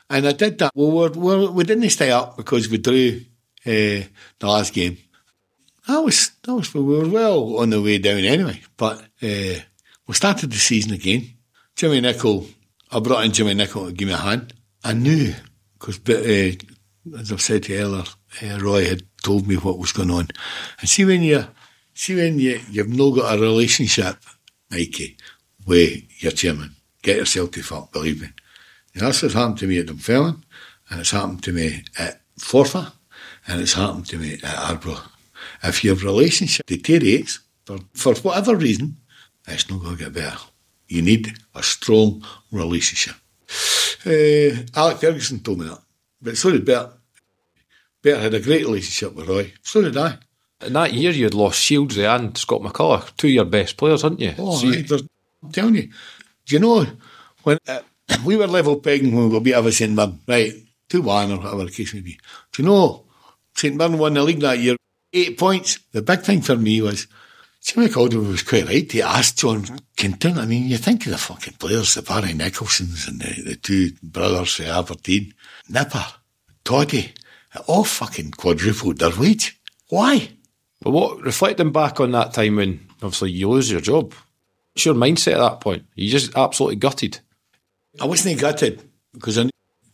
And 0.09 0.28
I 0.28 0.32
did 0.32 0.57
that. 0.59 0.71
Well, 0.76 0.91
we're, 0.91 1.09
we're, 1.11 1.51
we 1.51 1.63
didn't 1.63 1.89
stay 1.89 2.11
up 2.11 2.38
because 2.38 2.69
we 2.69 2.78
drew 2.78 3.21
uh, 3.65 4.05
the 4.39 4.47
last 4.47 4.73
game. 4.73 4.97
That 5.88 5.99
was, 5.99 6.32
that 6.43 6.55
was, 6.55 6.73
we 6.73 6.82
were 6.82 7.07
well 7.07 7.57
on 7.57 7.69
the 7.69 7.82
way 7.82 7.99
down 7.99 8.19
anyway. 8.19 8.61
But 8.78 9.01
uh, 9.21 9.59
we 10.07 10.13
started 10.13 10.51
the 10.51 10.57
season 10.57 10.93
again. 10.93 11.30
Jimmy 11.76 12.01
Nicholl, 12.01 12.47
I 12.91 12.99
brought 12.99 13.26
in 13.26 13.32
Jimmy 13.32 13.53
Nicholl 13.53 13.88
to 13.88 13.93
give 13.93 14.07
me 14.07 14.13
a 14.13 14.17
hand. 14.17 14.53
I 14.84 14.93
knew, 14.93 15.34
because 15.73 15.99
uh, 16.09 16.55
as 17.19 17.32
I've 17.32 17.41
said 17.41 17.63
to 17.63 18.03
uh, 18.41 18.59
Roy 18.59 18.86
had 18.86 19.03
told 19.23 19.47
me 19.47 19.55
what 19.55 19.78
was 19.78 19.91
going 19.91 20.11
on. 20.11 20.28
And 20.80 20.89
see 20.89 21.05
when 21.05 21.21
you, 21.21 21.45
see 21.95 22.15
when 22.15 22.37
you, 22.37 22.59
you've 22.69 22.89
not 22.89 23.15
got 23.15 23.37
a 23.37 23.41
relationship, 23.41 24.17
Mikey, 24.69 25.17
with 25.65 26.03
your 26.21 26.33
chairman, 26.33 26.75
get 27.01 27.17
yourself 27.17 27.51
to 27.51 27.63
fuck, 27.63 27.91
believe 27.91 28.21
me. 28.21 28.29
And 28.93 29.03
that's 29.03 29.23
what's 29.23 29.33
happened 29.33 29.57
to 29.59 29.67
me 29.67 29.79
at 29.79 29.87
Dunfermline, 29.87 30.43
and 30.89 30.99
it's 30.99 31.11
happened 31.11 31.43
to 31.43 31.53
me 31.53 31.83
at 31.97 32.21
Forfar, 32.37 32.91
and 33.47 33.61
it's 33.61 33.73
happened 33.73 34.05
to 34.07 34.17
me 34.17 34.33
at 34.33 34.43
Arbroath. 34.43 35.07
If 35.63 35.83
your 35.83 35.95
relationship 35.95 36.65
deteriorates, 36.65 37.39
for, 37.65 37.79
for 37.93 38.13
whatever 38.15 38.55
reason, 38.55 38.97
it's 39.47 39.69
not 39.69 39.81
going 39.81 39.97
to 39.97 40.03
get 40.03 40.13
better. 40.13 40.37
You 40.87 41.01
need 41.01 41.33
a 41.55 41.63
strong 41.63 42.23
relationship. 42.51 43.15
Uh, 44.05 44.63
Alec 44.79 44.97
Ferguson 44.97 45.39
told 45.39 45.59
me 45.59 45.65
that, 45.65 45.81
but 46.21 46.37
so 46.37 46.51
did 46.51 46.65
Bert. 46.65 46.91
Bert 48.01 48.19
had 48.19 48.33
a 48.35 48.39
great 48.39 48.65
relationship 48.65 49.15
with 49.15 49.27
Roy. 49.27 49.51
So 49.63 49.81
did 49.81 49.97
I. 49.97 50.19
In 50.62 50.74
that 50.74 50.93
year, 50.93 51.12
you 51.12 51.26
had 51.26 51.34
lost 51.34 51.60
Shields 51.60 51.97
and 51.97 52.38
Scott 52.38 52.62
McCullough, 52.62 53.16
two 53.18 53.28
of 53.28 53.34
your 53.34 53.45
best 53.45 53.78
players, 53.78 54.01
hadn't 54.01 54.22
you? 54.22 54.34
Oh, 54.38 54.56
So 54.56 54.99
I'm 55.43 55.51
telling 55.51 55.76
you. 55.76 55.89
Do 56.45 56.56
you 56.56 56.60
know 56.60 56.86
when 57.43 57.58
uh, 57.68 57.80
we 58.24 58.38
were 58.38 58.47
level 58.47 58.78
pegging 58.78 59.16
when 59.16 59.30
we 59.30 59.39
beat 59.39 59.53
over 59.53 59.72
St 59.72 59.91
Mirren, 59.91 60.20
right? 60.28 60.53
2 60.89 61.01
1 61.01 61.32
or 61.32 61.38
whatever 61.38 61.66
the 61.66 61.72
case 61.72 61.93
may 61.93 62.01
be. 62.01 62.20
Do 62.51 62.62
you 62.62 62.70
know 62.70 63.06
St 63.56 63.76
Mirren 63.76 63.97
won 63.97 64.14
the 64.14 64.24
league 64.24 64.39
that 64.41 64.60
year, 64.60 64.76
eight 65.14 65.38
points? 65.38 65.80
The 65.91 66.01
big 66.01 66.22
thing 66.22 66.41
for 66.41 66.56
me 66.56 66.82
was 66.82 67.08
Jimmy 67.62 67.89
Caldwell 67.89 68.24
was 68.24 68.43
quite 68.43 68.68
right. 68.68 68.91
He 68.91 69.01
asked 69.01 69.39
John 69.39 69.66
Kinton. 69.97 70.38
I 70.38 70.45
mean, 70.45 70.68
you 70.68 70.78
think 70.78 71.06
of 71.06 71.12
the 71.12 71.18
fucking 71.18 71.56
players, 71.56 71.95
the 71.95 72.03
Barry 72.03 72.34
Nicholsons 72.34 73.08
and 73.08 73.20
the, 73.20 73.41
the 73.41 73.56
two 73.56 73.91
brothers 74.03 74.56
from 74.56 74.66
Aberdeen, 74.66 75.34
Nipper, 75.68 76.06
Toddy, 76.64 77.14
all 77.66 77.84
fucking 77.84 78.32
quadrupled 78.32 78.99
their 78.99 79.18
wage. 79.18 79.60
Why? 79.89 80.30
But 80.86 80.91
what 80.91 81.21
reflecting 81.21 81.73
back 81.73 81.99
on 81.99 82.11
that 82.11 82.33
time 82.33 82.55
when 82.55 82.88
obviously 83.01 83.31
you 83.31 83.49
lose 83.49 83.69
your 83.69 83.81
job, 83.81 84.13
What's 84.75 84.86
your 84.86 84.95
mindset 84.95 85.36
at 85.36 85.39
that 85.39 85.61
point? 85.61 85.86
You 85.95 86.11
just 86.11 86.36
absolutely 86.36 86.75
gutted. 86.75 87.19
I 88.01 88.05
wasn't 88.05 88.41
gutted 88.41 88.83
because 89.13 89.38
I 89.38 89.43
knew 89.43 89.49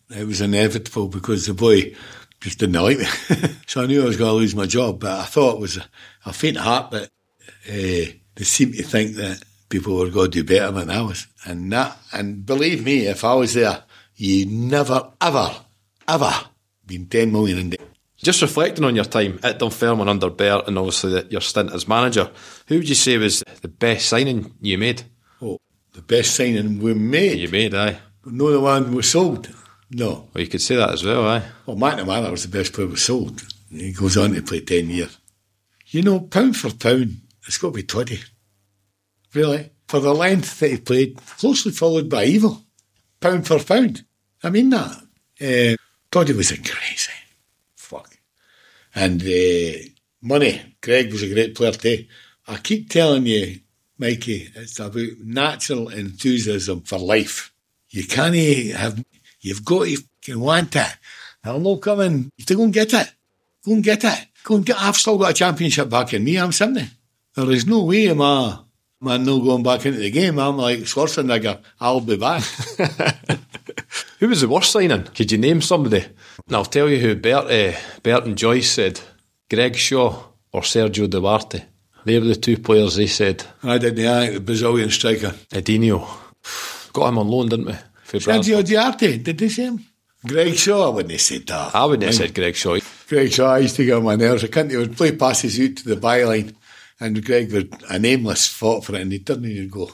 it 0.10 0.26
was 0.26 0.42
inevitable 0.42 1.08
because 1.08 1.46
the 1.46 1.54
boy 1.54 1.96
just 2.40 2.58
didn't 2.58 2.82
like 2.82 2.98
me. 2.98 3.06
so 3.68 3.84
I 3.84 3.86
knew 3.86 4.02
I 4.02 4.06
was 4.06 4.18
going 4.18 4.32
to 4.32 4.36
lose 4.36 4.56
my 4.56 4.66
job, 4.66 5.02
but 5.02 5.20
I 5.20 5.26
thought 5.26 5.58
it 5.58 5.62
was 5.62 5.78
a, 5.78 5.86
a 6.26 6.34
faint 6.34 6.58
heart 6.58 6.90
that 6.90 7.04
uh, 7.04 8.12
they 8.34 8.44
seemed 8.44 8.74
to 8.74 8.82
think 8.82 9.18
that 9.18 9.44
people 9.70 9.98
were 9.98 10.10
going 10.10 10.32
to 10.32 10.44
do 10.44 10.44
better 10.44 10.72
than 10.72 10.90
I 10.90 11.04
was. 11.04 11.28
And 11.46 11.72
that, 11.72 11.96
and 12.12 12.44
believe 12.44 12.84
me, 12.84 13.06
if 13.06 13.24
I 13.24 13.36
was 13.36 13.54
there, 13.54 13.84
you'd 14.16 14.50
never, 14.50 15.12
ever, 15.22 15.52
ever 16.08 16.34
been 16.88 17.06
10 17.06 17.32
million 17.32 17.60
in 17.60 17.70
debt. 17.70 17.91
Just 18.24 18.42
reflecting 18.42 18.86
on 18.86 18.96
your 18.96 19.06
time 19.06 19.40
at 19.42 19.58
Dunfermline 19.58 20.08
under 20.08 20.30
Bert 20.30 20.68
and 20.68 20.78
obviously 20.78 21.12
the, 21.12 21.28
your 21.32 21.42
stint 21.42 21.72
as 21.72 21.88
manager, 21.88 22.30
who 22.68 22.76
would 22.76 22.90
you 22.90 22.96
say 22.96 23.18
was 23.18 23.44
the 23.62 23.68
best 23.68 24.08
signing 24.08 24.54
you 24.62 24.78
made? 24.78 25.04
Oh, 25.42 25.58
the 25.94 26.04
best 26.04 26.36
signing 26.36 26.80
we 26.80 26.94
made. 26.94 27.40
You 27.40 27.50
made, 27.50 27.74
aye. 27.74 28.00
No, 28.26 28.52
the 28.52 28.60
one 28.60 28.94
we 28.94 29.02
sold. 29.02 29.50
No. 29.90 30.30
Well, 30.34 30.44
you 30.44 30.48
could 30.48 30.62
say 30.62 30.76
that 30.76 30.92
as 30.92 31.04
well, 31.04 31.28
aye. 31.28 31.44
Well, 31.66 31.76
McNamara 31.78 32.30
was 32.30 32.44
the 32.44 32.56
best 32.56 32.74
player 32.74 32.88
we 32.88 32.96
sold. 32.98 33.42
He 33.72 33.92
goes 33.92 34.18
on 34.18 34.34
to 34.34 34.42
play 34.44 34.62
10 34.62 34.90
years. 34.90 35.18
You 35.88 36.04
know, 36.04 36.20
pound 36.20 36.56
for 36.58 36.72
pound, 36.72 37.22
it's 37.48 37.58
got 37.58 37.70
to 37.70 37.74
be 37.74 37.84
20. 37.84 38.20
Really? 39.34 39.72
For 39.88 40.00
the 40.00 40.14
length 40.14 40.60
that 40.60 40.72
he 40.72 40.78
played, 40.78 41.18
closely 41.18 41.72
followed 41.72 42.10
by 42.10 42.26
Evil. 42.26 42.64
Pound 43.20 43.48
for 43.48 43.60
pound. 43.60 44.06
I 44.44 44.50
mean 44.52 44.70
that. 44.70 45.02
Uh, 45.42 45.76
Toddy 46.12 46.34
was 46.34 46.52
a 46.52 46.58
crazy. 46.58 47.12
And 48.94 49.22
uh, 49.22 49.80
money. 50.22 50.62
Greg 50.82 51.12
was 51.12 51.24
a 51.24 51.34
great 51.34 51.56
player 51.56 51.72
too. 51.72 52.06
I 52.48 52.58
keep 52.58 52.90
telling 52.90 53.26
you, 53.26 53.60
Mikey, 53.98 54.50
it's 54.56 54.80
about 54.80 55.20
natural 55.24 55.90
enthusiasm 55.90 56.82
for 56.82 56.98
life. 56.98 57.54
You 57.90 58.06
can't 58.06 58.36
have, 58.76 59.04
you've 59.42 59.64
got 59.64 59.88
to 60.24 60.40
want 60.40 60.76
it. 60.76 60.98
I'll 61.44 61.60
not 61.60 61.82
come 61.82 62.02
in. 62.02 62.14
You 62.24 62.32
have 62.40 62.48
to 62.48 62.56
go 62.56 62.64
and 62.64 62.74
get 62.74 62.94
it. 62.94 63.12
Go 63.66 63.74
and 63.74 63.84
get 63.84 64.04
it. 64.04 64.28
Go 64.44 64.56
and 64.56 64.66
get 64.66 64.80
I've 64.80 64.96
still 64.96 65.18
got 65.18 65.32
a 65.32 65.34
championship 65.34 65.90
back 65.90 66.14
in 66.14 66.24
me. 66.24 66.38
I'm 66.38 66.52
70. 66.52 66.88
There 67.36 67.52
is 67.52 67.66
no 67.66 67.84
way 67.84 68.10
am 68.10 68.22
I, 68.22 68.60
man, 69.00 69.24
no 69.24 69.40
going 69.40 69.64
back 69.64 69.86
into 69.86 70.00
the 70.00 70.12
game. 70.12 70.40
I'm 70.40 70.58
like 70.58 70.80
Schwarzenegger. 70.80 71.62
I'll 71.80 72.02
be 72.02 72.18
back. 72.18 72.44
Who 74.20 74.28
was 74.28 74.42
the 74.42 74.50
worst 74.50 74.72
signing? 74.72 75.04
Could 75.04 75.32
you 75.32 75.38
name 75.38 75.62
somebody? 75.62 76.06
And 76.52 76.58
I'll 76.58 76.66
tell 76.66 76.90
you 76.90 76.98
who 76.98 77.16
Bert, 77.16 77.50
uh, 77.50 77.80
Bert 78.04 78.26
and 78.26 78.38
Joyce 78.38 78.72
said. 78.72 79.00
Greg 79.50 79.74
Shaw 79.78 80.22
or 80.52 80.64
Sergio 80.64 81.10
Duarte. 81.10 81.64
They 82.04 82.20
were 82.20 82.26
the 82.26 82.36
two 82.36 82.58
players 82.58 82.98
they 82.98 83.08
said. 83.08 83.46
I 83.64 83.78
didn't 83.78 84.04
think 84.04 84.34
the 84.34 84.42
Brazilian 84.42 84.90
striker. 84.90 85.34
Edinho. 85.54 86.06
Got 86.92 87.08
him 87.08 87.20
on 87.20 87.30
loan, 87.30 87.48
didn't 87.48 87.68
we? 87.68 87.76
For 88.04 88.18
Sergio 88.18 88.68
Duarte, 88.68 89.20
did 89.20 89.38
they 89.38 89.48
say 89.48 89.64
him? 89.64 89.86
Greg 90.28 90.58
Shaw, 90.58 90.88
I 90.88 90.90
wouldn't 90.90 91.14
have 91.14 91.22
said 91.22 91.48
that. 91.48 91.74
I 91.74 91.86
wouldn't 91.86 92.04
have 92.04 92.16
said 92.16 92.36
Greg 92.36 92.56
Shaw. 92.56 92.80
Greg 93.08 93.32
Shaw, 93.32 93.54
I 93.54 93.60
used 93.60 93.78
to 93.78 93.86
get 93.86 93.96
on 93.96 94.04
my 94.04 94.18
nerves. 94.18 94.44
I 94.44 94.48
couldn't, 94.48 94.72
he 94.72 94.76
would 94.76 94.98
play 94.98 95.16
passes 95.16 95.58
out 95.58 95.78
to 95.78 95.88
the 95.88 95.96
byline 95.96 96.54
and 97.00 97.24
Greg 97.24 97.54
would, 97.54 97.82
a 97.90 97.98
nameless 97.98 98.50
fought 98.50 98.84
for 98.84 98.96
it 98.96 99.02
and 99.04 99.14
he'd 99.14 99.26
turn 99.26 99.38
and 99.38 99.46
he'd 99.46 99.72
go, 99.72 99.90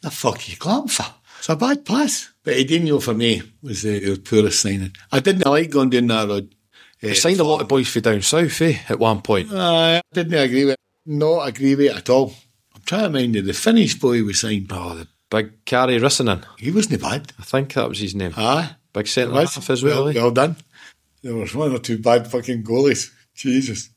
the 0.00 0.10
fuck 0.10 0.38
are 0.38 0.50
you 0.50 0.56
clapping 0.56 0.88
for? 0.88 1.04
It's 1.38 1.50
a 1.50 1.56
bad 1.56 1.84
pass. 1.84 2.30
But 2.46 2.54
Edinho 2.54 3.02
for 3.02 3.12
me 3.12 3.42
was 3.60 3.82
the, 3.82 3.98
the 3.98 4.20
poorest 4.20 4.62
signing. 4.62 4.94
I 5.10 5.18
didn't 5.18 5.44
like 5.44 5.68
going 5.68 5.90
down 5.90 6.06
that 6.06 6.28
road. 6.28 6.54
He 7.00 7.12
signed 7.12 7.40
a 7.40 7.44
lot 7.44 7.60
of 7.60 7.66
boys 7.66 7.88
for 7.88 7.98
down 7.98 8.22
south, 8.22 8.62
eh, 8.62 8.78
at 8.88 9.00
one 9.00 9.20
point. 9.20 9.48
I 9.52 10.00
didn't 10.12 10.34
agree 10.34 10.64
with 10.64 10.74
it. 10.74 10.80
Not 11.04 11.48
agree 11.48 11.74
with 11.74 11.86
it 11.86 11.96
at 11.96 12.08
all. 12.08 12.34
I'm 12.72 12.82
trying 12.86 13.02
to 13.02 13.10
mind 13.10 13.34
the 13.34 13.52
Finnish 13.52 13.98
boy 13.98 14.22
was 14.22 14.38
signed. 14.38 14.68
Oh, 14.70 14.94
the 14.94 15.08
big 15.28 15.64
Kari 15.64 15.98
Rissanen. 15.98 16.44
He 16.56 16.70
wasn't 16.70 17.02
bad. 17.02 17.32
I 17.36 17.42
think 17.42 17.72
that 17.72 17.88
was 17.88 17.98
his 17.98 18.14
name. 18.14 18.32
Aye. 18.36 18.76
Big 18.92 19.08
centre 19.08 19.34
half 19.34 19.68
as 19.68 19.82
well. 19.82 20.04
well, 20.04 20.08
eh? 20.08 20.14
well 20.14 20.30
done. 20.30 20.54
There 21.22 21.34
was 21.34 21.52
one 21.52 21.72
or 21.72 21.80
two 21.80 21.98
bad 21.98 22.30
fucking 22.30 22.62
goalies. 22.62 23.12
Jesus. 23.34 23.90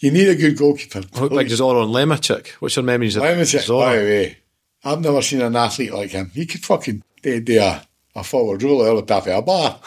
You 0.00 0.10
need 0.10 0.30
a 0.30 0.34
good 0.36 0.56
goalkeeper. 0.56 1.02
Looked 1.20 1.34
like 1.34 1.48
Zoran 1.48 1.90
Lemacic. 1.90 2.48
What's 2.60 2.76
your 2.76 2.82
memories 2.82 3.16
of 3.16 3.24
it? 3.24 3.26
By 3.26 3.44
the 3.44 3.76
way, 3.76 4.38
I've 4.82 5.02
never 5.02 5.20
seen 5.20 5.42
an 5.42 5.54
athlete 5.54 5.92
like 5.92 6.12
him. 6.12 6.30
He 6.34 6.46
could 6.46 6.64
fucking 6.64 7.02
do 7.40 7.60
a, 7.60 7.82
a 8.14 8.24
forward 8.24 8.62
roll 8.62 8.82
out 8.82 8.96
of 8.96 9.06
the 9.06 9.14
top 9.14 9.26
of 9.26 9.32
a 9.38 9.42
bar. 9.42 9.80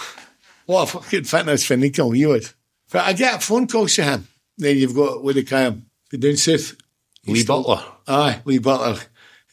What 0.65 0.83
a 0.83 0.87
fucking 0.99 1.23
fitness 1.23 1.65
for 1.65 1.77
Nico 1.77 2.09
he 2.11 2.25
was. 2.25 2.53
But 2.91 3.05
I 3.05 3.13
get 3.13 3.43
phone 3.43 3.67
calls 3.67 3.95
to 3.95 4.03
him. 4.03 4.27
Then 4.57 4.77
you've 4.77 4.95
got, 4.95 5.23
what 5.23 5.35
do 5.35 5.41
they 5.41 5.49
call 5.49 5.59
him? 5.71 5.85
The 6.09 6.17
down 6.17 6.37
south. 6.37 6.75
Lee 7.25 7.39
still- 7.39 7.63
Butler. 7.63 7.83
Aye, 8.07 8.41
Lee 8.45 8.59
Butler. 8.59 8.99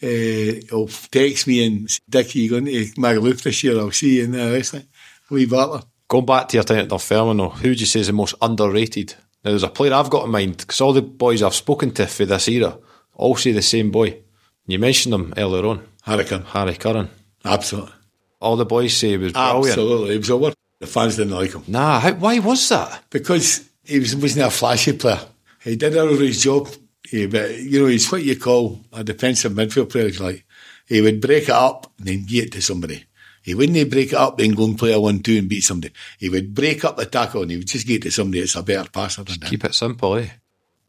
Uh, 0.03 0.61
he'll 0.69 0.89
text 1.11 1.47
me 1.47 1.65
and 1.67 1.89
Dickie, 2.09 2.41
you 2.41 2.51
going 2.51 2.65
to 2.67 2.85
Magaluf 2.97 3.43
this 3.43 3.63
year? 3.65 3.79
I'll 3.79 3.91
see 3.91 4.17
you 4.19 4.25
in 4.25 4.33
the 4.33 4.53
wrestling. 4.53 4.87
Lee 5.31 5.47
Butler. 5.47 5.83
Going 6.09 6.27
back 6.27 6.49
to 6.49 6.57
your 6.57 6.65
time 6.65 6.79
at 6.79 6.89
Dunfermline, 6.89 7.37
though, 7.39 7.49
who 7.49 7.69
would 7.71 7.81
you 7.81 7.87
say 7.87 8.01
is 8.01 8.09
the 8.09 8.13
most 8.13 8.35
underrated? 8.43 9.15
Now, 9.45 9.51
there's 9.51 9.63
a 9.63 9.69
player 9.69 9.95
I've 9.95 10.11
got 10.11 10.25
in 10.27 10.31
mind 10.31 10.59
because 10.59 10.81
all 10.81 10.93
the 10.93 11.03
boys 11.03 11.43
I've 11.43 11.55
spoken 11.55 11.91
to 11.93 12.07
for 12.07 12.25
this 12.27 12.49
era 12.49 12.79
all 13.15 13.37
say 13.37 13.53
the 13.53 13.63
same 13.63 13.91
boy. 13.91 14.19
You 14.67 14.79
mentioned 14.79 15.15
him 15.15 15.35
earlier 15.37 15.65
on, 15.67 15.87
Hurricane. 16.05 16.43
Harry 16.43 16.75
Curran. 16.75 17.09
Absolutely. 17.45 17.93
All 18.41 18.57
the 18.57 18.65
boys 18.65 18.97
say 18.97 19.11
he 19.11 19.17
was 19.17 19.33
brilliant. 19.33 19.67
Absolutely. 19.67 20.13
He 20.13 20.19
was 20.19 20.31
a 20.31 20.37
word. 20.37 20.55
The 20.81 20.87
fans 20.87 21.17
didn't 21.17 21.35
like 21.35 21.53
him. 21.53 21.63
Nah, 21.67 22.01
how, 22.01 22.13
why 22.15 22.39
was 22.41 22.69
that? 22.69 23.05
because 23.11 23.69
he 23.85 23.99
was, 23.99 24.15
wasn't 24.17 24.47
a 24.47 24.51
flashy 24.51 24.93
player. 24.93 25.21
He 25.63 25.77
did 25.77 25.97
all 25.97 26.13
of 26.13 26.21
his 26.21 26.43
job. 26.43 26.69
He, 27.09 27.27
but, 27.27 27.57
you 27.59 27.81
know, 27.81 27.87
he's 27.87 28.11
what 28.11 28.23
you 28.23 28.39
call 28.39 28.81
a 28.93 29.05
defensive 29.05 29.53
midfield 29.53 29.91
player. 29.91 30.07
He's 30.07 30.21
like, 30.21 30.45
he 30.87 31.01
would 31.01 31.21
break 31.21 31.45
it 31.45 31.51
up 31.51 31.93
and 31.99 32.09
then 32.09 32.25
give 32.27 32.47
it 32.47 32.53
to 32.53 32.61
somebody. 32.63 33.05
He 33.43 33.55
wouldn't 33.55 33.91
break 33.91 34.09
it 34.09 34.15
up 34.15 34.41
and 34.41 34.57
go 34.57 34.65
and 34.65 34.79
play 34.79 34.93
a 34.93 35.01
one-two 35.01 35.39
and 35.39 35.49
beat 35.49 35.61
somebody. 35.61 35.93
He 36.19 36.29
would 36.31 36.55
break 36.55 36.85
up 36.85 36.97
the 36.97 37.07
tackle 37.07 37.43
and 37.43 37.51
he 37.51 37.59
would 37.59 37.67
just 37.67 37.87
give 37.87 37.97
it 37.97 38.03
to 38.05 38.11
somebody 38.11 38.41
that's 38.41 38.57
a 38.57 38.63
better 38.63 38.89
passer 38.91 39.23
than 39.23 39.35
him. 39.35 39.49
Keep 39.49 39.65
it 39.65 39.75
simple, 39.75 40.17
eh? 40.17 40.29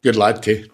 Good 0.02 0.16
lad 0.16 0.42
too. 0.42 0.68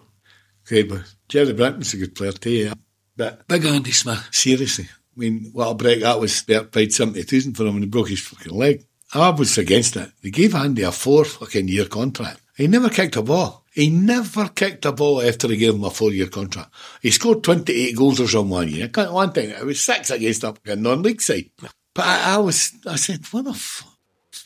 Great 0.65 0.89
boy. 0.89 1.01
Gerry 1.27 1.53
Britton's 1.53 1.93
a 1.93 1.97
good 1.97 2.15
player 2.15 2.31
too, 2.31 2.51
yeah. 2.51 2.73
But 3.15 3.47
Big 3.47 3.65
Andy 3.65 3.91
Smith, 3.91 4.29
seriously. 4.31 4.87
I 5.15 5.19
mean, 5.19 5.49
what 5.53 5.69
a 5.69 5.75
break 5.75 6.01
that 6.01 6.19
was. 6.19 6.41
Paid 6.41 6.93
70,000 6.93 7.53
for 7.53 7.63
him 7.63 7.75
and 7.75 7.83
he 7.83 7.89
broke 7.89 8.09
his 8.09 8.21
fucking 8.21 8.53
leg. 8.53 8.85
I 9.13 9.29
was 9.29 9.57
against 9.57 9.95
it. 9.95 10.11
They 10.23 10.31
gave 10.31 10.55
Andy 10.55 10.81
a 10.81 10.91
four 10.91 11.23
fucking 11.23 11.67
year 11.67 11.85
contract. 11.85 12.41
He 12.55 12.67
never 12.67 12.89
kicked 12.89 13.15
a 13.15 13.21
ball. 13.21 13.63
He 13.73 13.89
never 13.89 14.49
kicked 14.49 14.85
a 14.85 14.91
ball 14.91 15.21
after 15.21 15.47
they 15.47 15.57
gave 15.57 15.75
him 15.75 15.83
a 15.83 15.89
four 15.89 16.11
year 16.11 16.27
contract. 16.27 16.71
He 17.01 17.11
scored 17.11 17.43
28 17.43 17.95
goals 17.95 18.19
or 18.19 18.27
something 18.27 18.49
one 18.49 18.69
year. 18.69 18.89
I 18.95 19.09
one 19.09 19.31
thing. 19.31 19.49
It 19.49 19.65
was 19.65 19.81
six 19.81 20.09
against 20.09 20.43
a 20.43 20.53
fucking 20.53 20.81
non-league 20.81 21.21
side. 21.21 21.49
But 21.57 22.05
I, 22.05 22.35
I 22.35 22.37
was, 22.37 22.73
I 22.87 22.95
said, 22.95 23.25
what 23.31 23.45
the 23.45 23.51
f-? 23.51 23.85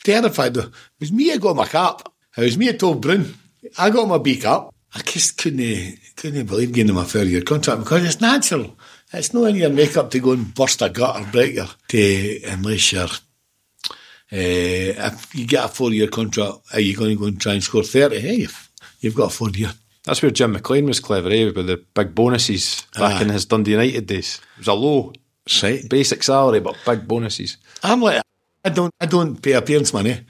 Terrified. 0.04 0.56
It 0.56 0.70
was 1.00 1.12
me 1.12 1.30
who 1.30 1.38
got 1.38 1.56
my 1.56 1.66
cap. 1.66 2.08
It 2.36 2.42
was 2.42 2.58
me 2.58 2.66
who 2.66 2.72
told 2.74 3.02
Brun. 3.02 3.34
I 3.76 3.90
got 3.90 4.08
my 4.08 4.18
beak 4.18 4.44
up. 4.44 4.74
I 4.94 5.00
just 5.00 5.36
couldn't, 5.36 5.98
couldn't 6.16 6.46
believe 6.46 6.72
giving 6.72 6.90
him 6.90 6.98
a 6.98 7.04
four 7.04 7.22
year 7.22 7.42
contract 7.42 7.84
because 7.84 8.04
it's 8.04 8.20
natural. 8.20 8.76
It's 9.12 9.32
not 9.32 9.44
in 9.44 9.56
your 9.56 9.70
makeup 9.70 10.10
to 10.10 10.20
go 10.20 10.32
and 10.32 10.54
burst 10.54 10.82
a 10.82 10.88
gut 10.90 11.20
or 11.20 11.26
break 11.32 11.54
your 11.54 11.66
to 11.88 12.40
unless 12.46 12.92
you're 12.92 13.08
uh, 14.30 15.08
if 15.10 15.34
you 15.34 15.46
get 15.46 15.64
a 15.64 15.68
four 15.68 15.90
year 15.92 16.08
contract, 16.08 16.58
are 16.74 16.80
you 16.80 16.94
going 16.96 17.10
to 17.16 17.16
go 17.20 17.26
and 17.26 17.40
try 17.40 17.54
and 17.54 17.62
score 17.62 17.82
30? 17.82 18.20
Hey, 18.20 18.34
you've, 18.36 18.70
you've 19.00 19.14
got 19.14 19.32
a 19.32 19.34
four 19.34 19.48
year. 19.50 19.72
That's 20.04 20.20
where 20.20 20.30
Jim 20.30 20.52
McLean 20.52 20.84
was 20.86 21.00
clever, 21.00 21.30
eh? 21.30 21.46
With 21.46 21.66
the 21.66 21.82
big 21.94 22.14
bonuses 22.14 22.86
back 22.94 23.16
Aye. 23.16 23.22
in 23.22 23.28
his 23.30 23.46
Dundee 23.46 23.70
United 23.72 24.06
days. 24.06 24.40
It 24.56 24.58
was 24.58 24.68
a 24.68 24.74
low 24.74 25.12
Right. 25.62 25.88
basic 25.88 26.22
salary, 26.22 26.60
but 26.60 26.76
big 26.84 27.08
bonuses. 27.08 27.56
I'm 27.82 28.02
like, 28.02 28.20
I 28.62 28.68
don't, 28.68 28.92
I 29.00 29.06
don't 29.06 29.40
pay 29.40 29.52
appearance 29.52 29.94
money. 29.94 30.20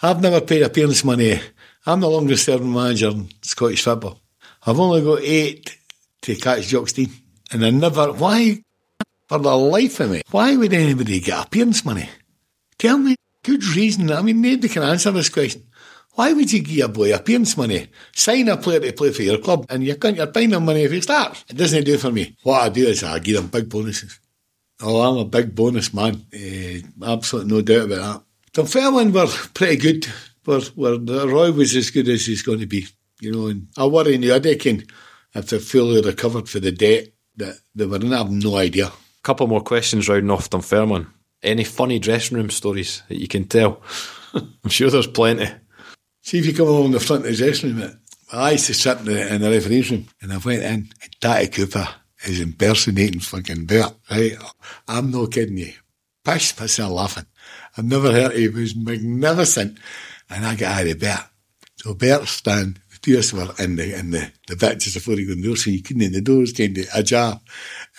I've 0.00 0.20
never 0.22 0.40
paid 0.40 0.62
appearance 0.62 1.02
money. 1.02 1.40
I'm 1.84 1.98
the 1.98 2.08
longest 2.08 2.44
serving 2.44 2.72
manager 2.72 3.08
in 3.08 3.28
Scottish 3.42 3.82
football. 3.82 4.20
I've 4.64 4.78
only 4.78 5.02
got 5.02 5.20
eight 5.22 5.76
to 6.22 6.36
catch 6.36 6.68
Jock 6.68 6.88
Stein. 6.88 7.10
And 7.50 7.64
I 7.64 7.70
never, 7.70 8.12
why, 8.12 8.62
for 9.26 9.38
the 9.38 9.56
life 9.56 10.00
of 10.00 10.10
me, 10.10 10.22
why 10.30 10.56
would 10.56 10.72
anybody 10.72 11.20
get 11.20 11.46
appearance 11.46 11.84
money? 11.84 12.08
Tell 12.78 12.98
me, 12.98 13.16
good 13.42 13.64
reason. 13.64 14.10
I 14.10 14.22
mean, 14.22 14.40
nobody 14.40 14.68
can 14.68 14.82
answer 14.82 15.10
this 15.10 15.28
question. 15.28 15.64
Why 16.12 16.32
would 16.32 16.52
you 16.52 16.62
give 16.62 16.84
a 16.84 16.88
boy 16.88 17.14
appearance 17.14 17.56
money? 17.56 17.88
Sign 18.12 18.48
a 18.48 18.56
player 18.56 18.80
to 18.80 18.92
play 18.92 19.12
for 19.12 19.22
your 19.22 19.38
club 19.38 19.66
and 19.70 19.84
you 19.84 19.94
can't, 19.94 20.16
you're 20.16 20.26
paying 20.26 20.50
him 20.50 20.64
money 20.64 20.82
if 20.82 20.90
he 20.90 21.00
starts. 21.00 21.44
It 21.48 21.56
doesn't 21.56 21.84
do 21.84 21.96
for 21.96 22.10
me. 22.10 22.36
What 22.42 22.62
I 22.62 22.68
do 22.68 22.86
is 22.86 23.04
I 23.04 23.18
give 23.20 23.36
them 23.36 23.46
big 23.46 23.68
bonuses. 23.68 24.18
Oh, 24.80 25.00
I'm 25.00 25.18
a 25.18 25.24
big 25.24 25.54
bonus 25.54 25.94
man. 25.94 26.26
Uh, 26.34 27.06
absolutely 27.06 27.52
no 27.52 27.62
doubt 27.62 27.86
about 27.86 27.98
that. 27.98 28.22
Dunfermline 28.52 29.12
were 29.12 29.26
pretty 29.54 29.76
good. 29.76 30.06
Were, 30.44 30.62
were, 30.74 30.98
Roy 30.98 31.52
was 31.52 31.76
as 31.76 31.90
good 31.90 32.08
as 32.08 32.26
he's 32.26 32.42
going 32.42 32.60
to 32.60 32.66
be. 32.66 32.86
You 33.20 33.32
know, 33.32 33.46
and 33.48 33.68
I 33.76 33.86
worry 33.86 34.18
now, 34.18 34.38
they 34.38 34.56
can, 34.56 34.84
if 35.34 35.46
they're 35.48 35.60
fully 35.60 36.00
recovered 36.00 36.48
for 36.48 36.60
the 36.60 36.72
debt 36.72 37.08
that 37.38 37.58
they 37.74 37.86
were 37.86 37.96
in, 37.96 38.12
I 38.12 38.18
have 38.18 38.30
no 38.30 38.56
idea. 38.56 38.92
Couple 39.22 39.46
more 39.46 39.60
questions 39.60 40.08
rounding 40.08 40.30
off 40.30 40.50
Dunfermline. 40.50 41.06
Any 41.42 41.64
funny 41.64 41.98
dressing 41.98 42.36
room 42.36 42.50
stories 42.50 43.02
that 43.08 43.18
you 43.18 43.28
can 43.28 43.44
tell? 43.44 43.80
I'm 44.34 44.68
sure 44.70 44.90
there's 44.90 45.06
plenty. 45.06 45.48
See 46.22 46.38
if 46.38 46.46
you 46.46 46.54
come 46.54 46.68
along 46.68 46.90
the 46.92 47.00
front 47.00 47.24
of 47.24 47.30
the 47.30 47.36
dressing 47.36 47.70
room. 47.70 47.80
mate. 47.80 47.96
I 48.32 48.52
used 48.52 48.66
to 48.66 48.74
sit 48.74 48.98
in 48.98 49.04
the, 49.06 49.34
in 49.34 49.40
the 49.40 49.50
referee's 49.50 49.90
room 49.90 50.06
and 50.20 50.32
I 50.32 50.36
went 50.38 50.62
in 50.62 50.90
and 51.02 51.20
Tatty 51.20 51.48
Cooper 51.48 51.88
is 52.24 52.40
impersonating 52.40 53.20
fucking 53.20 53.64
Bert, 53.64 53.94
right? 54.10 54.36
I'm 54.86 55.10
not 55.10 55.32
kidding 55.32 55.58
you. 55.58 55.72
Pissed 56.24 56.60
myself 56.60 56.92
laughing. 56.92 57.26
I've 57.76 57.84
never 57.84 58.12
heard 58.12 58.32
he 58.32 58.48
was 58.48 58.76
magnificent. 58.76 59.78
And 60.28 60.44
I 60.44 60.56
got 60.56 60.80
out 60.80 60.86
of 60.88 60.98
Bert. 60.98 61.24
So 61.76 61.94
Bert's 61.94 62.32
stand, 62.32 62.80
of 63.08 63.18
us 63.18 63.32
were 63.32 63.52
in 63.58 63.76
the, 63.76 63.98
in 63.98 64.10
the, 64.10 64.30
the 64.46 64.54
bitches 64.54 64.94
before 64.94 65.14
he 65.14 65.26
got 65.26 65.42
door, 65.42 65.56
so 65.56 65.70
you 65.70 65.82
couldn't 65.82 66.02
in 66.02 66.12
the 66.12 66.20
doors 66.20 66.52
kind 66.52 66.76
of 66.78 66.86
ajar. 66.94 67.40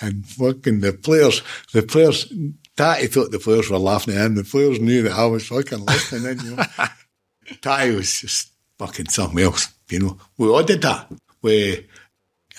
And 0.02 0.26
fucking 0.26 0.80
the 0.80 0.94
players, 0.94 1.42
the 1.74 1.84
players, 1.84 2.32
Tatty 2.76 3.08
thought 3.08 3.32
the 3.32 3.40
players 3.40 3.70
were 3.70 3.78
laughing 3.78 4.16
at 4.16 4.26
him. 4.26 4.36
The 4.36 4.44
players 4.44 4.80
knew 4.80 5.04
that 5.04 5.12
I 5.12 5.26
was 5.26 5.48
fucking 5.48 5.86
listening 5.86 6.32
in, 6.32 6.46
you 6.46 6.56
know. 6.56 6.64
Tatty 7.62 7.96
was 7.96 8.22
just 8.22 8.54
fucking 8.78 9.10
something 9.10 9.40
else, 9.44 9.68
you 9.90 10.00
know. 10.00 10.18
We 10.38 10.48
all 10.48 10.64
did 10.64 10.82
that. 10.84 11.12
We, 11.42 11.88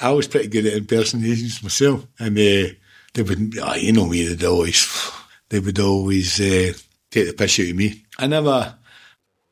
I 0.00 0.12
was 0.12 0.28
pretty 0.28 0.48
good 0.48 0.66
at 0.66 0.74
impersonations 0.74 1.62
myself. 1.62 2.06
And 2.18 2.36
uh, 2.36 2.74
they 3.14 3.22
would, 3.22 3.58
oh, 3.58 3.74
you 3.74 3.92
know 3.92 4.06
me, 4.06 4.26
they'd 4.26 4.46
always, 4.46 5.10
they 5.48 5.60
would 5.60 5.78
always 5.78 6.40
uh, 6.40 6.72
take 7.10 7.26
the 7.26 7.32
piss 7.32 7.60
out 7.60 7.70
of 7.70 7.76
me. 7.76 8.04
I 8.18 8.26
never, 8.26 8.76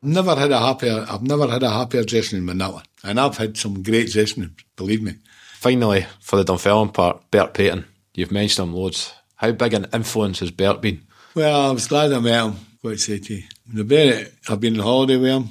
never 0.03 0.35
had 0.35 0.51
a 0.51 0.59
happier, 0.59 1.07
I've 1.09 1.23
never 1.23 1.49
had 1.49 1.63
a 1.63 1.71
happier 1.71 2.05
dressing 2.05 2.39
room 2.39 2.47
than 2.47 2.59
that 2.59 2.73
one. 2.73 2.85
And 3.05 3.21
I've 3.21 3.37
had 3.37 3.57
some 3.57 3.83
great 3.83 4.11
dressing 4.11 4.45
rooms, 4.45 4.65
believe 4.77 5.03
me. 5.03 5.15
Finally, 5.55 6.07
for 6.21 6.37
the 6.37 6.45
Dunfermline 6.45 6.91
part, 6.91 7.31
Bert 7.31 7.55
Paton. 7.55 7.85
You've 8.15 8.33
mentioned 8.33 8.69
him 8.69 8.75
loads. 8.75 9.13
How 9.37 9.53
big 9.53 9.75
an 9.75 9.87
influence 9.93 10.41
has 10.41 10.51
Bert 10.51 10.81
been? 10.81 11.03
Well, 11.35 11.69
I 11.69 11.71
was 11.71 11.87
glad 11.87 12.13
I 12.13 12.21
met 12.21 12.45
him, 12.45 12.57
Quite 12.81 13.01
say 13.01 13.19
to 13.19 13.35
you. 13.35 13.43
The 13.67 14.31
I've 14.49 14.61
been 14.61 14.79
on 14.79 14.87
holiday 14.87 15.17
with 15.17 15.31
him, 15.31 15.49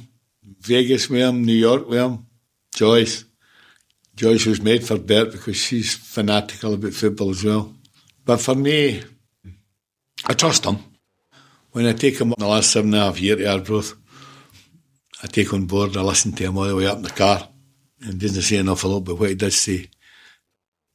Vegas 0.61 1.09
with 1.09 1.19
him, 1.19 1.43
New 1.43 1.53
York 1.53 1.87
with 1.87 1.99
him, 1.99 2.25
Joyce. 2.73 3.25
Joyce 4.15 4.45
was 4.45 4.61
made 4.61 4.85
for 4.85 4.97
Bert 4.97 5.33
because 5.33 5.57
she's 5.57 5.93
fanatical 5.93 6.73
about 6.73 6.93
football 6.93 7.31
as 7.31 7.43
well. 7.43 7.75
But 8.23 8.39
for 8.39 8.55
me, 8.55 9.03
I 10.25 10.33
trust 10.33 10.65
him. 10.65 10.77
When 11.71 11.85
I 11.85 11.93
take 11.93 12.19
him 12.19 12.31
up 12.31 12.39
the 12.39 12.47
last 12.47 12.71
seven 12.71 12.93
and 12.93 13.03
a 13.03 13.05
half 13.05 13.19
years 13.19 13.39
to 13.39 13.51
Arbroath, 13.51 13.93
I 15.23 15.27
take 15.27 15.53
on 15.53 15.65
board, 15.65 15.97
I 15.97 16.01
listen 16.01 16.31
to 16.33 16.43
him 16.43 16.57
all 16.57 16.67
the 16.67 16.75
way 16.75 16.85
up 16.85 16.97
in 16.97 17.03
the 17.03 17.09
car. 17.09 17.47
And 18.01 18.19
doesn't 18.19 18.43
say 18.43 18.57
enough 18.57 18.83
a 18.83 18.87
lot, 18.87 19.01
but 19.01 19.15
what 19.15 19.29
he 19.29 19.35
does 19.35 19.55
say, 19.55 19.89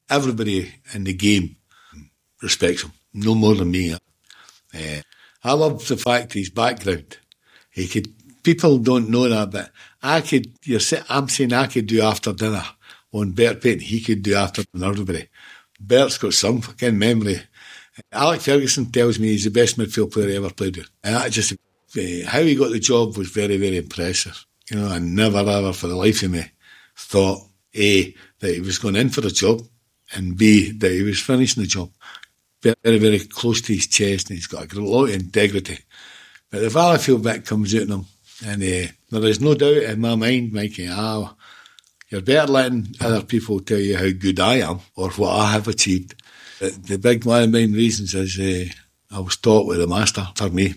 everybody 0.09 0.73
in 0.95 1.03
the 1.05 1.15
game 1.15 1.57
respects 2.41 2.83
him, 2.83 2.93
no 3.13 3.35
more 3.35 3.57
than 3.57 3.73
me. 3.73 3.93
Uh, 3.93 3.99
I 5.43 5.53
love 5.55 5.87
the 5.89 5.97
fact 5.97 6.35
his 6.35 6.51
background. 6.51 7.19
He 7.71 7.89
could, 7.89 8.09
people 8.45 8.79
don't 8.79 9.11
know 9.11 9.29
that, 9.29 9.51
but 9.51 9.71
I 10.01 10.21
could, 10.21 10.53
you're, 10.63 10.81
I'm 11.09 11.29
saying 11.29 11.53
I 11.53 11.67
could 11.67 11.87
do 11.87 12.03
after 12.03 12.33
dinner 12.33 12.65
on 13.13 13.33
Bert 13.33 13.61
Paton, 13.61 13.81
he 13.81 14.01
could 14.01 14.23
do 14.23 14.35
after 14.35 14.63
everybody. 14.81 15.29
Bert's 15.81 16.19
got 16.19 16.35
some 16.35 16.61
fucking 16.61 16.97
memory. 16.97 17.43
Alec 18.13 18.43
Ferguson 18.43 18.87
tells 18.87 19.19
me 19.19 19.29
he's 19.29 19.45
the 19.45 19.51
best 19.51 19.77
midfield 19.77 20.13
player 20.13 20.29
he 20.29 20.37
ever 20.37 20.51
played 20.51 20.77
with. 20.77 20.89
And 21.03 21.17
that 21.17 21.33
just, 21.33 21.55
uh, 21.97 22.29
how 22.29 22.43
he 22.43 22.55
got 22.55 22.71
the 22.71 22.79
job 22.79 23.17
was 23.17 23.31
very, 23.31 23.57
very 23.57 23.77
impressive. 23.77 24.45
You 24.71 24.79
know, 24.79 24.89
I 24.89 24.99
never 24.99 25.39
ever 25.39 25.73
for 25.73 25.89
the 25.89 25.97
life 25.97 26.23
of 26.23 26.31
me 26.31 26.45
thought, 26.97 27.41
A, 27.75 28.15
that 28.41 28.55
he 28.55 28.61
was 28.61 28.79
going 28.79 28.97
in 28.97 29.09
for 29.09 29.21
the 29.21 29.31
job, 29.31 29.63
and 30.15 30.37
B, 30.37 30.73
that 30.73 30.93
he 30.93 31.03
was 31.03 31.21
finishing 31.21 31.63
the 31.63 31.69
job. 31.69 31.91
Very, 32.63 32.99
very 32.99 33.19
close 33.19 33.61
to 33.63 33.75
his 33.75 33.89
chest, 33.89 34.31
and 34.31 34.39
he's 34.39 34.47
got 34.47 34.73
a 34.73 34.81
lot 34.81 35.07
of 35.07 35.15
integrity. 35.15 35.79
But 36.51 36.61
the 36.61 36.69
Valleyfield 36.69 37.23
bit 37.23 37.47
comes 37.47 37.75
out 37.75 37.83
in 37.83 37.93
him, 37.93 38.07
and 38.45 38.63
uh, 38.63 38.93
there 39.11 39.31
is 39.31 39.41
no 39.41 39.55
doubt 39.55 39.83
in 39.83 40.01
my 40.01 40.15
mind, 40.15 40.53
Mikey, 40.53 40.89
ah, 40.91 41.35
you're 42.09 42.21
better 42.21 42.53
letting 42.53 42.95
other 43.01 43.23
people 43.23 43.61
tell 43.61 43.79
you 43.79 43.97
how 43.97 44.11
good 44.11 44.39
I 44.39 44.57
am 44.57 44.81
or 44.95 45.11
what 45.13 45.35
I 45.35 45.53
have 45.53 45.67
achieved. 45.67 46.15
The, 46.61 46.71
the 46.71 46.99
big 46.99 47.25
the 47.25 47.49
main 47.49 47.73
reasons 47.73 48.15
is 48.15 48.39
uh, 48.39 49.17
I 49.17 49.21
was 49.21 49.37
taught 49.39 49.67
with 49.67 49.81
a 49.81 49.87
master 49.87 50.29
for 50.37 50.51
me. 50.51 50.75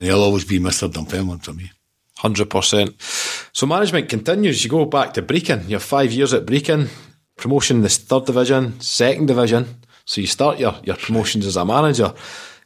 He'll 0.00 0.22
always 0.22 0.44
be 0.44 0.58
Mr. 0.58 0.90
Dunfermline 0.90 1.38
for 1.38 1.52
me. 1.52 1.70
100%. 2.18 3.50
So 3.54 3.66
management 3.66 4.08
continues. 4.08 4.64
You 4.64 4.70
go 4.70 4.84
back 4.86 5.14
to 5.14 5.22
Brechin. 5.22 5.68
You're 5.68 5.80
five 5.80 6.12
years 6.12 6.34
at 6.34 6.46
Brechin. 6.46 6.88
Promotion 7.36 7.78
in 7.78 7.82
the 7.82 7.88
third 7.88 8.26
division, 8.26 8.80
second 8.80 9.26
division. 9.26 9.80
So 10.04 10.20
you 10.20 10.26
start 10.26 10.58
your, 10.58 10.74
your 10.84 10.96
promotions 10.96 11.46
as 11.46 11.56
a 11.56 11.64
manager. 11.64 12.12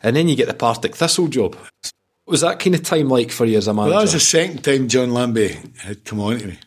And 0.03 0.17
then 0.17 0.29
you 0.29 0.37
get 0.37 0.49
the 0.49 0.55
Partick 0.55 0.97
Thistle 0.97 1.29
job. 1.29 1.55
What 1.55 2.33
was 2.33 2.41
that 2.41 2.59
kind 2.59 2.75
of 2.75 2.83
time 2.83 3.09
like 3.09 3.31
for 3.31 3.45
you 3.45 3.59
as 3.59 3.69
a 3.69 3.75
manager? 3.75 3.91
Well, 3.91 3.99
that 3.99 4.05
was 4.05 4.13
the 4.15 4.21
second 4.21 4.65
time 4.65 4.89
John 4.89 5.13
Lambie 5.13 5.57
had 5.79 6.05
come 6.05 6.21
on 6.21 6.39
to 6.39 6.47
me. 6.49 6.59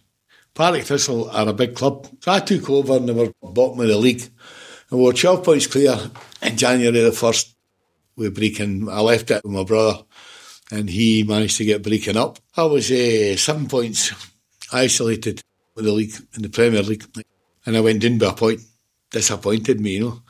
Partick 0.54 0.86
Thistle 0.86 1.30
are 1.30 1.50
a 1.50 1.54
big 1.54 1.76
club. 1.76 2.08
So 2.22 2.32
I 2.32 2.40
took 2.40 2.70
over 2.70 2.98
and 2.98 3.10
they 3.10 3.14
were 3.14 3.32
bottom 3.42 3.80
of 3.80 3.88
the 3.88 3.98
league. 3.98 4.24
And 4.90 5.00
we 5.00 5.06
were 5.06 5.14
12 5.14 5.44
points 5.44 5.68
clear 5.68 5.98
in 6.42 6.58
January 6.58 7.00
the 7.02 7.12
1st 7.12 7.54
with 8.16 8.36
Brechin. 8.38 8.92
I 8.92 9.02
left 9.02 9.32
it 9.32 9.44
with 9.44 9.54
my 9.54 9.64
brother 9.64 10.04
and 10.72 10.90
he 10.90 11.24
managed 11.24 11.58
to 11.58 11.66
get 11.66 11.84
Brechin 11.84 12.16
up. 12.16 12.40
I 12.56 12.64
was 12.64 12.92
uh, 12.92 13.36
seven 13.38 13.68
points 13.68 14.14
isolated 14.72 15.42
with 15.76 15.86
the 15.86 15.92
league, 15.92 16.14
in 16.36 16.42
the 16.42 16.50
Premier 16.50 16.84
League. 16.84 17.06
And 17.66 17.78
I 17.78 17.82
went 17.82 18.04
in 18.04 18.18
by 18.18 18.28
a 18.28 18.34
point. 18.34 18.62
Disappointed 19.10 19.80
me, 19.80 19.92
you 19.92 20.00
know. 20.02 20.22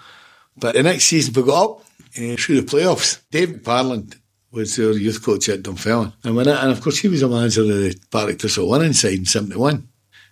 But 0.55 0.75
the 0.75 0.83
next 0.83 1.05
season 1.05 1.33
we 1.33 1.43
got 1.43 1.63
up 1.63 1.79
uh, 1.79 2.35
through 2.35 2.61
the 2.61 2.67
playoffs. 2.67 3.21
David 3.31 3.63
Parland 3.63 4.15
was 4.51 4.77
our 4.79 4.91
youth 4.91 5.23
coach 5.23 5.49
at 5.49 5.63
Dunfermline. 5.63 6.13
And, 6.23 6.35
when 6.35 6.47
I, 6.47 6.61
and 6.61 6.71
of 6.71 6.81
course 6.81 6.99
he 6.99 7.07
was 7.07 7.21
a 7.21 7.27
manager 7.27 7.61
of 7.61 7.67
the 7.67 7.99
Partick 8.11 8.39
Thistle 8.39 8.69
winning 8.69 8.93
side 8.93 9.13
in 9.13 9.25
71. 9.25 9.87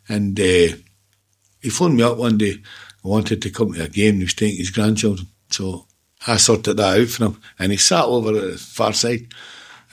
And 0.08 0.39
uh, 0.39 0.76
he 1.62 1.70
phoned 1.70 1.97
me 1.97 2.03
up 2.03 2.18
one 2.18 2.38
day. 2.38 2.56
I 3.03 3.08
wanted 3.08 3.41
to 3.41 3.49
come 3.49 3.74
to 3.74 3.84
a 3.84 3.89
game. 3.89 4.16
He 4.16 4.24
was 4.24 4.34
taking 4.34 4.58
his 4.58 4.72
grandchildren. 4.72 5.28
So 5.49 5.88
I 6.28 6.38
sorted 6.38 6.78
that 6.78 7.01
out 7.01 7.08
for 7.08 7.26
him. 7.26 7.41
And 7.59 7.71
he 7.71 7.78
sat 7.78 8.05
over 8.05 8.36
at 8.36 8.51
the 8.51 8.58
far 8.58 8.93
side. 8.93 9.28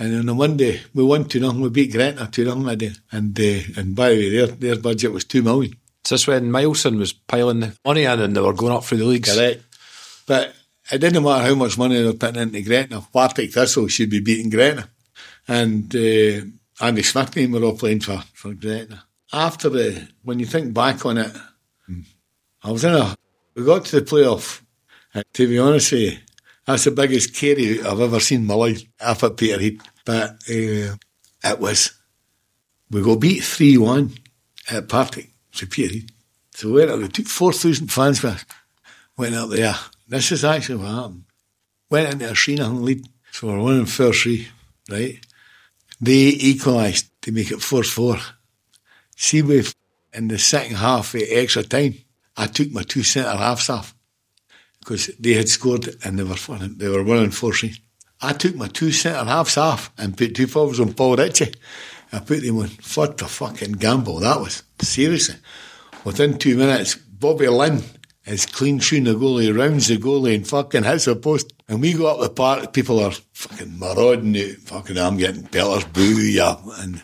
And 0.03 0.19
on 0.19 0.29
a 0.29 0.35
Monday, 0.35 0.81
we 0.95 1.05
won 1.05 1.27
2 1.27 1.39
nothing. 1.39 1.61
We 1.61 1.71
beat 1.71 1.93
Gretna 1.93 2.27
2 2.27 2.45
nothing 2.45 2.65
that 2.65 2.79
day. 2.79 2.93
And, 3.13 3.39
uh, 3.39 3.81
and 3.81 3.95
by 3.95 4.09
the 4.09 4.17
way, 4.17 4.31
their, 4.31 4.47
their 4.49 4.77
budget 4.77 5.13
was 5.13 5.25
2 5.25 5.43
million. 5.43 5.77
So 6.05 6.17
this 6.17 6.27
when 6.27 6.51
Mileson 6.51 6.99
was 6.99 7.13
piling 7.13 7.61
the 7.61 7.77
money 7.85 8.05
in 8.05 8.21
and 8.21 8.35
they 8.35 8.41
were 8.41 8.53
going 8.53 8.73
up 8.73 8.85
through 8.85 8.99
the 8.99 9.05
leagues. 9.05 9.33
Correct. 9.33 9.63
But 10.27 10.55
it 10.91 10.99
didn't 10.99 11.23
matter 11.23 11.45
how 11.45 11.55
much 11.55 11.79
money 11.79 11.99
they 11.99 12.05
were 12.05 12.15
putting 12.15 12.43
into 12.43 12.63
Gretna. 12.63 13.07
Partick 13.13 13.53
Thistle 13.53 13.87
should 13.87 14.11
be 14.11 14.19
beating 14.19 14.51
Gretna. 14.51 14.89
And 15.47 15.95
uh, 15.95 16.85
Andy 16.85 17.03
Smith 17.03 17.37
and 17.37 17.53
were 17.53 17.63
all 17.63 17.79
playing 17.79 18.01
for, 18.01 18.23
for 18.35 18.55
Gretna 18.55 19.05
after 19.33 19.69
the, 19.69 20.09
when 20.23 20.39
you 20.39 20.47
think 20.47 20.75
back 20.75 21.07
on 21.07 21.19
it, 21.19 21.33
I 22.63 22.71
was 22.71 22.85
in 22.85 22.95
a, 22.95 23.17
we 23.55 23.65
got 23.65 23.85
to 23.87 24.01
the 24.01 24.07
playoff. 24.07 24.61
And 25.15 25.25
to 25.35 25.49
be 25.49 25.59
honest 25.59 25.93
with 25.93 26.01
you, 26.01 26.19
that's 26.73 26.85
the 26.85 26.91
biggest 26.91 27.35
carry 27.35 27.83
I've 27.83 28.01
ever 28.01 28.19
seen 28.19 28.41
in 28.41 28.47
my 28.47 28.55
life 28.55 28.83
up 28.99 29.23
at 29.23 29.37
Peterhead. 29.37 29.79
But 30.07 30.31
uh, 30.49 30.97
it 31.45 31.59
was, 31.59 31.93
we 32.91 33.03
got 33.03 33.21
beat 33.21 33.45
3 33.45 33.77
1 33.77 34.13
at 34.71 34.89
Partick, 34.89 35.31
so 35.51 35.67
Peterhead. 35.67 36.11
So 36.53 36.69
we 36.69 36.75
went 36.75 36.91
up, 36.91 36.99
we 36.99 37.09
took 37.09 37.27
4,000 37.27 37.89
fans 37.89 38.23
with 38.23 38.35
us, 38.35 38.45
went 39.19 39.35
up 39.35 39.51
there. 39.51 39.75
This 40.09 40.33
is 40.33 40.45
actually 40.45 40.77
what 40.77 40.89
happened. 40.89 41.25
Went 41.91 42.13
into 42.15 42.31
a 42.31 42.35
3 42.35 42.55
nothing 42.55 42.83
lead, 42.85 43.07
so 43.31 43.49
we're 43.49 43.61
winning 43.61 43.87
4 43.87 44.13
3, 44.13 44.49
right? 44.91 45.19
They 46.01 46.13
equalised 46.13 47.11
to 47.23 47.33
make 47.33 47.51
it 47.51 47.61
4 47.61 47.83
4. 47.83 48.17
See, 49.15 49.43
with 49.43 49.75
in 50.15 50.29
the 50.29 50.39
second 50.39 50.77
half, 50.77 51.13
the 51.13 51.25
extra 51.33 51.63
time, 51.63 51.97
I 52.35 52.47
took 52.47 52.71
my 52.73 52.83
two 52.83 53.03
centre 53.03 53.37
halves 53.37 53.69
off 53.69 53.92
because 54.83 55.07
they 55.19 55.35
had 55.35 55.49
scored 55.49 55.95
and 56.05 56.19
they 56.19 56.25
were 56.25 56.37
winning, 56.49 56.75
they 56.77 56.89
were 56.89 57.05
winning 57.05 57.31
4 57.31 57.53
3. 57.53 57.75
I 58.21 58.33
took 58.33 58.57
my 58.57 58.69
two 58.69 58.91
centre 58.91 59.25
halves 59.25 59.57
off 59.57 59.93
and 59.97 60.17
put 60.17 60.35
two 60.35 60.47
forwards 60.47 60.81
on 60.81 60.95
Paul 60.95 61.17
Ritchie. 61.17 61.55
I 62.13 62.19
put 62.19 62.43
them 62.43 62.59
on. 62.59 62.71
What 62.95 63.17
the 63.19 63.27
fucking 63.27 63.73
gamble 63.73 64.21
that 64.21 64.41
was. 64.41 64.63
Seriously. 64.81 65.37
Within 66.05 66.39
two 66.39 66.57
minutes, 66.57 66.97
Bobby 66.97 67.49
Linn 67.49 67.83
is 68.27 68.47
clean 68.47 68.81
shooting 68.81 69.05
the 69.05 69.15
goalie, 69.15 69.57
rounds 69.57 69.89
the 69.89 69.97
goalie 69.97 70.35
and 70.35 70.47
fucking 70.47 70.85
hits 70.85 71.07
the 71.07 71.17
post. 71.17 71.53
And 71.69 71.81
we 71.81 71.95
go 71.95 72.07
up 72.07 72.21
the 72.21 72.31
park, 72.31 72.73
people 72.73 73.01
are 73.01 73.13
fucking 73.33 73.79
marauding 73.79 74.37
out. 74.37 74.57
Fucking, 74.65 74.99
I'm 74.99 75.17
getting 75.17 75.45
pelters, 75.45 75.85
boo, 75.85 76.21
yeah. 76.21 76.57
And, 76.79 77.03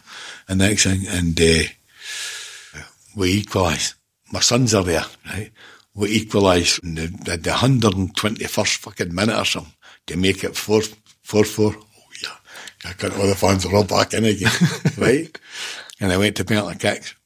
and 0.48 0.58
next 0.58 0.84
thing, 0.84 1.06
and, 1.08 1.40
uh, 1.40 2.82
we 3.16 3.38
equalise. 3.38 3.94
My 4.32 4.40
sons 4.40 4.74
are 4.74 4.84
there, 4.84 5.04
right? 5.26 5.50
We 5.98 6.10
equalised 6.10 6.84
in 6.84 6.94
the, 6.94 7.06
the, 7.08 7.36
the 7.36 7.50
121st 7.50 8.76
fucking 8.76 9.12
minute 9.12 9.36
or 9.36 9.44
something 9.44 9.72
to 10.06 10.16
make 10.16 10.44
it 10.44 10.56
4 10.56 10.82
4 11.22 11.44
4. 11.44 11.74
Oh, 11.76 11.82
yeah. 12.22 12.36
I 12.84 12.92
got 12.92 13.18
all 13.18 13.26
the 13.26 13.34
fans 13.34 13.66
are 13.66 13.74
all 13.74 13.82
back 13.82 14.14
in 14.14 14.24
again, 14.24 14.52
right? 14.96 15.36
And 15.98 16.12
I 16.12 16.16
went 16.16 16.36
to 16.36 16.44
penalty 16.44 16.78
kicks. 16.78 17.16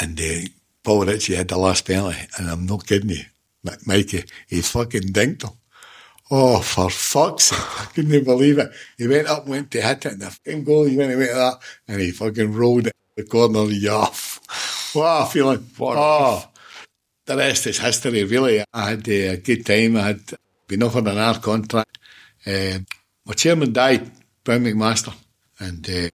And 0.00 0.20
uh, 0.20 0.48
Paul 0.84 1.06
Ritchie 1.06 1.34
had 1.34 1.48
the 1.48 1.56
last 1.56 1.86
penalty. 1.86 2.20
And 2.38 2.48
I'm 2.48 2.66
not 2.66 2.86
kidding 2.86 3.10
you, 3.10 3.24
Mikey, 3.84 4.22
he 4.46 4.62
fucking 4.62 5.12
dinked 5.12 5.42
him. 5.42 5.50
Oh, 6.30 6.60
for 6.60 6.90
fuck's 6.90 7.46
sake. 7.46 7.80
I 7.80 7.86
couldn't 7.86 8.24
believe 8.24 8.58
it. 8.58 8.70
He 8.96 9.08
went 9.08 9.26
up, 9.26 9.48
went 9.48 9.72
to 9.72 9.82
hit 9.82 10.06
it, 10.06 10.12
and 10.12 10.22
the 10.22 10.30
fucking 10.30 10.62
goal, 10.62 10.84
he 10.84 10.96
went 10.96 11.10
and 11.10 11.18
went 11.18 11.32
to 11.32 11.36
that, 11.36 11.58
and 11.88 12.00
he 12.00 12.12
fucking 12.12 12.52
rolled 12.54 12.86
it 12.86 12.94
the 13.16 13.24
corner, 13.24 13.64
yeah. 13.70 14.06
What 14.94 15.22
a 15.22 15.26
feeling. 15.26 15.66
What 15.76 15.96
oh. 15.98 16.44
The 17.26 17.36
rest 17.36 17.66
is 17.66 17.78
history, 17.78 18.24
really. 18.24 18.64
I 18.72 18.90
had 18.90 19.08
uh, 19.08 19.12
a 19.12 19.36
good 19.36 19.64
time. 19.64 19.96
I 19.96 20.02
had 20.02 20.20
been 20.66 20.82
offered 20.82 21.06
an 21.06 21.18
hour 21.18 21.38
contract. 21.38 21.98
Uh, 22.46 22.78
my 23.24 23.34
chairman 23.34 23.72
died, 23.72 24.10
Brown 24.42 24.64
McMaster, 24.64 25.14
and 25.58 25.88
uh, 25.88 26.08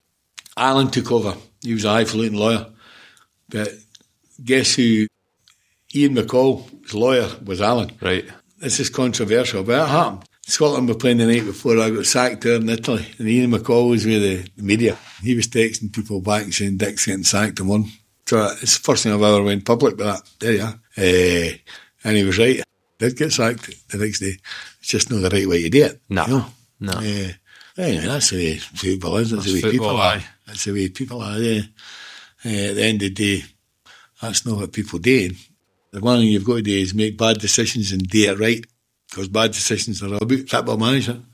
Alan 0.56 0.90
took 0.90 1.10
over. 1.10 1.34
He 1.62 1.74
was 1.74 1.84
a 1.84 1.90
highfalutin 1.90 2.38
lawyer. 2.38 2.66
But 3.48 3.72
guess 4.42 4.74
who 4.76 5.06
Ian 5.94 6.14
McCall's 6.14 6.94
lawyer 6.94 7.28
was 7.44 7.60
Alan. 7.60 7.92
Right. 8.00 8.24
This 8.58 8.78
is 8.78 8.90
controversial, 8.90 9.64
but 9.64 9.82
it 9.82 9.88
happened. 9.88 10.24
Scotland 10.42 10.88
were 10.88 10.94
playing 10.94 11.18
the 11.18 11.26
night 11.26 11.44
before 11.44 11.78
I 11.78 11.90
got 11.90 12.06
sacked 12.06 12.42
there 12.42 12.56
in 12.56 12.68
Italy, 12.68 13.06
and 13.18 13.28
Ian 13.28 13.52
McCall 13.52 13.90
was 13.90 14.04
with 14.04 14.22
the, 14.56 14.62
media. 14.62 14.98
He 15.22 15.34
was 15.34 15.46
texting 15.48 15.92
people 15.92 16.20
back 16.20 16.52
saying 16.52 16.76
Dick's 16.76 17.06
getting 17.06 17.24
sacked 17.24 17.60
and 17.60 17.68
one. 17.68 17.86
So 18.26 18.46
it's 18.60 18.78
the 18.78 18.84
first 18.84 19.02
thing 19.02 19.12
I've 19.12 19.22
ever 19.22 19.42
went 19.42 19.64
public 19.64 19.96
with 19.96 20.06
that. 20.06 20.22
There 20.38 20.52
you 20.52 20.62
are. 20.62 20.80
Uh, 20.96 21.56
and 22.04 22.16
he 22.16 22.24
was 22.24 22.38
right. 22.38 22.62
Did 22.98 23.16
get 23.16 23.32
sacked 23.32 23.88
the 23.88 23.98
next 23.98 24.20
day. 24.20 24.36
It's 24.80 24.88
just 24.88 25.10
not 25.10 25.22
the 25.22 25.30
right 25.30 25.48
way 25.48 25.62
to 25.62 25.70
do 25.70 25.84
it. 25.84 26.00
No. 26.08 26.26
You 26.26 26.32
know? 26.32 26.46
No. 26.80 26.92
Uh, 26.92 27.32
anyway, 27.82 28.06
that's 28.06 28.30
the 28.30 28.36
way 28.36 28.56
football 28.58 29.16
is. 29.16 29.30
That's, 29.30 29.44
That's 29.44 29.60
the 29.60 29.66
way 29.66 29.72
people 29.72 29.88
are. 29.90 30.16
aye. 30.16 30.24
That's 30.46 30.64
the 30.64 30.72
way 30.72 30.88
people 30.88 31.22
are. 31.22 31.38
Yeah. 31.38 31.62
Uh, 32.44 32.70
at 32.70 32.74
the 32.74 32.82
end 32.84 33.02
of 33.02 33.14
the 33.14 33.38
day, 33.38 33.44
that's 34.20 34.44
not 34.46 34.56
what 34.58 34.72
people 34.72 34.98
do. 34.98 35.30
The 35.92 36.00
one 36.00 36.20
thing 36.20 36.28
you've 36.28 36.44
got 36.44 36.56
to 36.56 36.62
do 36.62 36.78
is 36.78 36.94
make 36.94 37.18
bad 37.18 37.38
decisions 37.38 37.92
and 37.92 38.02
do 38.02 38.30
it 38.30 38.38
right. 38.38 38.64
Because 39.08 39.28
bad 39.28 39.50
decisions 39.52 40.02
are 40.02 40.14
about 40.14 40.48
football 40.48 40.76
management 40.76 41.24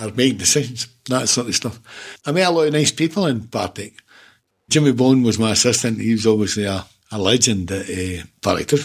or 0.00 0.10
make 0.12 0.38
decisions, 0.38 0.86
that 1.08 1.28
sort 1.28 1.48
of 1.48 1.54
stuff. 1.54 1.80
I 2.26 2.32
met 2.32 2.46
a 2.46 2.50
lot 2.50 2.66
of 2.66 2.72
nice 2.72 2.92
people 2.92 3.26
in 3.26 3.46
Partick. 3.48 3.94
Jimmy 4.68 4.92
Bone 4.92 5.22
was 5.22 5.38
my 5.38 5.52
assistant. 5.52 6.00
He 6.00 6.12
was 6.12 6.26
obviously 6.26 6.64
a, 6.64 6.84
a 7.10 7.18
legend 7.18 7.70
at 7.70 7.88
uh, 7.88 8.24
Partick. 8.40 8.80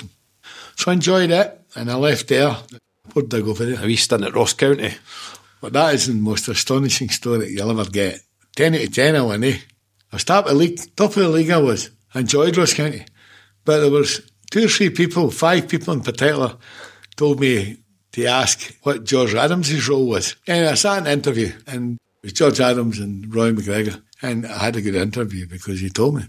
So 0.77 0.91
I 0.91 0.93
enjoyed 0.93 1.31
it 1.31 1.61
and 1.75 1.89
I 1.89 1.95
left 1.95 2.27
there. 2.27 2.55
Where 3.13 3.25
did 3.25 3.41
I 3.41 3.45
go 3.45 3.55
for 3.55 3.65
there? 3.65 3.83
A 3.83 3.87
wee 3.87 3.95
stint 3.95 4.23
at 4.23 4.35
Ross 4.35 4.53
County. 4.53 4.93
But 5.59 5.73
that 5.73 5.95
is 5.95 6.05
the 6.05 6.13
most 6.13 6.47
astonishing 6.47 7.09
story 7.09 7.49
you'll 7.49 7.71
ever 7.71 7.89
get. 7.89 8.21
10 8.55 8.75
out 8.75 8.83
of 8.83 8.93
10 8.93 9.15
I 9.15 9.21
won, 9.21 9.43
eh? 9.43 9.57
I 10.11 10.15
was 10.15 10.23
top 10.23 10.45
of 10.45 10.51
the 10.51 10.57
league, 10.57 10.79
top 10.95 11.09
of 11.09 11.15
the 11.15 11.29
league 11.29 11.49
I 11.49 11.57
was. 11.57 11.89
I 12.13 12.19
enjoyed 12.19 12.55
Ross 12.55 12.75
County. 12.75 13.05
But 13.65 13.79
there 13.79 13.89
was 13.89 14.21
two 14.51 14.65
or 14.65 14.69
three 14.69 14.91
people, 14.91 15.31
five 15.31 15.67
people 15.67 15.93
in 15.93 16.01
particular, 16.01 16.57
told 17.15 17.39
me 17.39 17.77
to 18.11 18.25
ask 18.27 18.77
what 18.83 19.03
George 19.03 19.33
Adams' 19.33 19.89
role 19.89 20.07
was. 20.07 20.35
And 20.45 20.67
I 20.67 20.75
sat 20.75 20.99
in 20.99 21.07
an 21.07 21.13
interview 21.13 21.53
and 21.65 21.95
it 21.95 22.27
was 22.27 22.33
George 22.33 22.59
Adams 22.59 22.99
and 22.99 23.33
Roy 23.33 23.51
McGregor. 23.51 24.01
And 24.21 24.45
I 24.45 24.59
had 24.59 24.75
a 24.75 24.81
good 24.81 24.95
interview 24.95 25.47
because 25.47 25.79
he 25.79 25.89
told 25.89 26.15
me. 26.17 26.23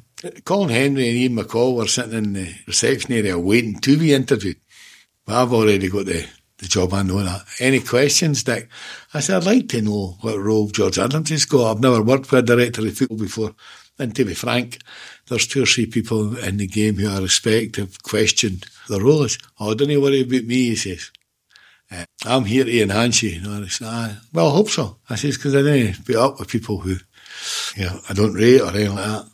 Colin 0.44 0.70
Henry 0.70 1.08
and 1.08 1.16
Ian 1.16 1.36
McCall 1.36 1.76
were 1.76 1.86
sitting 1.86 2.12
in 2.12 2.32
the 2.32 2.54
reception 2.66 3.12
area 3.12 3.38
waiting 3.38 3.78
to 3.80 3.96
be 3.96 4.12
interviewed. 4.14 4.56
But 5.24 5.36
I've 5.36 5.52
already 5.52 5.88
got 5.88 6.06
the, 6.06 6.26
the 6.58 6.66
job, 6.66 6.92
I 6.92 7.02
know 7.02 7.22
that. 7.22 7.44
Any 7.60 7.80
questions, 7.80 8.42
Dick? 8.42 8.68
I 9.14 9.20
said, 9.20 9.36
I'd 9.36 9.46
like 9.46 9.68
to 9.68 9.82
know 9.82 10.16
what 10.20 10.38
role 10.38 10.68
George 10.68 10.98
Adams 10.98 11.30
has 11.30 11.44
got. 11.44 11.70
I've 11.70 11.80
never 11.80 12.02
worked 12.02 12.30
with 12.30 12.40
a 12.40 12.56
director 12.56 12.86
of 12.86 12.96
football 12.96 13.18
before. 13.18 13.54
And 13.98 14.14
to 14.16 14.24
be 14.24 14.34
frank, 14.34 14.78
there's 15.28 15.46
two 15.46 15.62
or 15.64 15.66
three 15.66 15.86
people 15.86 16.36
in 16.38 16.56
the 16.56 16.66
game 16.66 16.96
who 16.96 17.08
I 17.08 17.18
respect 17.18 17.76
have 17.76 18.02
questioned 18.02 18.66
the 18.88 19.00
role. 19.00 19.26
Oh, 19.60 19.74
don't 19.74 19.90
you 19.90 20.00
worry 20.00 20.22
about 20.22 20.44
me, 20.44 20.70
he 20.70 20.76
says. 20.76 21.10
Uh, 21.90 22.04
I'm 22.24 22.44
here 22.44 22.64
to 22.64 22.80
enhance 22.82 23.22
you. 23.22 23.40
I 23.44 23.66
said, 23.66 24.18
well, 24.32 24.48
I 24.48 24.52
hope 24.52 24.68
so. 24.68 24.98
I 25.08 25.16
says, 25.16 25.36
because 25.36 25.54
I 25.54 25.62
don't 25.62 26.04
put 26.04 26.16
up 26.16 26.38
with 26.38 26.48
people 26.48 26.78
who, 26.78 26.96
you 27.76 27.86
know, 27.86 28.00
I 28.08 28.12
don't 28.14 28.34
rate 28.34 28.60
or 28.60 28.70
anything 28.70 28.94
like 28.94 29.04
that. 29.04 29.26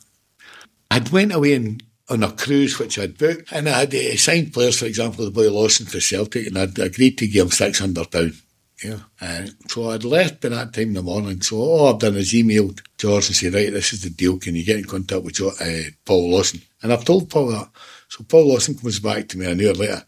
I'd 0.95 1.09
went 1.09 1.33
away 1.33 1.55
and 1.55 1.83
on 2.09 2.23
a 2.23 2.31
cruise 2.31 2.79
which 2.79 3.01
I'd 3.01 3.19
booked, 3.19 3.51
and 3.51 3.69
I 3.69 3.81
had 3.81 3.95
uh, 3.95 4.17
signed 4.17 4.53
players, 4.53 4.79
for 4.79 4.87
example, 4.87 5.25
the 5.25 5.33
boy 5.33 5.51
Lawson 5.51 5.87
for 5.87 5.99
Celtic, 5.99 6.47
and 6.47 6.57
I'd 6.57 6.79
agreed 6.79 7.19
to 7.19 7.27
give 7.27 7.47
him 7.47 7.51
six 7.51 7.81
hundred 7.81 8.13
pound. 8.13 8.35
Yeah, 8.83 9.01
and 9.21 9.53
so 9.67 9.91
I'd 9.91 10.05
left 10.05 10.41
by 10.41 10.51
that 10.51 10.73
time 10.73 10.89
in 10.89 10.93
the 10.95 11.03
morning. 11.03 11.41
So 11.41 11.57
all 11.57 11.89
I've 11.89 11.99
done 11.99 12.15
is 12.15 12.33
emailed 12.33 12.81
George 12.97 13.27
and 13.27 13.35
say, 13.35 13.49
right, 13.49 13.73
this 13.73 13.93
is 13.93 14.03
the 14.03 14.11
deal. 14.11 14.39
Can 14.39 14.55
you 14.55 14.65
get 14.65 14.79
in 14.79 14.85
contact 14.85 15.25
with 15.25 15.35
jo- 15.35 15.53
uh, 15.61 15.91
Paul 16.05 16.31
Lawson? 16.31 16.61
And 16.83 16.93
I've 16.93 17.05
told 17.05 17.29
Paul 17.29 17.49
that. 17.49 17.71
So 18.09 18.23
Paul 18.23 18.49
Lawson 18.49 18.77
comes 18.77 19.01
back 19.01 19.29
to 19.29 19.39
me 19.39 19.47
an 19.47 19.61
hour 19.61 19.73
later. 19.73 20.05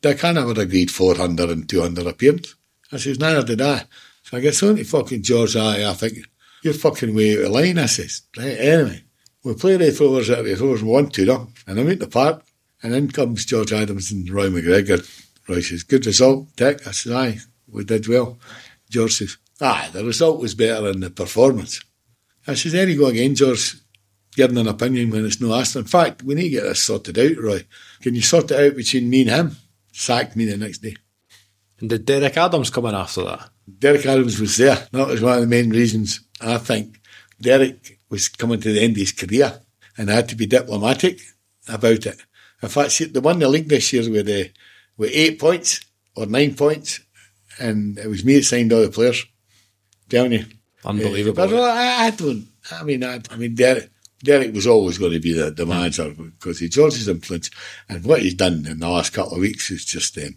Dick, 0.00 0.24
I 0.24 0.32
never 0.32 0.58
agreed 0.58 0.90
400 0.90 1.50
and 1.50 1.68
200 1.68 2.06
appearance. 2.06 2.54
I 2.90 2.96
says, 2.96 3.18
neither 3.18 3.42
did 3.42 3.60
I. 3.60 3.84
So 4.22 4.38
I 4.38 4.40
get 4.40 4.62
on 4.62 4.76
to 4.76 4.84
fucking 4.84 5.22
George, 5.22 5.56
I, 5.56 5.90
I 5.90 5.92
think, 5.92 6.18
you're 6.62 6.74
fucking 6.74 7.14
way 7.14 7.38
out 7.38 7.46
of 7.46 7.52
line, 7.52 7.78
I 7.78 7.86
says. 7.86 8.22
Right, 8.36 8.58
anyway. 8.58 9.02
We 9.42 9.54
play 9.54 9.76
Raith 9.76 10.00
Rovers 10.00 10.28
at 10.28 10.44
Raith 10.44 10.60
Rovers 10.60 10.82
1 10.82 11.08
2 11.08 11.24
them, 11.24 11.54
and 11.66 11.80
I'm 11.80 11.88
at 11.88 11.98
the 11.98 12.06
park, 12.06 12.44
and 12.82 12.94
in 12.94 13.10
comes 13.10 13.46
George 13.46 13.72
Adams 13.72 14.12
and 14.12 14.28
Roy 14.28 14.48
McGregor. 14.48 15.02
Roy 15.48 15.60
says, 15.60 15.82
Good 15.82 16.04
result, 16.04 16.54
Dick. 16.56 16.86
I 16.86 16.90
said, 16.90 17.12
Aye, 17.12 17.38
we 17.66 17.84
did 17.84 18.06
well. 18.06 18.38
George 18.90 19.14
says, 19.14 19.38
Aye, 19.60 19.88
the 19.92 20.04
result 20.04 20.40
was 20.40 20.54
better 20.54 20.82
than 20.82 21.00
the 21.00 21.10
performance. 21.10 21.80
I 22.46 22.54
says, 22.54 22.72
There 22.72 22.86
you 22.86 22.98
go 22.98 23.06
again, 23.06 23.34
George, 23.34 23.76
giving 24.32 24.58
an 24.58 24.68
opinion 24.68 25.08
when 25.08 25.24
it's 25.24 25.40
no 25.40 25.54
asked. 25.54 25.76
In 25.76 25.84
fact, 25.84 26.22
we 26.22 26.34
need 26.34 26.44
to 26.44 26.50
get 26.50 26.62
this 26.64 26.82
sorted 26.82 27.18
out, 27.18 27.42
Roy. 27.42 27.64
Can 28.02 28.14
you 28.14 28.22
sort 28.22 28.50
it 28.50 28.60
out 28.60 28.76
between 28.76 29.08
me 29.08 29.22
and 29.22 29.30
him? 29.30 29.56
Sacked 29.92 30.36
me 30.36 30.44
the 30.44 30.58
next 30.58 30.78
day. 30.78 30.96
And 31.78 31.88
did 31.88 32.04
Derek 32.04 32.36
Adams 32.36 32.68
come 32.68 32.86
in 32.86 32.94
after 32.94 33.24
that? 33.24 33.48
Derek 33.78 34.04
Adams 34.04 34.38
was 34.38 34.58
there. 34.58 34.86
That 34.92 35.08
was 35.08 35.22
one 35.22 35.36
of 35.36 35.40
the 35.40 35.46
main 35.46 35.70
reasons 35.70 36.20
I 36.40 36.58
think 36.58 37.00
Derek 37.40 37.99
was 38.10 38.28
coming 38.28 38.60
to 38.60 38.72
the 38.72 38.80
end 38.82 38.92
of 38.92 38.98
his 38.98 39.12
career 39.12 39.60
and 39.96 40.10
I 40.10 40.14
had 40.14 40.28
to 40.30 40.36
be 40.36 40.46
diplomatic 40.46 41.20
about 41.68 42.06
it. 42.06 42.18
In 42.62 42.68
fact, 42.68 42.98
they 43.12 43.20
won 43.20 43.38
the 43.38 43.48
league 43.48 43.68
this 43.68 43.92
year 43.92 44.08
with, 44.10 44.28
uh, 44.28 44.50
with 44.96 45.10
eight 45.12 45.38
points 45.38 45.80
or 46.14 46.26
nine 46.26 46.54
points, 46.54 47.00
and 47.58 47.98
it 47.98 48.06
was 48.06 48.24
me 48.24 48.36
that 48.36 48.44
signed 48.44 48.72
all 48.72 48.82
the 48.82 48.90
players. 48.90 49.24
Telling 50.08 50.32
you. 50.32 50.44
Unbelievable. 50.84 51.36
But 51.36 51.54
I, 51.54 52.06
I 52.06 52.10
don't. 52.10 52.48
I 52.72 52.82
mean, 52.82 53.04
I, 53.04 53.20
I 53.30 53.36
mean, 53.36 53.54
Derek. 53.54 53.90
Derek 54.22 54.52
was 54.52 54.66
always 54.66 54.98
going 54.98 55.12
to 55.12 55.20
be 55.20 55.32
the, 55.32 55.50
the 55.50 55.64
manager 55.64 56.10
because 56.10 56.58
he's 56.58 56.70
George's 56.70 57.08
influence, 57.08 57.48
and 57.88 58.04
what 58.04 58.20
he's 58.20 58.34
done 58.34 58.66
in 58.66 58.78
the 58.80 58.88
last 58.88 59.14
couple 59.14 59.34
of 59.34 59.40
weeks 59.40 59.70
is 59.70 59.84
just 59.86 60.18
um, 60.18 60.36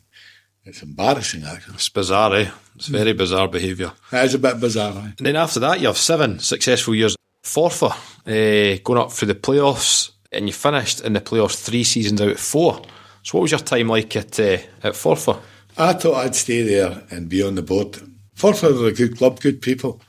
it's 0.63 0.81
embarrassing. 0.81 1.43
Actually, 1.43 1.75
It's 1.75 1.89
bizarre, 1.89 2.33
eh? 2.35 2.49
It's 2.75 2.87
very 2.87 3.11
bizarre 3.11 3.49
behaviour. 3.49 3.91
it 4.13 4.23
is 4.25 4.35
a 4.35 4.39
bit 4.39 4.59
bizarre. 4.61 4.93
aye. 4.93 5.13
And 5.17 5.27
then 5.27 5.35
after 5.35 5.59
that, 5.59 5.81
you 5.81 5.87
have 5.87 5.97
seven 5.97 6.39
successful 6.39 6.95
years. 6.95 7.17
Forfar, 7.43 7.91
uh, 8.25 8.79
going 8.83 8.99
up 8.99 9.11
through 9.11 9.27
the 9.27 9.35
playoffs, 9.35 10.11
and 10.31 10.47
you 10.47 10.53
finished 10.53 11.01
in 11.01 11.13
the 11.13 11.21
playoffs 11.21 11.61
three 11.61 11.83
seasons 11.83 12.21
out 12.21 12.29
of 12.31 12.39
four. 12.39 12.81
So, 13.21 13.37
what 13.37 13.43
was 13.43 13.51
your 13.51 13.59
time 13.59 13.89
like 13.89 14.15
at 14.15 14.39
uh, 14.39 14.57
at 14.81 14.93
Forfar? 14.93 15.39
I 15.77 15.93
thought 15.93 16.25
I'd 16.25 16.35
stay 16.35 16.61
there 16.61 17.03
and 17.09 17.29
be 17.29 17.43
on 17.43 17.55
the 17.55 17.61
board. 17.61 17.99
Forfar 18.35 18.81
are 18.81 18.87
a 18.87 18.93
good 18.93 19.17
club, 19.17 19.39
good 19.39 19.61
people. 19.61 20.01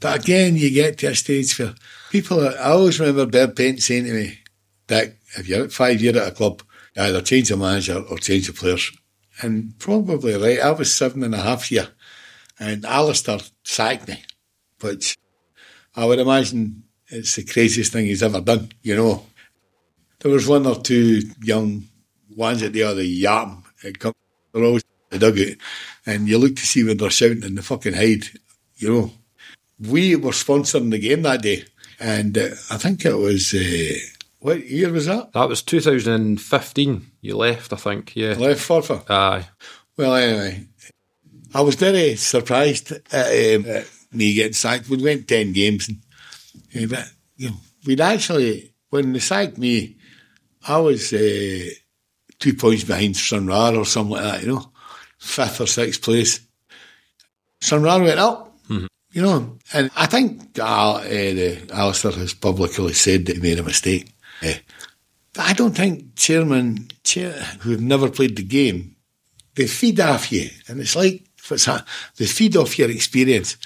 But 0.00 0.20
again, 0.20 0.56
you 0.56 0.70
get 0.70 0.98
to 0.98 1.08
a 1.08 1.14
stage 1.14 1.58
where 1.58 1.74
people, 2.10 2.42
are, 2.42 2.56
I 2.58 2.70
always 2.70 2.98
remember 2.98 3.26
Bert 3.26 3.54
Paton 3.54 3.78
saying 3.78 4.04
to 4.04 4.12
me, 4.12 4.38
Dick, 4.86 5.18
if 5.36 5.46
you're 5.46 5.64
at 5.64 5.72
five 5.72 6.00
years 6.00 6.16
at 6.16 6.28
a 6.28 6.30
club, 6.30 6.62
either 6.96 7.20
change 7.20 7.50
the 7.50 7.56
manager 7.56 8.02
or 8.10 8.16
change 8.16 8.46
the 8.46 8.52
players. 8.54 8.90
And 9.42 9.78
probably 9.78 10.34
right, 10.34 10.58
I 10.58 10.70
was 10.72 10.94
seven 10.94 11.22
and 11.22 11.34
a 11.34 11.40
half 11.40 11.64
here, 11.64 11.88
and 12.58 12.84
Alistair 12.84 13.40
sacked 13.62 14.08
me, 14.08 14.22
which 14.80 15.16
I 15.96 16.04
would 16.04 16.18
imagine 16.18 16.84
it's 17.08 17.36
the 17.36 17.44
craziest 17.44 17.92
thing 17.92 18.06
he's 18.06 18.22
ever 18.22 18.40
done, 18.40 18.70
you 18.82 18.96
know. 18.96 19.26
There 20.20 20.30
was 20.30 20.46
one 20.46 20.66
or 20.66 20.76
two 20.76 21.22
young 21.42 21.84
ones 22.36 22.62
at 22.62 22.72
the 22.72 22.82
other 22.82 23.02
yam. 23.02 23.64
Come, 23.98 24.14
they're 24.52 24.64
always 24.64 24.84
the 25.08 25.18
dugout, 25.18 25.56
and 26.06 26.28
you 26.28 26.38
look 26.38 26.56
to 26.56 26.66
see 26.66 26.84
when 26.84 26.98
they're 26.98 27.10
shouting 27.10 27.44
and 27.44 27.58
they 27.58 27.62
fucking 27.62 27.94
hide, 27.94 28.24
you 28.76 28.92
know. 28.92 29.10
We 29.80 30.14
were 30.14 30.32
sponsoring 30.32 30.90
the 30.90 30.98
game 30.98 31.22
that 31.22 31.42
day, 31.42 31.64
and 31.98 32.36
uh, 32.36 32.50
I 32.70 32.76
think 32.76 33.04
it 33.04 33.14
was 33.14 33.54
uh, 33.54 33.94
what 34.40 34.66
year 34.66 34.90
was 34.90 35.06
that? 35.06 35.32
That 35.32 35.48
was 35.48 35.62
2015. 35.62 37.06
You 37.20 37.36
left, 37.36 37.72
I 37.72 37.76
think. 37.76 38.16
Yeah. 38.16 38.34
Left 38.34 38.66
Forfar. 38.66 39.08
Aye. 39.08 39.48
Well, 39.96 40.14
anyway, 40.14 40.66
I 41.54 41.60
was 41.60 41.74
very 41.74 42.16
surprised 42.16 42.92
at, 42.92 43.04
um, 43.12 43.66
at 43.66 43.86
me 44.12 44.34
getting 44.34 44.52
sacked. 44.52 44.88
We 44.88 45.02
went 45.02 45.28
10 45.28 45.52
games. 45.52 45.88
And, 46.74 46.90
but, 46.90 47.10
you 47.36 47.50
know, 47.50 47.56
we'd 47.86 48.00
actually, 48.00 48.72
when 48.90 49.12
they 49.12 49.18
sacked 49.18 49.58
me, 49.58 49.96
I 50.66 50.78
was 50.78 51.12
uh, 51.12 51.70
two 52.38 52.54
points 52.54 52.84
behind 52.84 53.16
Stranraer 53.16 53.76
or 53.76 53.86
something 53.86 54.12
like 54.12 54.24
that, 54.24 54.42
you 54.42 54.54
know, 54.54 54.70
fifth 55.18 55.60
or 55.60 55.66
sixth 55.66 56.02
place. 56.02 56.40
Stranraer 57.60 58.02
went 58.02 58.20
up. 58.20 58.46
You 59.12 59.22
know, 59.22 59.58
and 59.72 59.90
I 59.96 60.06
think 60.06 60.56
uh, 60.56 60.92
uh, 60.94 61.02
the 61.02 61.68
Alistair 61.72 62.12
has 62.12 62.32
publicly 62.32 62.92
said 62.92 63.26
that 63.26 63.36
he 63.36 63.42
made 63.42 63.58
a 63.58 63.64
mistake. 63.64 64.14
Uh, 64.40 64.52
but 65.34 65.46
I 65.46 65.52
don't 65.52 65.76
think 65.76 66.14
chairman 66.14 66.88
chair, 67.02 67.32
who've 67.60 67.80
never 67.80 68.08
played 68.08 68.36
the 68.36 68.44
game 68.44 68.94
they 69.54 69.66
feed 69.66 70.00
off 70.00 70.32
you, 70.32 70.48
and 70.68 70.80
it's 70.80 70.96
like 70.96 71.24
what's 71.48 71.66
that? 71.66 71.86
They 72.16 72.26
feed 72.26 72.56
off 72.56 72.78
your 72.78 72.90
experience, 72.90 73.56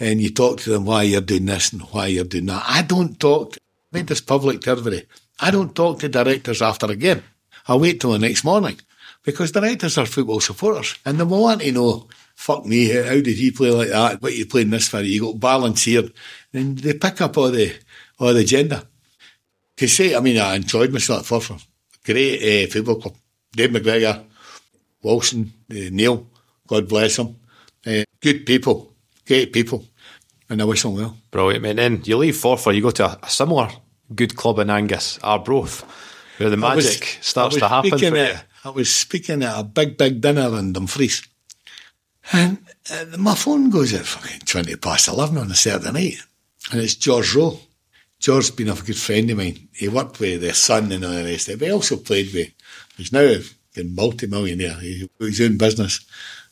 and 0.00 0.20
you 0.20 0.30
talk 0.30 0.58
to 0.60 0.70
them 0.70 0.86
why 0.86 1.04
you're 1.04 1.20
doing 1.20 1.46
this 1.46 1.72
and 1.72 1.82
why 1.82 2.06
you're 2.08 2.24
doing 2.24 2.46
that. 2.46 2.64
I 2.66 2.82
don't 2.82 3.20
talk. 3.20 3.56
Made 3.92 4.06
this 4.06 4.20
public 4.20 4.62
to 4.62 4.70
everybody. 4.70 5.04
I 5.38 5.50
don't 5.50 5.74
talk 5.74 6.00
to 6.00 6.08
directors 6.08 6.62
after 6.62 6.86
a 6.86 6.96
game. 6.96 7.22
I 7.68 7.76
wait 7.76 8.00
till 8.00 8.12
the 8.12 8.18
next 8.18 8.44
morning. 8.44 8.78
because 9.22 9.52
directors 9.52 9.98
are 9.98 10.06
football 10.06 10.40
supporters 10.40 10.96
and 11.04 11.18
they 11.18 11.24
want 11.24 11.60
to 11.60 11.72
know, 11.72 12.08
fuck 12.34 12.64
me, 12.64 12.88
how, 12.88 13.20
did 13.20 13.26
he 13.26 13.50
play 13.50 13.70
like 13.70 13.88
that? 13.88 14.22
What 14.22 14.36
you 14.36 14.46
playing 14.46 14.70
this 14.70 14.88
for? 14.88 15.00
You 15.00 15.20
got 15.20 15.40
balance 15.40 15.84
here. 15.84 16.08
And 16.52 16.78
they 16.78 16.94
pick 16.94 17.20
up 17.20 17.36
all 17.36 17.50
the, 17.50 17.74
all 18.18 18.32
the 18.32 18.40
agenda. 18.40 18.86
To 19.76 19.88
say, 19.88 20.14
I 20.14 20.20
mean, 20.20 20.38
I 20.38 20.56
enjoyed 20.56 20.92
myself 20.92 21.20
at 21.20 21.40
Forfar. 21.40 21.64
Great 22.04 22.66
uh, 22.66 22.70
football 22.70 22.96
club. 22.96 23.16
Dave 23.52 23.70
McGregor, 23.70 24.24
Wilson, 25.02 25.52
uh, 25.70 25.88
Neil, 25.90 26.26
God 26.66 26.88
bless 26.88 27.16
them. 27.16 27.36
Uh, 27.86 28.04
good 28.20 28.44
people, 28.44 28.92
great 29.26 29.52
people. 29.52 29.86
And 30.50 30.60
I 30.60 30.64
wish 30.64 30.82
them 30.82 30.94
well. 30.96 31.16
Brilliant, 31.30 31.62
mate. 31.62 31.76
Then 31.76 32.02
you 32.04 32.16
leave 32.16 32.34
Forfar, 32.34 32.74
you 32.74 32.82
go 32.82 32.90
to 32.90 33.06
a, 33.06 33.18
a 33.22 33.30
similar 33.30 33.68
good 34.14 34.36
club 34.36 34.58
in 34.58 34.68
Angus, 34.68 35.18
Arbroath, 35.22 35.82
where 36.38 36.50
the 36.50 36.66
I 36.66 36.74
was- 36.74 36.84
magic 36.86 37.18
starts 37.22 37.56
to 37.56 37.68
happen. 37.68 37.90
for 37.90 38.04
you. 38.04 38.34
I 38.64 38.68
was 38.70 38.94
speaking 38.94 39.42
at 39.42 39.58
a 39.58 39.62
big, 39.64 39.96
big 39.96 40.20
dinner 40.20 40.58
in 40.58 40.72
Dumfries. 40.74 41.26
And 42.32 42.58
uh, 42.92 43.16
my 43.16 43.34
phone 43.34 43.70
goes 43.70 43.94
at 43.94 44.04
fucking 44.04 44.40
20 44.40 44.76
past 44.76 45.08
11 45.08 45.38
on 45.38 45.50
a 45.50 45.54
Saturday 45.54 45.92
night. 45.92 46.16
And 46.70 46.80
it's 46.80 46.94
George 46.94 47.34
Rowe. 47.34 47.58
George's 48.18 48.50
been 48.50 48.68
a 48.68 48.74
good 48.74 48.98
friend 48.98 49.30
of 49.30 49.38
mine. 49.38 49.68
He 49.72 49.88
worked 49.88 50.20
with 50.20 50.42
their 50.42 50.52
son 50.52 50.92
and 50.92 51.04
all 51.04 51.12
the 51.12 51.24
rest 51.24 51.48
of 51.48 51.54
it. 51.54 51.58
But 51.60 51.66
he 51.66 51.72
also 51.72 51.96
played 51.96 52.34
with, 52.34 52.50
he's 52.98 53.12
now 53.12 53.20
a 53.76 53.82
multi-millionaire. 53.82 54.74
He, 54.80 55.08
he's 55.18 55.40
own 55.40 55.56
business. 55.56 56.04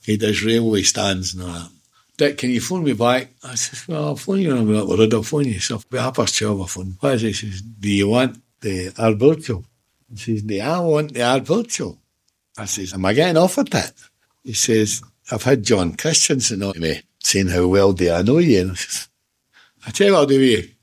He 0.02 0.16
does 0.16 0.42
railway 0.42 0.82
stands 0.82 1.34
and 1.34 1.42
all 1.42 1.48
that. 1.52 1.70
Dick, 2.18 2.36
can 2.36 2.50
you 2.50 2.60
phone 2.60 2.82
me 2.82 2.94
back? 2.94 3.30
I 3.44 3.54
says, 3.54 3.86
well, 3.86 4.06
I'll 4.06 4.16
phone 4.16 4.40
you 4.40 4.48
when 4.48 4.58
I'm 4.58 4.72
not 4.72 4.88
worried. 4.88 5.14
I'll 5.14 5.22
phone 5.22 5.44
you. 5.44 5.60
So, 5.60 5.76
about 5.76 6.02
half 6.02 6.16
past 6.16 6.36
12, 6.36 6.60
I'll 6.60 6.66
phone. 6.66 6.96
What 6.98 7.14
is 7.14 7.22
it? 7.22 7.26
He 7.28 7.32
says, 7.32 7.62
do 7.62 7.88
you 7.88 8.08
want 8.08 8.42
the 8.60 8.92
Alberto? 8.98 9.64
He 10.10 10.16
says, 10.16 10.42
"Do 10.42 10.60
I 10.60 10.80
want 10.80 11.14
the 11.14 11.22
Alberto. 11.22 11.96
I 12.56 12.64
says, 12.64 12.92
am 12.92 13.04
I 13.04 13.14
getting 13.14 13.36
offered 13.36 13.68
that? 13.68 13.92
He 14.42 14.52
says, 14.52 15.00
I've 15.30 15.44
had 15.44 15.62
John 15.62 15.94
Christison 15.94 16.66
on 16.66 16.74
to 16.74 16.80
me 16.80 17.02
saying 17.20 17.48
how 17.48 17.68
well 17.68 17.92
do 17.92 18.10
I 18.10 18.22
know 18.22 18.38
you. 18.38 18.62
And 18.62 18.72
I 18.72 18.74
says, 18.74 19.08
I 19.86 19.90
tell 19.92 20.08
you 20.08 20.12
what 20.14 20.20
I'll 20.20 20.26
do 20.26 20.40
with 20.40 20.74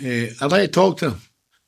you. 0.00 0.28
Uh, 0.30 0.44
I'd 0.44 0.52
like 0.52 0.62
to 0.62 0.68
talk 0.68 0.98
to 0.98 1.10
them. 1.10 1.20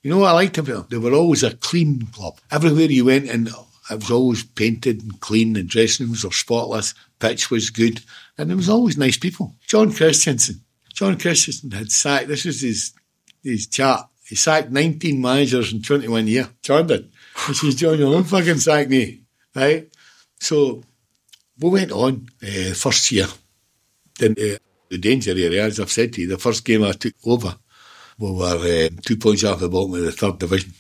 You 0.05 0.11
know 0.11 0.19
what 0.19 0.31
I 0.31 0.35
liked 0.35 0.59
about 0.59 0.75
them? 0.75 0.87
They 0.91 0.99
were 0.99 1.17
always 1.17 1.43
a 1.43 1.57
clean 1.57 2.07
club. 2.07 2.39
Everywhere 2.53 2.87
you 2.87 3.07
went 3.07 3.29
and 3.29 3.49
it 3.49 3.97
was 3.97 4.11
always 4.11 4.45
painted 4.45 5.03
and 5.03 5.21
clean 5.21 5.57
and 5.57 5.69
dressing 5.69 6.07
rooms 6.07 6.25
were 6.25 6.31
spotless, 6.31 6.95
pitch 7.19 7.51
was 7.51 7.71
good, 7.71 8.01
and 8.39 8.51
there 8.51 8.57
was 8.57 8.69
always 8.69 8.97
nice 8.97 9.17
people. 9.17 9.55
John 9.67 9.91
Christison. 9.91 10.61
John 10.93 11.17
Christison 11.17 11.73
had 11.73 11.91
sacked, 11.91 12.29
this 12.29 12.45
was 12.45 12.61
his, 12.61 12.93
his 13.43 13.67
chart. 13.67 14.07
He 14.27 14.37
sacked 14.37 14.71
19 14.71 15.21
managers 15.21 15.73
in 15.73 15.83
21 15.83 16.27
years. 16.27 16.47
John 16.63 16.87
did. 16.87 17.11
He 17.47 17.55
says, 17.55 17.75
John, 17.75 17.99
you'll 17.99 18.13
not 18.13 18.27
fucking 18.27 18.59
sack 18.59 18.89
me. 18.89 19.23
Right? 19.55 19.89
So 20.39 20.83
we 21.61 21.71
went 21.71 21.93
on 21.93 22.29
uh, 22.43 22.75
first 22.75 23.11
year. 23.13 23.27
Then 24.19 24.33
uh, 24.33 24.59
the 24.89 24.99
danger 24.99 25.33
area, 25.33 25.65
as 25.65 25.81
I've 25.81 25.91
said 25.91 26.13
to 26.15 26.23
you, 26.23 26.29
the 26.29 26.39
first 26.39 26.65
game 26.65 26.85
I 26.85 26.93
took 26.93 27.15
over, 27.25 27.57
we 28.19 28.31
were 28.31 28.45
uh, 28.45 28.89
two 29.05 29.17
points 29.17 29.45
off 29.45 29.61
the 29.61 29.69
bottom 29.69 29.95
of 29.95 30.03
the 30.03 30.13
third 30.13 30.39
division. 30.39 30.73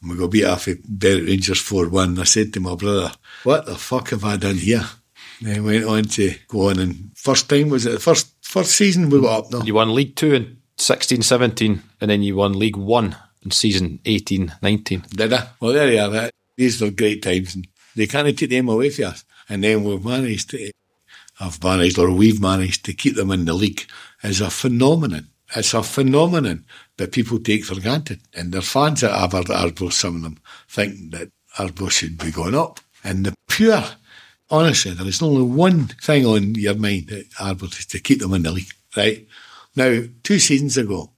And 0.00 0.10
we 0.10 0.16
got 0.16 0.30
beat 0.30 0.44
off 0.44 0.68
at 0.68 0.82
Berwick 0.82 1.26
Rangers 1.26 1.60
4 1.60 1.88
1. 1.88 2.18
I 2.18 2.24
said 2.24 2.52
to 2.54 2.60
my 2.60 2.74
brother, 2.74 3.12
What 3.44 3.66
the 3.66 3.76
fuck 3.76 4.10
have 4.10 4.24
I 4.24 4.36
done 4.36 4.56
here? 4.56 4.84
I 5.46 5.60
went 5.60 5.84
on 5.84 6.04
to 6.04 6.34
go 6.48 6.68
on 6.70 6.78
and 6.78 7.10
first 7.16 7.48
time 7.48 7.68
was 7.70 7.86
it 7.86 7.92
the 7.92 8.00
first 8.00 8.34
first 8.42 8.72
season 8.72 9.10
we 9.10 9.20
got 9.20 9.46
up 9.46 9.52
no. 9.52 9.62
You 9.62 9.74
won 9.74 9.94
League 9.94 10.16
Two 10.16 10.34
in 10.34 10.58
16 10.76 11.22
17, 11.22 11.82
and 12.00 12.10
then 12.10 12.22
you 12.22 12.36
won 12.36 12.58
League 12.58 12.76
One 12.76 13.16
in 13.44 13.50
season 13.50 14.00
18 14.04 14.54
19. 14.62 15.04
Did 15.10 15.32
I? 15.32 15.48
Well 15.60 15.72
there 15.72 15.90
you 15.90 16.00
are. 16.00 16.30
These 16.56 16.80
were 16.80 16.90
great 16.90 17.22
times 17.22 17.54
and 17.54 17.66
they 17.96 18.06
can't 18.06 18.36
take 18.36 18.50
them 18.50 18.68
away 18.68 18.90
from 18.90 19.06
us. 19.06 19.24
And 19.48 19.64
then 19.64 19.84
we've 19.84 20.04
managed 20.04 20.50
to 20.50 20.70
have 21.38 21.62
managed 21.62 21.98
or 21.98 22.10
we've 22.10 22.40
managed 22.40 22.84
to 22.84 22.92
keep 22.92 23.16
them 23.16 23.30
in 23.30 23.46
the 23.46 23.54
league 23.54 23.86
is 24.22 24.40
a 24.40 24.50
phenomenon. 24.50 25.28
It's 25.56 25.74
a 25.74 25.82
phenomenon 25.82 26.64
that 26.98 27.12
people 27.12 27.40
take 27.40 27.64
for 27.64 27.80
granted. 27.80 28.20
And 28.34 28.52
their 28.52 28.60
fans 28.60 29.02
at 29.02 29.10
Aber- 29.10 29.52
Arbroath, 29.52 29.94
some 29.94 30.16
of 30.16 30.22
them, 30.22 30.38
think 30.68 31.10
that 31.12 31.30
Arbroath 31.58 31.94
should 31.94 32.18
be 32.18 32.30
going 32.30 32.54
up. 32.54 32.80
And 33.02 33.26
the 33.26 33.34
pure, 33.48 33.82
honestly, 34.50 34.92
there 34.92 35.06
is 35.06 35.22
only 35.22 35.42
one 35.42 35.86
thing 35.86 36.26
on 36.26 36.54
your 36.54 36.74
mind 36.74 37.10
at 37.12 37.26
Arbroath 37.38 37.78
is 37.78 37.86
to 37.86 38.00
keep 38.00 38.20
them 38.20 38.34
in 38.34 38.42
the 38.42 38.52
league, 38.52 38.72
right? 38.96 39.26
Now, 39.76 40.02
two 40.22 40.38
seasons 40.38 40.76
ago 40.76 41.10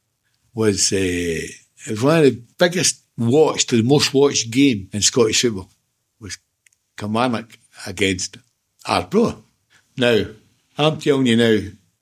was, 0.54 0.92
uh, 0.92 0.96
it 0.96 1.90
was 1.90 2.02
one 2.02 2.18
of 2.18 2.24
the 2.24 2.42
biggest 2.59 3.02
watched, 3.16 3.70
the 3.70 3.82
most 3.82 4.12
watched 4.12 4.50
game 4.50 4.88
in 4.92 5.02
Scottish 5.02 5.40
football 5.40 5.68
was 6.20 6.38
Kilmarnock 6.96 7.59
against 7.86 8.36
Arbroath. 8.86 9.36
Now, 9.96 10.24
I'm 10.78 10.98
telling 10.98 11.26
you 11.26 11.36
now, 11.36 11.59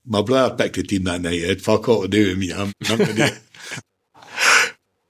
my 0.07 0.23
brother 0.23 0.55
picked 0.57 0.77
the 0.77 0.83
team 0.83 1.05
that 1.05 1.21
night. 1.21 1.35
It 1.35 1.49
had 1.49 1.63
fuck 1.63 1.89
all 1.89 2.03
to 2.03 2.09
do 2.09 2.29
with 2.29 2.39
me. 2.39 2.53
I'm, 2.53 2.73
I'm 2.89 2.99
gonna 2.99 3.13
do 3.13 3.23
it. 3.23 3.39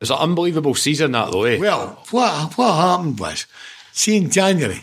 It 0.00 0.04
was 0.04 0.10
an 0.12 0.16
unbelievable 0.16 0.74
season, 0.74 1.12
that 1.12 1.30
though, 1.30 1.44
eh? 1.44 1.58
Well, 1.58 2.02
what 2.10 2.56
what 2.56 2.74
happened 2.74 3.20
was, 3.20 3.44
see 3.92 4.16
in 4.16 4.30
January, 4.30 4.82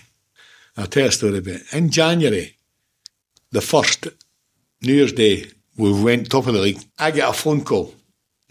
I'll 0.78 0.86
tell 0.86 1.08
a 1.08 1.12
story 1.12 1.40
about 1.40 1.56
it. 1.56 1.74
In 1.74 1.90
January, 1.90 2.56
the 3.52 3.62
first 3.62 4.08
New 4.82 4.94
Year's 4.94 5.14
Day, 5.14 5.48
we 5.76 5.92
went 6.04 6.30
top 6.30 6.46
of 6.46 6.54
the 6.54 6.62
league. 6.62 6.80
I 7.00 7.10
get 7.12 7.30
a 7.30 7.34
phone 7.34 7.64
call, 7.64 7.96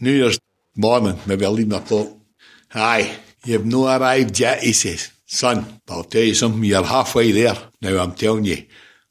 New 0.00 0.10
Year's 0.10 0.40
morning, 0.74 1.18
maybe 1.26 1.44
11 1.44 1.72
o'clock. 1.72 2.08
Hi, 2.70 3.16
you've 3.44 3.64
no 3.64 3.86
arrived 3.86 4.38
yet, 4.40 4.60
he 4.60 4.72
says. 4.72 5.12
Son, 5.24 5.80
I'll 5.88 6.04
tell 6.04 6.22
you 6.22 6.34
something, 6.34 6.64
you're 6.64 6.84
halfway 6.84 7.30
there. 7.30 7.56
Now 7.80 8.02
I'm 8.02 8.14
telling 8.14 8.44
you, 8.44 8.64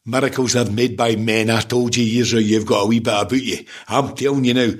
miracles 0.05 0.55
are 0.57 0.69
made 0.69 0.97
by 0.97 1.15
men. 1.15 1.49
I 1.49 1.61
told 1.61 1.95
you 1.95 2.03
years 2.03 2.33
ago 2.33 2.39
you've 2.39 2.65
got 2.65 2.83
a 2.83 2.87
wee 2.87 2.99
bit 2.99 3.13
about 3.13 3.31
you. 3.31 3.65
I'm 3.87 4.13
telling 4.15 4.43
you 4.43 4.53
now, 4.53 4.71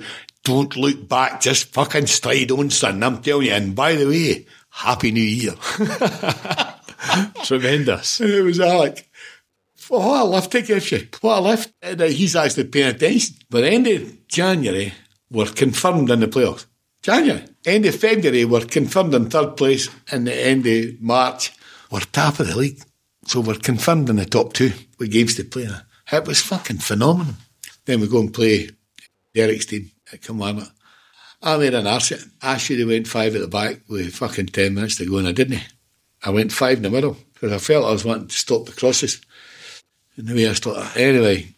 don't 0.44 0.76
look 0.76 1.08
back, 1.08 1.40
just 1.40 1.72
fucking 1.72 2.06
stride 2.06 2.50
on, 2.50 2.70
son. 2.70 3.02
I'm 3.02 3.22
telling 3.22 3.46
you. 3.46 3.52
And 3.52 3.74
by 3.74 3.94
the 3.94 4.06
way, 4.06 4.46
Happy 4.70 5.10
New 5.10 5.22
Year. 5.22 5.54
Tremendous. 7.44 8.20
And 8.20 8.30
it 8.30 8.42
was 8.42 8.60
Alec. 8.60 9.08
Well, 9.88 10.08
what 10.08 10.22
a 10.22 10.24
lift 10.24 10.52
he 10.52 10.62
gives 10.62 10.90
you. 10.90 11.08
What 11.20 11.38
a 11.38 11.40
lift. 11.40 11.72
And, 11.82 12.00
uh, 12.00 12.06
he's 12.06 12.36
actually 12.36 12.64
paying 12.64 12.94
attention. 12.94 13.36
But 13.48 13.64
end 13.64 13.86
of 13.86 14.28
January, 14.28 14.92
we're 15.30 15.46
confirmed 15.46 16.10
in 16.10 16.20
the 16.20 16.28
playoffs. 16.28 16.66
January. 17.02 17.44
End 17.64 17.86
of 17.86 17.94
February, 17.94 18.44
we're 18.44 18.64
confirmed 18.64 19.14
in 19.14 19.30
third 19.30 19.56
place. 19.56 19.88
And 20.10 20.26
the 20.26 20.34
end 20.34 20.66
of 20.66 21.00
March, 21.00 21.52
we're 21.90 22.00
top 22.00 22.40
of 22.40 22.48
the 22.48 22.56
league. 22.56 22.82
So 23.26 23.40
we're 23.40 23.54
confirmed 23.54 24.08
in 24.08 24.16
the 24.16 24.24
top 24.24 24.52
two 24.52 24.72
with 24.98 25.12
games 25.12 25.34
to 25.36 25.44
play. 25.44 25.68
It 26.12 26.26
was 26.26 26.42
fucking 26.42 26.78
phenomenal. 26.78 27.34
Then 27.84 28.00
we 28.00 28.08
go 28.08 28.20
and 28.20 28.34
play 28.34 28.70
Derek's 29.34 29.66
team 29.66 29.90
at 30.12 30.22
Kilmarnock. 30.22 30.68
I 31.42 31.56
made 31.58 31.74
an 31.74 31.86
arse. 31.86 32.12
I 32.42 32.56
should 32.56 32.78
have 32.78 32.88
went 32.88 33.06
five 33.06 33.34
at 33.34 33.40
the 33.40 33.48
back 33.48 33.80
with 33.88 34.14
fucking 34.14 34.46
10 34.46 34.74
minutes 34.74 34.96
to 34.96 35.06
go 35.06 35.18
and 35.18 35.28
I 35.28 35.32
didn't. 35.32 35.62
I 36.24 36.30
went 36.30 36.52
five 36.52 36.78
in 36.78 36.82
the 36.82 36.90
middle 36.90 37.16
because 37.34 37.52
I 37.52 37.58
felt 37.58 37.86
I 37.86 37.92
was 37.92 38.04
wanting 38.04 38.28
to 38.28 38.34
stop 38.34 38.66
the 38.66 38.72
crosses. 38.72 39.20
And 40.16 40.26
the 40.26 40.34
way 40.34 40.48
I 40.48 40.92
anyway, 40.98 41.54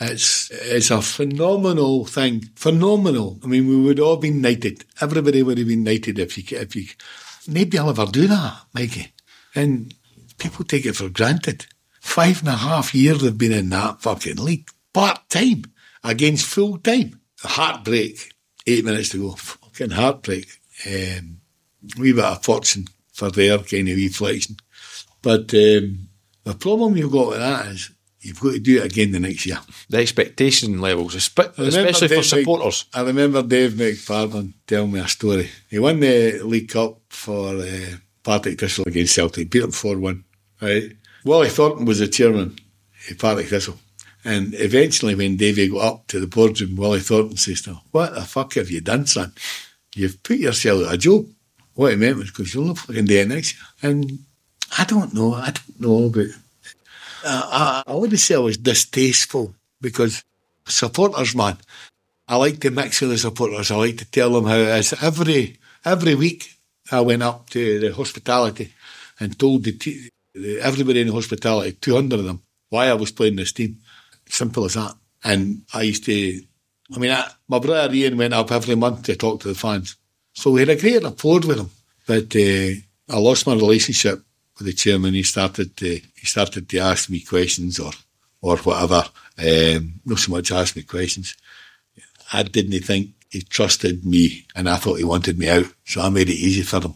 it's 0.00 0.50
it's 0.50 0.90
a 0.90 1.02
phenomenal 1.02 2.06
thing. 2.06 2.42
Phenomenal. 2.54 3.40
I 3.42 3.46
mean, 3.46 3.66
we 3.66 3.76
would 3.76 4.00
all 4.00 4.16
been 4.16 4.40
knighted. 4.40 4.84
Everybody 5.00 5.42
would 5.42 5.58
have 5.58 5.66
been 5.66 5.84
knighted 5.84 6.18
if 6.18 6.38
you 6.38 6.58
if 6.58 6.76
you. 6.76 6.86
Will 7.48 7.90
ever 7.90 8.06
do 8.06 8.26
that, 8.26 8.62
Mikey. 8.74 9.12
And 9.54 9.94
people 10.38 10.64
take 10.64 10.84
it 10.84 10.96
for 10.96 11.08
granted. 11.08 11.66
Five 12.00 12.40
and 12.40 12.48
a 12.48 12.56
half 12.56 12.94
years 12.94 13.20
they've 13.20 13.36
been 13.36 13.52
in 13.52 13.68
that 13.70 14.02
fucking 14.02 14.36
league, 14.36 14.68
part 14.92 15.28
time 15.28 15.64
against 16.02 16.46
full 16.46 16.78
time. 16.78 17.20
Heartbreak. 17.40 18.32
Eight 18.66 18.84
minutes 18.84 19.10
to 19.10 19.22
go. 19.22 19.36
Fucking 19.36 19.90
heartbreak. 19.90 20.48
Um, 20.86 21.38
wee 21.98 22.12
bit 22.12 22.24
of 22.24 22.42
fortune 22.42 22.86
for 23.16 23.30
their 23.30 23.58
kind 23.58 23.88
of 23.88 23.96
reflection. 23.96 24.56
But 25.22 25.52
um, 25.54 26.08
the 26.44 26.54
problem 26.58 26.96
you've 26.96 27.10
got 27.10 27.28
with 27.28 27.38
that 27.38 27.66
is 27.66 27.90
you've 28.20 28.38
got 28.40 28.52
to 28.52 28.58
do 28.58 28.76
it 28.76 28.84
again 28.92 29.12
the 29.12 29.20
next 29.20 29.46
year. 29.46 29.58
The 29.88 29.98
expectation 29.98 30.82
levels, 30.82 31.16
espe- 31.16 31.58
I 31.58 31.62
remember 31.64 31.90
especially 31.90 32.08
for 32.08 32.14
Dave 32.14 32.18
Mc- 32.18 32.24
supporters. 32.24 32.84
I 32.92 33.00
remember 33.00 33.42
Dave 33.42 33.72
McParland 33.72 34.52
telling 34.66 34.92
me 34.92 35.00
a 35.00 35.08
story. 35.08 35.48
He 35.70 35.78
won 35.78 35.98
the 36.00 36.40
League 36.42 36.68
Cup 36.68 36.98
for 37.08 37.56
uh, 37.56 37.96
Partick 38.22 38.60
Thistle 38.60 38.84
against 38.86 39.14
Celtic, 39.14 39.50
beat 39.50 39.60
them 39.60 39.72
4 39.72 39.98
1. 39.98 40.24
Right? 40.60 40.92
Wally 41.24 41.48
Thornton 41.48 41.86
was 41.86 42.00
the 42.00 42.08
chairman 42.08 42.58
of 43.10 43.18
Partick 43.18 43.46
Thistle. 43.46 43.78
And 44.26 44.54
eventually, 44.54 45.14
when 45.14 45.36
Davey 45.36 45.68
got 45.68 45.86
up 45.86 46.06
to 46.08 46.20
the 46.20 46.26
boardroom, 46.26 46.76
Wally 46.76 47.00
Thornton 47.00 47.38
says 47.38 47.62
to 47.62 47.70
him, 47.70 47.78
What 47.92 48.14
the 48.14 48.22
fuck 48.22 48.54
have 48.54 48.70
you 48.70 48.82
done, 48.82 49.06
son? 49.06 49.32
You've 49.94 50.22
put 50.22 50.36
yourself 50.36 50.82
out 50.82 50.86
of 50.88 50.92
a 50.92 50.98
job. 50.98 51.26
What 51.76 51.92
he 51.92 51.96
meant 51.96 52.16
was 52.16 52.30
because 52.30 52.52
you're 52.52 52.64
not 52.64 52.78
fucking 52.78 53.08
it 53.08 53.28
next. 53.28 53.54
And 53.82 54.18
I 54.76 54.84
don't 54.84 55.14
know. 55.14 55.34
I 55.34 55.52
don't 55.52 55.80
know, 55.80 56.08
but 56.08 56.26
I, 57.24 57.82
I, 57.86 57.92
I 57.92 57.94
wouldn't 57.94 58.18
say 58.18 58.34
I 58.34 58.38
was 58.38 58.56
distasteful 58.56 59.54
because 59.80 60.24
supporters, 60.66 61.36
man, 61.36 61.58
I 62.26 62.36
like 62.36 62.60
to 62.60 62.70
mix 62.70 63.00
with 63.00 63.10
the 63.10 63.18
supporters. 63.18 63.70
I 63.70 63.76
like 63.76 63.98
to 63.98 64.10
tell 64.10 64.32
them 64.32 64.46
how 64.46 64.56
it 64.56 64.78
is. 64.78 64.94
Every 65.02 65.58
every 65.84 66.14
week, 66.14 66.56
I 66.90 67.00
went 67.02 67.22
up 67.22 67.50
to 67.50 67.78
the 67.78 67.92
hospitality 67.92 68.72
and 69.20 69.38
told 69.38 69.64
the, 69.64 70.10
everybody 70.60 71.02
in 71.02 71.08
the 71.08 71.12
hospitality, 71.12 71.72
200 71.80 72.20
of 72.20 72.24
them, 72.24 72.42
why 72.70 72.88
I 72.88 72.94
was 72.94 73.12
playing 73.12 73.36
this 73.36 73.52
team. 73.52 73.78
Simple 74.28 74.64
as 74.64 74.74
that. 74.74 74.94
And 75.22 75.62
I 75.72 75.82
used 75.82 76.04
to, 76.04 76.42
I 76.94 76.98
mean, 76.98 77.10
I, 77.10 77.28
my 77.48 77.58
brother 77.58 77.94
Ian 77.94 78.16
went 78.16 78.34
up 78.34 78.50
every 78.50 78.74
month 78.74 79.04
to 79.04 79.16
talk 79.16 79.40
to 79.40 79.48
the 79.48 79.54
fans. 79.54 79.96
So 80.36 80.50
we 80.50 80.60
had 80.60 80.68
a 80.68 80.76
great 80.76 81.02
rapport 81.02 81.40
with 81.40 81.58
him. 81.58 81.70
But 82.06 82.36
uh, 82.36 82.70
I 83.08 83.18
lost 83.18 83.46
my 83.46 83.54
relationship 83.54 84.22
with 84.58 84.66
the 84.66 84.74
chairman. 84.74 85.14
He 85.14 85.22
started 85.22 85.76
to, 85.78 85.88
he 85.88 86.26
started 86.26 86.68
to 86.68 86.78
ask 86.78 87.08
me 87.08 87.20
questions 87.20 87.80
or, 87.80 87.92
or 88.42 88.58
whatever. 88.58 89.04
Um, 89.38 90.00
not 90.04 90.18
so 90.18 90.32
much 90.32 90.52
ask 90.52 90.76
me 90.76 90.82
questions. 90.82 91.34
I 92.32 92.42
didn't 92.42 92.78
think 92.82 93.12
he 93.30 93.40
trusted 93.40 94.04
me 94.04 94.46
and 94.54 94.68
I 94.68 94.76
thought 94.76 94.98
he 94.98 95.04
wanted 95.04 95.38
me 95.38 95.48
out. 95.48 95.66
So 95.84 96.02
I 96.02 96.10
made 96.10 96.28
it 96.28 96.34
easy 96.34 96.62
for 96.62 96.80
him, 96.80 96.94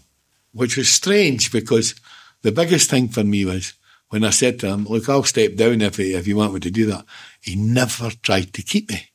which 0.53 0.77
was 0.77 0.91
strange 0.91 1.51
because 1.51 1.95
the 2.43 2.53
biggest 2.53 2.91
thing 2.91 3.09
for 3.09 3.25
me 3.25 3.47
was 3.47 3.73
when 4.11 4.23
I 4.23 4.31
said 4.31 4.61
to 4.61 4.69
him, 4.69 4.85
look, 4.85 5.09
I'll 5.09 5.23
step 5.23 5.57
down 5.57 5.81
if, 5.81 5.99
if 5.99 6.27
you 6.27 6.37
want 6.37 6.53
me 6.53 6.61
to 6.61 6.71
do 6.71 6.87
that. 6.87 7.07
He 7.41 7.57
never 7.57 8.11
tried 8.23 8.53
to 8.53 8.63
keep 8.63 8.91
me. 8.91 9.09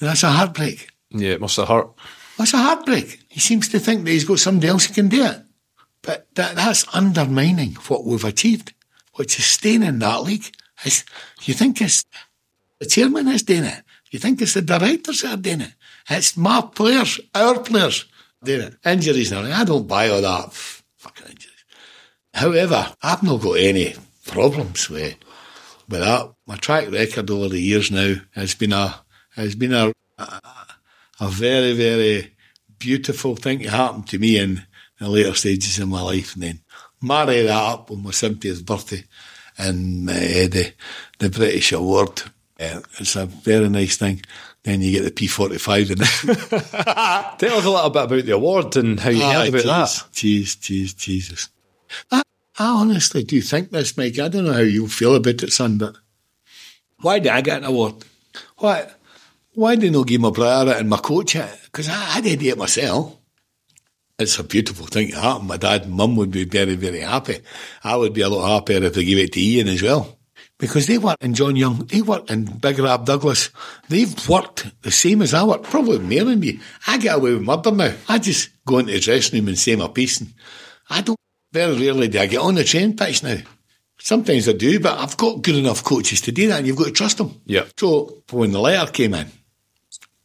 That's 0.00 0.24
a 0.24 0.30
heartbreak. 0.30 0.88
Yeah, 1.10 1.34
it 1.34 1.40
must 1.40 1.56
have 1.58 1.68
hurt. 1.68 1.90
That's 2.38 2.54
a 2.54 2.58
heartbreak. 2.58 3.19
He 3.30 3.38
seems 3.38 3.68
to 3.68 3.78
think 3.78 4.04
that 4.04 4.10
he's 4.10 4.24
got 4.24 4.40
somebody 4.40 4.68
else 4.68 4.86
who 4.86 4.94
can 4.94 5.08
do 5.08 5.24
it. 5.24 5.40
But 6.02 6.26
that, 6.34 6.56
that's 6.56 6.84
undermining 6.92 7.74
what 7.86 8.04
we've 8.04 8.24
achieved, 8.24 8.74
which 9.14 9.36
sustaining 9.36 10.00
that 10.00 10.22
league. 10.24 10.52
It's, 10.84 11.04
you 11.42 11.54
think 11.54 11.80
it's 11.80 12.04
the 12.80 12.86
chairman 12.86 13.28
is 13.28 13.44
doing 13.44 13.64
it. 13.64 13.82
You 14.10 14.18
think 14.18 14.42
it's 14.42 14.54
the 14.54 14.62
directors 14.62 15.22
that 15.22 15.38
are 15.38 15.40
doing 15.40 15.60
it. 15.60 15.74
It's 16.08 16.36
my 16.36 16.60
players, 16.60 17.20
our 17.32 17.60
players 17.60 18.06
doing 18.42 18.62
it. 18.62 18.76
Injuries 18.84 19.30
now. 19.30 19.42
I 19.42 19.64
don't 19.64 19.86
buy 19.86 20.08
all 20.08 20.22
that 20.22 20.52
fucking 20.52 21.26
injuries. 21.28 21.64
However, 22.34 22.92
I've 23.00 23.22
not 23.22 23.42
got 23.42 23.58
any 23.58 23.94
problems 24.26 24.90
with, 24.90 25.14
with 25.88 26.00
that. 26.00 26.32
My 26.46 26.56
track 26.56 26.90
record 26.90 27.30
over 27.30 27.48
the 27.48 27.60
years 27.60 27.92
now 27.92 28.16
has 28.32 28.56
been 28.56 28.72
a, 28.72 29.02
has 29.36 29.54
been 29.54 29.74
a, 29.74 29.92
a, 30.18 30.40
a 31.20 31.28
very, 31.28 31.74
very 31.74 32.34
beautiful 32.80 33.36
thing 33.36 33.60
to 33.60 33.70
happen 33.70 34.02
to 34.04 34.18
me 34.18 34.38
in 34.38 34.66
the 34.98 35.08
later 35.08 35.34
stages 35.34 35.78
of 35.78 35.88
my 35.88 36.02
life. 36.02 36.34
And 36.34 36.42
then 36.42 36.60
marry 37.00 37.42
that 37.42 37.50
up 37.50 37.90
on 37.92 38.02
my 38.02 38.10
70th 38.10 38.64
birthday 38.64 39.04
and 39.56 40.08
uh, 40.10 40.14
the, 40.14 40.72
the 41.18 41.30
British 41.30 41.70
Award. 41.72 42.22
Uh, 42.58 42.80
it's 42.98 43.14
a 43.14 43.26
very 43.26 43.68
nice 43.68 43.96
thing. 43.96 44.22
Then 44.62 44.82
you 44.82 44.92
get 44.92 45.04
the 45.04 45.10
P45 45.10 45.88
the 45.88 47.36
Tell 47.38 47.58
us 47.58 47.64
a 47.64 47.70
little 47.70 47.90
bit 47.90 48.04
about 48.04 48.24
the 48.24 48.32
award 48.32 48.76
and 48.76 49.00
how 49.00 49.10
you 49.10 49.22
heard 49.22 49.48
about 49.48 49.64
that. 49.64 49.88
Jeez, 50.12 50.56
jeez, 50.58 50.96
Jesus. 50.96 51.48
I, 52.10 52.22
I 52.58 52.66
honestly 52.66 53.24
do 53.24 53.40
think 53.40 53.70
this, 53.70 53.96
Mike. 53.96 54.18
I 54.18 54.28
don't 54.28 54.44
know 54.44 54.52
how 54.52 54.58
you 54.58 54.86
feel 54.88 55.14
about 55.14 55.42
it, 55.42 55.52
son, 55.52 55.78
but 55.78 55.96
why 57.00 57.20
did 57.20 57.32
I 57.32 57.40
get 57.40 57.58
an 57.58 57.64
award? 57.64 58.04
Why, 58.58 58.86
why 59.60 59.76
did 59.76 59.92
not 59.92 60.06
give 60.06 60.22
my 60.22 60.30
brother 60.30 60.72
it 60.72 60.78
and 60.78 60.88
my 60.88 60.96
coach 60.96 61.36
it? 61.36 61.60
Because 61.64 61.86
I, 61.86 62.16
I 62.16 62.20
did 62.22 62.42
it 62.42 62.56
myself. 62.56 63.14
It's 64.18 64.38
a 64.38 64.44
beautiful 64.44 64.86
thing 64.86 65.10
to 65.10 65.20
happen. 65.20 65.48
My 65.48 65.58
dad 65.58 65.82
and 65.82 65.92
mum 65.92 66.16
would 66.16 66.30
be 66.30 66.44
very, 66.44 66.76
very 66.76 67.00
happy. 67.00 67.40
I 67.84 67.96
would 67.96 68.14
be 68.14 68.22
a 68.22 68.30
lot 68.30 68.54
happier 68.54 68.82
if 68.82 68.94
they 68.94 69.04
gave 69.04 69.18
it 69.18 69.34
to 69.34 69.40
Ian 69.40 69.68
as 69.68 69.82
well. 69.82 70.18
Because 70.58 70.86
they 70.86 70.96
work 70.96 71.18
in 71.20 71.34
John 71.34 71.56
Young, 71.56 71.84
they 71.84 72.00
work 72.00 72.30
in 72.30 72.44
Big 72.44 72.78
Rab 72.78 73.04
Douglas. 73.04 73.50
They've 73.90 74.28
worked 74.30 74.66
the 74.80 74.90
same 74.90 75.20
as 75.20 75.34
I 75.34 75.44
work, 75.44 75.62
probably 75.62 75.98
more 75.98 76.24
than 76.24 76.40
me. 76.40 76.60
I 76.86 76.96
get 76.96 77.16
away 77.16 77.34
with 77.34 77.42
murder 77.42 77.70
now. 77.70 77.92
I 78.08 78.18
just 78.18 78.48
go 78.64 78.78
into 78.78 78.92
the 78.92 79.00
dressing 79.00 79.40
room 79.40 79.48
and 79.48 79.58
say 79.58 79.76
my 79.76 79.88
piece. 79.88 80.22
And 80.22 80.32
I 80.88 81.02
don't, 81.02 81.18
very 81.52 81.76
rarely 81.78 82.08
do 82.08 82.18
I 82.18 82.26
get 82.26 82.40
on 82.40 82.54
the 82.54 82.64
train 82.64 82.96
pitch 82.96 83.22
now. 83.22 83.36
Sometimes 83.98 84.48
I 84.48 84.52
do, 84.52 84.80
but 84.80 84.98
I've 84.98 85.18
got 85.18 85.42
good 85.42 85.56
enough 85.56 85.84
coaches 85.84 86.22
to 86.22 86.32
do 86.32 86.48
that 86.48 86.58
and 86.58 86.66
you've 86.66 86.78
got 86.78 86.86
to 86.86 86.92
trust 86.92 87.18
them. 87.18 87.42
Yeah. 87.44 87.64
So 87.76 88.22
when 88.30 88.52
the 88.52 88.60
letter 88.60 88.90
came 88.90 89.12
in, 89.12 89.26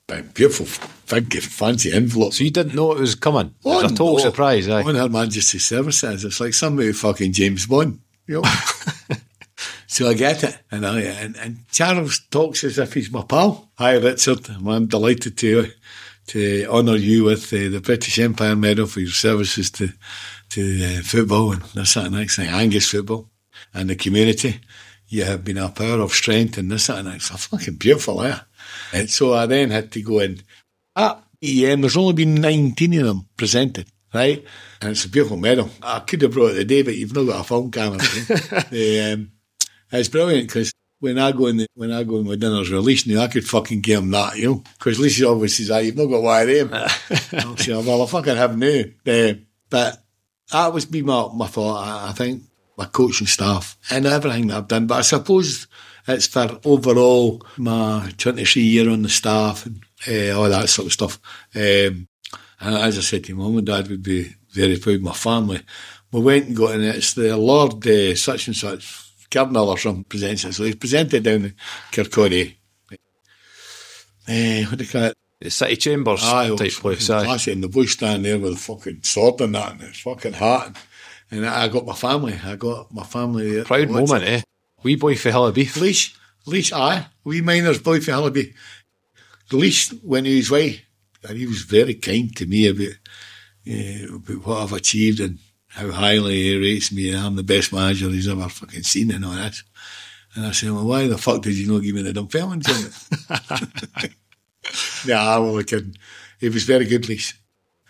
beautiful, 0.08 0.68
big, 1.10 1.34
fancy 1.42 1.92
envelope. 1.92 2.34
So 2.34 2.44
you 2.44 2.52
didn't 2.52 2.76
know 2.76 2.92
it 2.92 3.00
was 3.00 3.16
coming? 3.16 3.48
It 3.48 3.66
was 3.66 3.92
a 3.92 3.96
total 3.96 4.18
no. 4.18 4.20
surprise, 4.20 4.68
aye. 4.70 4.84
On 4.84 4.96
Her 4.96 5.10
Majesty's 5.10 5.66
services. 5.66 6.24
It's 6.24 6.40
like 6.40 6.54
somebody 6.54 6.92
fucking 6.94 7.34
James 7.34 7.66
Bond. 7.66 8.00
You 8.28 8.42
know? 8.42 8.50
so 9.88 10.10
I 10.10 10.14
get 10.14 10.44
it. 10.44 10.58
And 10.72 10.86
I 10.86 11.02
and, 11.02 11.36
and 11.38 11.68
Charles 11.72 12.20
talks 12.32 12.64
as 12.64 12.78
if 12.78 12.94
he's 12.94 13.12
my 13.12 13.24
pal. 13.24 13.70
Hi 13.78 13.94
Richard. 13.98 14.48
I'm 14.50 14.88
delighted 14.88 15.38
to 15.38 15.72
to 16.28 16.66
honour 16.68 16.96
you 16.96 17.26
with 17.26 17.54
uh, 17.54 17.70
the 17.70 17.82
British 17.82 18.18
Empire 18.18 18.56
Medal 18.56 18.88
for 18.88 19.00
your 19.00 19.12
services 19.12 19.70
to 19.72 19.90
to 20.50 20.86
uh, 20.86 21.02
football 21.02 21.52
and 21.52 21.62
this 21.62 21.94
that 21.96 22.06
and 22.06 22.16
next 22.16 22.36
thing, 22.36 22.50
Angus 22.50 22.90
football 22.90 23.30
and 23.74 23.90
the 23.90 23.96
community. 23.96 24.60
You 25.08 25.24
have 25.26 25.44
been 25.44 25.60
a 25.60 25.70
power 25.70 26.00
of 26.00 26.14
strength 26.14 26.58
and 26.58 26.72
this 26.72 26.88
that 26.88 26.98
and 26.98 27.10
next. 27.10 27.30
It's 27.30 27.46
fucking 27.46 27.76
beautiful, 27.76 28.24
eh? 28.24 28.40
And 28.94 29.10
so 29.10 29.34
I 29.34 29.46
then 29.46 29.72
had 29.72 29.92
to 29.94 30.02
go 30.02 30.20
in. 30.20 30.42
At 30.96 31.24
EM, 31.44 31.82
there's 31.82 31.98
only 31.98 32.14
been 32.14 32.36
19 32.36 33.00
of 33.00 33.06
them 33.06 33.28
presented, 33.38 33.88
right? 34.14 34.44
And 34.82 34.92
it's 34.92 35.06
a 35.06 35.10
beautiful 35.10 35.38
medal. 35.38 35.70
I 35.82 36.00
could 36.00 36.22
have 36.22 36.34
brought 36.34 36.52
it 36.52 36.56
today, 36.56 36.82
but 36.82 36.96
you've 36.96 37.14
not 37.14 37.26
got 37.26 37.42
a 37.42 37.44
film 37.44 37.72
camera. 37.72 37.98
the, 37.98 39.12
um, 39.14 39.32
it's 39.92 40.10
brilliant 40.10 40.48
because 40.48 40.74
when 41.00 41.20
I 41.20 41.32
go 41.32 41.48
in, 41.48 41.58
the, 41.58 41.68
when 41.76 41.92
I 41.92 42.04
go 42.04 42.18
in 42.18 42.28
my 42.28 42.36
dinner's 42.36 42.72
release 42.72 43.06
now, 43.06 43.22
I 43.22 43.28
could 43.28 43.48
fucking 43.48 43.82
give 43.82 44.02
him 44.02 44.12
that, 44.12 44.38
you 44.38 44.48
know, 44.48 44.64
because 44.78 45.00
Lisa 45.00 45.28
always 45.28 45.56
says, 45.56 45.72
ah, 45.72 45.78
you've 45.78 45.98
not 45.98 46.06
got 46.06 46.22
one 46.22 46.42
of 46.42 46.48
them. 46.48 46.74
I'll 47.46 47.58
say, 47.58 47.74
well, 47.74 48.02
I 48.02 48.06
fucking 48.08 48.36
have 48.36 48.58
now. 48.58 48.84
Uh, 49.06 49.34
but 49.70 50.04
that 50.52 50.74
was 50.74 50.86
be 50.86 51.02
my, 51.02 51.28
my 51.34 51.48
thought, 51.48 51.86
I, 51.86 52.10
I 52.10 52.12
think, 52.14 52.44
my 52.78 52.86
coaching 52.86 53.28
staff 53.28 53.78
and 53.90 54.06
everything 54.06 54.48
that 54.48 54.58
I've 54.58 54.68
done. 54.68 54.88
But 54.88 55.00
I 55.00 55.02
suppose 55.02 55.68
it's 56.08 56.28
for 56.28 56.60
overall 56.66 57.46
my 57.58 58.12
23 58.18 58.62
year 58.62 58.90
on 58.90 59.02
the 59.02 59.10
staff 59.10 59.66
and 59.66 59.84
uh, 60.08 60.40
all 60.40 60.50
that 60.50 60.70
sort 60.70 60.88
of 60.88 60.94
stuff. 60.94 61.20
Um, 61.56 62.08
and 62.60 62.76
as 62.76 62.98
I 62.98 63.02
said 63.02 63.24
to 63.26 63.36
mum 63.36 63.58
and 63.58 63.68
dad 63.68 63.88
would 63.90 64.04
be 64.04 64.36
very 64.52 64.78
proud 64.78 64.96
of 64.96 65.02
my 65.02 65.14
family. 65.14 65.62
We 66.12 66.22
went 66.22 66.48
and 66.48 66.56
got 66.56 66.76
in 66.76 66.84
it. 66.84 66.96
It's 66.96 67.14
the 67.14 67.36
Lord 67.36 67.86
uh, 67.86 68.16
such 68.16 68.48
and 68.48 68.56
such, 68.56 69.12
Cardinal 69.30 69.70
or 69.70 69.78
something 69.78 70.06
presents 70.06 70.46
it. 70.46 70.54
So 70.54 70.64
he's 70.64 70.76
presented 70.76 71.24
down 71.24 71.46
in 71.46 71.56
Kirkcaldy. 71.92 72.56
Uh, 74.28 74.68
what 74.70 74.78
do 74.78 74.84
you 74.84 74.90
call 74.90 75.04
it? 75.04 75.14
The 75.42 75.52
City 75.52 75.76
Chambers 75.76 76.24
Aye, 76.24 76.56
type 76.56 76.72
place, 76.72 77.10
aye. 77.10 77.26
Classy 77.26 77.52
in 77.52 77.62
the 77.62 77.68
bush 77.68 77.94
stand 77.94 78.24
there 78.24 78.40
with 78.40 78.54
a 78.54 78.58
fucking 78.58 79.04
sword 79.04 79.42
and 79.42 79.54
that 79.54 79.74
and 79.74 79.82
his 79.82 80.00
fucking 80.00 80.34
hat. 80.34 80.76
And 81.30 81.46
I 81.46 81.68
got 81.68 81.86
my 81.86 81.94
family. 81.94 82.40
I 82.44 82.56
got 82.56 82.94
my 82.94 83.04
family 83.04 83.52
there. 83.52 83.66
Proud 83.66 83.90
moment, 83.90 84.24
eh? 84.24 84.42
Wee 84.86 84.96
boy 84.96 85.16
for 85.16 85.32
Hill 85.32 85.48
of 85.48 85.56
Beath. 85.56 85.78
Leish, 85.78 86.16
Leish, 86.46 86.72
aye, 86.72 87.08
wee 87.24 87.42
miner's 87.42 87.82
boy 87.82 88.00
for 88.00 88.12
Hillaby. 88.12 88.54
Leish 89.52 89.92
went 90.04 90.28
his 90.28 90.52
way, 90.52 90.84
and 91.28 91.36
he 91.40 91.48
was 91.48 91.64
very 91.64 91.96
kind 91.96 92.36
to 92.36 92.46
me 92.46 92.68
about, 92.68 92.94
uh, 93.68 94.16
about 94.16 94.46
what 94.46 94.62
I've 94.62 94.74
achieved 94.74 95.22
and 95.22 95.40
how 95.70 95.90
highly 95.90 96.36
he 96.36 96.58
rates 96.60 96.92
me. 96.92 97.10
and 97.10 97.18
I'm 97.18 97.36
the 97.36 97.42
best 97.42 97.74
manager 97.74 98.10
he's 98.10 98.28
ever 98.28 98.48
fucking 98.48 98.84
seen 98.84 99.10
and 99.10 99.26
all 99.26 99.32
that. 99.32 99.56
And 100.36 100.46
I 100.46 100.52
said, 100.52 100.70
well, 100.70 100.86
why 100.86 101.08
the 101.08 101.18
fuck 101.18 101.42
did 101.42 101.56
you 101.56 101.72
not 101.72 101.82
give 101.82 101.96
me 101.96 102.04
the 102.04 102.14
Dunfermline 102.14 102.62
job? 102.62 102.92
nah, 105.08 105.38
I'm 105.38 105.42
only 105.46 105.64
kidding. 105.64 105.98
He 106.40 106.50
was 106.50 106.64
very 106.64 106.86
good, 106.86 107.10
Leish. 107.10 107.34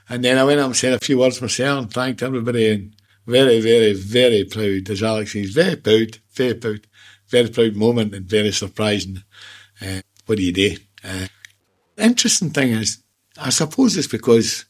And 0.08 0.24
then 0.24 0.38
I 0.38 0.46
went 0.46 0.62
up 0.62 0.68
and 0.68 0.76
said 0.78 0.94
a 0.94 1.00
few 1.00 1.18
words 1.18 1.42
myself 1.42 1.78
and 1.78 1.92
thanked 1.92 2.24
everybody 2.24 2.72
and 2.72 2.96
very, 3.28 3.60
very, 3.62 3.94
very 3.94 4.44
proud, 4.46 4.90
as 4.90 5.04
Alex 5.04 5.34
says, 5.34 5.52
very 5.52 5.76
proud, 5.76 6.20
very 6.34 6.54
proud, 6.54 6.88
very 7.28 7.50
proud 7.50 7.76
moment 7.76 8.14
and 8.14 8.26
very 8.26 8.52
surprising. 8.52 9.24
Uh, 9.82 10.02
what 10.26 10.38
do 10.38 10.44
you 10.44 10.54
do? 10.54 10.76
Uh, 11.04 11.28
interesting 11.98 12.50
thing 12.52 12.72
is, 12.72 13.04
I 13.38 13.50
suppose 13.50 13.98
it's 13.98 14.08
because 14.08 14.66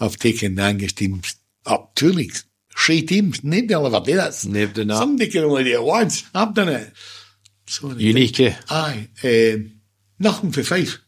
I've 0.00 0.16
taken 0.16 0.54
the 0.54 0.62
Angus 0.62 0.92
teams 0.92 1.36
up 1.66 1.94
two 1.94 2.12
leagues, 2.12 2.44
three 2.76 3.02
teams. 3.02 3.44
Nobody 3.44 3.74
will 3.74 3.94
ever 3.94 4.04
do 4.04 4.16
that. 4.16 4.44
Never 4.46 4.72
done 4.72 4.88
that. 4.88 4.98
Somebody 4.98 5.30
can 5.30 5.44
only 5.44 5.64
do 5.64 5.74
it 5.74 5.82
once. 5.82 6.28
I've 6.34 6.54
done 6.54 6.68
it. 6.68 6.92
So 7.66 7.90
Unique, 7.90 8.40
eh? 8.40 8.56
Aye. 8.70 9.08
Um, 9.22 9.72
nothing 10.18 10.52
for 10.52 10.62
five. 10.62 10.98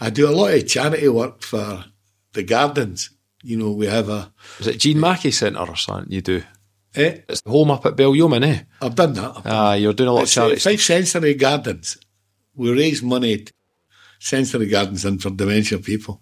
I 0.00 0.10
do 0.10 0.28
a 0.28 0.32
lot 0.32 0.54
of 0.54 0.66
charity 0.66 1.08
work 1.08 1.42
for 1.42 1.84
the 2.32 2.42
gardens. 2.42 3.10
You 3.42 3.56
know, 3.56 3.70
we 3.72 3.86
have 3.86 4.08
a. 4.08 4.32
Is 4.58 4.66
it 4.66 4.78
Jean 4.78 5.00
Mackey 5.00 5.30
Centre 5.30 5.60
or 5.60 5.76
something 5.76 6.12
you 6.12 6.20
do? 6.20 6.42
Eh, 6.94 7.20
It's 7.28 7.40
the 7.42 7.50
home 7.50 7.70
up 7.70 7.86
at 7.86 7.96
Bellyoman, 7.96 8.44
eh? 8.44 8.62
I've 8.82 8.94
done 8.96 9.14
that. 9.14 9.42
Ah, 9.44 9.74
you're 9.74 9.92
doing 9.94 10.08
a 10.08 10.12
lot 10.12 10.20
of 10.22 10.24
It's, 10.24 10.36
uh, 10.36 10.42
charity 10.42 10.60
Five 10.60 10.80
sensory 10.80 11.34
gardens. 11.34 11.96
We 12.54 12.72
raise 12.72 13.02
money 13.02 13.38
to 13.38 13.52
sensory 14.18 14.66
gardens 14.68 15.04
and 15.04 15.22
for 15.22 15.30
dementia 15.30 15.78
people. 15.78 16.20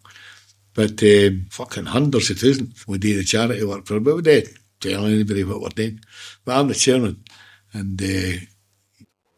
But 0.75 1.03
um, 1.03 1.47
fucking 1.51 1.87
hundreds 1.87 2.31
of 2.31 2.39
thousands 2.39 2.87
we 2.87 2.99
do 2.99 3.17
the 3.17 3.25
charity 3.25 3.65
work 3.65 3.87
for. 3.87 3.99
But 3.99 4.17
we 4.17 4.23
don't 4.23 4.49
tell 4.79 5.07
anybody 5.07 5.43
what 5.43 5.61
we're 5.61 5.69
doing. 5.71 6.01
But 6.45 6.59
I'm 6.59 6.69
the 6.69 6.75
chairman. 6.75 7.25
And 7.73 8.01
uh, 8.01 8.39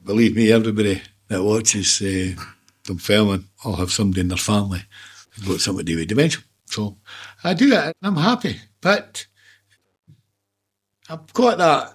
believe 0.05 0.36
me, 0.36 0.52
everybody 0.52 1.01
that 1.28 1.43
watches 1.43 2.02
uh, 2.02 2.35
Dunfermline 2.85 3.47
all 3.65 3.77
have 3.77 3.93
somebody 3.93 4.20
in 4.20 4.28
their 4.28 4.36
family 4.36 4.82
who's 5.31 5.48
got 5.48 5.61
something 5.61 5.86
to 5.86 5.93
do 5.93 5.98
with 5.98 6.09
dementia. 6.09 6.43
So 6.66 6.98
I 7.43 7.55
do 7.55 7.71
that 7.71 7.87
and 7.87 7.95
I'm 8.03 8.17
happy. 8.17 8.61
But 8.81 9.27
I've 11.09 11.33
got 11.33 11.59
that 11.59 11.95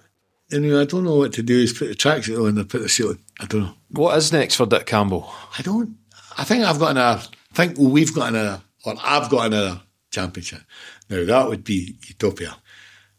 Anyway, 0.52 0.80
I 0.80 0.86
don't 0.86 1.04
know 1.04 1.16
what 1.16 1.34
to 1.34 1.44
do. 1.44 1.60
Is 1.60 1.74
put 1.74 1.88
the 1.88 1.96
tracksuit 1.96 2.40
on 2.40 2.58
and 2.58 2.70
put 2.70 2.82
the 2.82 2.90
suit 2.90 3.10
on. 3.10 3.20
I 3.40 3.46
don't 3.48 3.62
know. 3.62 3.74
What 3.90 4.18
is 4.18 4.32
next 4.32 4.56
for 4.56 4.66
Dick 4.66 4.86
Campbell? 4.86 5.32
I 5.58 5.62
don't. 5.62 5.98
I 6.38 6.44
think 6.44 6.64
I've 6.64 6.80
got 6.80 6.92
another. 6.92 7.22
I 7.52 7.56
think 7.56 7.78
we've 7.78 8.14
got 8.14 8.30
another, 8.30 8.62
or 8.86 8.96
I've 9.02 9.30
got 9.30 9.48
another 9.48 9.82
championship. 10.12 10.62
Now 11.10 11.26
that 11.26 11.50
would 11.50 11.64
be 11.64 11.98
utopia. 12.06 12.56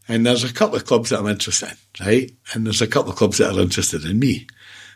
And 0.08 0.24
there's 0.24 0.44
a 0.44 0.52
couple 0.52 0.76
of 0.76 0.84
clubs 0.84 1.10
that 1.10 1.18
I'm 1.18 1.26
interested 1.26 1.70
in, 1.70 2.06
right? 2.06 2.30
And 2.52 2.64
there's 2.64 2.82
a 2.82 2.86
couple 2.86 3.10
of 3.10 3.18
clubs 3.18 3.38
that 3.38 3.56
are 3.56 3.60
interested 3.60 4.04
in 4.04 4.20
me, 4.20 4.46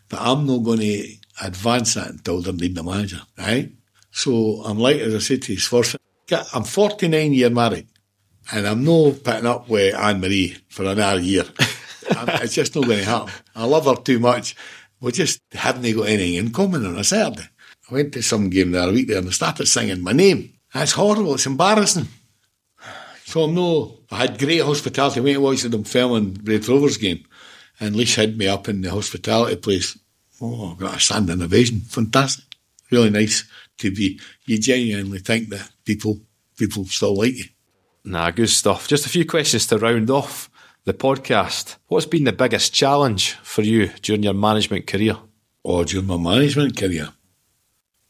but 0.09 0.20
I'm 0.20 0.47
not 0.47 0.59
going 0.59 0.78
to 0.78 1.15
advance 1.43 1.94
that 1.94 2.11
until 2.11 2.40
they 2.40 2.52
need 2.52 2.78
a 2.78 2.85
manager, 2.85 3.20
right? 3.36 3.73
So 4.12 4.62
I'm 4.65 4.78
like, 4.78 4.98
as 4.98 5.15
I 5.15 5.19
said 5.19 5.43
to 5.43 5.52
you, 5.52 5.59
first, 5.59 5.97
I'm 6.32 6.65
49 6.65 7.32
year 7.32 7.51
married, 7.51 7.89
and 8.52 8.66
I'm 8.66 8.85
not 8.85 9.23
putting 9.24 9.47
up 9.47 9.69
with 9.69 9.94
Anne 9.94 10.20
Marie 10.20 10.57
for 10.69 10.85
another 10.85 11.20
year. 11.20 11.44
it's 12.02 12.55
just 12.55 12.74
not 12.74 12.86
going 12.86 12.98
to 12.98 13.05
happen. 13.05 13.32
I 13.55 13.65
love 13.65 13.86
her 13.86 13.97
too 14.02 14.19
much. 14.19 14.57
We 15.01 15.12
just 15.12 15.40
haven't 15.52 15.82
got 15.94 16.09
anything 16.09 16.35
in 16.35 16.52
common 16.52 16.85
on 16.86 16.98
a 16.98 17.05
Saturday. 17.05 17.48
I 17.90 17.94
went 17.94 18.12
to 18.12 18.23
some 18.23 18.51
game 18.51 18.73
the 18.73 18.82
other 18.82 18.93
week 18.93 19.09
there 19.09 19.19
and 19.19 19.28
I 19.28 19.31
started 19.31 19.66
singing 19.66 20.02
my 20.02 20.12
name. 20.12 20.52
That's 20.73 20.93
horrible. 20.93 21.35
It's 21.35 21.47
embarrassing. 21.47 22.07
So 23.24 23.44
I'm 23.44 23.55
no. 23.55 24.01
I 24.11 24.19
had 24.19 24.39
great 24.39 24.62
hospitality. 24.62 25.20
I 25.20 25.23
went 25.23 25.36
to 25.36 25.40
watch 25.40 25.62
the 25.62 25.69
Dunfermline 25.69 26.40
Raith 26.43 26.69
Rovers 26.69 26.97
game, 26.97 27.24
and 27.78 27.94
Leish 27.94 28.16
had 28.16 28.36
me 28.36 28.48
up 28.48 28.69
in 28.69 28.81
the 28.81 28.90
hospitality 28.90 29.57
place. 29.57 29.97
Oh, 30.40 30.73
I 30.73 30.81
got 30.81 30.97
a 30.97 31.01
standing 31.01 31.40
ovation. 31.40 31.81
Fantastic. 31.81 32.44
Really 32.90 33.11
nice 33.11 33.44
to 33.81 33.90
be. 33.90 34.20
You 34.47 34.59
genuinely 34.59 35.19
think 35.19 35.48
that 35.51 35.70
people 35.85 36.20
people 36.57 36.85
still 36.85 37.16
like 37.16 37.36
you. 37.36 37.44
Nah, 38.05 38.31
good 38.31 38.48
stuff. 38.48 38.89
Just 38.89 39.07
a 39.07 39.11
few 39.11 39.27
questions 39.27 39.66
to 39.66 39.78
round 39.78 40.11
off 40.11 40.51
the 40.85 40.94
podcast. 40.94 41.77
What's 41.89 42.07
been 42.07 42.24
the 42.24 42.32
biggest 42.32 42.73
challenge 42.73 43.32
for 43.43 43.62
you 43.62 43.89
during 44.02 44.23
your 44.23 44.35
management 44.35 44.86
career? 44.86 45.16
Or 45.62 45.81
oh, 45.81 45.85
during 45.85 46.07
my 46.07 46.16
management 46.16 46.77
career? 46.77 47.09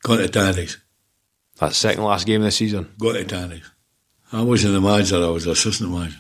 Going 0.03 0.21
to 0.21 0.29
Tannadice. 0.29 0.77
That 1.59 1.75
second 1.75 2.05
last 2.05 2.27
game 2.27 2.43
of 2.43 2.47
the 2.47 2.53
season? 2.53 2.93
Going 2.99 3.27
to 3.27 3.35
Tannadice. 3.35 3.71
I 4.33 4.43
wasn't 4.43 4.75
the 4.75 4.81
manager, 4.81 5.17
I 5.17 5.29
was 5.29 5.45
the 5.45 5.51
assistant 5.53 5.91
manager. 5.91 6.19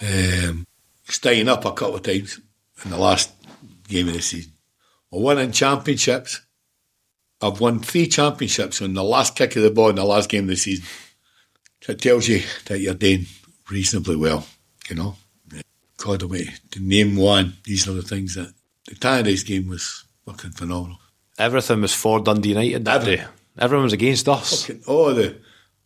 Um, 0.00 0.64
staying 1.04 1.48
up 1.48 1.64
a 1.64 1.72
couple 1.72 1.96
of 1.96 2.02
times 2.02 2.40
in 2.84 2.90
the 2.90 2.98
last 2.98 3.32
game 3.88 4.08
of 4.08 4.14
the 4.14 4.22
season. 4.22 4.52
I 5.12 5.16
won 5.16 5.38
in 5.38 5.52
championships. 5.52 6.40
I've 7.42 7.60
won 7.60 7.80
three 7.80 8.06
championships 8.06 8.80
on 8.80 8.94
the 8.94 9.02
last 9.02 9.36
kick 9.36 9.56
of 9.56 9.62
the 9.62 9.70
ball 9.70 9.90
in 9.90 9.96
the 9.96 10.04
last 10.04 10.28
game 10.28 10.44
of 10.44 10.50
the 10.50 10.56
season. 10.56 10.84
So 11.82 11.92
it 11.92 12.00
tells 12.00 12.28
you 12.28 12.42
that 12.66 12.78
you're 12.78 12.94
doing 12.94 13.26
reasonably 13.68 14.16
well, 14.16 14.46
you 14.88 14.96
know. 14.96 15.16
God 15.96 16.22
away 16.22 16.48
to 16.72 16.80
name 16.80 17.16
one, 17.16 17.54
these 17.64 17.86
are 17.86 17.92
the 17.92 18.02
things 18.02 18.34
that 18.34 18.52
the 18.88 18.96
Tannadice 18.96 19.46
game 19.46 19.68
was 19.68 20.04
fucking 20.26 20.50
phenomenal. 20.50 20.98
Everything 21.38 21.80
was 21.80 21.94
for 21.94 22.18
Dundee 22.20 22.50
United 22.50 22.84
that 22.84 23.02
Every, 23.02 23.16
day. 23.16 23.24
Everyone 23.58 23.84
was 23.84 23.92
against 23.92 24.28
us. 24.28 24.66
Fucking, 24.66 24.82
oh, 24.88 25.12
the 25.12 25.36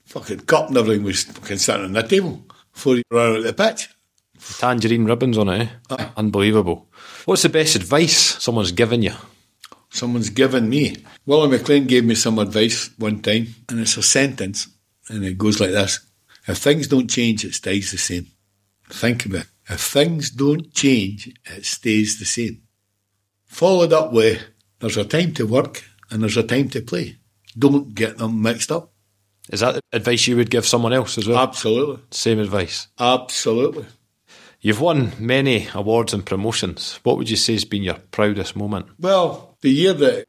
fucking 0.04 0.40
cup 0.40 0.68
and 0.68 0.76
everything 0.78 1.04
was 1.04 1.24
fucking 1.24 1.58
sitting 1.58 1.84
on 1.84 1.92
the 1.92 2.02
table 2.02 2.44
before 2.72 2.96
you 2.96 3.02
ran 3.10 3.36
out 3.36 3.42
the 3.42 3.52
pitch. 3.52 3.90
Tangerine 4.58 5.04
ribbons 5.04 5.38
on 5.38 5.48
it, 5.48 5.68
eh? 5.90 6.08
Unbelievable. 6.16 6.88
What's 7.24 7.42
the 7.42 7.48
best 7.48 7.76
advice 7.76 8.42
someone's 8.42 8.72
given 8.72 9.02
you? 9.02 9.12
Someone's 9.90 10.30
given 10.30 10.68
me. 10.68 10.96
Willie 11.26 11.50
McLean 11.50 11.86
gave 11.86 12.04
me 12.04 12.14
some 12.14 12.38
advice 12.38 12.90
one 12.98 13.20
time, 13.20 13.48
and 13.68 13.80
it's 13.80 13.96
a 13.96 14.02
sentence, 14.02 14.68
and 15.08 15.24
it 15.24 15.36
goes 15.36 15.60
like 15.60 15.70
this 15.70 16.00
If 16.46 16.58
things 16.58 16.86
don't 16.86 17.10
change, 17.10 17.44
it 17.44 17.54
stays 17.54 17.90
the 17.90 17.98
same. 17.98 18.28
Think 18.88 19.26
about 19.26 19.42
it. 19.42 19.46
If 19.68 19.80
things 19.80 20.30
don't 20.30 20.72
change, 20.72 21.34
it 21.44 21.64
stays 21.64 22.18
the 22.20 22.24
same. 22.24 22.62
Followed 23.46 23.92
up 23.92 24.12
with 24.12 24.42
there's 24.78 24.96
a 24.96 25.04
time 25.04 25.32
to 25.34 25.46
work 25.46 25.82
and 26.10 26.22
there's 26.22 26.36
a 26.36 26.42
time 26.44 26.68
to 26.70 26.80
play. 26.80 27.16
Don't 27.58 27.94
get 27.94 28.18
them 28.18 28.42
mixed 28.42 28.70
up. 28.70 28.92
Is 29.50 29.60
that 29.60 29.80
advice 29.92 30.26
you 30.26 30.36
would 30.36 30.50
give 30.50 30.66
someone 30.66 30.92
else 30.92 31.18
as 31.18 31.26
well? 31.26 31.38
Absolutely. 31.38 32.02
Same 32.10 32.38
advice. 32.38 32.88
Absolutely. 32.98 33.86
You've 34.60 34.80
won 34.80 35.12
many 35.18 35.68
awards 35.74 36.12
and 36.12 36.24
promotions. 36.24 37.00
What 37.02 37.16
would 37.18 37.30
you 37.30 37.36
say 37.36 37.54
has 37.54 37.64
been 37.64 37.82
your 37.82 37.98
proudest 38.10 38.56
moment? 38.56 38.86
Well, 38.98 39.56
the 39.62 39.70
year 39.70 39.92
that 39.94 40.26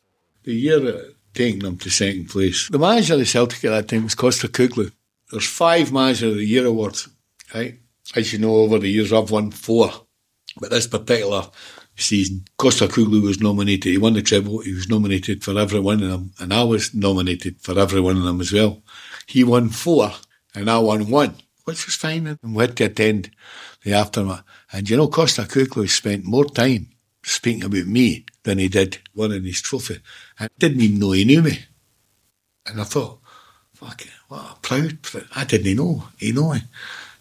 the 0.48 0.56
year 0.56 1.14
taking 1.34 1.60
them 1.60 1.78
to 1.78 1.90
second 1.90 2.30
place. 2.30 2.70
The 2.70 2.80
manager 2.80 3.14
of 3.14 3.20
the 3.20 3.26
Celtic 3.26 3.66
at 3.66 3.72
that 3.72 3.88
time 3.90 4.06
was 4.06 4.16
Postecoglou. 4.16 4.92
There's 5.30 5.46
five 5.48 5.92
manager 5.92 6.30
of 6.30 6.36
the 6.36 6.46
year 6.46 6.66
awards, 6.66 7.10
right? 7.54 7.78
As 8.16 8.32
you 8.32 8.40
know, 8.40 8.56
over 8.56 8.80
the 8.80 8.88
years 8.88 9.12
I've 9.12 9.30
won 9.30 9.52
four. 9.52 9.92
But 10.60 10.70
this 10.70 10.88
particular 10.88 11.44
season, 11.98 12.46
Postecoglou 12.58 13.22
was 13.22 13.42
nominated. 13.42 13.92
He 13.92 13.98
won 13.98 14.14
the 14.14 14.22
treble. 14.22 14.60
He 14.60 14.74
was 14.74 14.88
nominated 14.88 15.44
for 15.44 15.60
every 15.60 15.82
one 15.82 16.02
of 16.02 16.10
them. 16.10 16.32
And 16.40 16.54
I 16.54 16.64
was 16.64 16.96
nominated 16.96 17.60
for 17.60 17.78
every 17.78 18.00
one 18.00 18.16
of 18.16 18.24
them 18.24 18.40
as 18.40 18.54
well. 18.54 18.82
He 19.28 19.44
won 19.44 19.68
four 19.68 20.14
and 20.56 20.72
I 20.72 20.80
won 20.80 21.10
one, 21.10 21.36
which 21.66 21.86
was 21.86 21.96
fine. 21.96 22.26
And 22.26 22.56
we 22.56 22.64
had 22.64 22.78
to 22.78 22.86
attend 22.86 23.32
the 23.84 23.94
aftermath. 23.94 24.44
And 24.72 24.90
you 24.90 24.96
know, 24.96 25.10
Postecoglou 25.10 25.90
spent 25.90 26.24
more 26.24 26.46
time 26.46 26.92
speaking 27.22 27.66
about 27.66 27.86
me 27.86 28.26
than 28.48 28.58
he 28.60 28.68
did 28.70 28.98
winning 29.14 29.44
his 29.44 29.62
trophy. 29.62 30.00
I 30.40 30.48
didn't 30.58 30.82
even 30.82 31.00
know 31.00 31.12
he 31.12 31.26
knew 31.26 31.42
me. 31.42 31.60
And 32.66 32.80
I 32.82 32.86
thought, 32.86 33.20
fuck, 33.74 34.02
what 34.30 34.40
a 34.42 34.56
proud, 34.62 34.98
I 35.36 35.44
didn't 35.46 35.76
know. 35.76 36.04
He 36.18 36.32
know 36.32 36.54
me, 36.54 36.62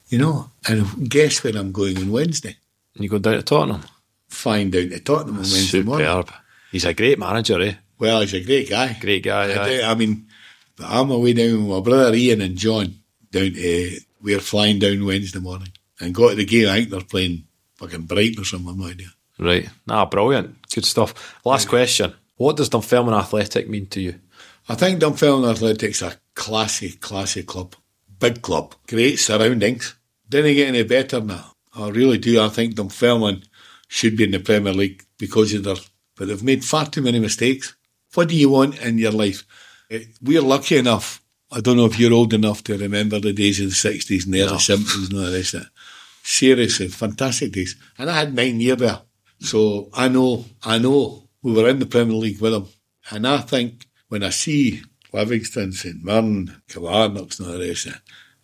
you 0.09 0.19
know. 0.19 0.51
And 0.69 1.11
guess 1.11 1.43
where 1.45 1.57
I'm 1.57 1.73
going 1.73 1.99
on 1.99 2.11
Wednesday? 2.11 2.57
You 2.95 3.09
go 3.09 3.19
down 3.19 3.35
to 3.35 3.43
Tottenham? 3.43 3.83
Fine 4.29 4.71
down 4.71 4.89
to 4.91 5.01
Tottenham 5.01 5.35
on 5.37 5.43
Wednesday 5.43 5.81
Superb. 5.83 5.87
morning. 5.87 6.25
He's 6.73 6.85
a 6.85 6.95
great 6.95 7.19
manager, 7.19 7.61
eh? 7.61 7.75
Well, 7.99 8.21
he's 8.21 8.35
a 8.35 8.45
great 8.45 8.71
guy. 8.71 8.97
Great 9.01 9.23
guy, 9.25 9.45
I, 9.63 9.69
do- 9.69 9.83
I 9.85 9.95
mean, 9.95 10.27
but 10.77 10.87
I'm 10.89 11.11
away 11.11 11.33
down 11.33 11.67
with 11.67 11.77
my 11.77 11.81
brother 11.81 12.15
Ian 12.15 12.41
and 12.43 12.57
John 12.57 12.95
down 13.31 13.53
to, 13.53 14.01
we're 14.23 14.41
flying 14.41 14.79
down 14.79 15.05
Wednesday 15.05 15.39
morning 15.41 15.73
and 16.01 16.15
got 16.15 16.31
to 16.31 16.37
the 16.37 16.45
game. 16.45 16.69
I 16.69 16.77
think 16.79 16.91
they're 16.91 17.01
playing 17.03 17.45
fucking 17.77 18.03
Brighton 18.07 18.43
or 18.43 18.45
something, 18.45 18.69
I've 18.71 18.77
no 18.79 18.87
idea. 18.87 19.09
Right. 19.39 19.69
Nah, 19.87 20.07
brilliant. 20.07 20.57
Good 20.75 20.85
stuff. 20.85 21.39
Last 21.45 21.69
question. 21.69 22.15
What 22.37 22.57
does 22.57 22.69
Dunfermline 22.71 23.15
Athletic 23.19 23.69
mean 23.69 23.87
to 23.89 24.01
you? 24.01 24.21
I 24.69 24.75
think 24.75 25.01
Dunfermline 25.01 25.51
Athletics 25.51 26.03
are 26.03 26.13
a 26.13 26.17
classy, 26.35 26.93
classy 26.93 27.43
club. 27.43 27.75
Big 28.19 28.43
club. 28.43 28.75
Great 28.89 29.17
surroundings. 29.17 29.95
Didn't 30.29 30.55
get 30.55 30.69
any 30.69 30.83
better 30.83 31.21
now. 31.21 31.53
I 31.75 31.89
really 31.91 32.19
do. 32.19 32.41
I 32.41 32.49
think 32.49 32.75
Dunfermline 32.75 33.45
should 33.89 34.17
be 34.17 34.25
in 34.25 34.31
the 34.33 34.41
Premier 34.41 34.73
League 34.73 35.05
because 35.19 35.53
of 35.55 35.65
their, 35.65 35.77
but 36.17 36.29
they've 36.29 36.43
made 36.43 36.65
far 36.65 36.87
too 36.87 37.03
many 37.03 37.21
mistakes. 37.21 37.77
What 38.15 38.29
do 38.29 38.37
you 38.37 38.49
want 38.49 38.81
in 38.81 38.99
your 38.99 39.13
life? 39.13 39.45
Eh, 39.91 40.05
We're 40.23 40.41
lucky 40.43 40.79
enough. 40.79 41.23
I 41.53 41.61
don't 41.61 41.77
know 41.77 41.85
if 41.87 41.99
you're 41.99 42.13
old 42.13 42.33
enough 42.35 42.65
to 42.65 42.77
remember 42.77 43.21
the 43.21 43.33
days 43.33 43.61
of 43.61 43.67
the 43.67 43.73
60s 43.75 44.25
and 44.25 44.35
the 44.35 44.43
early 44.43 44.57
70s 44.57 45.11
and 45.11 45.19
all 45.19 45.27
the 45.31 45.37
rest 45.37 45.55
of 45.55 45.63
it. 45.63 45.69
Seriously, 46.25 46.89
fantastic 46.89 47.53
days. 47.53 47.77
And 47.99 48.11
I 48.11 48.15
had 48.19 48.35
nine 48.35 48.59
years 48.61 48.79
there. 48.79 49.01
So 49.41 49.91
I 49.93 50.09
know, 50.09 50.45
I 50.63 50.79
know 50.79 51.29
we 51.43 51.53
were 51.53 51.69
in 51.69 51.79
the 51.79 51.87
Premier 51.87 52.17
League 52.17 52.41
with 52.41 52.53
them. 52.53 52.69
And 53.11 53.27
I 53.27 53.39
think 53.39 53.87
when 54.09 54.23
I 54.23 54.31
see 54.31 54.83
Livingston, 55.13 55.73
St 55.73 56.03
Mirren, 56.03 56.61
Kilmarnock 56.69 57.39
and 57.39 57.49
the 57.49 57.59
rest 57.59 57.89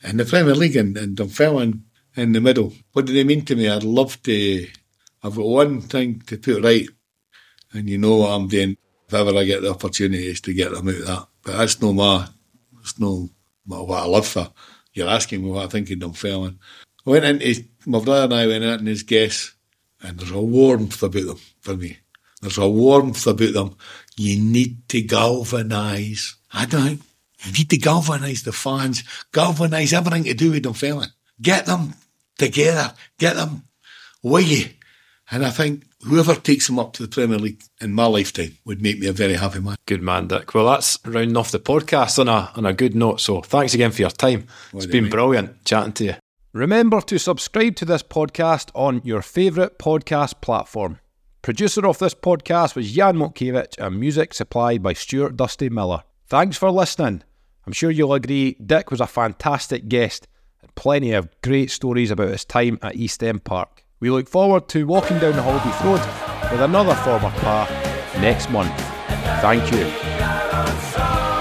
and 0.03 0.21
the 0.21 0.25
Premier 0.25 0.55
League 0.55 0.77
and, 0.77 0.97
and 0.97 1.17
Dunfermline 1.17 1.85
in 2.17 2.33
the 2.33 2.41
middle, 2.41 2.73
what 2.93 3.07
do 3.07 3.13
they 3.13 3.25
mean 3.25 3.45
to 3.47 3.57
me? 3.57 3.69
I'd 3.69 3.85
love 3.85 4.23
to, 4.23 4.69
I've 5.23 5.37
got 5.37 5.47
one 5.47 5.81
thing 5.81 6.21
to 6.27 6.37
put 6.39 6.63
right. 6.63 6.89
And 7.73 7.89
you 7.89 7.99
know 7.99 8.17
what 8.17 8.31
I'm 8.31 8.49
doing. 8.49 8.77
If 9.09 9.15
ever 9.15 9.37
I 9.37 9.45
get 9.45 9.63
the 9.63 9.71
opportunity 9.71 10.27
is 10.27 10.41
to 10.43 10.55
get 10.55 10.73
them 10.73 10.89
out 10.89 10.95
of 10.95 11.07
that. 11.07 11.27
But 11.43 11.57
that's 11.59 11.81
no 11.81 11.93
my, 11.93 12.29
that's 12.75 12.99
no 12.99 13.31
what 13.65 14.03
I 14.03 14.07
love 14.07 14.27
for. 14.27 14.53
You're 14.93 15.09
asking 15.09 15.43
me 15.43 15.51
what 15.51 15.65
I 15.65 15.69
think 15.69 15.91
of 15.91 15.99
Dunfermline. 15.99 16.59
I 17.07 17.11
went 17.11 17.25
into, 17.25 17.65
my 17.87 18.01
brother 18.01 18.25
and 18.25 18.35
I 18.35 18.47
went 18.47 18.65
out 18.65 18.81
in 18.81 18.87
his 18.87 19.03
guests, 19.03 19.55
and 20.03 20.19
there's 20.19 20.31
a 20.31 20.41
warmth 20.41 21.03
about 21.03 21.27
them 21.27 21.41
for 21.61 21.77
me. 21.77 21.99
There's 22.41 22.59
a 22.59 22.69
warmth 22.69 23.27
about 23.27 23.53
them. 23.53 23.77
You 24.17 24.41
need 24.41 24.89
to 24.89 25.03
galvanise. 25.03 26.37
I 26.53 26.67
don't 26.67 27.03
you 27.45 27.53
need 27.53 27.71
to 27.71 27.77
galvanise 27.77 28.45
the 28.45 28.53
fans, 28.53 29.03
galvanise 29.33 29.93
everything 29.93 30.25
to 30.25 30.35
do 30.35 30.53
with 30.53 30.63
Dunfermline. 30.63 31.13
Get 31.41 31.67
them 31.67 31.95
together, 32.39 32.95
get 33.19 33.37
them 33.37 33.65
with 34.23 34.49
you. 34.49 34.71
And 35.31 35.45
I 35.45 35.51
think 35.51 35.85
whoever 36.03 36.35
takes 36.35 36.67
them 36.67 36.79
up 36.79 36.93
to 36.93 37.03
the 37.03 37.09
Premier 37.09 37.39
League 37.39 37.63
in 37.81 37.93
my 37.95 38.07
lifetime 38.07 38.59
would 38.65 38.83
make 38.83 38.99
me 38.99 39.07
a 39.07 39.13
very 39.13 39.35
happy 39.35 39.61
man. 39.61 39.77
Good 39.87 40.03
man, 40.03 40.29
Dick. 40.29 40.55
Well, 40.55 40.67
that's 40.67 40.99
rounding 41.05 41.37
off 41.37 41.51
the 41.51 41.59
podcast 41.59 42.19
on 42.19 42.29
a 42.29 42.53
on 42.55 42.67
a 42.67 42.73
good 42.73 42.95
note. 42.95 43.21
So 43.21 43.41
thanks 43.41 43.75
again 43.75 43.93
for 43.93 44.03
your 44.03 44.11
time. 44.11 44.47
It's 44.75 44.85
do 44.85 44.89
you 44.89 44.93
been 44.93 45.05
mean? 45.05 45.11
brilliant 45.11 45.65
chatting 45.65 45.93
to 45.95 46.05
you. 46.05 46.15
Remember 46.55 47.01
to 47.01 47.19
subscribe 47.19 47.77
to 47.77 47.87
this 47.87 48.03
podcast 48.03 48.71
on 48.75 49.01
your 49.05 49.23
favourite 49.23 49.79
podcast 49.79 50.43
platform. 50.43 50.99
Producer 51.41 51.87
of 51.87 51.99
this 51.99 52.13
podcast 52.13 52.77
was 52.77 52.93
Jan 52.93 53.17
Motkiewicz 53.17 53.79
and 53.79 53.99
music 53.99 54.35
supplied 54.35 54.83
by 54.83 54.93
Stuart 54.93 55.35
Dusty 55.35 55.71
Miller. 55.71 56.03
Thanks 56.27 56.59
for 56.59 56.71
listening. 56.71 57.23
I'm 57.67 57.73
sure 57.73 57.91
you'll 57.91 58.13
agree 58.13 58.59
Dick 58.65 58.91
was 58.91 59.01
a 59.01 59.07
fantastic 59.07 59.89
guest 59.89 60.29
and 60.61 60.75
plenty 60.75 61.13
of 61.13 61.31
great 61.41 61.71
stories 61.71 62.11
about 62.11 62.29
his 62.29 62.45
time 62.45 62.79
at 62.83 62.97
East 62.97 63.25
End 63.25 63.45
Park. 63.45 63.87
We 64.01 64.11
look 64.11 64.29
forward 64.29 64.69
to 64.69 64.87
walking 64.87 65.21
down 65.21 65.37
the 65.37 65.43
Halbeath 65.43 65.83
Road 65.85 66.53
with 66.53 66.61
another 66.61 66.95
former 66.97 67.31
pa 67.31 67.67
next 68.21 68.51
month. 68.51 68.79
Thank 69.41 69.73
you. 69.73 71.32